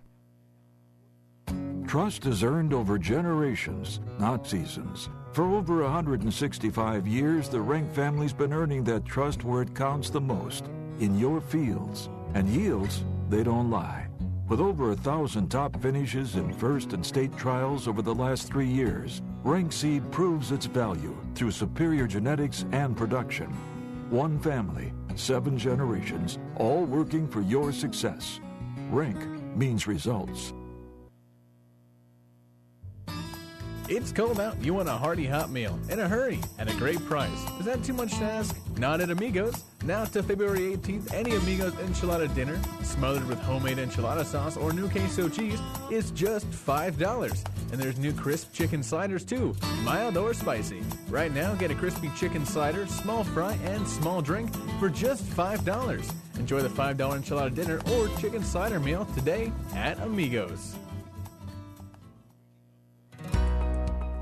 Trust 1.86 2.26
is 2.26 2.42
earned 2.42 2.74
over 2.74 2.98
generations, 2.98 4.00
not 4.18 4.44
seasons. 4.44 5.08
For 5.34 5.44
over 5.54 5.84
165 5.84 7.06
years, 7.06 7.48
the 7.48 7.60
Rank 7.60 7.94
family's 7.94 8.32
been 8.32 8.52
earning 8.52 8.82
that 8.84 9.04
trust 9.04 9.44
where 9.44 9.62
it 9.62 9.72
counts 9.72 10.10
the 10.10 10.20
most 10.20 10.64
in 10.98 11.16
your 11.16 11.40
fields. 11.40 12.08
And 12.35 12.48
yields, 12.48 13.05
they 13.31 13.43
don't 13.43 13.70
lie. 13.70 14.09
With 14.48 14.61
over 14.61 14.90
a 14.90 14.97
thousand 14.97 15.48
top 15.48 15.81
finishes 15.81 16.36
in 16.36 16.52
first 16.52 16.93
and 16.93 17.05
state 17.05 17.35
trials 17.36 17.89
over 17.89 18.02
the 18.02 18.15
last 18.15 18.48
three 18.52 18.66
years, 18.66 19.23
Rank 19.43 19.73
Seed 19.73 20.11
proves 20.12 20.52
its 20.52 20.66
value 20.66 21.16
through 21.35 21.52
superior 21.52 22.06
genetics 22.06 22.66
and 22.73 22.97
production. 22.97 23.47
One 24.11 24.39
family, 24.39 24.93
seven 25.15 25.56
generations, 25.56 26.39
all 26.56 26.85
working 26.85 27.27
for 27.27 27.40
your 27.40 27.73
success. 27.73 28.40
Rank 28.90 29.19
means 29.56 29.86
results. 29.86 30.52
It's 33.86 34.12
cold 34.12 34.40
out. 34.40 34.62
You 34.65 34.73
want 34.73 34.89
a 34.89 34.93
hearty 34.93 35.27
hot 35.27 35.51
meal 35.51 35.78
in 35.90 36.01
a 36.01 36.09
hurry 36.09 36.40
at 36.59 36.70
a 36.70 36.77
great 36.78 37.05
price. 37.05 37.44
Is 37.61 37.66
that 37.66 37.85
too 37.85 37.93
much 37.93 38.16
to 38.16 38.24
ask? 38.24 38.56
Not 38.78 39.02
at 39.02 39.11
Amigos. 39.11 39.62
Now 39.85 40.06
to 40.06 40.23
February 40.23 40.74
18th, 40.74 41.12
any 41.12 41.36
Amigos 41.36 41.74
enchilada 41.74 42.35
dinner, 42.35 42.59
smothered 42.82 43.28
with 43.28 43.39
homemade 43.40 43.77
enchilada 43.77 44.24
sauce 44.24 44.56
or 44.56 44.73
new 44.73 44.89
queso 44.89 45.28
cheese, 45.28 45.61
is 45.90 46.11
just 46.12 46.51
$5. 46.51 47.44
And 47.73 47.81
there's 47.81 47.98
new 47.98 48.15
crisp 48.15 48.55
chicken 48.55 48.82
sliders 48.82 49.23
too, 49.23 49.55
mild 49.82 50.16
or 50.16 50.32
spicy. 50.32 50.82
Right 51.11 51.32
now, 51.32 51.55
get 51.55 51.70
a 51.70 51.74
crispy 51.74 52.11
chicken 52.16 52.47
slider, 52.47 52.86
small 52.86 53.23
fry, 53.23 53.52
and 53.65 53.86
small 53.86 54.23
drink 54.23 54.51
for 54.81 54.89
just 54.89 55.24
$5. 55.24 56.15
Enjoy 56.39 56.62
the 56.62 56.69
$5 56.69 56.97
enchilada 56.97 57.55
dinner 57.55 57.82
or 57.93 58.09
chicken 58.19 58.43
slider 58.43 58.81
meal 58.81 59.06
today 59.15 59.52
at 59.74 60.01
Amigos. 60.01 60.74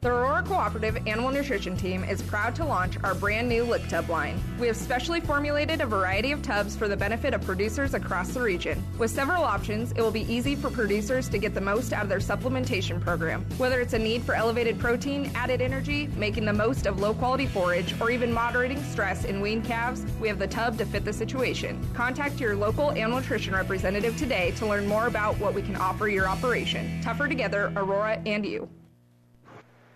The 0.00 0.10
Aurora 0.10 0.44
Cooperative 0.44 0.96
Animal 1.08 1.32
Nutrition 1.32 1.76
Team 1.76 2.04
is 2.04 2.22
proud 2.22 2.54
to 2.54 2.64
launch 2.64 2.96
our 3.02 3.16
brand 3.16 3.48
new 3.48 3.64
Lick 3.64 3.88
Tub 3.88 4.08
line. 4.08 4.40
We 4.60 4.68
have 4.68 4.76
specially 4.76 5.20
formulated 5.20 5.80
a 5.80 5.86
variety 5.86 6.30
of 6.30 6.40
tubs 6.40 6.76
for 6.76 6.86
the 6.86 6.96
benefit 6.96 7.34
of 7.34 7.44
producers 7.44 7.94
across 7.94 8.28
the 8.28 8.40
region. 8.40 8.80
With 8.96 9.10
several 9.10 9.42
options, 9.42 9.90
it 9.90 10.00
will 10.00 10.12
be 10.12 10.32
easy 10.32 10.54
for 10.54 10.70
producers 10.70 11.28
to 11.30 11.38
get 11.38 11.52
the 11.52 11.60
most 11.60 11.92
out 11.92 12.04
of 12.04 12.08
their 12.08 12.20
supplementation 12.20 13.00
program. 13.00 13.44
Whether 13.58 13.80
it's 13.80 13.92
a 13.92 13.98
need 13.98 14.22
for 14.22 14.36
elevated 14.36 14.78
protein, 14.78 15.32
added 15.34 15.60
energy, 15.60 16.06
making 16.16 16.44
the 16.44 16.52
most 16.52 16.86
of 16.86 17.00
low 17.00 17.12
quality 17.12 17.46
forage, 17.46 18.00
or 18.00 18.12
even 18.12 18.32
moderating 18.32 18.80
stress 18.84 19.24
in 19.24 19.40
weaned 19.40 19.64
calves, 19.64 20.06
we 20.20 20.28
have 20.28 20.38
the 20.38 20.46
tub 20.46 20.78
to 20.78 20.86
fit 20.86 21.04
the 21.04 21.12
situation. 21.12 21.84
Contact 21.92 22.38
your 22.38 22.54
local 22.54 22.92
animal 22.92 23.18
nutrition 23.18 23.52
representative 23.52 24.16
today 24.16 24.52
to 24.52 24.64
learn 24.64 24.86
more 24.86 25.08
about 25.08 25.36
what 25.40 25.54
we 25.54 25.62
can 25.62 25.74
offer 25.74 26.06
your 26.06 26.28
operation. 26.28 27.00
Tougher 27.02 27.26
together, 27.26 27.72
Aurora 27.74 28.22
and 28.26 28.46
you. 28.46 28.68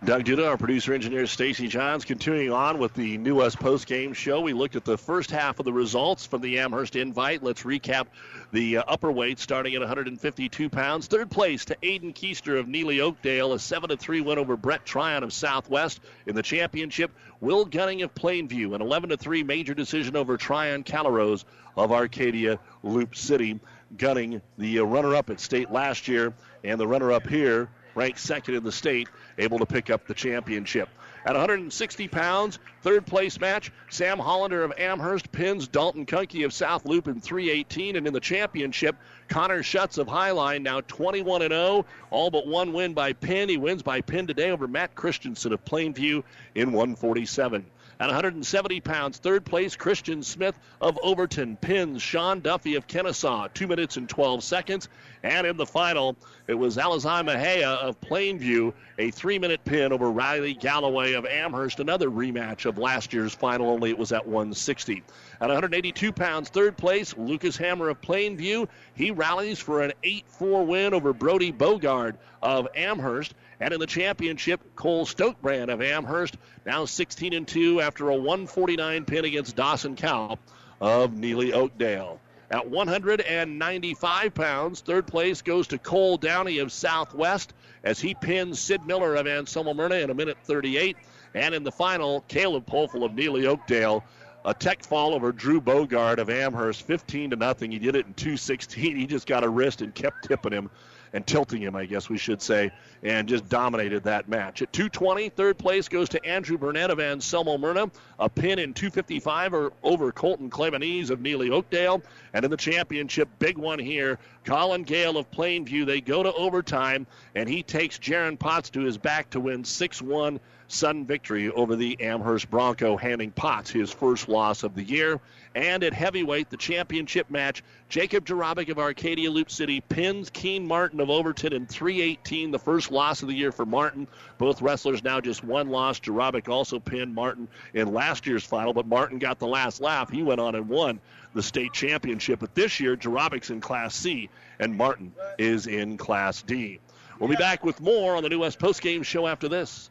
Doug 0.04 0.24
Duda, 0.24 0.48
our 0.48 0.56
producer 0.56 0.92
engineer 0.94 1.28
Stacy 1.28 1.68
Johns, 1.68 2.04
continuing 2.04 2.50
on 2.50 2.78
with 2.78 2.92
the 2.94 3.18
New 3.18 3.36
West 3.36 3.60
post 3.60 3.86
game 3.86 4.12
show. 4.12 4.40
We 4.40 4.52
looked 4.52 4.74
at 4.74 4.84
the 4.84 4.98
first 4.98 5.30
half 5.30 5.60
of 5.60 5.64
the 5.64 5.72
results 5.72 6.26
from 6.26 6.40
the 6.40 6.58
Amherst 6.58 6.96
invite. 6.96 7.44
Let's 7.44 7.62
recap 7.62 8.08
the 8.50 8.78
uh, 8.78 8.82
upper 8.88 9.12
weight 9.12 9.38
starting 9.38 9.76
at 9.76 9.80
152 9.80 10.68
pounds. 10.70 11.06
Third 11.06 11.30
place 11.30 11.66
to 11.66 11.76
Aiden 11.84 12.12
Keister 12.12 12.58
of 12.58 12.66
Neligh 12.66 12.98
Oakdale, 12.98 13.52
a 13.52 13.60
7 13.60 13.96
3 13.96 14.20
win 14.22 14.40
over 14.40 14.56
Brett 14.56 14.84
Tryon 14.84 15.22
of 15.22 15.32
Southwest 15.32 16.00
in 16.26 16.34
the 16.34 16.42
championship. 16.42 17.12
Will 17.40 17.64
Gunning 17.64 18.02
of 18.02 18.12
Plainview, 18.12 18.74
an 18.74 18.82
11 18.82 19.16
3 19.16 19.44
major 19.44 19.72
decision 19.72 20.16
over 20.16 20.36
Tryon 20.36 20.82
Calrose 20.82 21.44
of 21.76 21.92
Arcadia 21.92 22.58
Loup 22.82 23.14
City. 23.14 23.60
Gunning, 23.96 24.42
the 24.58 24.80
uh, 24.80 24.82
runner 24.82 25.14
up 25.14 25.30
at 25.30 25.38
state 25.38 25.70
last 25.70 26.08
year, 26.08 26.34
and 26.64 26.80
the 26.80 26.88
runner 26.88 27.12
up 27.12 27.28
here 27.28 27.68
ranked 27.94 28.18
second 28.18 28.54
in 28.54 28.64
the 28.64 28.72
state, 28.72 29.08
able 29.38 29.58
to 29.58 29.66
pick 29.66 29.90
up 29.90 30.06
the 30.06 30.14
championship. 30.14 30.88
At 31.24 31.34
160 31.34 32.08
pounds, 32.08 32.58
third 32.82 33.06
place 33.06 33.38
match, 33.38 33.70
Sam 33.90 34.18
Hollander 34.18 34.64
of 34.64 34.72
Amherst 34.76 35.30
pins 35.30 35.68
Dalton 35.68 36.04
Kunke 36.04 36.44
of 36.44 36.52
South 36.52 36.84
Loup 36.84 37.06
in 37.06 37.20
318. 37.20 37.94
And 37.94 38.06
in 38.08 38.12
the 38.12 38.18
championship, 38.20 38.96
Connor 39.28 39.62
Schutz 39.62 39.98
of 39.98 40.08
Highline 40.08 40.62
now 40.62 40.80
21 40.80 41.42
0, 41.42 41.86
all 42.10 42.30
but 42.30 42.46
one 42.48 42.72
win 42.72 42.92
by 42.92 43.12
pin. 43.12 43.48
He 43.48 43.56
wins 43.56 43.82
by 43.82 44.00
pin 44.00 44.26
today 44.26 44.50
over 44.50 44.66
Matt 44.66 44.96
Christensen 44.96 45.52
of 45.52 45.64
Plainview 45.64 46.24
in 46.56 46.72
147. 46.72 47.66
At 48.00 48.06
170 48.06 48.80
pounds, 48.80 49.18
third 49.18 49.44
place, 49.44 49.76
Christian 49.76 50.22
Smith 50.22 50.58
of 50.80 50.98
Overton 51.02 51.56
pins 51.56 52.02
Sean 52.02 52.40
Duffy 52.40 52.74
of 52.74 52.86
Kenesaw, 52.86 53.52
2 53.54 53.66
minutes 53.66 53.96
and 53.96 54.08
12 54.08 54.42
seconds. 54.42 54.88
And 55.22 55.46
in 55.46 55.56
the 55.56 55.66
final, 55.66 56.16
it 56.48 56.54
was 56.54 56.76
Alizai 56.76 57.22
Mahea 57.22 57.76
of 57.76 58.00
Plainview, 58.00 58.72
a 58.98 59.10
three 59.12 59.38
minute 59.38 59.64
pin 59.64 59.92
over 59.92 60.10
Riley 60.10 60.54
Galloway 60.54 61.12
of 61.12 61.26
Amherst, 61.26 61.78
another 61.78 62.10
rematch 62.10 62.64
of 62.64 62.76
last 62.76 63.12
year's 63.12 63.34
final, 63.34 63.70
only 63.70 63.90
it 63.90 63.98
was 63.98 64.10
at 64.10 64.26
160. 64.26 65.02
At 65.40 65.48
182 65.48 66.12
pounds, 66.12 66.48
third 66.48 66.76
place, 66.76 67.16
Lucas 67.16 67.56
Hammer 67.56 67.88
of 67.88 68.00
Plainview. 68.00 68.68
He 68.94 69.10
rallies 69.12 69.60
for 69.60 69.82
an 69.82 69.92
8 70.02 70.24
4 70.28 70.66
win 70.66 70.94
over 70.94 71.12
Brody 71.12 71.52
Bogard 71.52 72.16
of 72.42 72.66
Amherst. 72.74 73.34
And 73.62 73.72
in 73.72 73.78
the 73.78 73.86
championship, 73.86 74.74
Cole 74.74 75.06
Stokebrand 75.06 75.72
of 75.72 75.80
Amherst, 75.80 76.36
now 76.66 76.84
16 76.84 77.32
and 77.32 77.46
2 77.46 77.80
after 77.80 78.08
a 78.08 78.16
149 78.16 79.04
pin 79.04 79.24
against 79.24 79.54
Dawson 79.54 79.94
Cow 79.94 80.36
of 80.80 81.12
Neligh 81.12 81.52
Oakdale. 81.52 82.18
At 82.50 82.68
195 82.68 84.34
pounds, 84.34 84.80
third 84.80 85.06
place 85.06 85.42
goes 85.42 85.68
to 85.68 85.78
Cole 85.78 86.16
Downey 86.16 86.58
of 86.58 86.72
Southwest 86.72 87.54
as 87.84 88.00
he 88.00 88.14
pins 88.14 88.58
Sid 88.58 88.84
Miller 88.84 89.14
of 89.14 89.28
Anselmo 89.28 89.74
Merna 89.74 90.02
in 90.02 90.10
a 90.10 90.14
minute 90.14 90.38
38. 90.42 90.96
And 91.34 91.54
in 91.54 91.62
the 91.62 91.70
final, 91.70 92.22
Caleb 92.26 92.66
Polfel 92.66 93.04
of 93.04 93.12
Neligh 93.12 93.46
Oakdale 93.46 94.02
a 94.44 94.52
tech 94.52 94.82
fall 94.82 95.14
over 95.14 95.30
Drew 95.30 95.60
Bogard 95.60 96.18
of 96.18 96.28
Amherst, 96.28 96.82
15 96.82 97.30
to 97.30 97.36
nothing. 97.36 97.70
He 97.70 97.78
did 97.78 97.94
it 97.94 98.06
in 98.06 98.14
216. 98.14 98.96
He 98.96 99.06
just 99.06 99.28
got 99.28 99.44
a 99.44 99.48
wrist 99.48 99.82
and 99.82 99.94
kept 99.94 100.24
tipping 100.24 100.52
him 100.52 100.68
and 101.12 101.26
tilting 101.26 101.60
him, 101.62 101.76
I 101.76 101.84
guess 101.84 102.08
we 102.08 102.18
should 102.18 102.40
say, 102.40 102.70
and 103.02 103.28
just 103.28 103.48
dominated 103.48 104.04
that 104.04 104.28
match. 104.28 104.62
At 104.62 104.72
220, 104.72 105.28
third 105.30 105.58
place 105.58 105.88
goes 105.88 106.08
to 106.10 106.24
Andrew 106.24 106.56
Burnett 106.56 106.90
of 106.90 107.00
Anselmo 107.00 107.58
Merna, 107.58 107.90
a 108.18 108.28
pin 108.28 108.58
in 108.58 108.72
255 108.72 109.54
er, 109.54 109.72
over 109.82 110.12
Colton 110.12 110.48
Clemenese 110.48 111.10
of 111.10 111.20
Neligh 111.20 111.50
Oakdale. 111.50 112.02
And 112.32 112.44
in 112.44 112.50
the 112.50 112.56
championship, 112.56 113.28
big 113.38 113.58
one 113.58 113.78
here, 113.78 114.18
Colin 114.44 114.82
Gale 114.84 115.18
of 115.18 115.30
Plainview. 115.30 115.84
They 115.84 116.00
go 116.00 116.22
to 116.22 116.32
overtime, 116.32 117.06
and 117.34 117.48
he 117.48 117.62
takes 117.62 117.98
Jaron 117.98 118.38
Potts 118.38 118.70
to 118.70 118.80
his 118.80 118.96
back 118.96 119.30
to 119.30 119.40
win 119.40 119.64
6 119.64 120.02
1 120.02 120.40
sudden 120.72 121.04
victory 121.04 121.50
over 121.50 121.76
the 121.76 122.00
Amherst 122.00 122.50
Bronco, 122.50 122.96
handing 122.96 123.30
Potts 123.30 123.70
his 123.70 123.92
first 123.92 124.28
loss 124.28 124.62
of 124.62 124.74
the 124.74 124.82
year. 124.82 125.20
And 125.54 125.84
at 125.84 125.92
heavyweight, 125.92 126.48
the 126.48 126.56
championship 126.56 127.30
match, 127.30 127.62
Jacob 127.90 128.24
Jarabic 128.24 128.70
of 128.70 128.78
Arcadia 128.78 129.30
Loup 129.30 129.50
City 129.50 129.82
pins 129.82 130.30
Keen 130.30 130.66
Martin 130.66 131.00
of 131.00 131.10
Overton 131.10 131.52
in 131.52 131.66
318, 131.66 132.50
the 132.50 132.58
first 132.58 132.90
loss 132.90 133.20
of 133.20 133.28
the 133.28 133.34
year 133.34 133.52
for 133.52 133.66
Martin. 133.66 134.08
Both 134.38 134.62
wrestlers 134.62 135.04
now 135.04 135.20
just 135.20 135.44
one 135.44 135.68
loss. 135.68 136.00
Jarabic 136.00 136.48
also 136.48 136.80
pinned 136.80 137.14
Martin 137.14 137.48
in 137.74 137.92
last 137.92 138.26
year's 138.26 138.44
final, 138.44 138.72
but 138.72 138.86
Martin 138.86 139.18
got 139.18 139.38
the 139.38 139.46
last 139.46 139.80
laugh. 139.80 140.10
He 140.10 140.22
went 140.22 140.40
on 140.40 140.54
and 140.54 140.68
won 140.68 141.00
the 141.34 141.42
state 141.42 141.74
championship. 141.74 142.40
But 142.40 142.54
this 142.54 142.80
year, 142.80 142.96
Jarabic's 142.96 143.50
in 143.50 143.60
Class 143.60 143.94
C, 143.94 144.30
and 144.58 144.76
Martin 144.76 145.12
is 145.38 145.66
in 145.66 145.98
Class 145.98 146.40
D. 146.40 146.80
We'll 147.18 147.28
be 147.28 147.36
back 147.36 147.62
with 147.62 147.80
more 147.80 148.16
on 148.16 148.22
the 148.22 148.30
New 148.30 148.40
West 148.40 148.58
Postgame 148.58 149.04
Show 149.04 149.26
after 149.26 149.48
this. 149.48 149.90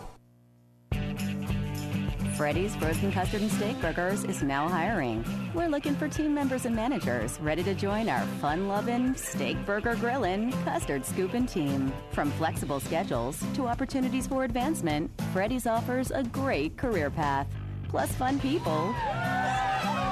Freddy's 2.41 2.75
Frozen 2.77 3.11
Custard 3.11 3.41
and 3.41 3.51
Steak 3.51 3.79
Burgers 3.81 4.23
is 4.23 4.41
now 4.41 4.67
hiring. 4.67 5.23
We're 5.53 5.67
looking 5.67 5.95
for 5.95 6.07
team 6.07 6.33
members 6.33 6.65
and 6.65 6.75
managers 6.75 7.39
ready 7.39 7.61
to 7.61 7.75
join 7.75 8.09
our 8.09 8.25
fun 8.41 8.67
loving, 8.67 9.13
steak 9.13 9.63
burger 9.63 9.93
grilling, 9.93 10.51
custard 10.63 11.05
scooping 11.05 11.45
team. 11.45 11.93
From 12.13 12.31
flexible 12.31 12.79
schedules 12.79 13.43
to 13.53 13.67
opportunities 13.67 14.25
for 14.25 14.43
advancement, 14.43 15.11
Freddy's 15.31 15.67
offers 15.67 16.09
a 16.09 16.23
great 16.23 16.77
career 16.77 17.11
path, 17.11 17.45
plus 17.89 18.11
fun 18.13 18.39
people, 18.39 18.91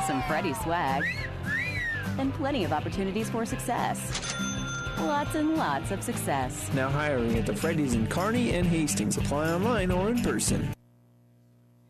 some 0.06 0.22
Freddy's 0.28 0.60
swag, 0.62 1.04
and 2.20 2.32
plenty 2.36 2.64
of 2.64 2.72
opportunities 2.72 3.28
for 3.28 3.44
success. 3.44 4.36
Lots 5.00 5.34
and 5.34 5.58
lots 5.58 5.90
of 5.90 6.04
success. 6.04 6.70
Now 6.76 6.90
hiring 6.90 7.40
at 7.40 7.48
the 7.48 7.56
Freddy's 7.56 7.96
in 7.96 8.06
Kearney 8.06 8.52
and 8.52 8.68
Hastings. 8.68 9.18
Apply 9.18 9.52
online 9.52 9.90
or 9.90 10.10
in 10.10 10.22
person. 10.22 10.72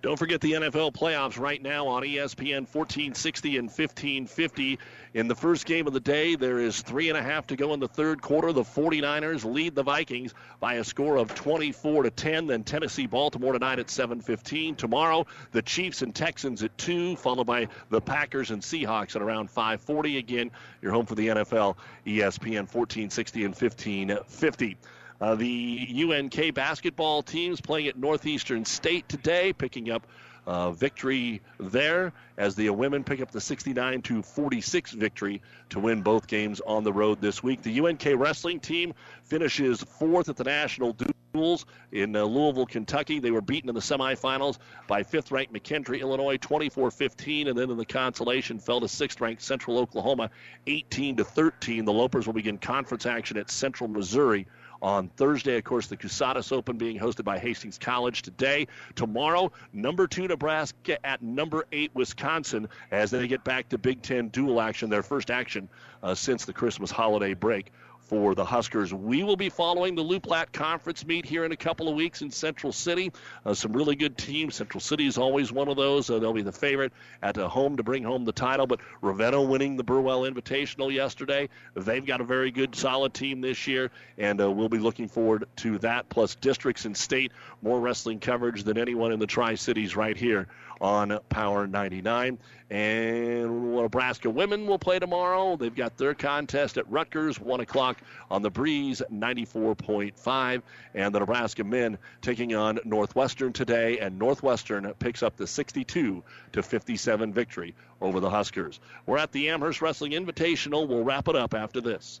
Don't 0.00 0.16
forget 0.16 0.40
the 0.40 0.52
NFL 0.52 0.92
playoffs 0.92 1.40
right 1.40 1.60
now 1.60 1.88
on 1.88 2.04
ESPN 2.04 2.72
1460 2.72 3.56
and 3.56 3.66
1550. 3.66 4.78
In 5.14 5.26
the 5.26 5.34
first 5.34 5.66
game 5.66 5.88
of 5.88 5.92
the 5.92 5.98
day, 5.98 6.36
there 6.36 6.60
is 6.60 6.82
three 6.82 7.08
and 7.08 7.18
a 7.18 7.22
half 7.22 7.48
to 7.48 7.56
go 7.56 7.74
in 7.74 7.80
the 7.80 7.88
third 7.88 8.22
quarter. 8.22 8.52
The 8.52 8.62
49ers 8.62 9.44
lead 9.44 9.74
the 9.74 9.82
Vikings 9.82 10.34
by 10.60 10.74
a 10.74 10.84
score 10.84 11.16
of 11.16 11.34
24 11.34 12.04
to 12.04 12.10
10. 12.10 12.46
Then 12.46 12.62
Tennessee, 12.62 13.08
Baltimore 13.08 13.54
tonight 13.54 13.80
at 13.80 13.90
7:15. 13.90 14.76
Tomorrow, 14.76 15.26
the 15.50 15.62
Chiefs 15.62 16.02
and 16.02 16.14
Texans 16.14 16.62
at 16.62 16.78
two, 16.78 17.16
followed 17.16 17.48
by 17.48 17.66
the 17.90 18.00
Packers 18.00 18.52
and 18.52 18.62
Seahawks 18.62 19.16
at 19.16 19.22
around 19.22 19.50
5:40. 19.50 20.18
Again, 20.18 20.52
you're 20.80 20.92
home 20.92 21.06
for 21.06 21.16
the 21.16 21.26
NFL, 21.26 21.76
ESPN 22.06 22.68
1460 22.68 23.44
and 23.44 23.54
1550. 23.54 24.76
Uh, 25.20 25.34
the 25.34 25.88
UNK 25.94 26.54
basketball 26.54 27.22
teams 27.22 27.60
playing 27.60 27.88
at 27.88 27.98
Northeastern 27.98 28.64
State 28.64 29.08
today, 29.08 29.52
picking 29.52 29.90
up 29.90 30.06
uh, 30.48 30.70
victory 30.70 31.42
there 31.60 32.12
as 32.38 32.54
the 32.54 32.70
women 32.70 33.04
pick 33.04 33.20
up 33.20 33.30
the 33.30 33.40
69 33.40 34.00
to 34.00 34.22
46 34.22 34.92
victory 34.92 35.42
to 35.68 35.78
win 35.78 36.00
both 36.00 36.26
games 36.26 36.62
on 36.66 36.84
the 36.84 36.92
road 36.92 37.20
this 37.20 37.42
week. 37.42 37.60
The 37.60 37.80
UNK 37.80 38.06
wrestling 38.16 38.58
team 38.58 38.94
finishes 39.24 39.82
fourth 39.82 40.30
at 40.30 40.36
the 40.36 40.44
national 40.44 40.96
duels 41.34 41.66
in 41.92 42.16
uh, 42.16 42.22
Louisville, 42.22 42.64
Kentucky. 42.64 43.18
They 43.18 43.30
were 43.30 43.42
beaten 43.42 43.68
in 43.68 43.74
the 43.74 43.82
semifinals 43.82 44.56
by 44.86 45.02
fifth-ranked 45.02 45.52
McKendree, 45.52 46.00
Illinois, 46.00 46.38
24-15, 46.38 47.48
and 47.48 47.58
then 47.58 47.70
in 47.70 47.76
the 47.76 47.84
consolation 47.84 48.58
fell 48.58 48.80
to 48.80 48.88
sixth-ranked 48.88 49.42
Central 49.42 49.78
Oklahoma, 49.78 50.30
18 50.66 51.16
to 51.16 51.24
13. 51.24 51.84
The 51.84 51.92
Lopers 51.92 52.26
will 52.26 52.32
begin 52.32 52.56
conference 52.56 53.04
action 53.04 53.36
at 53.36 53.50
Central 53.50 53.88
Missouri 53.88 54.46
on 54.82 55.08
Thursday. 55.08 55.56
Of 55.58 55.64
course, 55.64 55.86
the 55.86 55.96
Cusatis 55.96 56.52
Open 56.52 56.76
being 56.76 56.98
hosted 56.98 57.24
by 57.24 57.38
Hastings 57.38 57.78
College 57.78 58.22
today. 58.22 58.68
Tomorrow, 58.94 59.52
number 59.72 60.06
two 60.06 60.28
Nebraska 60.28 61.04
at 61.04 61.22
number 61.22 61.66
eight 61.72 61.90
Wisconsin 61.94 62.68
as 62.90 63.10
they 63.10 63.26
get 63.28 63.44
back 63.44 63.68
to 63.70 63.78
Big 63.78 64.02
Ten 64.02 64.28
dual 64.28 64.60
action, 64.60 64.90
their 64.90 65.02
first 65.02 65.30
action 65.30 65.68
uh, 66.02 66.14
since 66.14 66.44
the 66.44 66.52
Christmas 66.52 66.90
holiday 66.90 67.34
break 67.34 67.72
for 68.08 68.34
the 68.34 68.44
Huskers. 68.44 68.92
We 68.92 69.22
will 69.22 69.36
be 69.36 69.50
following 69.50 69.94
the 69.94 70.02
Loup 70.02 70.26
Lat 70.26 70.52
Conference 70.52 71.04
meet 71.06 71.26
here 71.26 71.44
in 71.44 71.52
a 71.52 71.56
couple 71.56 71.88
of 71.88 71.94
weeks 71.94 72.22
in 72.22 72.30
Central 72.30 72.72
City. 72.72 73.12
Uh, 73.44 73.54
some 73.54 73.72
really 73.72 73.96
good 73.96 74.16
teams. 74.16 74.54
Central 74.54 74.80
City 74.80 75.06
is 75.06 75.18
always 75.18 75.52
one 75.52 75.68
of 75.68 75.76
those. 75.76 76.08
Uh, 76.08 76.18
they'll 76.18 76.32
be 76.32 76.42
the 76.42 76.50
favorite 76.50 76.92
at 77.22 77.36
uh, 77.36 77.48
home 77.48 77.76
to 77.76 77.82
bring 77.82 78.02
home 78.02 78.24
the 78.24 78.32
title. 78.32 78.66
But 78.66 78.80
Ravenna 79.02 79.42
winning 79.42 79.76
the 79.76 79.84
Burwell 79.84 80.22
Invitational 80.22 80.92
yesterday. 80.92 81.50
They've 81.74 82.04
got 82.04 82.20
a 82.20 82.24
very 82.24 82.50
good, 82.50 82.74
solid 82.74 83.12
team 83.12 83.42
this 83.42 83.66
year, 83.66 83.90
and 84.16 84.40
uh, 84.40 84.50
we'll 84.50 84.70
be 84.70 84.78
looking 84.78 85.08
forward 85.08 85.44
to 85.56 85.78
that. 85.80 86.08
Plus 86.08 86.34
districts 86.34 86.86
and 86.86 86.96
state, 86.96 87.32
more 87.60 87.78
wrestling 87.78 88.20
coverage 88.20 88.64
than 88.64 88.78
anyone 88.78 89.12
in 89.12 89.18
the 89.18 89.26
Tri 89.26 89.54
Cities 89.54 89.94
right 89.94 90.16
here 90.16 90.48
on 90.80 91.18
Power 91.28 91.66
99. 91.66 92.38
And 92.70 93.74
Nebraska 93.74 94.28
women 94.28 94.66
will 94.66 94.78
play 94.78 94.98
tomorrow. 94.98 95.56
They've 95.56 95.74
got 95.74 95.96
their 95.96 96.14
contest 96.14 96.76
at 96.76 96.90
Rutgers, 96.90 97.40
1 97.40 97.60
o'clock 97.60 97.98
on 98.30 98.42
the 98.42 98.50
Breeze, 98.50 99.00
94.5. 99.12 100.62
And 100.94 101.14
the 101.14 101.20
Nebraska 101.20 101.64
men 101.64 101.98
taking 102.20 102.54
on 102.54 102.78
Northwestern 102.84 103.52
today. 103.52 103.98
And 103.98 104.18
Northwestern 104.18 104.92
picks 104.98 105.22
up 105.22 105.36
the 105.36 105.46
62 105.46 106.22
to 106.52 106.62
57 106.62 107.32
victory 107.32 107.74
over 108.00 108.20
the 108.20 108.30
Huskers. 108.30 108.80
We're 109.06 109.18
at 109.18 109.32
the 109.32 109.48
Amherst 109.48 109.80
Wrestling 109.80 110.12
Invitational. 110.12 110.86
We'll 110.86 111.04
wrap 111.04 111.28
it 111.28 111.36
up 111.36 111.54
after 111.54 111.80
this. 111.80 112.20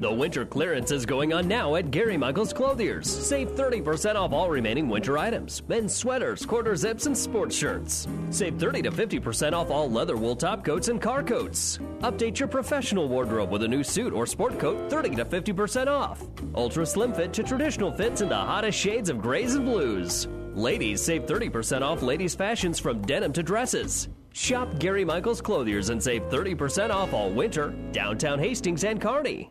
The 0.00 0.12
winter 0.12 0.44
clearance 0.44 0.92
is 0.92 1.04
going 1.04 1.32
on 1.32 1.48
now 1.48 1.74
at 1.74 1.90
Gary 1.90 2.16
Michaels 2.16 2.52
Clothiers. 2.52 3.10
Save 3.10 3.50
30% 3.56 4.14
off 4.14 4.32
all 4.32 4.48
remaining 4.48 4.88
winter 4.88 5.18
items. 5.18 5.60
Men's 5.66 5.92
sweaters, 5.92 6.46
quarter 6.46 6.76
zips, 6.76 7.06
and 7.06 7.18
sports 7.18 7.56
shirts. 7.56 8.06
Save 8.30 8.60
30 8.60 8.82
to 8.82 8.92
50% 8.92 9.54
off 9.54 9.72
all 9.72 9.90
leather 9.90 10.16
wool 10.16 10.36
top 10.36 10.64
coats 10.64 10.86
and 10.86 11.02
car 11.02 11.24
coats. 11.24 11.78
Update 12.02 12.38
your 12.38 12.46
professional 12.46 13.08
wardrobe 13.08 13.50
with 13.50 13.64
a 13.64 13.68
new 13.68 13.82
suit 13.82 14.12
or 14.12 14.24
sport 14.24 14.60
coat 14.60 14.88
30 14.88 15.16
to 15.16 15.24
50% 15.24 15.88
off. 15.88 16.22
Ultra 16.54 16.86
slim 16.86 17.12
fit 17.12 17.32
to 17.32 17.42
traditional 17.42 17.90
fits 17.90 18.20
in 18.20 18.28
the 18.28 18.36
hottest 18.36 18.78
shades 18.78 19.10
of 19.10 19.20
grays 19.20 19.56
and 19.56 19.64
blues. 19.64 20.28
Ladies 20.54 21.02
save 21.02 21.26
30% 21.26 21.82
off 21.82 22.02
ladies' 22.02 22.36
fashions 22.36 22.78
from 22.78 23.02
denim 23.02 23.32
to 23.32 23.42
dresses. 23.42 24.08
Shop 24.32 24.78
Gary 24.78 25.04
Michaels 25.04 25.40
Clothiers 25.40 25.90
and 25.90 26.00
save 26.00 26.22
30% 26.30 26.90
off 26.90 27.12
all 27.12 27.30
winter, 27.30 27.74
downtown 27.90 28.38
Hastings 28.38 28.84
and 28.84 29.00
Kearney. 29.00 29.50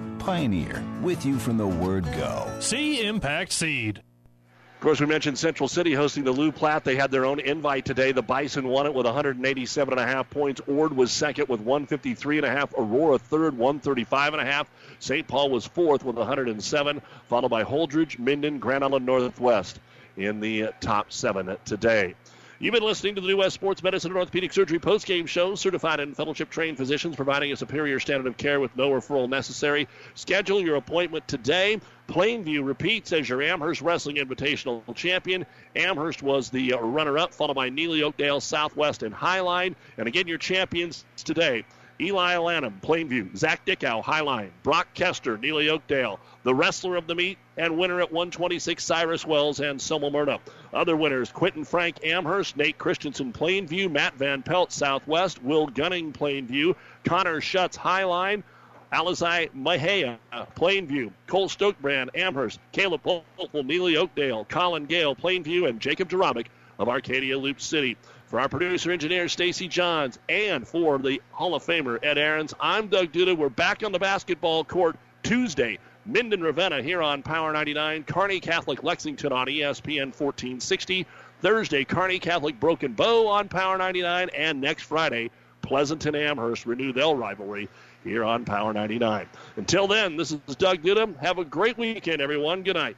Pioneer, 0.21 0.83
with 1.01 1.25
you 1.25 1.39
from 1.39 1.57
the 1.57 1.65
word 1.65 2.05
go. 2.13 2.47
See 2.59 3.03
Impact 3.03 3.51
Seed. 3.51 3.97
Of 3.97 4.79
course, 4.79 4.99
we 4.99 5.07
mentioned 5.07 5.39
Central 5.39 5.67
City 5.67 5.95
hosting 5.95 6.23
the 6.23 6.31
Loup 6.31 6.55
Platte. 6.55 6.83
They 6.83 6.95
had 6.95 7.09
their 7.09 7.25
own 7.25 7.39
invite 7.39 7.85
today. 7.85 8.11
The 8.11 8.21
Bison 8.21 8.67
won 8.67 8.85
it 8.85 8.93
with 8.93 9.07
187 9.07 9.91
and 9.91 9.99
a 9.99 10.05
half 10.05 10.29
points. 10.29 10.61
Ord 10.67 10.95
was 10.95 11.11
second 11.11 11.49
with 11.49 11.61
153 11.61 12.37
and 12.37 12.45
a 12.45 12.51
half. 12.51 12.71
Aurora 12.77 13.17
third, 13.17 13.57
135 13.57 14.33
and 14.33 14.41
a 14.43 14.45
half. 14.45 14.69
St. 14.99 15.27
Paul 15.27 15.49
was 15.49 15.65
fourth 15.65 16.05
with 16.05 16.17
107, 16.17 17.01
followed 17.27 17.49
by 17.49 17.63
Holdrege, 17.63 18.19
Minden, 18.19 18.59
Grand 18.59 18.83
Island 18.83 19.07
Northwest 19.07 19.79
in 20.17 20.39
the 20.39 20.69
top 20.81 21.11
seven 21.11 21.57
today. 21.65 22.13
You've 22.61 22.75
been 22.75 22.83
listening 22.83 23.15
to 23.15 23.21
the 23.21 23.27
New 23.27 23.37
West 23.37 23.55
Sports 23.55 23.81
Medicine 23.81 24.11
and 24.11 24.19
Orthopedic 24.19 24.53
Surgery 24.53 24.77
postgame 24.77 25.27
show. 25.27 25.55
Certified 25.55 25.99
and 25.99 26.15
fellowship 26.15 26.51
trained 26.51 26.77
physicians 26.77 27.15
providing 27.15 27.51
a 27.51 27.55
superior 27.55 27.99
standard 27.99 28.27
of 28.27 28.37
care 28.37 28.59
with 28.59 28.77
no 28.77 28.91
referral 28.91 29.27
necessary. 29.27 29.87
Schedule 30.13 30.61
your 30.61 30.75
appointment 30.75 31.27
today. 31.27 31.81
Plainview 32.07 32.63
repeats 32.63 33.13
as 33.13 33.27
your 33.27 33.41
Amherst 33.41 33.81
Wrestling 33.81 34.17
Invitational 34.17 34.83
champion. 34.93 35.47
Amherst 35.75 36.21
was 36.21 36.51
the 36.51 36.73
runner 36.79 37.17
up, 37.17 37.33
followed 37.33 37.55
by 37.55 37.71
Neligh 37.71 38.03
Oakdale, 38.03 38.39
Southwest, 38.39 39.01
and 39.01 39.15
Highline. 39.15 39.73
And 39.97 40.07
again, 40.07 40.27
your 40.27 40.37
champions 40.37 41.03
today 41.17 41.65
Eli 41.99 42.37
Lanham, 42.37 42.79
Plainview, 42.83 43.35
Zach 43.35 43.65
Dickow, 43.65 44.03
Highline, 44.03 44.51
Brock 44.61 44.87
Kester, 44.93 45.35
Neligh 45.35 45.69
Oakdale, 45.69 46.19
the 46.43 46.53
wrestler 46.53 46.95
of 46.95 47.07
the 47.07 47.15
meet, 47.15 47.39
and 47.57 47.77
winner 47.77 47.99
at 47.99 48.11
126, 48.11 48.83
Cyrus 48.83 49.25
Wells 49.25 49.59
and 49.59 49.79
Somel 49.79 50.39
Other 50.73 50.95
winners, 50.95 51.31
Quentin 51.31 51.65
Frank, 51.65 51.97
Amherst, 52.03 52.55
Nate 52.55 52.77
Christensen, 52.77 53.33
Plainview, 53.33 53.91
Matt 53.91 54.15
Van 54.15 54.41
Pelt, 54.41 54.71
Southwest, 54.71 55.43
Will 55.43 55.67
Gunning, 55.67 56.13
Plainview, 56.13 56.75
Connor 57.03 57.41
Schutz, 57.41 57.77
Highline, 57.77 58.43
Alizai 58.91 59.49
Mahea, 59.53 60.17
Plainview, 60.55 61.11
Cole 61.27 61.49
Stokebrand, 61.49 62.09
Amherst, 62.15 62.59
Caleb 62.71 63.03
Polfel, 63.03 63.65
Neligh 63.65 63.97
Oakdale, 63.97 64.45
Colin 64.45 64.85
Gale, 64.85 65.15
Plainview, 65.15 65.67
and 65.67 65.79
Jacob 65.79 66.09
Jarabic 66.09 66.47
of 66.77 66.89
Arcadia 66.89 67.37
Loup 67.37 67.61
City. 67.61 67.97
For 68.27 68.39
our 68.39 68.47
producer 68.47 68.91
engineer 68.91 69.27
Stacy 69.27 69.67
Johns 69.67 70.17
and 70.29 70.65
for 70.65 70.97
the 70.97 71.21
Hall 71.31 71.53
of 71.53 71.65
Famer 71.65 71.99
Ed 72.01 72.17
Aarons, 72.17 72.53
I'm 72.61 72.87
Doug 72.87 73.11
Duda. 73.11 73.35
We're 73.35 73.49
back 73.49 73.83
on 73.83 73.91
the 73.91 73.99
basketball 73.99 74.63
court 74.63 74.95
Tuesday. 75.21 75.79
Minden 76.05 76.41
Ravenna 76.41 76.81
here 76.81 77.01
on 77.01 77.21
Power 77.21 77.53
99, 77.53 78.03
Kearney 78.05 78.39
Catholic 78.39 78.83
Lexington 78.83 79.31
on 79.31 79.45
ESPN 79.45 80.07
1460. 80.07 81.05
Thursday, 81.41 81.83
Kearney 81.83 82.17
Catholic 82.17 82.59
Broken 82.59 82.93
Bow 82.93 83.27
on 83.27 83.47
Power 83.47 83.77
99, 83.77 84.29
and 84.35 84.59
next 84.59 84.83
Friday, 84.83 85.29
Pleasanton 85.61 86.15
Amherst 86.15 86.65
renew 86.65 86.91
their 86.91 87.13
rivalry 87.15 87.69
here 88.03 88.23
on 88.23 88.45
Power 88.45 88.73
99. 88.73 89.27
Until 89.57 89.87
then, 89.87 90.17
this 90.17 90.31
is 90.31 90.55
Doug 90.55 90.81
Duda. 90.81 91.15
Have 91.19 91.37
a 91.37 91.45
great 91.45 91.77
weekend, 91.77 92.19
everyone. 92.19 92.63
Good 92.63 92.75
night. 92.77 92.97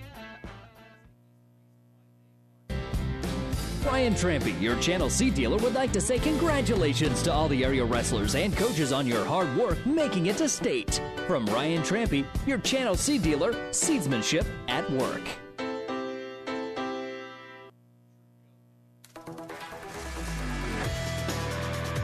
Brian 3.83 4.13
Trampy, 4.13 4.59
your 4.61 4.75
Channel 4.77 5.09
C 5.09 5.29
dealer, 5.29 5.57
would 5.57 5.73
like 5.73 5.91
to 5.93 6.01
say 6.01 6.19
congratulations 6.19 7.21
to 7.23 7.33
all 7.33 7.47
the 7.47 7.63
area 7.63 7.83
wrestlers 7.83 8.35
and 8.35 8.55
coaches 8.55 8.91
on 8.91 9.07
your 9.07 9.25
hard 9.25 9.55
work 9.57 9.83
making 9.85 10.27
it 10.27 10.37
to 10.37 10.47
state. 10.47 11.01
From 11.27 11.45
Ryan 11.47 11.81
Trampy, 11.81 12.25
your 12.45 12.59
Channel 12.59 12.95
C 12.95 13.17
dealer, 13.17 13.53
seedsmanship 13.71 14.45
at 14.67 14.89
work. 14.91 15.21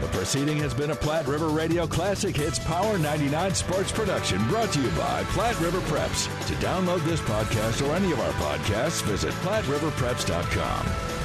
The 0.01 0.07
proceeding 0.13 0.57
has 0.57 0.73
been 0.73 0.91
a 0.91 0.95
Platte 0.95 1.27
River 1.27 1.47
Radio 1.47 1.85
Classic 1.87 2.35
Hits 2.35 2.59
Power 2.59 2.97
99 2.97 3.53
sports 3.53 3.91
production 3.91 4.45
brought 4.47 4.71
to 4.73 4.81
you 4.81 4.89
by 4.91 5.23
Platte 5.25 5.59
River 5.59 5.79
Preps. 5.81 6.25
To 6.47 6.53
download 6.55 7.03
this 7.05 7.21
podcast 7.21 7.87
or 7.87 7.95
any 7.95 8.11
of 8.11 8.19
our 8.19 8.33
podcasts, 8.33 9.01
visit 9.03 9.33
PlatteRiverPreps.com. 9.35 11.16